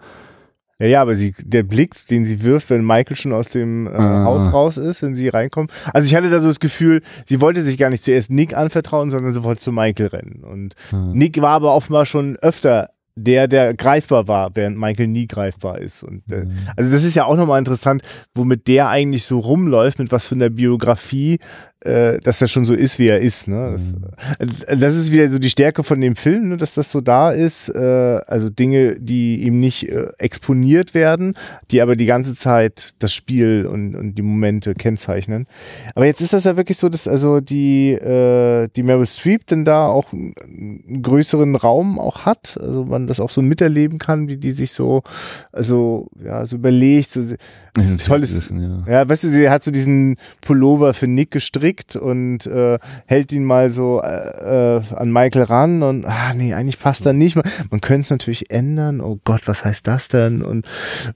Ja, 0.80 0.86
ja, 0.86 1.02
aber 1.02 1.16
sie, 1.16 1.34
der 1.42 1.64
Blick, 1.64 1.94
den 2.06 2.24
sie 2.24 2.42
wirft, 2.44 2.70
wenn 2.70 2.84
Michael 2.84 3.16
schon 3.16 3.32
aus 3.32 3.48
dem 3.48 3.88
äh, 3.88 3.90
ah. 3.90 4.24
Haus 4.24 4.52
raus 4.52 4.76
ist, 4.76 5.02
wenn 5.02 5.16
sie 5.16 5.28
reinkommt. 5.28 5.72
Also 5.92 6.06
ich 6.06 6.14
hatte 6.14 6.30
da 6.30 6.40
so 6.40 6.48
das 6.48 6.60
Gefühl, 6.60 7.02
sie 7.26 7.40
wollte 7.40 7.62
sich 7.62 7.78
gar 7.78 7.90
nicht 7.90 8.04
zuerst 8.04 8.30
Nick 8.30 8.56
anvertrauen, 8.56 9.10
sondern 9.10 9.32
sie 9.32 9.42
wollte 9.42 9.60
zu 9.60 9.72
Michael 9.72 10.06
rennen. 10.06 10.44
Und 10.44 10.76
ah. 10.92 11.10
Nick 11.12 11.40
war 11.40 11.50
aber 11.50 11.74
offenbar 11.74 12.06
schon 12.06 12.36
öfter 12.36 12.90
der, 13.16 13.48
der 13.48 13.74
greifbar 13.74 14.28
war, 14.28 14.54
während 14.54 14.78
Michael 14.78 15.08
nie 15.08 15.26
greifbar 15.26 15.78
ist. 15.80 16.02
Und 16.02 16.22
äh, 16.30 16.44
mhm. 16.44 16.56
also 16.76 16.92
das 16.92 17.02
ist 17.02 17.16
ja 17.16 17.24
auch 17.24 17.36
nochmal 17.36 17.58
interessant, 17.58 18.02
womit 18.34 18.68
der 18.68 18.88
eigentlich 18.88 19.24
so 19.24 19.40
rumläuft, 19.40 19.98
mit 19.98 20.12
was 20.12 20.26
für 20.26 20.36
einer 20.36 20.50
Biografie 20.50 21.40
äh, 21.84 22.18
dass 22.18 22.42
er 22.42 22.48
schon 22.48 22.64
so 22.64 22.74
ist, 22.74 22.98
wie 22.98 23.06
er 23.06 23.20
ist. 23.20 23.46
Ne? 23.46 23.70
Das, 23.72 23.92
mhm. 23.92 24.04
also 24.68 24.80
das 24.80 24.96
ist 24.96 25.12
wieder 25.12 25.30
so 25.30 25.38
die 25.38 25.50
Stärke 25.50 25.84
von 25.84 26.00
dem 26.00 26.16
Film, 26.16 26.48
ne? 26.48 26.56
dass 26.56 26.74
das 26.74 26.90
so 26.90 27.00
da 27.00 27.30
ist. 27.30 27.68
Äh, 27.68 28.20
also 28.26 28.50
Dinge, 28.50 28.98
die 28.98 29.42
ihm 29.42 29.60
nicht 29.60 29.88
äh, 29.88 30.08
exponiert 30.18 30.94
werden, 30.94 31.34
die 31.70 31.80
aber 31.80 31.94
die 31.94 32.06
ganze 32.06 32.34
Zeit 32.34 32.90
das 32.98 33.12
Spiel 33.12 33.66
und, 33.66 33.94
und 33.94 34.14
die 34.16 34.22
Momente 34.22 34.74
kennzeichnen. 34.74 35.46
Aber 35.94 36.06
jetzt 36.06 36.20
ist 36.20 36.32
das 36.32 36.44
ja 36.44 36.56
wirklich 36.56 36.78
so, 36.78 36.88
dass 36.88 37.06
also 37.06 37.40
die, 37.40 37.92
äh, 37.92 38.68
die 38.74 38.82
Meryl 38.82 39.06
Streep 39.06 39.46
denn 39.46 39.64
da 39.64 39.86
auch 39.86 40.12
einen 40.12 41.02
größeren 41.02 41.54
Raum 41.54 42.00
auch 42.00 42.24
hat. 42.24 42.58
Also 42.60 42.84
man 42.84 43.06
das 43.06 43.20
auch 43.20 43.30
so 43.30 43.40
miterleben 43.40 43.98
kann, 43.98 44.26
wie 44.28 44.36
die 44.36 44.50
sich 44.50 44.72
so, 44.72 45.02
also 45.52 46.08
ja, 46.24 46.44
so 46.44 46.56
überlegt, 46.56 47.12
so, 47.12 47.22
tolles, 48.04 48.34
wissen, 48.34 48.84
ja. 48.86 48.92
ja, 48.92 49.08
weißt 49.08 49.24
du, 49.24 49.28
sie 49.28 49.48
hat 49.48 49.62
so 49.62 49.70
diesen 49.70 50.16
Pullover 50.40 50.94
für 50.94 51.06
Nick 51.06 51.30
gestrickt 51.30 51.67
und 51.96 52.46
äh, 52.46 52.78
hält 53.06 53.32
ihn 53.32 53.44
mal 53.44 53.70
so 53.70 54.00
äh, 54.02 54.76
äh, 54.76 54.82
an 54.94 55.12
Michael 55.12 55.44
ran 55.44 55.82
und 55.82 56.06
ah 56.06 56.34
nee, 56.34 56.54
eigentlich 56.54 56.78
passt 56.78 57.06
er 57.06 57.12
nicht. 57.12 57.36
Man, 57.36 57.44
man 57.70 57.80
könnte 57.80 58.02
es 58.02 58.10
natürlich 58.10 58.50
ändern. 58.50 59.00
Oh 59.00 59.18
Gott, 59.24 59.42
was 59.46 59.64
heißt 59.64 59.86
das 59.86 60.08
denn? 60.08 60.42
Und 60.42 60.66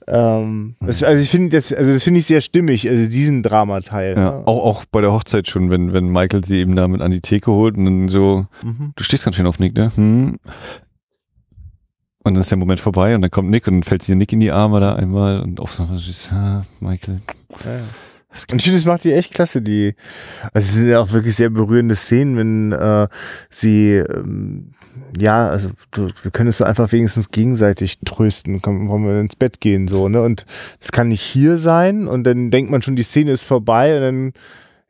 ähm, 0.06 0.76
das, 0.80 1.02
also 1.02 1.22
ich 1.22 1.30
finde 1.30 1.56
das, 1.56 1.72
also 1.72 1.92
das 1.92 2.02
finde 2.02 2.20
ich 2.20 2.26
sehr 2.26 2.40
stimmig, 2.40 2.88
also 2.88 3.10
diesen 3.10 3.42
Dramateil. 3.42 4.14
Ja, 4.16 4.38
ne? 4.38 4.42
auch, 4.46 4.64
auch 4.64 4.84
bei 4.84 5.00
der 5.00 5.12
Hochzeit 5.12 5.48
schon, 5.48 5.70
wenn, 5.70 5.92
wenn 5.92 6.08
Michael 6.08 6.44
sie 6.44 6.58
eben 6.58 6.76
damit 6.76 7.00
an 7.00 7.10
die 7.10 7.20
Theke 7.20 7.50
holt 7.50 7.76
und 7.76 7.84
dann 7.84 8.08
so, 8.08 8.46
mhm. 8.62 8.92
du 8.94 9.04
stehst 9.04 9.24
ganz 9.24 9.36
schön 9.36 9.46
auf 9.46 9.58
Nick, 9.58 9.74
ne? 9.74 9.90
Hm. 9.94 10.36
Und 12.24 12.34
dann 12.34 12.40
ist 12.40 12.50
der 12.50 12.58
Moment 12.58 12.78
vorbei 12.78 13.16
und 13.16 13.22
dann 13.22 13.32
kommt 13.32 13.50
Nick 13.50 13.66
und 13.66 13.74
dann 13.74 13.82
fällt 13.82 14.04
sie 14.04 14.14
Nick 14.14 14.32
in 14.32 14.38
die 14.38 14.52
Arme 14.52 14.78
da 14.78 14.94
einmal 14.94 15.40
und 15.40 15.58
auch 15.58 15.68
so, 15.68 15.84
Michael. 16.80 17.20
Ja. 17.64 17.80
Und 18.50 18.66
das 18.66 18.84
macht 18.84 19.04
die 19.04 19.12
echt 19.12 19.34
klasse, 19.34 19.62
die, 19.62 19.94
also 20.52 20.68
es 20.68 20.74
sind 20.74 20.88
ja 20.88 21.00
auch 21.00 21.12
wirklich 21.12 21.34
sehr 21.34 21.50
berührende 21.50 21.94
Szenen, 21.94 22.36
wenn 22.36 22.72
äh, 22.72 23.08
sie, 23.50 23.96
ähm, 23.96 24.70
ja, 25.18 25.48
also 25.48 25.70
du, 25.90 26.08
wir 26.22 26.30
können 26.30 26.48
es 26.48 26.58
so 26.58 26.64
einfach 26.64 26.90
wenigstens 26.92 27.30
gegenseitig 27.30 27.98
trösten, 28.00 28.62
können, 28.62 28.88
wollen 28.88 29.04
wir 29.04 29.20
ins 29.20 29.36
Bett 29.36 29.60
gehen, 29.60 29.88
so, 29.88 30.08
ne, 30.08 30.22
und 30.22 30.46
das 30.80 30.92
kann 30.92 31.08
nicht 31.08 31.22
hier 31.22 31.58
sein 31.58 32.06
und 32.06 32.24
dann 32.24 32.50
denkt 32.50 32.70
man 32.70 32.82
schon, 32.82 32.96
die 32.96 33.02
Szene 33.02 33.32
ist 33.32 33.44
vorbei 33.44 33.96
und 33.96 34.02
dann 34.02 34.32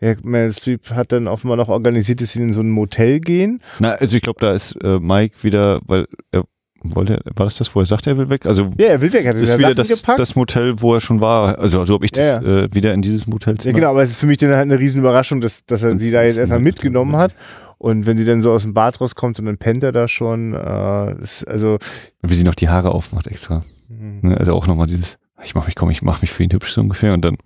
ja, 0.00 0.16
Meryl 0.24 0.52
Streep 0.52 0.90
hat 0.90 1.12
dann 1.12 1.28
offenbar 1.28 1.56
noch 1.56 1.68
organisiert, 1.68 2.20
dass 2.20 2.32
sie 2.32 2.42
in 2.42 2.52
so 2.52 2.60
ein 2.60 2.70
Motel 2.70 3.20
gehen. 3.20 3.62
Na, 3.78 3.92
also 3.92 4.16
ich 4.16 4.22
glaube, 4.22 4.40
da 4.40 4.52
ist 4.52 4.72
äh, 4.82 4.98
Mike 4.98 5.44
wieder, 5.44 5.80
weil 5.86 6.06
er 6.32 6.42
wollte, 6.84 7.20
war 7.36 7.46
das 7.46 7.56
das, 7.56 7.74
wo 7.74 7.80
er 7.80 7.86
sagt, 7.86 8.06
er 8.06 8.16
will 8.16 8.28
weg? 8.28 8.46
Also 8.46 8.68
ja, 8.78 8.88
er 8.88 9.00
will 9.00 9.12
weg. 9.12 9.26
Hat 9.26 9.34
das 9.34 9.42
ist 9.42 9.58
wieder 9.58 9.74
das, 9.74 9.88
das, 9.88 10.34
Motel, 10.34 10.80
wo 10.80 10.94
er 10.94 11.00
schon 11.00 11.20
war. 11.20 11.58
Also, 11.58 11.80
also 11.80 11.94
ob 11.94 12.04
ich 12.04 12.12
das 12.12 12.24
ja, 12.24 12.42
ja. 12.42 12.64
Äh, 12.64 12.74
wieder 12.74 12.92
in 12.94 13.02
dieses 13.02 13.26
Motel 13.26 13.56
Ja, 13.62 13.72
genau, 13.72 13.90
aber 13.90 14.02
es 14.02 14.10
ist 14.10 14.16
für 14.16 14.26
mich 14.26 14.38
dann 14.38 14.50
halt 14.50 14.62
eine 14.62 14.78
Riesenüberraschung, 14.78 15.40
dass, 15.40 15.64
dass 15.64 15.82
er 15.82 15.92
das 15.92 16.02
sie 16.02 16.10
da 16.10 16.22
jetzt 16.22 16.38
erstmal 16.38 16.60
mitgenommen 16.60 17.16
hat. 17.16 17.34
Und 17.78 18.06
wenn 18.06 18.16
sie 18.16 18.24
dann 18.24 18.42
so 18.42 18.52
aus 18.52 18.62
dem 18.62 18.74
Bad 18.74 19.00
rauskommt 19.00 19.40
und 19.40 19.46
dann 19.46 19.58
pennt 19.58 19.82
er 19.82 19.90
da 19.90 20.06
schon, 20.06 20.54
äh, 20.54 21.20
ist, 21.20 21.46
also. 21.48 21.78
Wie 22.22 22.34
sie 22.34 22.44
noch 22.44 22.54
die 22.54 22.68
Haare 22.68 22.92
aufmacht 22.92 23.26
extra. 23.26 23.64
Mhm. 23.88 24.18
Ne, 24.22 24.36
also 24.36 24.52
auch 24.52 24.66
nochmal 24.66 24.86
dieses, 24.86 25.18
ich 25.42 25.54
mach 25.54 25.66
mich, 25.66 25.74
komm, 25.74 25.90
ich 25.90 26.02
mach 26.02 26.22
mich 26.22 26.30
für 26.30 26.44
ihn 26.44 26.52
hübsch 26.52 26.72
so 26.72 26.80
ungefähr 26.80 27.12
und 27.12 27.24
dann, 27.24 27.36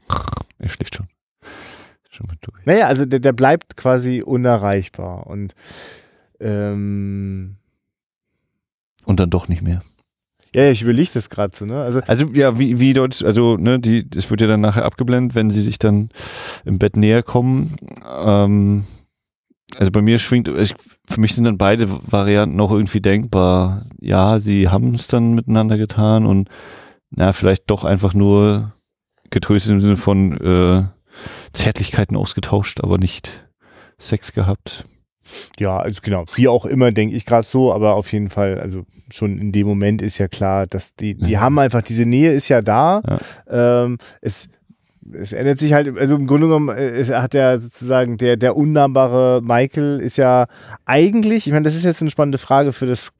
er 0.58 0.68
schläft 0.68 0.96
schon. 0.96 1.06
Schon 2.10 2.26
mal 2.26 2.36
durch. 2.40 2.64
Naja, 2.64 2.86
also 2.86 3.04
der, 3.04 3.20
der 3.20 3.32
bleibt 3.32 3.76
quasi 3.76 4.22
unerreichbar 4.22 5.26
und 5.26 5.54
ähm, 6.40 7.56
und 9.06 9.18
dann 9.18 9.30
doch 9.30 9.48
nicht 9.48 9.62
mehr. 9.62 9.80
Ja, 10.54 10.70
ich 10.70 10.82
überlege 10.82 11.10
das 11.12 11.30
gerade 11.30 11.54
so, 11.56 11.64
ne? 11.66 11.82
Also, 11.82 12.00
also 12.06 12.26
ja, 12.32 12.58
wie, 12.58 12.78
wie 12.78 12.92
dort, 12.92 13.22
also, 13.24 13.56
ne, 13.56 13.78
die, 13.78 14.08
das 14.08 14.30
wird 14.30 14.40
ja 14.40 14.46
dann 14.46 14.60
nachher 14.60 14.84
abgeblendet, 14.84 15.34
wenn 15.34 15.50
sie 15.50 15.60
sich 15.60 15.78
dann 15.78 16.10
im 16.64 16.78
Bett 16.78 16.96
näher 16.96 17.22
kommen. 17.22 17.76
Ähm, 18.06 18.84
also 19.76 19.90
bei 19.90 20.00
mir 20.00 20.18
schwingt, 20.18 20.48
ich, 20.48 20.74
für 21.06 21.20
mich 21.20 21.34
sind 21.34 21.44
dann 21.44 21.58
beide 21.58 21.88
Varianten 22.10 22.60
auch 22.60 22.70
irgendwie 22.70 23.00
denkbar. 23.00 23.84
Ja, 24.00 24.40
sie 24.40 24.68
haben 24.68 24.94
es 24.94 25.08
dann 25.08 25.34
miteinander 25.34 25.76
getan 25.76 26.24
und 26.24 26.48
na, 27.10 27.32
vielleicht 27.32 27.70
doch 27.70 27.84
einfach 27.84 28.14
nur 28.14 28.72
getröstet 29.30 29.72
im 29.72 29.80
Sinne 29.80 29.96
von 29.96 30.32
äh, 30.40 30.84
Zärtlichkeiten 31.52 32.16
ausgetauscht, 32.16 32.80
aber 32.80 32.98
nicht 32.98 33.46
Sex 33.98 34.32
gehabt. 34.32 34.84
Ja, 35.58 35.78
also 35.78 36.00
genau, 36.02 36.24
wie 36.34 36.48
auch 36.48 36.64
immer 36.64 36.92
denke 36.92 37.16
ich 37.16 37.24
gerade 37.26 37.46
so, 37.46 37.72
aber 37.72 37.94
auf 37.94 38.12
jeden 38.12 38.30
Fall, 38.30 38.60
also 38.60 38.84
schon 39.10 39.38
in 39.38 39.52
dem 39.52 39.66
Moment 39.66 40.02
ist 40.02 40.18
ja 40.18 40.28
klar, 40.28 40.66
dass 40.66 40.94
die, 40.94 41.14
die 41.14 41.38
haben 41.38 41.58
einfach, 41.58 41.82
diese 41.82 42.06
Nähe 42.06 42.32
ist 42.32 42.48
ja 42.48 42.62
da. 42.62 43.02
Ja. 43.48 43.84
Ähm, 43.84 43.98
es, 44.20 44.48
es 45.12 45.32
ändert 45.32 45.58
sich 45.58 45.72
halt, 45.72 45.96
also 45.98 46.16
im 46.16 46.26
Grunde 46.26 46.46
genommen 46.46 46.76
äh, 46.76 46.90
es 46.90 47.10
hat 47.10 47.34
ja 47.34 47.56
sozusagen 47.58 48.16
der, 48.16 48.36
der 48.36 48.56
unnahbare 48.56 49.40
Michael 49.42 50.00
ist 50.00 50.16
ja 50.16 50.46
eigentlich, 50.84 51.46
ich 51.46 51.52
meine, 51.52 51.64
das 51.64 51.74
ist 51.74 51.84
jetzt 51.84 52.00
eine 52.00 52.10
spannende 52.10 52.38
Frage 52.38 52.72
für 52.72 52.86
das 52.86 53.12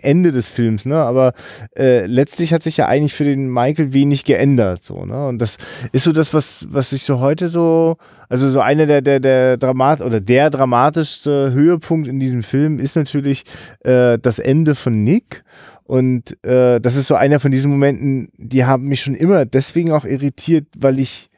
Ende 0.00 0.32
des 0.32 0.48
Films, 0.48 0.86
ne? 0.86 0.96
Aber 0.96 1.32
äh, 1.76 2.06
letztlich 2.06 2.52
hat 2.52 2.62
sich 2.62 2.76
ja 2.76 2.86
eigentlich 2.86 3.14
für 3.14 3.24
den 3.24 3.52
Michael 3.52 3.92
wenig 3.92 4.24
geändert, 4.24 4.84
so, 4.84 5.04
ne? 5.04 5.26
Und 5.26 5.38
das 5.38 5.56
ist 5.92 6.04
so 6.04 6.12
das, 6.12 6.34
was, 6.34 6.66
was 6.70 6.90
sich 6.90 7.02
so 7.02 7.20
heute 7.20 7.48
so, 7.48 7.96
also 8.28 8.48
so 8.50 8.60
einer 8.60 8.86
der, 8.86 9.02
der, 9.02 9.20
der 9.20 9.56
Dramat 9.56 10.00
oder 10.00 10.20
der 10.20 10.50
dramatischste 10.50 11.52
Höhepunkt 11.52 12.08
in 12.08 12.20
diesem 12.20 12.42
Film 12.42 12.78
ist 12.78 12.96
natürlich 12.96 13.44
äh, 13.80 14.18
das 14.18 14.38
Ende 14.38 14.74
von 14.74 15.04
Nick. 15.04 15.44
Und 15.84 16.42
äh, 16.44 16.80
das 16.80 16.96
ist 16.96 17.08
so 17.08 17.14
einer 17.14 17.40
von 17.40 17.52
diesen 17.52 17.70
Momenten, 17.70 18.28
die 18.38 18.64
haben 18.64 18.86
mich 18.86 19.02
schon 19.02 19.14
immer 19.14 19.44
deswegen 19.44 19.92
auch 19.92 20.04
irritiert, 20.04 20.66
weil 20.78 20.98
ich 20.98 21.28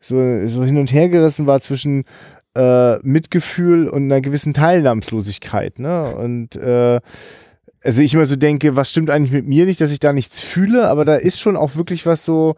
so, 0.00 0.16
so 0.48 0.64
hin 0.64 0.78
und 0.78 0.92
her 0.92 1.08
gerissen 1.08 1.46
war 1.46 1.60
zwischen 1.60 2.04
äh, 2.56 2.98
Mitgefühl 2.98 3.88
und 3.88 4.04
einer 4.04 4.20
gewissen 4.20 4.54
Teilnahmslosigkeit. 4.54 5.78
Ne? 5.78 6.14
Und 6.16 6.56
äh, 6.56 7.00
also 7.84 8.02
ich 8.02 8.14
immer 8.14 8.24
so 8.24 8.36
denke, 8.36 8.76
was 8.76 8.90
stimmt 8.90 9.10
eigentlich 9.10 9.32
mit 9.32 9.46
mir 9.46 9.66
nicht, 9.66 9.80
dass 9.80 9.92
ich 9.92 10.00
da 10.00 10.12
nichts 10.12 10.40
fühle, 10.40 10.88
aber 10.88 11.04
da 11.04 11.16
ist 11.16 11.40
schon 11.40 11.56
auch 11.56 11.76
wirklich 11.76 12.04
was 12.04 12.24
so. 12.24 12.56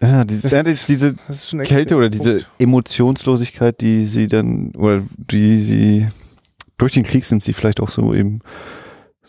Ja, 0.00 0.24
diese, 0.24 0.48
das, 0.48 0.86
diese 0.86 1.14
Kälte 1.62 1.96
oder 1.96 2.10
diese 2.10 2.30
Punkt. 2.30 2.50
Emotionslosigkeit, 2.58 3.80
die 3.80 4.04
sie 4.04 4.26
dann, 4.26 4.72
oder 4.76 5.02
die 5.16 5.60
sie 5.60 6.08
durch 6.76 6.94
den 6.94 7.04
Krieg 7.04 7.24
sind 7.24 7.40
sie 7.40 7.52
vielleicht 7.52 7.80
auch 7.80 7.90
so 7.90 8.12
eben 8.12 8.40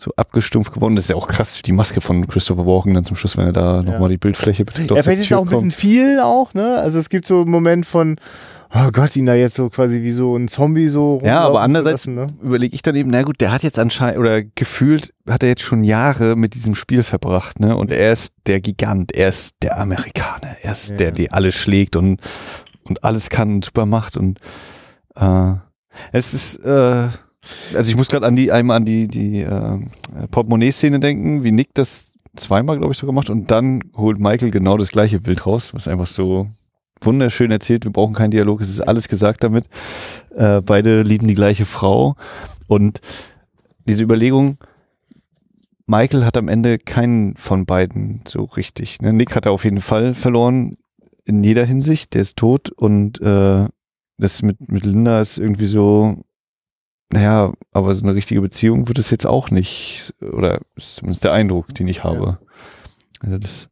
so 0.04 0.12
abgestumpft 0.16 0.72
geworden. 0.72 0.96
Das 0.96 1.06
ist 1.06 1.10
ja 1.10 1.16
auch 1.16 1.26
krass, 1.26 1.60
die 1.64 1.72
Maske 1.72 2.00
von 2.00 2.26
Christopher 2.26 2.66
Walken 2.66 2.94
dann 2.94 3.04
zum 3.04 3.16
Schluss, 3.16 3.36
wenn 3.36 3.46
er 3.46 3.52
da 3.52 3.76
ja. 3.76 3.82
nochmal 3.82 4.10
die 4.10 4.18
Bildfläche 4.18 4.64
betritt. 4.64 4.90
Ja, 4.90 5.02
vielleicht 5.02 5.20
ist 5.20 5.30
es 5.30 5.32
auch 5.32 5.42
ein 5.42 5.48
bisschen 5.48 5.70
viel 5.70 6.20
auch, 6.20 6.54
ne? 6.54 6.76
Also 6.76 6.98
es 6.98 7.08
gibt 7.08 7.26
so 7.26 7.40
einen 7.40 7.50
Moment 7.50 7.86
von, 7.86 8.16
oh 8.74 8.90
Gott, 8.92 9.16
ihn 9.16 9.26
da 9.26 9.34
jetzt 9.34 9.56
so 9.56 9.70
quasi 9.70 10.02
wie 10.02 10.10
so 10.10 10.36
ein 10.36 10.48
Zombie 10.48 10.88
so 10.88 11.20
Ja, 11.24 11.40
aber 11.40 11.62
andererseits 11.62 12.06
ne? 12.06 12.26
überlege 12.42 12.74
ich 12.74 12.82
dann 12.82 12.94
eben, 12.96 13.10
na 13.10 13.22
gut, 13.22 13.40
der 13.40 13.50
hat 13.50 13.62
jetzt 13.62 13.78
anscheinend, 13.78 14.18
oder 14.18 14.42
gefühlt 14.42 15.14
hat 15.28 15.42
er 15.42 15.48
jetzt 15.48 15.62
schon 15.62 15.84
Jahre 15.84 16.36
mit 16.36 16.54
diesem 16.54 16.74
Spiel 16.74 17.02
verbracht, 17.02 17.60
ne? 17.60 17.76
Und 17.76 17.90
er 17.90 18.12
ist 18.12 18.34
der 18.46 18.60
Gigant, 18.60 19.12
er 19.12 19.30
ist 19.30 19.56
der 19.62 19.78
Amerikaner, 19.78 20.56
er 20.62 20.72
ist 20.72 20.90
ja. 20.90 20.96
der, 20.96 21.12
der 21.12 21.32
alles 21.34 21.54
schlägt 21.54 21.96
und, 21.96 22.20
und 22.84 23.02
alles 23.02 23.30
kann 23.30 23.54
und 23.54 23.64
super 23.64 23.86
macht 23.86 24.16
und 24.16 24.38
äh, 25.16 25.54
es 26.12 26.34
ist, 26.34 26.56
äh, 26.56 27.08
also 27.74 27.90
ich 27.90 27.96
muss 27.96 28.08
gerade 28.08 28.26
an 28.26 28.36
die 28.36 28.52
einmal 28.52 28.78
an 28.78 28.84
die 28.84 29.08
die 29.08 29.40
äh, 29.40 29.78
Portemonnaie-Szene 30.30 31.00
denken, 31.00 31.44
wie 31.44 31.52
Nick 31.52 31.74
das 31.74 32.14
zweimal 32.36 32.78
glaube 32.78 32.92
ich 32.92 32.98
so 32.98 33.06
gemacht 33.06 33.30
und 33.30 33.50
dann 33.50 33.80
holt 33.96 34.18
Michael 34.18 34.50
genau 34.50 34.76
das 34.76 34.90
gleiche 34.90 35.20
Bild 35.20 35.46
raus, 35.46 35.74
was 35.74 35.88
einfach 35.88 36.06
so 36.06 36.48
wunderschön 37.00 37.50
erzählt. 37.50 37.84
Wir 37.84 37.92
brauchen 37.92 38.14
keinen 38.14 38.30
Dialog, 38.30 38.60
es 38.60 38.70
ist 38.70 38.80
alles 38.80 39.08
gesagt 39.08 39.44
damit. 39.44 39.66
Äh, 40.34 40.62
beide 40.62 41.02
lieben 41.02 41.28
die 41.28 41.34
gleiche 41.34 41.66
Frau 41.66 42.16
und 42.66 43.00
diese 43.86 44.02
Überlegung. 44.02 44.58
Michael 45.86 46.24
hat 46.24 46.36
am 46.36 46.48
Ende 46.48 46.78
keinen 46.78 47.36
von 47.36 47.66
beiden 47.66 48.22
so 48.26 48.44
richtig. 48.44 49.02
Ne? 49.02 49.12
Nick 49.12 49.36
hat 49.36 49.46
er 49.46 49.52
auf 49.52 49.64
jeden 49.64 49.82
Fall 49.82 50.14
verloren 50.14 50.78
in 51.26 51.44
jeder 51.44 51.64
Hinsicht. 51.64 52.14
Der 52.14 52.22
ist 52.22 52.38
tot 52.38 52.70
und 52.70 53.20
äh, 53.20 53.66
das 54.16 54.42
mit, 54.42 54.68
mit 54.70 54.84
Linda 54.84 55.20
ist 55.20 55.38
irgendwie 55.38 55.66
so, 55.66 56.24
naja, 57.12 57.52
aber 57.72 57.94
so 57.94 58.02
eine 58.02 58.14
richtige 58.14 58.40
Beziehung 58.40 58.88
wird 58.88 58.98
es 58.98 59.10
jetzt 59.10 59.26
auch 59.26 59.50
nicht, 59.50 60.14
oder 60.20 60.60
ist 60.76 60.96
zumindest 60.96 61.24
der 61.24 61.32
Eindruck, 61.32 61.74
den 61.74 61.88
ich 61.88 62.02
habe. 62.04 62.24
Ja. 62.24 62.38
Also 63.20 63.38
das. 63.38 63.68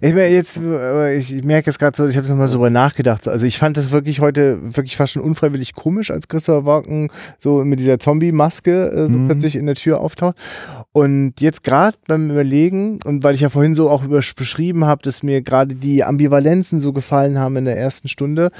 Ich, 0.00 0.14
meine, 0.14 0.28
jetzt, 0.28 0.56
ich, 0.56 1.44
merke 1.44 1.68
es 1.68 1.78
gerade 1.78 1.96
so, 1.96 2.06
ich 2.06 2.16
habe 2.16 2.26
nochmal 2.28 2.48
so 2.48 2.54
drüber 2.54 2.70
nachgedacht. 2.70 3.28
Also 3.28 3.44
ich 3.44 3.58
fand 3.58 3.76
das 3.76 3.90
wirklich 3.90 4.20
heute 4.20 4.58
wirklich 4.62 4.96
fast 4.96 5.12
schon 5.12 5.22
unfreiwillig 5.22 5.74
komisch, 5.74 6.10
als 6.10 6.28
Christopher 6.28 6.64
Walken 6.64 7.10
so 7.38 7.64
mit 7.64 7.80
dieser 7.80 7.98
Zombie-Maske 7.98 8.90
äh, 8.90 9.06
so 9.08 9.18
mhm. 9.18 9.28
plötzlich 9.28 9.56
in 9.56 9.66
der 9.66 9.74
Tür 9.74 10.00
auftaucht. 10.00 10.36
Und 10.94 11.40
jetzt 11.40 11.64
gerade 11.64 11.96
beim 12.06 12.30
Überlegen, 12.30 13.00
und 13.04 13.24
weil 13.24 13.34
ich 13.34 13.40
ja 13.40 13.48
vorhin 13.48 13.74
so 13.74 13.88
auch 13.88 14.04
über, 14.04 14.20
beschrieben 14.36 14.84
habe, 14.84 15.02
dass 15.02 15.22
mir 15.22 15.40
gerade 15.40 15.74
die 15.74 16.04
Ambivalenzen 16.04 16.80
so 16.80 16.92
gefallen 16.92 17.38
haben 17.38 17.56
in 17.56 17.64
der 17.64 17.78
ersten 17.78 18.08
Stunde, 18.08 18.50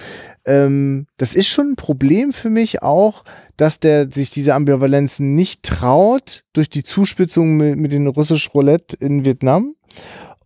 ähm, 0.47 1.07
das 1.19 1.35
ist 1.35 1.49
schon 1.49 1.73
ein 1.73 1.77
Problem 1.77 2.33
für 2.33 2.49
mich 2.49 2.83
auch, 2.83 3.25
dass 3.59 3.81
der 3.81 4.11
sich 4.11 4.31
diese 4.31 4.55
Ambivalenzen 4.55 5.35
nicht 5.35 5.63
traut 5.63 6.45
durch 6.55 6.71
die 6.71 6.83
Zuspitzung 6.83 7.59
mit, 7.59 7.77
mit 7.77 7.93
dem 7.93 8.07
russisch 8.07 8.55
Roulette 8.55 8.97
in 8.99 9.27
Vietnam. 9.27 9.75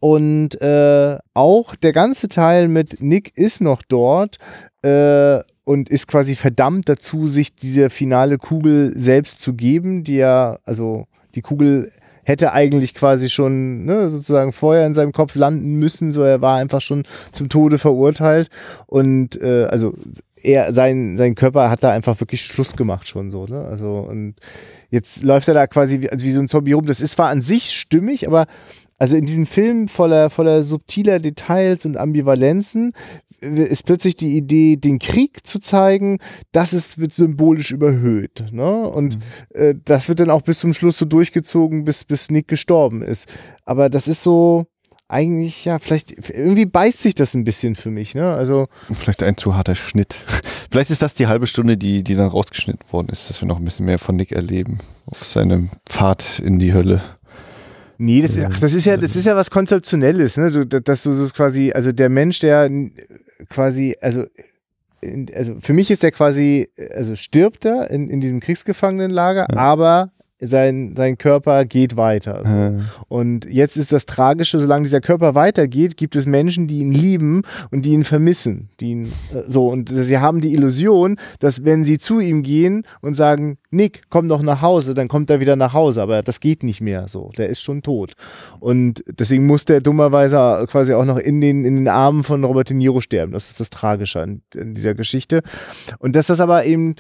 Und 0.01 0.61
äh, 0.61 1.19
auch 1.35 1.77
der 1.77 1.93
ganze 1.93 2.29
Teil 2.29 2.67
mit 2.67 3.01
Nick 3.01 3.37
ist 3.37 3.61
noch 3.61 3.83
dort 3.83 4.39
äh, 4.83 5.39
und 5.63 5.89
ist 5.89 6.09
quasi 6.09 6.35
verdammt 6.35 6.89
dazu, 6.89 7.29
sich 7.29 7.55
diese 7.55 7.91
finale 7.91 8.39
Kugel 8.39 8.93
selbst 8.97 9.41
zu 9.41 9.55
geben, 9.55 10.03
die 10.03 10.17
ja, 10.17 10.59
also 10.65 11.07
die 11.37 11.43
Kugel 11.43 11.93
hätte 12.25 12.53
eigentlich 12.53 12.93
quasi 12.93 13.29
schon 13.29 13.85
ne, 13.85 14.09
sozusagen 14.09 14.53
vorher 14.53 14.85
in 14.85 14.95
seinem 14.95 15.13
Kopf 15.13 15.37
landen 15.37 15.77
müssen, 15.77 16.11
so 16.11 16.23
er 16.23 16.43
war 16.43 16.59
einfach 16.59 16.81
schon 16.81 17.05
zum 17.31 17.49
Tode 17.49 17.79
verurteilt 17.79 18.51
und 18.87 19.41
äh, 19.41 19.67
also 19.67 19.95
er 20.43 20.73
sein 20.73 21.17
sein 21.17 21.37
Körper 21.37 21.71
hat 21.71 21.85
da 21.85 21.93
einfach 21.93 22.19
wirklich 22.19 22.43
Schluss 22.43 22.75
gemacht 22.75 23.07
schon 23.07 23.31
so, 23.31 23.47
ne? 23.47 23.65
Also 23.65 23.99
und 24.11 24.35
jetzt 24.91 25.23
läuft 25.23 25.47
er 25.47 25.55
da 25.55 25.69
quasi 25.69 26.03
wie, 26.03 26.11
also 26.11 26.25
wie 26.25 26.31
so 26.31 26.41
ein 26.41 26.49
Zombie 26.49 26.73
rum. 26.73 26.87
Das 26.87 27.01
ist 27.01 27.13
zwar 27.13 27.29
an 27.29 27.43
sich 27.43 27.73
stimmig, 27.73 28.27
aber 28.27 28.47
also 28.99 29.17
in 29.17 29.27
diesem 29.27 29.47
Film 29.47 29.89
voller, 29.89 30.31
voller 30.31 30.63
subtiler 30.63 31.19
Details 31.19 31.85
und 31.85 31.97
Ambivalenzen 31.97 32.93
ist 33.41 33.85
plötzlich 33.85 34.17
die 34.17 34.37
Idee, 34.37 34.77
den 34.77 34.99
Krieg 34.99 35.47
zu 35.47 35.59
zeigen, 35.59 36.19
das 36.53 36.73
ist, 36.73 36.99
wird 36.99 37.13
symbolisch 37.13 37.71
überhöht. 37.71 38.45
Ne? 38.53 38.89
Und 38.89 39.17
mhm. 39.17 39.23
äh, 39.55 39.75
das 39.85 40.09
wird 40.09 40.21
dann 40.21 40.31
auch 40.31 40.43
bis 40.43 40.61
zum 40.61 40.75
Schluss 40.75 40.99
so 40.99 41.05
durchgezogen, 41.05 41.85
bis, 41.85 42.05
bis 42.05 42.31
Nick 42.31 42.49
gestorben 42.49 43.03
ist. 43.03 43.27
Aber 43.65 43.89
das 43.91 44.09
ist 44.09 44.23
so, 44.23 44.67
eigentlich, 45.09 45.65
ja, 45.65 45.79
vielleicht, 45.79 46.31
irgendwie 46.31 46.67
beißt 46.67 47.03
sich 47.03 47.15
das 47.15 47.35
ein 47.35 47.45
bisschen 47.45 47.77
für 47.77 47.91
mich, 47.91 48.15
ne? 48.15 48.35
Also. 48.35 48.67
Vielleicht 48.93 49.23
ein 49.23 49.37
zu 49.37 49.55
harter 49.55 49.77
Schnitt. 49.77 50.15
vielleicht 50.71 50.91
ist 50.91 51.03
das 51.03 51.15
die 51.15 51.29
halbe 51.29 51.47
Stunde, 51.47 51.77
die, 51.77 52.03
die 52.03 52.17
dann 52.17 52.29
rausgeschnitten 52.29 52.91
worden 52.93 53.09
ist, 53.11 53.31
dass 53.31 53.41
wir 53.41 53.47
noch 53.47 53.59
ein 53.59 53.65
bisschen 53.65 53.87
mehr 53.87 53.99
von 53.99 54.17
Nick 54.17 54.33
erleben. 54.33 54.79
Auf 55.07 55.25
seinem 55.25 55.71
Pfad 55.89 56.41
in 56.41 56.59
die 56.59 56.75
Hölle. 56.75 57.03
Nee, 57.99 58.21
das, 58.21 58.37
ach, 58.37 58.59
das 58.59 58.75
ist 58.75 58.85
ja, 58.85 58.97
das 58.97 59.17
ist 59.17 59.25
ja 59.25 59.37
was 59.37 59.51
Konzeptionelles, 59.51 60.37
ne? 60.37 60.51
Du, 60.51 60.67
dass 60.67 61.03
du 61.05 61.13
so 61.13 61.29
quasi, 61.29 61.73
also 61.73 61.93
der 61.93 62.11
Mensch, 62.11 62.41
der 62.41 62.69
quasi, 63.49 63.97
also, 64.01 64.25
also 65.35 65.61
für 65.61 65.73
mich 65.73 65.91
ist 65.91 66.03
der 66.03 66.13
quasi, 66.13 66.69
also 66.95 67.17
stirbt 67.17 67.65
er 67.65 67.91
in, 67.91 68.09
in 68.09 68.21
diesem 68.21 68.41
Kriegsgefangenenlager, 68.41 69.47
ja. 69.51 69.57
aber 69.59 70.13
sein, 70.41 70.95
sein 70.97 71.17
Körper 71.17 71.65
geht 71.65 71.97
weiter. 71.97 72.43
So. 72.45 72.49
Ja. 72.49 72.73
Und 73.09 73.47
jetzt 73.47 73.77
ist 73.77 73.93
das 73.93 74.05
Tragische, 74.05 74.61
solange 74.61 74.85
dieser 74.85 75.01
Körper 75.01 75.35
weitergeht, 75.35 75.97
gibt 75.97 76.15
es 76.15 76.27
Menschen, 76.27 76.67
die 76.67 76.81
ihn 76.81 76.93
lieben 76.93 77.43
und 77.71 77.83
die 77.83 77.93
ihn 77.93 78.05
vermissen. 78.05 78.69
Die 78.81 78.91
ihn, 78.91 79.05
äh, 79.05 79.43
so, 79.47 79.69
und 79.69 79.89
sie 79.89 80.19
haben 80.19 80.41
die 80.41 80.53
Illusion, 80.53 81.17
dass 81.39 81.65
wenn 81.65 81.85
sie 81.85 81.99
zu 81.99 82.21
ihm 82.21 82.43
gehen 82.43 82.85
und 83.01 83.15
sagen, 83.15 83.57
Nick, 83.71 84.03
komm 84.11 84.29
doch 84.29 84.43
nach 84.43 84.61
Hause, 84.61 84.95
dann 84.95 85.09
kommt 85.09 85.31
er 85.31 85.41
wieder 85.41 85.57
nach 85.57 85.73
Hause. 85.73 86.03
Aber 86.03 86.23
das 86.23 86.41
geht 86.41 86.63
nicht 86.63 86.83
mehr 86.83 87.09
so. 87.09 87.31
Der 87.39 87.49
ist 87.49 87.63
schon 87.63 87.83
tot. 87.83 88.13
Und 88.61 89.03
deswegen 89.09 89.47
muss 89.47 89.65
der 89.65 89.81
dummerweise 89.81 90.67
quasi 90.69 90.93
auch 90.93 91.05
noch 91.07 91.19
in 91.19 91.41
den, 91.41 91.65
in 91.65 91.77
den 91.77 91.89
Armen 91.89 92.25
von 92.25 92.45
Robert 92.45 92.69
De 92.69 92.77
Niro 92.77 93.01
sterben. 93.01 93.33
Das 93.33 93.51
ist 93.51 93.61
das 93.61 93.71
Tragische 93.71 94.21
an, 94.21 94.43
an 94.55 94.75
dieser 94.75 94.95
Geschichte. 94.95 95.43
Und 95.99 96.15
dass 96.15 96.27
das 96.27 96.41
aber 96.41 96.65
eben 96.67 96.95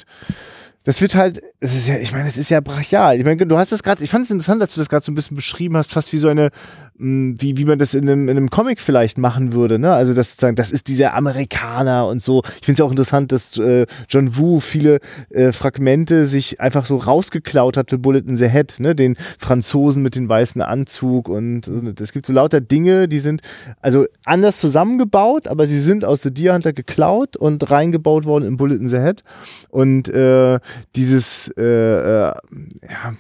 das 0.87 1.01
wird 1.01 1.17
halt, 1.17 1.43
es 1.59 1.75
ist 1.75 1.89
ja, 1.89 1.99
ich 1.99 2.13
meine, 2.13 2.29
es 2.29 2.37
ist 2.37 2.49
ja 2.49 2.61
brachial. 2.61 3.19
Ich 3.19 3.25
meine, 3.25 3.45
du 3.45 3.59
hast 3.59 3.73
es 3.73 3.83
gerade, 3.83 4.05
ich 4.05 4.09
fand 4.09 4.25
es 4.25 4.31
interessant, 4.31 4.63
dass 4.63 4.73
du 4.73 4.81
das 4.81 4.89
gerade 4.89 5.05
so 5.05 5.11
ein 5.11 5.17
bisschen 5.17 5.35
beschrieben 5.35 5.77
hast, 5.77 5.93
fast 5.93 6.13
wie 6.13 6.19
so 6.19 6.29
eine 6.29 6.51
wie, 6.99 7.57
wie 7.57 7.65
man 7.65 7.79
das 7.79 7.95
in 7.95 8.09
einem, 8.09 8.29
in 8.29 8.37
einem 8.37 8.51
Comic 8.51 8.81
vielleicht 8.81 9.19
machen 9.19 9.53
würde, 9.53 9.79
ne? 9.79 9.93
Also 9.93 10.15
das 10.15 10.31
sozusagen, 10.31 10.57
das 10.57 10.71
ist 10.71 10.89
dieser 10.89 11.15
Amerikaner 11.15 12.07
und 12.07 12.21
so. 12.21 12.43
Ich 12.61 12.67
finde 12.67 12.73
es 12.73 12.79
ja 12.79 12.85
auch 12.85 12.91
interessant, 12.91 13.33
dass 13.33 13.59
äh, 13.59 13.87
John 14.09 14.37
Woo 14.37 14.61
viele 14.61 15.01
äh, 15.31 15.53
Fragmente 15.53 16.27
sich 16.27 16.61
einfach 16.61 16.87
so 16.87 16.97
rausgeklaut 16.97 17.77
hat 17.77 17.91
für 17.91 17.99
Bullet 17.99 18.23
in 18.27 18.37
the 18.37 18.49
Head, 18.49 18.77
ne? 18.79 18.95
Den 18.95 19.17
Franzosen 19.39 20.03
mit 20.03 20.17
dem 20.17 20.29
weißen 20.29 20.63
Anzug 20.63 21.29
und 21.29 21.69
es 22.01 22.13
gibt 22.13 22.27
so 22.27 22.33
lauter 22.33 22.61
Dinge, 22.61 23.09
die 23.09 23.19
sind 23.19 23.43
also 23.81 24.07
anders 24.25 24.59
zusammengebaut, 24.59 25.49
aber 25.49 25.67
sie 25.67 25.79
sind 25.79 26.05
aus 26.05 26.23
The 26.23 26.33
Deer 26.33 26.55
Hunter 26.55 26.73
geklaut 26.73 27.37
und 27.37 27.71
reingebaut 27.71 28.25
worden 28.25 28.45
in 28.45 28.57
Bullet 28.57 28.77
in 28.77 28.89
the 28.89 28.99
Head. 28.99 29.23
Und 29.69 30.09
äh, 30.09 30.59
dieses, 30.95 31.49
äh, 31.57 31.63
äh, 31.63 32.33
ja, 32.89 33.15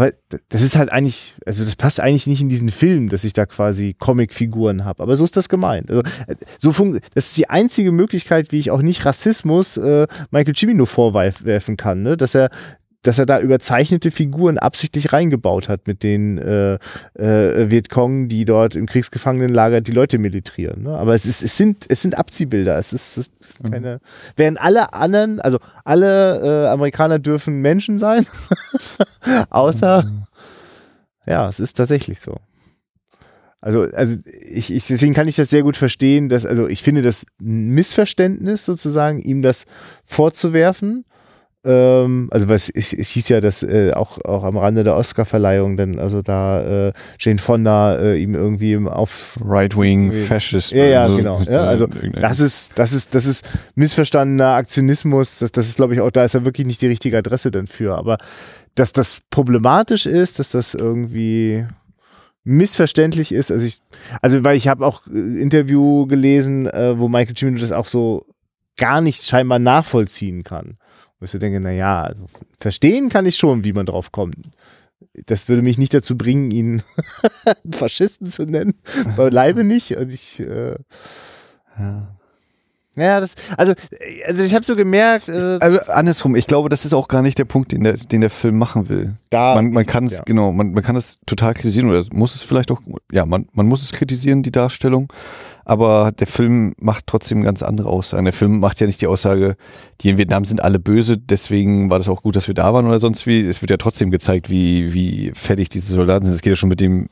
aber 0.00 0.12
das 0.48 0.62
ist 0.62 0.76
halt 0.76 0.90
eigentlich, 0.90 1.34
also 1.44 1.62
das 1.62 1.76
passt 1.76 2.00
eigentlich 2.00 2.26
nicht 2.26 2.40
in 2.40 2.48
diesen 2.48 2.70
Film, 2.70 3.10
dass 3.10 3.22
ich 3.22 3.34
da 3.34 3.44
quasi 3.44 3.94
Comicfiguren 3.98 4.86
habe. 4.86 5.02
Aber 5.02 5.14
so 5.14 5.24
ist 5.24 5.36
das 5.36 5.50
gemeint. 5.50 5.90
Also, 5.90 6.02
so 6.58 6.94
das 7.12 7.26
ist 7.26 7.36
die 7.36 7.50
einzige 7.50 7.92
Möglichkeit, 7.92 8.50
wie 8.50 8.58
ich 8.58 8.70
auch 8.70 8.80
nicht 8.80 9.04
Rassismus 9.04 9.76
äh, 9.76 10.06
Michael 10.30 10.54
Cimino 10.56 10.86
vorwerfen 10.86 11.76
kann, 11.76 12.02
ne? 12.02 12.16
dass 12.16 12.34
er 12.34 12.48
dass 13.02 13.18
er 13.18 13.26
da 13.26 13.40
überzeichnete 13.40 14.10
Figuren 14.10 14.58
absichtlich 14.58 15.12
reingebaut 15.12 15.68
hat 15.68 15.86
mit 15.86 16.02
den 16.02 16.38
äh, 16.38 16.74
äh, 17.14 17.70
Vietcong, 17.70 18.28
die 18.28 18.44
dort 18.44 18.76
im 18.76 18.86
Kriegsgefangenenlager 18.86 19.80
die 19.80 19.92
Leute 19.92 20.18
militrieren. 20.18 20.82
Ne? 20.82 20.96
Aber 20.96 21.14
es, 21.14 21.24
ist, 21.24 21.42
es, 21.42 21.56
sind, 21.56 21.86
es 21.88 22.02
sind 22.02 22.18
Abziehbilder. 22.18 22.76
Es 22.76 22.92
ist, 22.92 23.16
es 23.16 23.30
ist 23.40 23.64
mhm. 23.64 23.70
keine. 23.70 23.94
Mhm. 23.94 23.98
Während 24.36 24.60
alle 24.60 24.92
anderen, 24.92 25.40
also 25.40 25.58
alle 25.84 26.64
äh, 26.64 26.68
Amerikaner 26.68 27.18
dürfen 27.18 27.60
Menschen 27.60 27.98
sein, 27.98 28.26
außer. 29.50 30.02
Mhm. 30.02 30.24
Ja, 31.26 31.48
es 31.48 31.60
ist 31.60 31.74
tatsächlich 31.74 32.20
so. 32.20 32.36
Also, 33.62 33.82
also 33.92 34.16
ich, 34.48 34.72
ich, 34.72 34.86
deswegen 34.86 35.12
kann 35.12 35.28
ich 35.28 35.36
das 35.36 35.50
sehr 35.50 35.62
gut 35.62 35.76
verstehen, 35.76 36.28
dass, 36.28 36.46
also 36.46 36.66
ich 36.66 36.82
finde 36.82 37.02
das 37.02 37.26
ein 37.40 37.70
Missverständnis 37.70 38.64
sozusagen, 38.64 39.20
ihm 39.20 39.42
das 39.42 39.66
vorzuwerfen. 40.04 41.04
Ähm, 41.62 42.28
also 42.30 42.48
was 42.48 42.70
es, 42.70 42.94
es 42.94 43.10
hieß 43.10 43.28
ja, 43.28 43.40
dass 43.42 43.62
äh, 43.62 43.92
auch, 43.92 44.18
auch 44.24 44.44
am 44.44 44.56
Rande 44.56 44.82
der 44.82 44.96
Oscar-Verleihung 44.96 45.76
dann, 45.76 45.98
also 45.98 46.22
da 46.22 46.88
äh, 46.88 46.92
Jane 47.18 47.38
Fonda 47.38 47.98
äh, 47.98 48.16
ihm 48.16 48.34
irgendwie 48.34 48.78
auf 48.78 49.38
Right-Wing 49.44 50.10
Fascist. 50.26 50.72
Ja, 50.72 50.84
ja, 50.84 51.06
genau. 51.08 51.42
Ja, 51.42 51.64
also 51.64 51.86
das 51.86 52.40
ist, 52.40 52.72
das 52.78 52.92
ist, 52.92 53.14
das 53.14 53.26
ist 53.26 53.46
missverstandener 53.74 54.54
Aktionismus. 54.54 55.38
Das, 55.38 55.52
das 55.52 55.68
ist, 55.68 55.76
glaube 55.76 55.92
ich, 55.92 56.00
auch, 56.00 56.10
da 56.10 56.24
ist 56.24 56.34
er 56.34 56.46
wirklich 56.46 56.66
nicht 56.66 56.80
die 56.80 56.86
richtige 56.86 57.18
Adresse 57.18 57.50
dann 57.50 57.66
für. 57.66 57.96
Aber 57.98 58.16
dass 58.74 58.92
das 58.92 59.20
problematisch 59.30 60.06
ist, 60.06 60.38
dass 60.38 60.48
das 60.48 60.74
irgendwie 60.74 61.66
missverständlich 62.42 63.32
ist. 63.32 63.50
Also 63.50 63.66
ich, 63.66 63.80
also 64.22 64.42
weil 64.44 64.56
ich 64.56 64.66
habe 64.68 64.86
auch 64.86 65.06
äh, 65.06 65.42
Interview 65.42 66.06
gelesen, 66.06 66.66
äh, 66.68 66.98
wo 66.98 67.08
Michael 67.08 67.36
Cimino 67.36 67.58
das 67.58 67.72
auch 67.72 67.86
so 67.86 68.24
gar 68.78 69.02
nicht 69.02 69.22
scheinbar 69.24 69.58
nachvollziehen 69.58 70.42
kann. 70.42 70.78
Wo 71.20 71.24
ich 71.24 71.30
so 71.30 71.38
denke, 71.38 71.60
naja, 71.60 72.02
also 72.02 72.26
verstehen 72.58 73.10
kann 73.10 73.26
ich 73.26 73.36
schon, 73.36 73.62
wie 73.64 73.74
man 73.74 73.86
drauf 73.86 74.10
kommt. 74.10 74.36
Das 75.26 75.48
würde 75.48 75.62
mich 75.62 75.76
nicht 75.76 75.92
dazu 75.92 76.16
bringen, 76.16 76.50
ihn 76.50 76.82
Faschisten 77.70 78.26
zu 78.26 78.44
nennen. 78.44 78.74
Beileibe 79.16 79.62
nicht. 79.62 79.96
Und 79.96 80.10
ich, 80.10 80.40
äh, 80.40 80.76
ja. 81.78 82.16
Ja, 82.96 83.20
das, 83.20 83.34
also, 83.56 83.74
also 84.26 84.42
ich 84.42 84.54
habe 84.54 84.64
so 84.64 84.74
gemerkt. 84.74 85.28
Äh, 85.28 85.58
also 85.60 85.78
andersrum, 85.92 86.34
ich 86.34 86.46
glaube, 86.46 86.68
das 86.68 86.84
ist 86.84 86.92
auch 86.92 87.06
gar 87.06 87.22
nicht 87.22 87.38
der 87.38 87.44
Punkt, 87.44 87.72
den 87.72 87.84
der, 87.84 87.94
den 87.94 88.20
der 88.20 88.30
Film 88.30 88.58
machen 88.58 88.88
will. 88.88 89.14
Da, 89.30 89.54
man, 89.54 89.70
man 89.70 89.86
kann 89.86 90.06
es, 90.06 90.14
ja. 90.14 90.22
genau, 90.24 90.52
man, 90.52 90.72
man 90.72 90.82
kann 90.82 90.96
es 90.96 91.18
total 91.24 91.54
kritisieren 91.54 91.88
oder 91.88 92.04
muss 92.12 92.34
es 92.34 92.42
vielleicht 92.42 92.70
auch, 92.70 92.80
ja, 93.12 93.26
man, 93.26 93.46
man 93.52 93.66
muss 93.66 93.82
es 93.82 93.92
kritisieren, 93.92 94.42
die 94.42 94.50
Darstellung 94.50 95.12
aber 95.70 96.10
der 96.10 96.26
Film 96.26 96.74
macht 96.80 97.06
trotzdem 97.06 97.44
ganz 97.44 97.62
andere 97.62 97.88
Aussagen. 97.88 98.24
Der 98.24 98.32
Film 98.32 98.58
macht 98.58 98.80
ja 98.80 98.88
nicht 98.88 99.00
die 99.00 99.06
Aussage, 99.06 99.54
die 100.00 100.08
in 100.08 100.18
Vietnam 100.18 100.44
sind 100.44 100.60
alle 100.64 100.80
böse, 100.80 101.16
deswegen 101.16 101.90
war 101.90 101.98
das 101.98 102.08
auch 102.08 102.24
gut, 102.24 102.34
dass 102.34 102.48
wir 102.48 102.56
da 102.56 102.74
waren 102.74 102.88
oder 102.88 102.98
sonst 102.98 103.24
wie. 103.24 103.40
Es 103.40 103.62
wird 103.62 103.70
ja 103.70 103.76
trotzdem 103.76 104.10
gezeigt, 104.10 104.50
wie, 104.50 104.92
wie 104.92 105.30
fertig 105.32 105.68
diese 105.68 105.94
Soldaten 105.94 106.24
sind. 106.24 106.34
Es 106.34 106.42
geht 106.42 106.50
ja 106.50 106.56
schon 106.56 106.70
mit 106.70 106.80
dem 106.80 107.06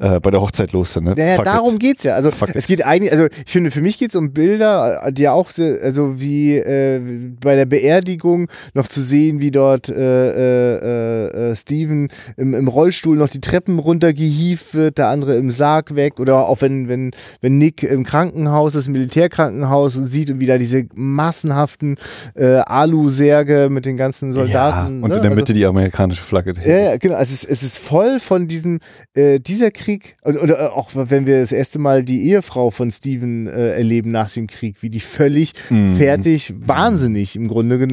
äh, 0.00 0.18
bei 0.18 0.30
der 0.30 0.40
Hochzeit 0.40 0.72
los. 0.72 0.96
Ne? 0.96 1.14
Ja, 1.16 1.24
ja 1.24 1.42
darum 1.42 1.74
it. 1.74 1.80
geht's 1.80 2.02
ja. 2.02 2.14
Also 2.14 2.30
Fuck 2.30 2.50
es 2.54 2.64
it. 2.64 2.68
geht 2.68 2.86
eigentlich, 2.86 3.12
also 3.12 3.26
ich 3.26 3.52
finde, 3.52 3.70
für 3.70 3.82
mich 3.82 3.98
geht's 3.98 4.16
um 4.16 4.32
Bilder, 4.32 5.10
die 5.10 5.28
auch, 5.28 5.50
also 5.58 6.20
wie 6.20 6.56
äh, 6.56 7.00
bei 7.40 7.54
der 7.54 7.66
Beerdigung 7.66 8.48
noch 8.74 8.88
zu 8.88 9.02
sehen, 9.02 9.40
wie 9.40 9.50
dort 9.50 9.88
äh, 9.88 9.94
äh, 9.94 11.50
äh, 11.50 11.56
Steven 11.56 12.08
im, 12.36 12.54
im 12.54 12.68
Rollstuhl 12.68 13.16
noch 13.16 13.28
die 13.28 13.40
Treppen 13.40 13.78
runtergehievt 13.78 14.74
wird, 14.74 14.98
der 14.98 15.08
andere 15.08 15.36
im 15.36 15.50
Sarg 15.50 15.94
weg 15.94 16.18
oder 16.18 16.48
auch 16.48 16.62
wenn, 16.62 16.88
wenn, 16.88 17.10
wenn 17.40 17.58
Nick 17.58 17.82
im 17.82 18.04
Krankenhaus, 18.04 18.72
das 18.72 18.88
Militärkrankenhaus 18.88 19.96
und 19.96 20.06
sieht 20.06 20.30
und 20.30 20.40
wieder 20.40 20.58
diese 20.58 20.86
massenhaften 20.94 21.96
äh, 22.34 22.56
Alu-Särge 22.56 23.68
mit 23.70 23.84
den 23.84 23.96
ganzen 23.96 24.32
Soldaten. 24.32 25.00
Ja, 25.00 25.04
und 25.04 25.10
ne? 25.10 25.16
in 25.16 25.22
der 25.22 25.30
Mitte 25.30 25.42
also, 25.42 25.52
die 25.52 25.66
amerikanische 25.66 26.22
Flagge. 26.22 26.54
Ja, 26.64 26.76
ja, 26.76 26.96
genau. 26.96 27.16
Also 27.16 27.34
es, 27.34 27.44
es 27.44 27.62
ist 27.62 27.78
voll 27.78 28.18
von 28.18 28.48
diesem, 28.48 28.80
äh, 29.14 29.40
dieser 29.40 29.70
Krieg, 29.70 29.89
oder, 30.22 30.42
oder 30.42 30.76
auch 30.76 30.90
wenn 30.94 31.26
wir 31.26 31.40
das 31.40 31.52
erste 31.52 31.78
Mal 31.78 32.04
die 32.04 32.28
Ehefrau 32.28 32.70
von 32.70 32.90
Steven 32.90 33.46
äh, 33.46 33.72
erleben 33.72 34.10
nach 34.10 34.30
dem 34.30 34.46
Krieg, 34.46 34.82
wie 34.82 34.90
die 34.90 35.00
völlig 35.00 35.54
mhm. 35.70 35.96
fertig, 35.96 36.54
wahnsinnig 36.58 37.36
im 37.36 37.48
Grunde, 37.48 37.86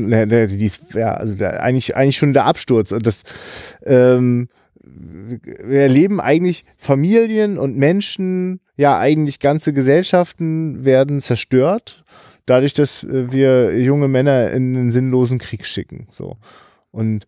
die 0.48 0.66
ist, 0.66 0.82
ja, 0.94 1.14
also 1.14 1.34
der, 1.34 1.64
eigentlich, 1.64 1.96
eigentlich 1.96 2.18
schon 2.18 2.34
der 2.34 2.46
Absturz. 2.46 2.92
Und 2.92 3.08
das, 3.08 3.24
ähm, 3.86 4.50
wir 4.84 5.82
erleben 5.82 6.20
eigentlich 6.20 6.66
Familien 6.78 7.58
und 7.58 7.78
Menschen, 7.78 8.60
ja, 8.76 8.98
eigentlich 9.00 9.40
ganze 9.40 9.74
Gesellschaften 9.74 10.86
werden 10.86 11.20
zerstört, 11.22 12.04
dadurch, 12.46 12.74
dass 12.74 13.04
äh, 13.04 13.32
wir 13.32 13.80
junge 13.80 14.08
Männer 14.08 14.52
in 14.52 14.76
einen 14.76 14.92
sinnlosen 14.92 15.40
Krieg 15.40 15.66
schicken. 15.66 16.08
So. 16.10 16.38
Und 16.92 17.28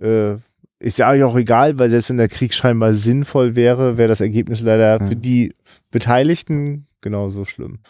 äh, 0.00 0.36
ist 0.82 0.98
ja 0.98 1.12
auch 1.24 1.36
egal, 1.36 1.78
weil 1.78 1.90
selbst 1.90 2.10
wenn 2.10 2.16
der 2.16 2.28
Krieg 2.28 2.52
scheinbar 2.52 2.92
sinnvoll 2.92 3.54
wäre, 3.54 3.98
wäre 3.98 4.08
das 4.08 4.20
Ergebnis 4.20 4.60
leider 4.62 5.00
mhm. 5.00 5.08
für 5.08 5.16
die 5.16 5.54
Beteiligten 5.90 6.86
genauso 7.00 7.44
schlimm. 7.44 7.80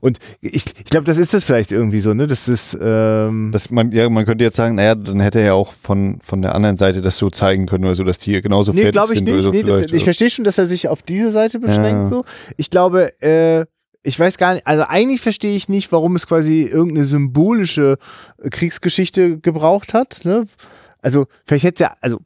Und 0.00 0.18
ich, 0.40 0.64
ich 0.66 0.84
glaube, 0.84 1.04
das 1.04 1.18
ist 1.18 1.34
das 1.34 1.44
vielleicht 1.44 1.72
irgendwie 1.72 2.00
so, 2.00 2.14
ne? 2.14 2.26
Das 2.26 2.46
ist, 2.46 2.78
ähm 2.80 3.50
das 3.52 3.70
man, 3.70 3.90
ja, 3.90 4.08
man 4.08 4.26
könnte 4.26 4.44
jetzt 4.44 4.56
sagen, 4.56 4.76
naja, 4.76 4.94
dann 4.94 5.18
hätte 5.20 5.40
er 5.40 5.46
ja 5.46 5.52
auch 5.54 5.72
von, 5.72 6.18
von 6.22 6.42
der 6.42 6.54
anderen 6.54 6.76
Seite 6.76 7.00
das 7.00 7.16
so 7.16 7.30
zeigen 7.30 7.66
können 7.66 7.84
oder 7.84 7.94
so, 7.94 8.04
dass 8.04 8.18
die 8.18 8.40
genauso 8.40 8.72
nee, 8.72 8.82
fertig 8.82 9.02
ich 9.02 9.18
sind. 9.18 9.24
Nicht. 9.24 9.44
So 9.44 9.50
nee, 9.50 9.86
ich 9.92 10.04
verstehe 10.04 10.30
schon, 10.30 10.44
dass 10.44 10.58
er 10.58 10.66
sich 10.66 10.88
auf 10.88 11.02
diese 11.02 11.30
Seite 11.30 11.58
beschränkt, 11.58 12.02
ja. 12.02 12.06
so. 12.06 12.24
Ich 12.56 12.70
glaube, 12.70 13.20
äh, 13.22 13.64
ich 14.02 14.18
weiß 14.18 14.38
gar 14.38 14.54
nicht, 14.54 14.66
also 14.66 14.84
eigentlich 14.86 15.20
verstehe 15.20 15.56
ich 15.56 15.68
nicht, 15.68 15.90
warum 15.92 16.16
es 16.16 16.26
quasi 16.26 16.62
irgendeine 16.62 17.04
symbolische 17.04 17.96
Kriegsgeschichte 18.50 19.38
gebraucht 19.38 19.94
hat, 19.94 20.20
ne? 20.24 20.44
Also, 21.02 21.26
vielleicht 21.46 21.64
hätte 21.64 21.84
es 21.84 21.88
ja, 21.88 21.96
also 22.02 22.20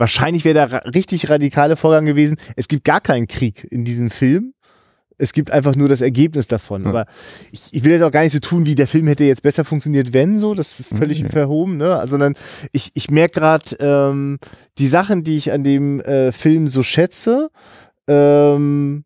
wahrscheinlich 0.00 0.44
wäre 0.44 0.68
der 0.68 0.94
richtig 0.94 1.28
radikale 1.30 1.76
Vorgang 1.76 2.06
gewesen. 2.06 2.36
Es 2.56 2.66
gibt 2.66 2.84
gar 2.84 3.00
keinen 3.00 3.28
Krieg 3.28 3.66
in 3.70 3.84
diesem 3.84 4.10
Film. 4.10 4.54
Es 5.18 5.34
gibt 5.34 5.50
einfach 5.50 5.76
nur 5.76 5.88
das 5.88 6.00
Ergebnis 6.00 6.48
davon. 6.48 6.84
Ja. 6.84 6.88
Aber 6.88 7.06
ich, 7.52 7.68
ich, 7.72 7.84
will 7.84 7.92
jetzt 7.92 8.02
auch 8.02 8.10
gar 8.10 8.22
nicht 8.22 8.32
so 8.32 8.38
tun, 8.38 8.64
wie 8.64 8.74
der 8.74 8.88
Film 8.88 9.06
hätte 9.06 9.24
jetzt 9.24 9.42
besser 9.42 9.66
funktioniert, 9.66 10.14
wenn 10.14 10.38
so. 10.38 10.54
Das 10.54 10.80
ist 10.80 10.88
völlig 10.88 11.22
mhm. 11.22 11.28
verhoben, 11.28 11.76
ne? 11.76 12.02
Sondern 12.06 12.34
ich, 12.72 12.90
ich 12.94 13.10
merke 13.10 13.38
gerade 13.40 13.76
ähm, 13.80 14.38
die 14.78 14.86
Sachen, 14.86 15.22
die 15.22 15.36
ich 15.36 15.52
an 15.52 15.62
dem 15.62 16.00
äh, 16.00 16.32
Film 16.32 16.68
so 16.68 16.82
schätze. 16.82 17.50
Ähm, 18.08 19.04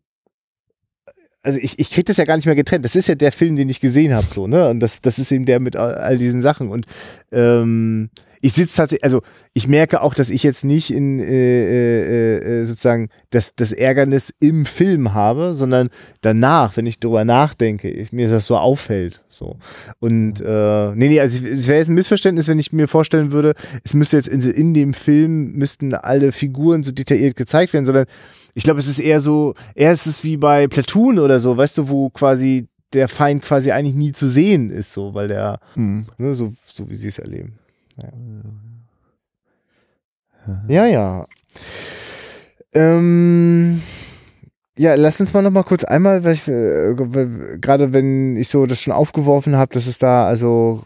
also 1.43 1.59
ich, 1.61 1.77
ich 1.77 1.91
kriege 1.91 2.05
das 2.05 2.17
ja 2.17 2.23
gar 2.23 2.37
nicht 2.37 2.45
mehr 2.45 2.55
getrennt. 2.55 2.85
Das 2.85 2.95
ist 2.95 3.07
ja 3.07 3.15
der 3.15 3.33
Film, 3.33 3.57
den 3.57 3.69
ich 3.69 3.81
gesehen 3.81 4.15
habe, 4.15 4.25
so, 4.33 4.47
ne? 4.47 4.69
Und 4.69 4.79
das, 4.79 5.01
das 5.01 5.19
ist 5.19 5.31
eben 5.31 5.45
der 5.45 5.59
mit 5.59 5.75
all, 5.75 5.95
all 5.95 6.17
diesen 6.17 6.41
Sachen. 6.41 6.69
Und 6.69 6.85
ähm, 7.31 8.09
ich 8.45 8.53
sitze 8.53 8.77
tatsächlich, 8.77 9.03
also 9.03 9.23
ich 9.55 9.67
merke 9.67 10.03
auch, 10.03 10.13
dass 10.13 10.29
ich 10.29 10.43
jetzt 10.43 10.63
nicht 10.63 10.93
in 10.93 11.19
äh, 11.19 11.23
äh, 11.25 12.61
äh, 12.61 12.65
sozusagen 12.65 13.09
das, 13.31 13.55
das 13.55 13.71
Ärgernis 13.71 14.31
im 14.39 14.67
Film 14.67 15.15
habe, 15.15 15.55
sondern 15.55 15.89
danach, 16.21 16.77
wenn 16.77 16.85
ich 16.85 16.99
darüber 16.99 17.25
nachdenke, 17.25 17.89
ich, 17.89 18.11
mir 18.11 18.29
das 18.29 18.45
so 18.45 18.55
auffällt. 18.55 19.23
So. 19.29 19.57
Und 19.99 20.41
äh, 20.41 20.91
nee, 20.93 21.07
nee, 21.07 21.19
also 21.19 21.43
es 21.43 21.67
wäre 21.67 21.79
jetzt 21.79 21.87
ein 21.87 21.95
Missverständnis, 21.95 22.47
wenn 22.47 22.59
ich 22.59 22.71
mir 22.71 22.87
vorstellen 22.87 23.31
würde, 23.31 23.55
es 23.83 23.95
müsste 23.95 24.17
jetzt 24.17 24.27
in, 24.27 24.41
in 24.43 24.75
dem 24.75 24.93
Film 24.93 25.53
müssten 25.53 25.95
alle 25.95 26.31
Figuren 26.31 26.83
so 26.83 26.91
detailliert 26.91 27.35
gezeigt 27.35 27.73
werden, 27.73 27.87
sondern 27.87 28.05
ich 28.53 28.63
glaube, 28.63 28.79
es 28.79 28.87
ist 28.87 28.99
eher 28.99 29.21
so, 29.21 29.55
eher 29.73 29.91
ist 29.91 30.05
es 30.05 30.23
wie 30.23 30.37
bei 30.37 30.67
Platoon 30.67 31.17
oder 31.17 31.39
so, 31.39 31.57
weißt 31.57 31.79
du, 31.79 31.89
wo 31.89 32.11
quasi 32.11 32.67
der 32.93 33.07
Feind 33.07 33.41
quasi 33.41 33.71
eigentlich 33.71 33.95
nie 33.95 34.11
zu 34.11 34.27
sehen 34.27 34.69
ist, 34.69 34.93
so, 34.93 35.15
weil 35.15 35.29
der, 35.29 35.59
mhm. 35.73 36.05
ne, 36.19 36.35
so, 36.35 36.53
so 36.67 36.87
wie 36.87 36.95
sie 36.95 37.07
es 37.07 37.17
erleben. 37.17 37.57
Ja, 37.97 38.09
ja. 40.67 40.85
ja. 40.85 41.25
Ähm, 42.73 43.81
ja, 44.77 44.95
lass 44.95 45.19
uns 45.19 45.33
mal 45.33 45.41
noch 45.41 45.51
mal 45.51 45.63
kurz 45.63 45.83
einmal, 45.85 46.23
weil 46.23 46.33
ich, 46.33 46.47
äh, 46.47 46.93
gerade 47.59 47.93
wenn 47.93 48.35
ich 48.35 48.49
so 48.49 48.65
das 48.65 48.81
schon 48.81 48.93
aufgeworfen 48.93 49.55
habe, 49.55 49.73
dass 49.73 49.87
es 49.87 49.97
da 49.97 50.27
also 50.27 50.83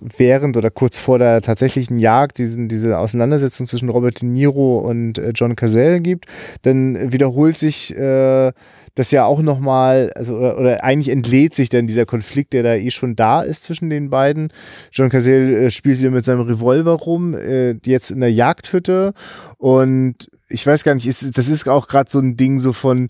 während 0.00 0.56
oder 0.56 0.70
kurz 0.70 0.98
vor 0.98 1.18
der 1.18 1.40
tatsächlichen 1.40 1.98
Jagd 1.98 2.38
diesen, 2.38 2.68
diese 2.68 2.98
Auseinandersetzung 2.98 3.66
zwischen 3.66 3.88
Robert 3.88 4.20
De 4.20 4.28
Niro 4.28 4.78
und 4.78 5.18
äh, 5.18 5.32
John 5.34 5.56
Cazell 5.56 6.00
gibt, 6.00 6.26
dann 6.62 7.12
wiederholt 7.12 7.56
sich 7.56 7.96
äh, 7.96 8.52
das 8.94 9.10
ja 9.10 9.24
auch 9.24 9.40
nochmal, 9.40 10.12
also 10.14 10.36
oder, 10.36 10.58
oder, 10.58 10.84
eigentlich 10.84 11.08
entlädt 11.08 11.54
sich 11.54 11.68
dann 11.68 11.86
dieser 11.86 12.04
Konflikt, 12.04 12.52
der 12.52 12.62
da 12.62 12.74
eh 12.74 12.90
schon 12.90 13.16
da 13.16 13.40
ist 13.40 13.64
zwischen 13.64 13.88
den 13.88 14.10
beiden. 14.10 14.52
John 14.92 15.08
Cazell 15.08 15.54
äh, 15.54 15.70
spielt 15.70 15.98
wieder 15.98 16.10
mit 16.10 16.24
seinem 16.24 16.42
Revolver 16.42 16.92
rum, 16.92 17.34
äh, 17.34 17.72
jetzt 17.84 18.10
in 18.10 18.20
der 18.20 18.32
Jagdhütte 18.32 19.14
und 19.58 20.28
ich 20.48 20.66
weiß 20.66 20.84
gar 20.84 20.94
nicht, 20.94 21.06
ist, 21.06 21.38
das 21.38 21.48
ist 21.48 21.68
auch 21.68 21.88
gerade 21.88 22.10
so 22.10 22.18
ein 22.18 22.36
Ding 22.36 22.58
so 22.58 22.72
von, 22.72 23.08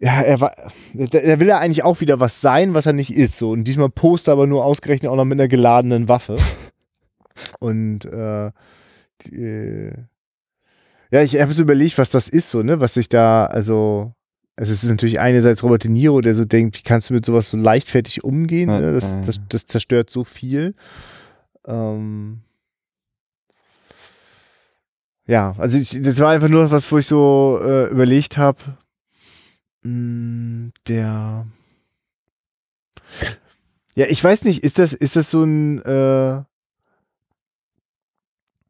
ja, 0.00 0.20
er 0.20 0.40
war, 0.40 0.54
er 0.94 1.40
will 1.40 1.48
ja 1.48 1.58
eigentlich 1.58 1.82
auch 1.82 2.00
wieder 2.00 2.20
was 2.20 2.40
sein, 2.40 2.74
was 2.74 2.86
er 2.86 2.92
nicht 2.92 3.14
ist. 3.14 3.38
So. 3.38 3.50
Und 3.50 3.64
diesmal 3.64 3.90
post 3.90 4.28
aber 4.28 4.46
nur 4.46 4.64
ausgerechnet 4.64 5.10
auch 5.10 5.16
noch 5.16 5.24
mit 5.24 5.38
einer 5.38 5.48
geladenen 5.48 6.08
Waffe. 6.08 6.36
Und 7.58 8.04
äh, 8.04 8.50
die, 9.22 9.42
äh, 9.42 9.92
ja, 11.10 11.22
ich 11.22 11.40
habe 11.40 11.52
so 11.52 11.62
überlegt, 11.62 11.98
was 11.98 12.10
das 12.10 12.28
ist, 12.28 12.50
so, 12.50 12.62
ne, 12.62 12.80
was 12.80 12.94
sich 12.94 13.08
da, 13.08 13.46
also, 13.46 14.12
es 14.56 14.70
ist 14.70 14.84
natürlich 14.84 15.20
einerseits 15.20 15.62
Robert 15.62 15.84
De 15.84 15.90
Niro, 15.90 16.20
der 16.20 16.34
so 16.34 16.44
denkt, 16.44 16.78
wie 16.78 16.82
kannst 16.82 17.10
du 17.10 17.14
mit 17.14 17.26
sowas 17.26 17.50
so 17.50 17.56
leichtfertig 17.56 18.24
umgehen? 18.24 18.68
Ne? 18.68 18.92
Das, 18.92 19.20
das, 19.26 19.40
das 19.48 19.66
zerstört 19.66 20.10
so 20.10 20.24
viel. 20.24 20.74
Ähm, 21.66 22.40
ja, 25.26 25.54
also 25.58 25.78
ich, 25.78 26.00
das 26.02 26.18
war 26.18 26.30
einfach 26.30 26.48
nur 26.48 26.70
was, 26.70 26.92
wo 26.92 26.98
ich 26.98 27.06
so 27.06 27.58
äh, 27.62 27.90
überlegt 27.90 28.36
habe, 28.38 28.58
Mm, 29.84 30.70
der. 30.88 31.46
Ja, 33.94 34.06
ich 34.08 34.24
weiß 34.24 34.44
nicht, 34.44 34.64
ist 34.64 34.78
das, 34.78 34.92
ist 34.92 35.14
das 35.14 35.30
so 35.30 35.44
ein, 35.44 35.80
äh, 35.82 36.42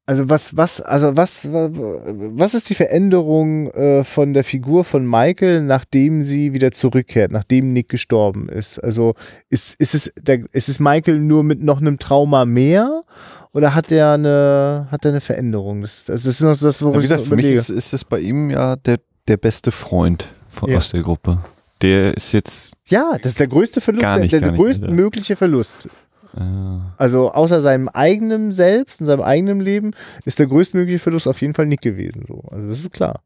also 0.06 0.28
was, 0.28 0.56
was, 0.56 0.80
also 0.82 1.16
was, 1.16 1.48
was 1.50 2.54
ist 2.54 2.68
die 2.68 2.74
Veränderung 2.74 3.70
äh, 3.70 4.04
von 4.04 4.34
der 4.34 4.44
Figur 4.44 4.84
von 4.84 5.06
Michael, 5.06 5.62
nachdem 5.62 6.22
sie 6.22 6.52
wieder 6.52 6.72
zurückkehrt, 6.72 7.32
nachdem 7.32 7.72
Nick 7.72 7.88
gestorben 7.88 8.48
ist? 8.50 8.78
Also 8.78 9.14
ist, 9.48 9.74
ist 9.80 9.94
es, 9.94 10.12
der, 10.20 10.40
ist 10.52 10.68
es 10.68 10.78
Michael 10.78 11.20
nur 11.20 11.42
mit 11.42 11.62
noch 11.62 11.80
einem 11.80 11.98
Trauma 11.98 12.44
mehr 12.44 13.04
oder 13.52 13.74
hat 13.74 13.90
er 13.92 14.12
eine, 14.12 14.88
hat 14.90 15.06
er 15.06 15.12
eine 15.12 15.20
Veränderung? 15.22 15.80
Das, 15.80 16.04
das 16.04 16.26
ist 16.26 16.42
noch 16.42 16.58
das, 16.58 16.82
wo 16.82 16.90
ja, 16.90 16.98
wie 16.98 17.02
gesagt, 17.02 17.22
für 17.22 17.36
mich 17.36 17.46
ist, 17.46 17.70
ist 17.70 17.94
es 17.94 18.04
bei 18.04 18.18
ihm 18.18 18.50
ja 18.50 18.76
der, 18.76 18.98
der 19.26 19.38
beste 19.38 19.70
Freund 19.70 20.26
von, 20.48 20.70
ja. 20.70 20.76
aus 20.76 20.90
der 20.90 21.00
Gruppe. 21.00 21.38
Der 21.80 22.16
ist 22.16 22.32
jetzt. 22.32 22.74
Ja, 22.86 23.16
das 23.20 23.32
ist 23.32 23.40
der 23.40 23.48
größte 23.48 23.80
Verlust, 23.80 24.06
nicht, 24.20 24.32
der, 24.32 24.40
der 24.40 24.52
größtmögliche 24.52 25.36
Verlust. 25.36 25.88
Ah. 26.36 26.94
Also 26.96 27.32
außer 27.32 27.60
seinem 27.60 27.88
eigenen 27.88 28.52
Selbst, 28.52 29.00
in 29.00 29.06
seinem 29.06 29.22
eigenen 29.22 29.60
Leben, 29.60 29.92
ist 30.24 30.38
der 30.38 30.46
größtmögliche 30.46 30.98
Verlust 30.98 31.28
auf 31.28 31.40
jeden 31.40 31.54
Fall 31.54 31.66
Nick 31.66 31.82
gewesen. 31.82 32.24
So. 32.26 32.42
Also 32.50 32.68
das 32.68 32.78
ist 32.80 32.92
klar. 32.92 33.20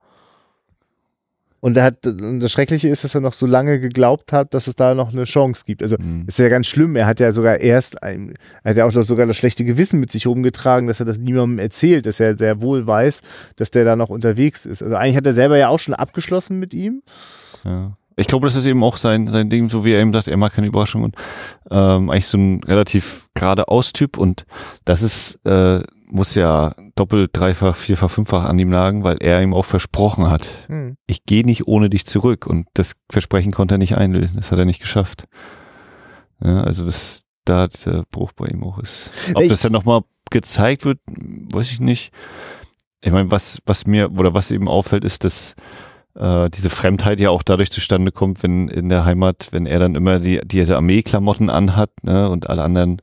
Und 1.61 1.77
er 1.77 1.83
hat, 1.85 2.07
und 2.07 2.39
das 2.39 2.53
Schreckliche 2.53 2.89
ist, 2.89 3.03
dass 3.03 3.17
er 3.17 3.21
noch 3.21 3.33
so 3.33 3.45
lange 3.45 3.81
geglaubt 3.81 4.33
hat, 4.33 4.55
dass 4.55 4.69
es 4.69 4.77
da 4.77 4.95
noch 4.95 5.13
eine 5.13 5.25
Chance 5.25 5.65
gibt. 5.67 5.83
Also 5.83 5.97
mhm. 5.99 6.25
ist 6.29 6.39
ja 6.39 6.49
ganz 6.49 6.69
schlimm. 6.69 6.95
Er 6.95 7.07
hat 7.07 7.19
ja 7.19 7.33
sogar 7.33 7.59
erst, 7.59 8.03
ein, 8.03 8.35
er 8.63 8.71
hat 8.71 8.77
ja 8.77 8.85
auch 8.85 8.93
sogar 8.93 9.27
das 9.27 9.37
schlechte 9.37 9.65
Gewissen 9.65 9.99
mit 9.99 10.13
sich 10.13 10.27
rumgetragen, 10.29 10.87
dass 10.87 11.01
er 11.01 11.07
das 11.07 11.19
niemandem 11.19 11.59
erzählt, 11.59 12.07
dass 12.07 12.21
er 12.21 12.39
sehr 12.39 12.61
wohl 12.61 12.87
weiß, 12.87 13.23
dass 13.57 13.73
der 13.73 13.85
da 13.85 13.97
noch 13.97 14.09
unterwegs 14.09 14.67
ist. 14.67 14.85
Also 14.85 14.95
eigentlich 14.95 15.17
hat 15.17 15.27
er 15.27 15.33
selber 15.33 15.59
ja 15.59 15.69
auch 15.69 15.81
schon 15.81 15.95
abgeschlossen 15.95 16.61
mit 16.61 16.75
ihm. 16.75 17.03
Ja. 17.65 17.97
Ich 18.19 18.27
glaube, 18.27 18.47
das 18.47 18.57
ist 18.57 18.67
eben 18.67 18.83
auch 18.83 18.97
sein, 18.97 19.29
sein 19.29 19.49
Ding, 19.49 19.69
so 19.69 19.85
wie 19.85 19.93
er 19.93 20.01
eben 20.01 20.13
sagt, 20.13 20.27
er 20.27 20.37
mag 20.37 20.53
keine 20.53 20.67
Überraschungen. 20.67 21.13
Ähm, 21.71 22.11
eigentlich 22.11 22.27
so 22.27 22.37
ein 22.37 22.63
relativ 22.65 23.29
geradeaus 23.35 23.93
Typ 23.93 24.19
und 24.19 24.45
das 24.85 25.03
ist, 25.03 25.37
äh, 25.47 25.81
muss 26.11 26.35
ja 26.35 26.75
doppelt, 26.97 27.31
dreifach, 27.33 27.77
vierfach, 27.77 28.11
fünffach 28.11 28.45
an 28.45 28.59
ihm 28.59 28.73
lagen, 28.73 29.05
weil 29.05 29.19
er 29.21 29.41
ihm 29.41 29.55
auch 29.55 29.65
versprochen 29.65 30.29
hat, 30.29 30.49
hm. 30.67 30.97
ich 31.07 31.25
gehe 31.27 31.45
nicht 31.45 31.69
ohne 31.69 31.91
dich 31.91 32.07
zurück. 32.07 32.47
Und 32.47 32.67
das 32.75 32.95
Versprechen 33.11 33.53
konnte 33.53 33.77
er 33.77 33.79
nicht 33.79 33.97
einlösen. 33.97 34.37
Das 34.37 34.51
hat 34.51 34.59
er 34.59 34.65
nicht 34.65 34.81
geschafft. 34.81 35.25
Ja, 36.43 36.63
also 36.63 36.85
das, 36.85 37.23
da 37.45 37.69
dieser 37.69 38.05
Bruch 38.11 38.33
bei 38.33 38.47
ihm 38.47 38.65
auch 38.65 38.79
ist. 38.79 39.11
Ob 39.35 39.43
ich 39.43 39.49
das 39.49 39.61
dann 39.61 39.73
nochmal 39.73 40.03
gezeigt 40.31 40.85
wird, 40.85 40.99
weiß 41.07 41.71
ich 41.71 41.81
nicht. 41.81 42.13
Ich 43.01 43.13
meine, 43.13 43.31
was, 43.31 43.61
was 43.65 43.87
mir, 43.87 44.11
oder 44.11 44.35
was 44.35 44.51
eben 44.51 44.69
auffällt, 44.69 45.05
ist, 45.05 45.25
dass 45.25 45.55
äh, 46.19 46.51
diese 46.51 46.71
Fremdheit 46.71 47.21
ja 47.21 47.31
auch 47.31 47.43
dadurch 47.43 47.71
zustande 47.71 48.13
kommt, 48.13 48.43
wenn 48.43 48.69
in 48.69 48.89
der 48.89 49.05
Heimat, 49.05 49.49
wenn 49.53 49.67
er 49.67 49.79
dann 49.79 49.95
immer 49.95 50.19
die, 50.19 50.41
diese 50.45 50.77
Armeeklamotten 50.77 51.51
anhat, 51.51 51.91
ne, 52.03 52.29
und 52.29 52.51
alle 52.51 52.63
anderen 52.63 53.01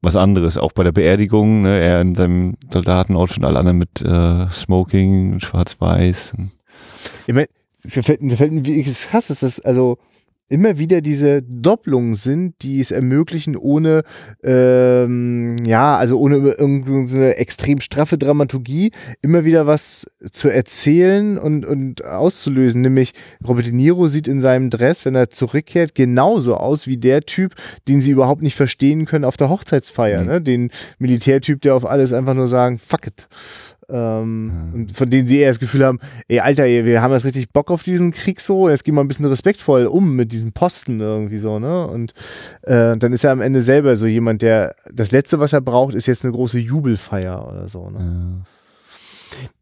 was 0.00 0.16
anderes. 0.16 0.56
Auch 0.56 0.72
bei 0.72 0.84
der 0.84 0.92
Beerdigung, 0.92 1.62
ne, 1.62 1.78
er 1.80 2.00
in 2.00 2.14
seinem 2.14 2.56
Soldatenoutfit 2.72 3.38
und 3.38 3.44
alle 3.44 3.58
anderen 3.58 3.78
mit 3.78 4.00
äh, 4.02 4.50
Smoking, 4.52 5.40
schwarz-weiß. 5.40 6.34
Ich 7.26 7.34
meine, 7.34 7.48
mir 7.82 8.02
fällt, 8.02 8.22
mir 8.22 8.36
fällt, 8.36 8.64
wie 8.64 8.82
krass 8.84 9.30
ist 9.30 9.42
das, 9.42 9.60
also 9.60 9.98
immer 10.48 10.78
wieder 10.78 11.00
diese 11.00 11.42
Doppelungen 11.42 12.14
sind, 12.14 12.54
die 12.62 12.80
es 12.80 12.90
ermöglichen, 12.90 13.56
ohne 13.56 14.02
ähm, 14.42 15.56
ja, 15.64 15.96
also 15.96 16.18
ohne 16.18 16.36
irgendeine 16.36 17.36
extrem 17.36 17.80
straffe 17.80 18.18
Dramaturgie 18.18 18.92
immer 19.22 19.44
wieder 19.44 19.66
was 19.66 20.06
zu 20.32 20.48
erzählen 20.48 21.38
und, 21.38 21.66
und 21.66 22.04
auszulösen. 22.04 22.80
Nämlich 22.80 23.12
Robert 23.46 23.66
De 23.66 23.72
Niro 23.72 24.08
sieht 24.08 24.28
in 24.28 24.40
seinem 24.40 24.70
Dress, 24.70 25.04
wenn 25.04 25.14
er 25.14 25.30
zurückkehrt, 25.30 25.94
genauso 25.94 26.56
aus 26.56 26.86
wie 26.86 26.96
der 26.96 27.22
Typ, 27.22 27.54
den 27.86 28.00
sie 28.00 28.10
überhaupt 28.10 28.42
nicht 28.42 28.56
verstehen 28.56 29.04
können 29.04 29.24
auf 29.24 29.36
der 29.36 29.50
Hochzeitsfeier. 29.50 30.22
Mhm. 30.22 30.26
Ne? 30.26 30.40
Den 30.40 30.70
Militärtyp, 30.98 31.60
der 31.60 31.74
auf 31.74 31.84
alles 31.84 32.12
einfach 32.12 32.34
nur 32.34 32.48
sagen, 32.48 32.78
fuck 32.78 33.06
it. 33.06 33.28
Ähm. 33.90 34.72
Und 34.74 34.96
von 34.96 35.08
denen 35.08 35.28
sie 35.28 35.38
eher 35.38 35.50
das 35.50 35.58
Gefühl 35.58 35.84
haben, 35.84 35.98
ey, 36.28 36.40
Alter, 36.40 36.64
ey, 36.64 36.84
wir 36.84 37.00
haben 37.00 37.12
jetzt 37.12 37.24
richtig 37.24 37.50
Bock 37.52 37.70
auf 37.70 37.82
diesen 37.82 38.12
Krieg 38.12 38.40
so, 38.40 38.68
jetzt 38.68 38.84
gehen 38.84 38.94
wir 38.94 39.00
ein 39.00 39.08
bisschen 39.08 39.26
respektvoll 39.26 39.86
um 39.86 40.16
mit 40.16 40.32
diesen 40.32 40.52
Posten 40.52 41.00
irgendwie 41.00 41.38
so, 41.38 41.58
ne? 41.58 41.86
Und 41.86 42.12
äh, 42.62 42.96
dann 42.96 43.12
ist 43.12 43.24
er 43.24 43.32
am 43.32 43.40
Ende 43.40 43.62
selber 43.62 43.96
so 43.96 44.06
jemand, 44.06 44.42
der 44.42 44.74
das 44.92 45.10
Letzte, 45.10 45.40
was 45.40 45.52
er 45.52 45.60
braucht, 45.60 45.94
ist 45.94 46.06
jetzt 46.06 46.24
eine 46.24 46.32
große 46.32 46.58
Jubelfeier 46.58 47.46
oder 47.48 47.68
so, 47.68 47.90
ne? 47.90 47.98
Ja. 47.98 48.48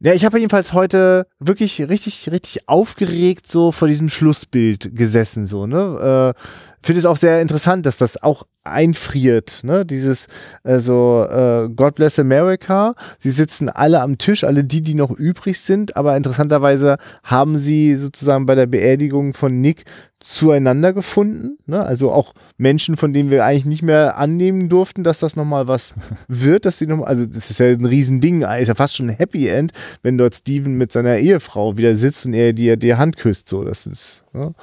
Ja, 0.00 0.14
ich 0.14 0.24
habe 0.24 0.38
jedenfalls 0.38 0.72
heute 0.72 1.26
wirklich 1.38 1.88
richtig, 1.88 2.30
richtig 2.30 2.68
aufgeregt 2.68 3.46
so 3.46 3.72
vor 3.72 3.88
diesem 3.88 4.08
Schlussbild 4.08 4.94
gesessen, 4.94 5.46
so, 5.46 5.66
ne? 5.66 6.34
Äh, 6.34 6.40
Finde 6.82 7.00
es 7.00 7.06
auch 7.06 7.16
sehr 7.16 7.42
interessant, 7.42 7.84
dass 7.84 7.98
das 7.98 8.22
auch 8.22 8.44
einfriert, 8.66 9.60
ne? 9.62 9.84
Dieses, 9.84 10.26
also 10.62 11.26
äh, 11.28 11.68
God 11.74 11.94
bless 11.94 12.18
America. 12.18 12.94
Sie 13.18 13.30
sitzen 13.30 13.68
alle 13.68 14.00
am 14.00 14.18
Tisch, 14.18 14.44
alle 14.44 14.64
die, 14.64 14.82
die 14.82 14.94
noch 14.94 15.10
übrig 15.10 15.60
sind, 15.60 15.96
aber 15.96 16.16
interessanterweise 16.16 16.96
haben 17.22 17.58
sie 17.58 17.96
sozusagen 17.96 18.46
bei 18.46 18.54
der 18.54 18.66
Beerdigung 18.66 19.34
von 19.34 19.60
Nick 19.60 19.84
zueinander 20.18 20.92
gefunden. 20.92 21.58
Ne? 21.66 21.84
Also 21.84 22.10
auch 22.10 22.34
Menschen, 22.56 22.96
von 22.96 23.12
denen 23.12 23.30
wir 23.30 23.44
eigentlich 23.44 23.66
nicht 23.66 23.82
mehr 23.82 24.18
annehmen 24.18 24.68
durften, 24.68 25.04
dass 25.04 25.18
das 25.18 25.36
nochmal 25.36 25.68
was 25.68 25.94
wird, 26.28 26.64
dass 26.64 26.78
die 26.78 26.86
nochmal, 26.86 27.08
also 27.08 27.26
das 27.26 27.50
ist 27.50 27.60
ja 27.60 27.66
ein 27.66 27.84
Riesending, 27.84 28.42
ist 28.42 28.68
ja 28.68 28.74
fast 28.74 28.96
schon 28.96 29.10
ein 29.10 29.16
Happy 29.16 29.48
End, 29.48 29.72
wenn 30.02 30.18
dort 30.18 30.34
Steven 30.34 30.76
mit 30.76 30.92
seiner 30.92 31.18
Ehefrau 31.18 31.76
wieder 31.76 31.94
sitzt 31.96 32.26
und 32.26 32.34
er 32.34 32.52
dir 32.52 32.76
die 32.76 32.94
Hand 32.94 33.16
küsst. 33.16 33.48
So, 33.48 33.64
das 33.64 33.86
ist. 33.86 34.24
Ne? 34.32 34.54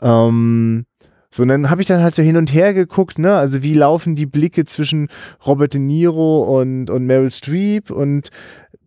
Ähm, 0.00 0.86
so, 1.32 1.42
und 1.42 1.48
dann 1.48 1.70
habe 1.70 1.80
ich 1.80 1.88
dann 1.88 2.02
halt 2.02 2.14
so 2.14 2.22
hin 2.22 2.36
und 2.36 2.52
her 2.52 2.74
geguckt, 2.74 3.18
ne? 3.18 3.36
Also 3.36 3.62
wie 3.62 3.74
laufen 3.74 4.16
die 4.16 4.26
Blicke 4.26 4.64
zwischen 4.64 5.08
Robert 5.46 5.74
De 5.74 5.80
Niro 5.80 6.60
und, 6.60 6.90
und 6.90 7.06
Meryl 7.06 7.30
Streep 7.30 7.90
und 7.90 8.30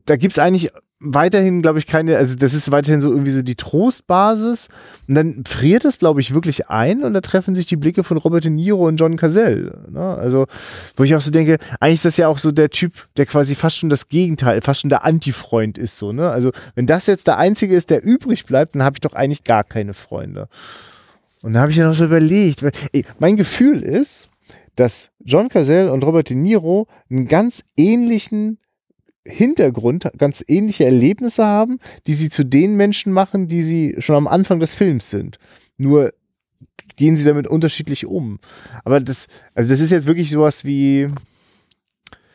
da 0.06 0.18
gibt's 0.18 0.40
eigentlich 0.40 0.72
weiterhin, 1.04 1.62
glaube 1.62 1.80
ich, 1.80 1.88
keine, 1.88 2.18
also 2.18 2.36
das 2.36 2.54
ist 2.54 2.72
weiterhin 2.72 3.02
so 3.02 3.12
irgendwie 3.12 3.32
so 3.32 3.42
die 3.42 3.56
Trostbasis. 3.56 4.70
Und 5.08 5.16
dann 5.16 5.44
friert 5.46 5.84
es, 5.86 6.00
glaube 6.00 6.22
ich, 6.22 6.34
wirklich 6.34 6.70
ein 6.70 7.04
und 7.04 7.14
da 7.14 7.22
treffen 7.22 7.56
sich 7.56 7.66
die 7.66 7.76
Blicke 7.76 8.04
von 8.04 8.18
Robert 8.18 8.46
De 8.46 8.52
Niro 8.52 8.88
und 8.88 8.98
John 8.98 9.18
Cazell. 9.18 9.74
Ne? 9.92 10.02
Also, 10.02 10.48
wo 10.96 11.04
ich 11.04 11.16
auch 11.16 11.22
so 11.22 11.32
denke, 11.32 11.58
eigentlich 11.80 11.96
ist 11.96 12.06
das 12.06 12.18
ja 12.18 12.30
auch 12.30 12.38
so 12.40 12.52
der 12.52 12.70
Typ, 12.70 12.94
der 13.18 13.26
quasi 13.26 13.56
fast 13.56 13.78
schon 13.78 13.90
das 13.90 14.08
Gegenteil, 14.08 14.62
fast 14.62 14.82
schon 14.82 14.90
der 14.90 15.04
Anti-Freund 15.04 15.78
ist 15.78 15.98
so, 15.98 16.14
ne? 16.14 16.30
Also, 16.30 16.52
wenn 16.76 16.88
das 16.88 17.08
jetzt 17.08 17.28
der 17.28 17.38
einzige 17.38 17.76
ist, 17.76 17.90
der 17.90 18.04
übrig 18.04 18.46
bleibt, 18.46 18.76
dann 18.76 18.84
habe 18.84 18.96
ich 18.96 19.02
doch 19.02 19.14
eigentlich 19.14 19.44
gar 19.44 19.64
keine 19.64 19.94
Freunde. 19.94 20.48
Und 21.44 21.54
da 21.54 21.62
habe 21.62 21.72
ich 21.72 21.78
ja 21.78 21.88
noch 21.88 21.96
so 21.96 22.06
überlegt. 22.06 22.64
Ey, 22.94 23.06
mein 23.20 23.38
Gefühl 23.38 23.84
ist, 23.84 24.30
dass 24.76 25.12
John 25.20 25.50
Cazell 25.50 25.90
und 25.90 26.04
Robert 26.04 26.30
De 26.30 26.38
Niro 26.38 26.88
einen 27.10 27.28
ganz 27.28 27.64
ähnlichen 27.78 28.58
Hintergrund, 29.26 30.10
ganz 30.18 30.44
ähnliche 30.48 30.86
Erlebnisse 30.86 31.46
haben, 31.46 31.80
die 32.08 32.14
sie 32.14 32.30
zu 32.30 32.44
den 32.44 32.76
Menschen 32.76 33.14
machen, 33.14 33.48
die 33.48 33.62
sie 33.62 33.96
schon 34.00 34.16
am 34.16 34.28
Anfang 34.28 34.60
des 34.60 34.74
Films 34.74 35.10
sind. 35.10 35.38
Nur 35.78 36.14
gehen 36.96 37.16
sie 37.16 37.26
damit 37.26 37.48
unterschiedlich 37.48 38.06
um. 38.06 38.40
Aber 38.84 39.00
das, 39.00 39.28
also 39.54 39.70
das 39.70 39.80
ist 39.80 39.92
jetzt 39.92 40.08
wirklich 40.08 40.30
sowas 40.30 40.66
wie, 40.66 41.10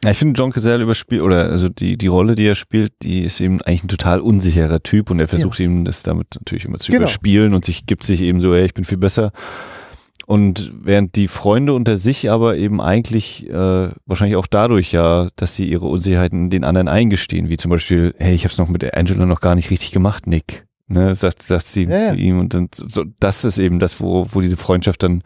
ja, 0.04 0.10
ich 0.12 0.18
finde 0.18 0.38
John 0.38 0.52
Cazale 0.52 0.82
überspielt, 0.82 1.22
oder 1.22 1.50
also 1.50 1.68
die, 1.68 1.96
die 1.96 2.06
Rolle, 2.06 2.36
die 2.36 2.46
er 2.46 2.54
spielt, 2.54 2.92
die 3.02 3.22
ist 3.22 3.40
eben 3.40 3.60
eigentlich 3.62 3.84
ein 3.84 3.88
total 3.88 4.20
unsicherer 4.20 4.82
Typ 4.82 5.10
und 5.10 5.18
er 5.18 5.28
versucht 5.28 5.58
ja. 5.58 5.64
eben 5.64 5.84
das 5.84 6.02
damit 6.02 6.28
natürlich 6.36 6.64
immer 6.64 6.78
zu 6.78 6.92
genau. 6.92 7.02
überspielen 7.02 7.52
und 7.52 7.64
sich 7.64 7.86
gibt 7.86 8.04
sich 8.04 8.22
eben 8.22 8.40
so, 8.40 8.54
ey, 8.54 8.64
ich 8.64 8.74
bin 8.74 8.84
viel 8.84 8.98
besser. 8.98 9.32
Und 10.26 10.72
während 10.82 11.16
die 11.16 11.26
Freunde 11.26 11.72
unter 11.72 11.96
sich 11.96 12.30
aber 12.30 12.58
eben 12.58 12.82
eigentlich 12.82 13.48
äh, 13.48 13.88
wahrscheinlich 14.04 14.36
auch 14.36 14.46
dadurch 14.46 14.92
ja, 14.92 15.30
dass 15.36 15.56
sie 15.56 15.64
ihre 15.64 15.86
Unsicherheiten 15.86 16.50
den 16.50 16.64
anderen 16.64 16.86
eingestehen, 16.86 17.48
wie 17.48 17.56
zum 17.56 17.70
Beispiel, 17.70 18.14
hey, 18.18 18.34
ich 18.34 18.44
habe 18.44 18.52
es 18.52 18.58
noch 18.58 18.68
mit 18.68 18.94
Angela 18.94 19.24
noch 19.24 19.40
gar 19.40 19.54
nicht 19.54 19.70
richtig 19.70 19.90
gemacht, 19.90 20.26
Nick. 20.26 20.66
Ne, 20.86 21.14
sagt, 21.14 21.42
sagt 21.42 21.66
sie 21.66 21.84
Ja, 21.84 21.98
ja. 21.98 22.12
zu 22.12 22.16
ihm 22.16 22.40
und 22.40 22.54
dann 22.54 22.68
so, 22.72 23.04
das 23.20 23.44
ist 23.44 23.58
eben 23.58 23.78
das, 23.78 24.00
wo, 24.00 24.26
wo 24.30 24.40
diese 24.40 24.56
Freundschaft 24.56 25.02
dann 25.02 25.22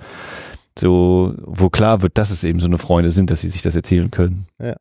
so, 0.79 1.35
wo 1.43 1.69
klar 1.71 2.03
wird, 2.03 2.19
dass 2.19 2.31
es 2.31 2.45
eben 2.45 2.61
so 2.61 2.67
eine 2.67 2.79
Freunde 2.79 3.11
sind, 3.11 3.31
dass 3.31 3.41
sie 3.43 3.49
sich 3.49 3.63
das 3.63 3.77
erzählen 3.77 4.11
können. 4.11 4.47
Ja. 4.61 4.77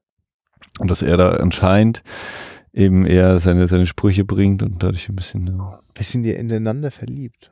Und 0.80 0.90
dass 0.90 1.02
er 1.02 1.18
da 1.18 1.32
anscheinend 1.32 2.02
eben 2.74 3.06
eher 3.06 3.40
seine, 3.40 3.68
seine 3.68 3.86
Sprüche 3.86 4.24
bringt 4.26 4.64
und 4.64 4.82
dadurch 4.82 5.10
ein 5.10 5.16
bisschen. 5.16 5.48
Ja. 5.48 5.80
Wir 5.96 6.06
sind 6.06 6.24
ja 6.26 6.36
ineinander 6.36 6.92
verliebt. 6.92 7.52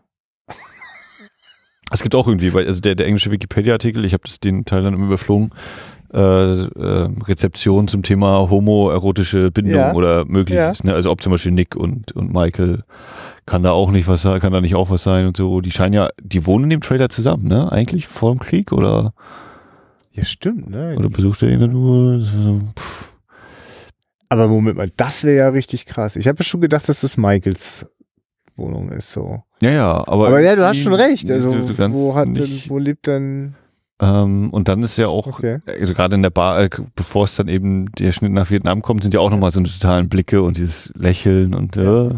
Es 1.92 2.04
gibt 2.04 2.14
auch 2.16 2.28
irgendwie, 2.28 2.54
weil 2.54 2.66
also 2.68 2.82
der, 2.82 2.96
der 2.96 3.08
englische 3.08 3.32
Wikipedia-Artikel, 3.32 4.06
ich 4.06 4.14
habe 4.14 4.24
das 4.26 4.40
den 4.40 4.64
Teil 4.64 4.84
dann 4.84 4.94
immer 4.94 5.08
überflogen, 5.08 5.50
äh, 6.14 6.18
äh, 6.20 7.10
Rezeption 7.28 7.88
zum 7.88 8.04
Thema 8.04 8.50
homoerotische 8.50 9.52
Bindung 9.52 9.76
Ja. 9.76 9.94
oder 9.94 10.26
mögliches. 10.26 10.84
Ne? 10.84 10.94
Also 10.94 11.12
ob 11.12 11.22
zum 11.22 11.32
Beispiel 11.32 11.52
Nick 11.52 11.76
und, 11.76 12.12
und 12.14 12.32
Michael 12.32 12.84
kann 13.50 13.64
da 13.64 13.72
auch 13.72 13.92
nicht 13.92 14.08
was 14.08 14.22
sein, 14.22 14.40
kann 14.40 14.54
da 14.54 14.62
nicht 14.62 14.76
auch 14.76 14.90
was 14.90 15.04
sein 15.04 15.26
und 15.28 15.36
so. 15.36 15.60
Die 15.62 15.72
scheinen 15.72 15.94
ja, 15.94 16.10
die 16.22 16.46
wohnen 16.46 16.66
in 16.66 16.70
dem 16.70 16.82
Trailer 16.82 17.10
zusammen, 17.10 17.48
ne? 17.48 17.72
Eigentlich 17.72 18.08
vor 18.08 18.32
dem 18.34 18.40
Krieg 18.40 18.72
oder, 18.72 19.14
Ja, 20.14 20.24
stimmt, 20.24 20.70
ne? 20.70 20.96
oder 20.98 21.10
besucht 21.10 21.42
er 21.44 21.50
ihn 21.50 21.60
dann 21.60 21.72
nur? 21.72 22.22
So. 22.22 22.60
Aber 24.30 24.48
Moment 24.48 24.78
mal, 24.78 24.90
das 24.96 25.24
wäre 25.24 25.38
ja 25.38 25.50
richtig 25.50 25.86
krass. 25.86 26.16
Ich 26.16 26.28
habe 26.28 26.38
ja 26.40 26.44
schon 26.44 26.62
gedacht, 26.62 26.88
dass 26.88 27.02
das 27.02 27.18
Michaels 27.18 27.90
Wohnung 28.56 28.90
ist 28.92 29.12
so. 29.12 29.44
Ja, 29.62 29.72
ja, 29.72 29.92
aber. 30.08 30.28
Aber 30.28 30.40
ja, 30.42 30.56
du 30.56 30.66
hast 30.68 30.78
schon 30.80 30.94
recht. 30.94 31.30
Also 31.32 31.52
wo 31.92 32.14
hat 32.16 32.28
denn, 32.28 32.34
nicht- 32.44 32.70
wo 32.70 32.78
lebt 32.78 33.08
denn? 33.08 33.56
Ähm, 34.02 34.50
und 34.52 34.68
dann 34.70 34.82
ist 34.84 34.98
ja 34.98 35.08
auch, 35.08 35.28
Okay. 35.28 35.60
also 35.66 35.94
gerade 35.94 36.16
in 36.16 36.22
der 36.22 36.30
Bar, 36.30 36.62
äh, 36.64 36.70
bevor 36.96 37.26
es 37.26 37.36
dann 37.36 37.48
eben 37.50 37.92
der 37.94 38.12
Schnitt 38.14 38.32
nach 38.32 38.50
Vietnam 38.50 38.82
kommt, 38.82 39.02
sind 39.04 39.14
ja 39.14 39.20
auch 39.20 39.30
nochmal 39.30 39.52
so 39.52 39.60
eine 39.60 39.68
totalen 39.68 40.08
Blicke 40.08 40.42
und 40.42 40.58
dieses 40.58 40.94
Lächeln 40.96 41.54
und 41.54 41.76
äh, 41.76 41.84
ja, 41.84 42.12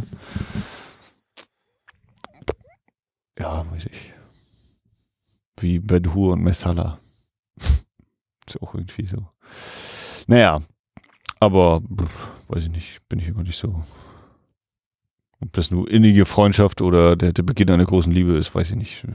weiß 3.44 3.86
ich. 3.86 4.14
Wie 5.60 5.80
Ben 5.80 6.14
Hur 6.14 6.34
und 6.34 6.44
Messala. 6.44 7.00
ist 7.58 8.62
auch 8.62 8.74
irgendwie 8.74 9.06
so. 9.06 9.28
Naja, 10.28 10.60
aber 11.40 11.82
weiß 12.48 12.64
ich 12.64 12.72
nicht, 12.72 13.08
bin 13.10 13.20
ich 13.20 13.28
immer 13.28 13.44
nicht 13.44 13.58
so. 13.58 13.82
Ob 15.40 15.54
das 15.54 15.72
nur 15.72 15.90
innige 15.90 16.26
Freundschaft 16.26 16.82
oder 16.82 17.16
der, 17.16 17.34
der 17.34 17.44
Beginn 17.44 17.70
einer 17.72 17.86
großen 17.86 18.12
Liebe 18.12 18.34
ist, 18.34 18.54
weiß 18.54 18.72
ich 18.72 18.76
nicht. 18.76 19.06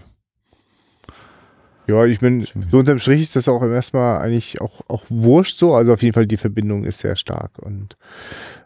Ja, 1.86 2.04
ich 2.04 2.18
bin 2.18 2.44
so 2.44 2.78
unterm 2.78 2.98
Strich 2.98 3.22
ist 3.22 3.36
das 3.36 3.46
auch 3.46 3.62
erstmal 3.62 4.18
eigentlich 4.18 4.60
auch 4.60 4.80
auch 4.88 5.04
wurscht 5.08 5.58
so. 5.58 5.74
Also 5.74 5.92
auf 5.92 6.02
jeden 6.02 6.14
Fall 6.14 6.26
die 6.26 6.36
Verbindung 6.36 6.82
ist 6.82 6.98
sehr 6.98 7.14
stark 7.14 7.58
und 7.60 7.96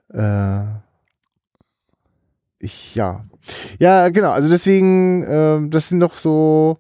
äh, 0.09 0.65
ich 2.59 2.95
ja 2.95 3.27
ja 3.79 4.09
genau. 4.11 4.31
Also 4.31 4.51
deswegen 4.51 5.25
ähm, 5.29 5.71
das 5.71 5.89
sind 5.89 5.99
noch 5.99 6.17
so 6.19 6.79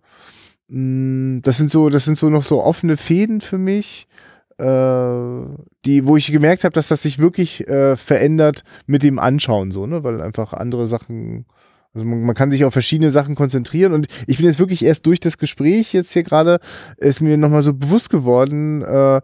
mh, 0.68 1.40
das 1.42 1.56
sind 1.58 1.70
so 1.70 1.88
das 1.88 2.04
sind 2.04 2.18
so 2.18 2.30
noch 2.30 2.44
so 2.44 2.62
offene 2.62 2.96
Fäden 2.96 3.40
für 3.40 3.58
mich. 3.58 4.06
äh, 4.58 4.64
Die, 5.84 6.06
wo 6.06 6.16
ich 6.16 6.30
gemerkt 6.32 6.64
habe, 6.64 6.72
dass 6.74 6.88
das 6.88 7.02
sich 7.02 7.18
wirklich 7.18 7.66
äh, 7.68 7.96
verändert 7.96 8.62
mit 8.86 9.02
dem 9.02 9.18
Anschauen, 9.18 9.70
so, 9.70 9.86
ne? 9.86 10.04
Weil 10.04 10.20
einfach 10.20 10.52
andere 10.52 10.86
Sachen, 10.86 11.46
also 11.94 12.06
man, 12.06 12.20
man 12.22 12.34
kann 12.34 12.50
sich 12.50 12.64
auf 12.64 12.72
verschiedene 12.74 13.10
Sachen 13.10 13.34
konzentrieren 13.34 13.92
und 13.94 14.06
ich 14.26 14.36
bin 14.36 14.46
jetzt 14.46 14.58
wirklich 14.58 14.84
erst 14.84 15.06
durch 15.06 15.20
das 15.20 15.38
Gespräch 15.38 15.92
jetzt 15.94 16.12
hier 16.12 16.22
gerade, 16.24 16.60
ist 16.98 17.20
mir 17.22 17.36
nochmal 17.38 17.62
so 17.62 17.72
bewusst 17.74 18.10
geworden, 18.10 18.82
äh, 18.82 19.20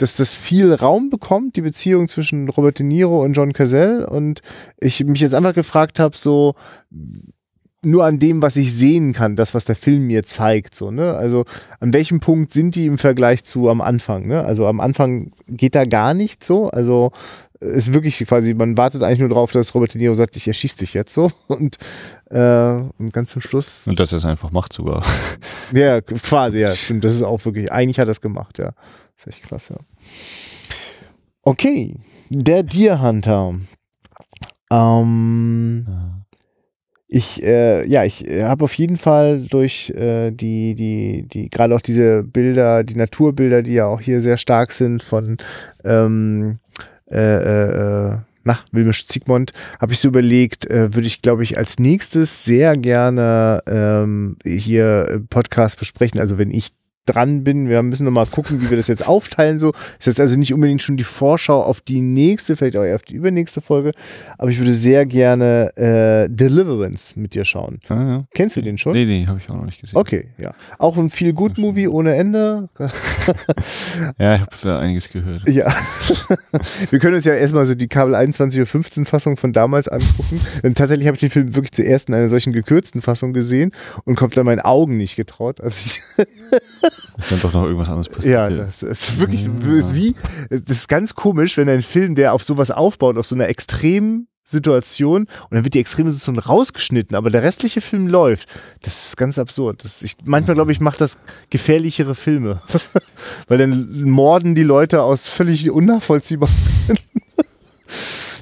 dass 0.00 0.16
das 0.16 0.34
viel 0.34 0.72
Raum 0.72 1.10
bekommt, 1.10 1.56
die 1.56 1.60
Beziehung 1.60 2.08
zwischen 2.08 2.48
Robert 2.48 2.78
De 2.78 2.86
Niro 2.86 3.22
und 3.22 3.34
John 3.34 3.52
Cazell 3.52 4.04
und 4.04 4.40
ich 4.78 5.04
mich 5.04 5.20
jetzt 5.20 5.34
einfach 5.34 5.54
gefragt 5.54 5.98
habe, 5.98 6.16
so 6.16 6.54
nur 7.82 8.04
an 8.04 8.18
dem, 8.18 8.42
was 8.42 8.56
ich 8.56 8.74
sehen 8.74 9.12
kann, 9.12 9.36
das, 9.36 9.54
was 9.54 9.64
der 9.64 9.76
Film 9.76 10.06
mir 10.06 10.22
zeigt, 10.22 10.74
so, 10.74 10.90
ne? 10.90 11.14
Also, 11.14 11.44
an 11.80 11.92
welchem 11.92 12.20
Punkt 12.20 12.52
sind 12.52 12.74
die 12.74 12.86
im 12.86 12.98
Vergleich 12.98 13.42
zu 13.44 13.70
am 13.70 13.80
Anfang, 13.80 14.26
ne? 14.26 14.44
Also, 14.44 14.66
am 14.66 14.80
Anfang 14.80 15.32
geht 15.46 15.74
da 15.74 15.84
gar 15.84 16.12
nicht 16.12 16.44
so, 16.44 16.68
also, 16.68 17.12
ist 17.60 17.92
wirklich 17.92 18.18
quasi, 18.26 18.54
man 18.54 18.76
wartet 18.76 19.02
eigentlich 19.02 19.20
nur 19.20 19.28
darauf, 19.28 19.52
dass 19.52 19.74
Robert 19.74 19.94
De 19.94 20.00
Niro 20.00 20.14
sagt, 20.14 20.36
ich 20.36 20.48
erschieß 20.48 20.76
dich 20.76 20.94
jetzt 20.94 21.12
so 21.12 21.30
und, 21.48 21.76
äh, 22.30 22.76
und 22.98 23.12
ganz 23.12 23.30
zum 23.30 23.42
Schluss, 23.42 23.86
Und 23.86 23.98
dass 23.98 24.12
er 24.12 24.18
es 24.18 24.24
einfach 24.24 24.50
macht 24.50 24.72
sogar. 24.72 25.02
ja, 25.72 26.00
quasi, 26.00 26.60
ja, 26.60 26.74
stimmt, 26.74 27.04
das 27.04 27.14
ist 27.14 27.22
auch 27.22 27.44
wirklich, 27.44 27.72
eigentlich 27.72 27.98
hat 27.98 28.08
er 28.08 28.12
es 28.12 28.20
gemacht, 28.20 28.58
ja. 28.58 28.72
Ist 29.20 29.26
echt 29.26 29.42
krass. 29.42 29.70
Okay, 31.42 31.94
der 32.30 32.62
Deer 32.62 33.02
Hunter. 33.02 33.54
Ähm, 34.72 35.86
ich, 37.06 37.42
äh, 37.42 37.86
ja, 37.86 38.04
ich 38.04 38.26
äh, 38.26 38.44
habe 38.44 38.64
auf 38.64 38.72
jeden 38.74 38.96
Fall 38.96 39.42
durch 39.42 39.90
äh, 39.90 40.30
die, 40.30 40.74
die, 40.74 41.26
die, 41.28 41.50
gerade 41.50 41.74
auch 41.74 41.82
diese 41.82 42.22
Bilder, 42.22 42.82
die 42.82 42.96
Naturbilder, 42.96 43.62
die 43.62 43.74
ja 43.74 43.86
auch 43.86 44.00
hier 44.00 44.22
sehr 44.22 44.38
stark 44.38 44.72
sind 44.72 45.02
von, 45.02 45.36
ähm, 45.84 46.58
äh, 47.10 47.18
äh, 47.18 48.12
äh, 48.12 48.18
na, 48.44 48.60
Wilmisch 48.72 49.06
Ziegmund, 49.06 49.52
habe 49.80 49.92
ich 49.92 50.00
so 50.00 50.08
überlegt, 50.08 50.64
äh, 50.70 50.94
würde 50.94 51.08
ich, 51.08 51.20
glaube 51.20 51.42
ich, 51.42 51.58
als 51.58 51.78
nächstes 51.78 52.46
sehr 52.46 52.74
gerne 52.74 53.62
ähm, 53.66 54.38
hier 54.46 55.08
im 55.10 55.26
Podcast 55.26 55.78
besprechen. 55.78 56.20
Also 56.20 56.38
wenn 56.38 56.50
ich 56.50 56.72
dran 57.06 57.44
bin, 57.44 57.68
wir 57.68 57.82
müssen 57.82 58.04
noch 58.04 58.12
mal 58.12 58.26
gucken, 58.26 58.60
wie 58.60 58.70
wir 58.70 58.76
das 58.76 58.88
jetzt 58.88 59.06
aufteilen. 59.06 59.58
So 59.58 59.72
ist 59.98 60.06
jetzt 60.06 60.20
also 60.20 60.38
nicht 60.38 60.54
unbedingt 60.54 60.82
schon 60.82 60.96
die 60.96 61.04
Vorschau 61.04 61.62
auf 61.62 61.80
die 61.80 62.00
nächste, 62.00 62.56
vielleicht 62.56 62.76
auch 62.76 62.84
eher 62.84 62.94
auf 62.94 63.02
die 63.02 63.14
übernächste 63.14 63.60
Folge, 63.60 63.92
aber 64.38 64.50
ich 64.50 64.58
würde 64.58 64.72
sehr 64.72 65.06
gerne 65.06 65.70
äh, 65.76 66.28
Deliverance 66.28 67.18
mit 67.18 67.34
dir 67.34 67.44
schauen. 67.44 67.78
Ja, 67.88 68.08
ja. 68.08 68.22
Kennst 68.34 68.56
du 68.56 68.62
den 68.62 68.78
schon? 68.78 68.92
Nee, 68.92 69.04
nee, 69.04 69.26
habe 69.26 69.38
ich 69.38 69.50
auch 69.50 69.56
noch 69.56 69.66
nicht 69.66 69.80
gesehen. 69.80 69.98
Okay, 69.98 70.28
ja. 70.38 70.54
Auch 70.78 70.96
ein 70.96 71.10
viel 71.10 71.32
gut 71.32 71.58
Movie 71.58 71.88
ohne 71.88 72.14
Ende. 72.14 72.68
Ja, 74.18 74.34
ich 74.34 74.40
habe 74.40 74.56
da 74.62 74.78
einiges 74.78 75.08
gehört. 75.10 75.48
Ja. 75.48 75.66
Wir 76.90 76.98
können 76.98 77.16
uns 77.16 77.24
ja 77.24 77.34
erstmal 77.34 77.66
so 77.66 77.74
die 77.74 77.88
Kabel 77.88 78.14
21.15 78.14 79.00
Uhr 79.00 79.06
Fassung 79.06 79.36
von 79.36 79.52
damals 79.52 79.88
angucken. 79.88 80.40
Denn 80.62 80.74
tatsächlich 80.74 81.06
habe 81.06 81.16
ich 81.16 81.20
den 81.20 81.30
Film 81.30 81.54
wirklich 81.54 81.72
zuerst 81.72 82.08
in 82.08 82.14
einer 82.14 82.28
solchen 82.28 82.52
gekürzten 82.52 83.02
Fassung 83.02 83.32
gesehen 83.32 83.72
und 84.04 84.16
kommt 84.16 84.36
da 84.36 84.44
meinen 84.44 84.60
Augen 84.60 84.96
nicht 84.96 85.16
getraut. 85.16 85.60
Also 85.60 85.98
ich, 86.18 86.28
Ist 87.18 87.32
dann 87.32 87.40
doch 87.40 87.52
noch 87.52 87.64
irgendwas 87.64 87.88
anderes 87.88 88.08
passiert. 88.08 88.32
ja, 88.32 88.50
das 88.50 88.82
ist 88.82 89.18
wirklich 89.18 89.44
so, 89.44 89.52
ist 89.72 89.94
wie, 89.94 90.14
das 90.48 90.78
ist 90.78 90.88
ganz 90.88 91.14
komisch, 91.14 91.56
wenn 91.56 91.68
ein 91.68 91.82
Film, 91.82 92.14
der 92.14 92.32
auf 92.32 92.42
sowas 92.42 92.70
aufbaut, 92.70 93.18
auf 93.18 93.26
so 93.26 93.34
einer 93.34 93.48
extremen 93.48 94.28
Situation 94.50 95.22
und 95.22 95.54
dann 95.54 95.64
wird 95.64 95.74
die 95.74 95.80
extreme 95.80 96.10
Situation 96.10 96.38
rausgeschnitten, 96.38 97.16
aber 97.16 97.30
der 97.30 97.42
restliche 97.42 97.80
Film 97.80 98.08
läuft. 98.08 98.48
Das 98.82 99.08
ist 99.08 99.16
ganz 99.16 99.38
absurd. 99.38 99.84
Das, 99.84 100.02
ich, 100.02 100.16
manchmal 100.24 100.54
glaube 100.54 100.72
ich, 100.72 100.80
macht 100.80 101.00
das 101.00 101.18
gefährlichere 101.50 102.14
Filme. 102.14 102.60
Weil 103.48 103.58
dann 103.58 104.02
morden 104.02 104.54
die 104.54 104.64
Leute 104.64 105.02
aus 105.02 105.28
völlig 105.28 105.70
unnachvollziehbaren. 105.70 106.54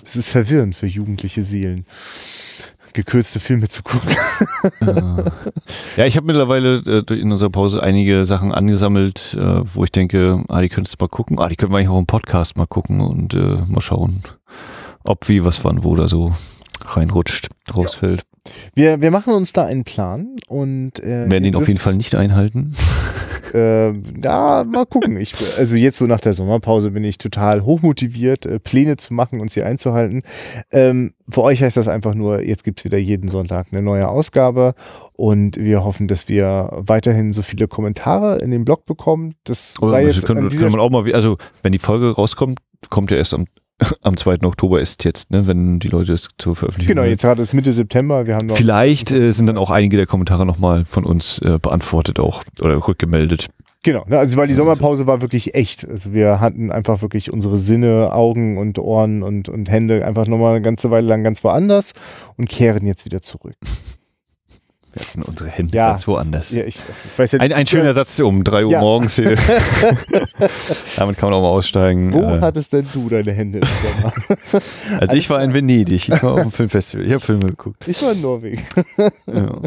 Das 0.05 0.17
ist 0.17 0.31
verwirrend 0.31 0.75
für 0.75 0.87
jugendliche 0.87 1.43
Seelen. 1.43 1.85
Gekürzte 2.93 3.41
Filme 3.41 3.69
zu 3.69 3.83
gucken. 3.83 4.11
Ja, 5.97 6.07
ich 6.07 6.17
habe 6.17 6.27
mittlerweile 6.27 6.77
äh, 6.87 7.15
in 7.15 7.33
unserer 7.33 7.51
Pause 7.51 7.83
einige 7.83 8.25
Sachen 8.25 8.53
angesammelt, 8.53 9.37
äh, 9.39 9.63
wo 9.75 9.85
ich 9.85 9.91
denke, 9.91 10.45
ah, 10.49 10.61
die 10.61 10.69
könntest 10.69 11.01
du 11.01 11.05
mal 11.05 11.09
gucken. 11.09 11.39
Ah, 11.41 11.49
die 11.49 11.57
können 11.57 11.73
wir 11.73 11.79
eigentlich 11.79 11.89
auch 11.89 11.99
im 11.99 12.07
Podcast 12.07 12.57
mal 12.57 12.67
gucken 12.67 13.01
und 13.01 13.35
äh, 13.35 13.59
mal 13.67 13.81
schauen, 13.81 14.23
ob 15.05 15.29
wie, 15.29 15.45
was, 15.45 15.65
wann, 15.65 15.83
wo 15.83 15.97
da 15.97 16.09
so 16.09 16.33
reinrutscht, 16.87 17.49
rausfällt. 17.75 18.23
Wir, 18.75 19.01
wir 19.01 19.11
machen 19.11 19.33
uns 19.33 19.53
da 19.53 19.65
einen 19.65 19.85
Plan 19.85 20.37
und 20.49 21.01
äh, 21.01 21.31
Werden 21.31 21.45
ihn 21.45 21.57
auf 21.57 21.69
jeden 21.69 21.81
Fall 21.81 21.97
nicht 21.97 22.15
einhalten. 22.15 22.75
Äh, 23.55 23.93
ja, 24.23 24.65
mal 24.65 24.87
gucken. 24.87 25.17
Ich, 25.19 25.35
also 25.57 25.75
jetzt 25.75 25.99
so 25.99 26.07
nach 26.07 26.21
der 26.21 26.35
Sommerpause 26.35 26.91
bin 26.91 27.05
ich 27.05 27.19
total 27.19 27.65
hochmotiviert, 27.65 28.47
äh, 28.47 28.59
Pläne 28.59 28.97
zu 28.97 29.15
machen 29.15 29.41
und 29.41 29.51
sie 29.51 29.63
einzuhalten. 29.63 30.23
Ähm, 30.71 31.13
für 31.29 31.43
euch 31.43 31.63
heißt 31.63 31.77
das 31.77 31.89
einfach 31.89 32.15
nur, 32.15 32.43
jetzt 32.43 32.65
gibt's 32.65 32.85
wieder 32.85 32.99
jeden 32.99 33.29
Sonntag 33.29 33.69
eine 33.71 33.83
neue 33.83 34.09
Ausgabe 34.09 34.75
und 35.13 35.57
wir 35.57 35.85
hoffen, 35.85 36.09
dass 36.09 36.29
wir 36.29 36.71
weiterhin 36.73 37.33
so 37.33 37.43
viele 37.43 37.69
Kommentare 37.69 38.39
in 38.39 38.51
den 38.51 38.65
Blog 38.65 38.87
bekommen. 38.87 39.35
Das 39.45 39.77
Oder 39.81 39.93
sei 39.93 40.05
das 40.07 40.17
jetzt 40.17 40.27
können, 40.27 40.49
kann 40.49 40.71
man 40.71 40.81
auch 40.81 40.91
mal, 40.91 41.11
also 41.15 41.39
wenn 41.63 41.73
die 41.73 41.79
Folge 41.79 42.11
rauskommt, 42.11 42.59
kommt 42.91 43.11
ja 43.11 43.17
erst 43.17 43.35
am, 43.35 43.47
am 44.03 44.17
2. 44.17 44.43
Oktober 44.43 44.81
ist 44.81 45.05
jetzt, 45.05 45.31
ne, 45.31 45.47
wenn 45.47 45.79
die 45.79 45.89
Leute 45.89 46.13
es 46.13 46.29
zur 46.39 46.57
Veröffentlichung 46.57 46.97
Genau, 46.97 47.07
jetzt 47.07 47.23
gerade 47.23 47.41
ist 47.41 47.53
Mitte 47.53 47.73
September. 47.73 48.27
Wir 48.27 48.35
haben 48.35 48.47
noch 48.47 48.57
Vielleicht 48.57 49.11
äh, 49.11 49.33
sind 49.33 49.47
dann 49.47 49.59
auch 49.59 49.71
einige 49.71 49.97
der 49.97 50.07
Kommentare 50.07 50.45
nochmal 50.45 50.85
von 50.85 51.05
uns 51.05 51.39
äh, 51.41 51.59
beantwortet 51.61 52.19
auch 52.19 52.43
oder 52.61 52.87
rückgemeldet. 52.87 53.49
Genau, 53.85 54.05
ne, 54.09 54.19
also 54.19 54.37
weil 54.37 54.49
die 54.49 54.55
Sommerpause 54.55 55.07
war 55.07 55.21
wirklich 55.21 55.55
echt. 55.55 55.89
Also 55.89 56.13
wir 56.13 56.41
hatten 56.41 56.73
einfach 56.73 57.01
wirklich 57.01 57.33
unsere 57.33 57.57
Sinne, 57.57 58.13
Augen 58.13 58.59
und 58.59 58.79
Ohren 58.79 59.23
und, 59.23 59.49
und 59.49 59.71
Hände 59.71 60.05
einfach 60.05 60.27
nochmal 60.27 60.57
eine 60.57 60.63
ganze 60.63 60.91
Weile 60.91 61.07
lang 61.07 61.23
ganz 61.23 61.45
woanders 61.45 61.93
und 62.37 62.49
kehren 62.49 62.87
jetzt 62.87 63.05
wieder 63.05 63.23
zurück. 63.23 63.55
Wir 64.99 65.07
hatten 65.07 65.23
unsere 65.23 65.49
Hände 65.51 65.77
Ja. 65.77 65.89
ganz 65.91 66.07
woanders. 66.07 66.51
Ja, 66.51 66.65
ich, 66.65 66.79
ich 67.19 67.33
ja, 67.33 67.39
Ein, 67.41 67.53
ein 67.53 67.67
schöner 67.67 67.95
Satz 67.95 68.19
um 68.21 68.43
3 68.45 68.65
Uhr 68.67 68.79
morgens 68.79 69.15
hier. 69.17 69.37
Damit 70.97 71.17
kann 71.19 71.31
man 71.31 71.39
auch 71.39 71.43
mal 71.43 71.49
aussteigen. 71.49 72.13
Wo 72.13 72.23
Äh, 72.23 72.41
hattest 72.41 72.73
denn 72.73 72.87
du 72.93 73.09
deine 73.09 73.33
Hände 73.33 73.61
im 73.61 73.67
Sommer? 73.67 74.63
also 75.01 75.17
ich 75.17 75.29
war 75.31 75.43
in 75.43 75.55
Venedig, 75.55 76.09
ich 76.09 76.23
war 76.23 76.33
auf 76.35 76.41
dem 76.43 76.51
Filmfestival, 76.53 77.07
ich 77.07 77.13
habe 77.13 77.21
Filme 77.21 77.47
geguckt. 77.47 77.87
Ich 77.87 78.03
war 78.03 78.13
in 78.13 78.21
Norwegen. 78.21 78.63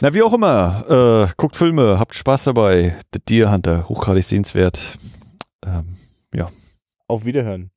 Na, 0.00 0.14
wie 0.14 0.22
auch 0.22 0.32
immer, 0.32 1.26
äh, 1.28 1.32
guckt 1.36 1.56
Filme, 1.56 1.98
habt 1.98 2.14
Spaß 2.14 2.44
dabei. 2.44 2.96
The 3.12 3.20
Deer 3.28 3.50
Hunter, 3.50 3.88
hochgradig 3.88 4.24
sehenswert. 4.24 4.90
Ähm, 5.64 5.84
ja. 6.34 6.48
Auf 7.08 7.24
Wiederhören. 7.24 7.70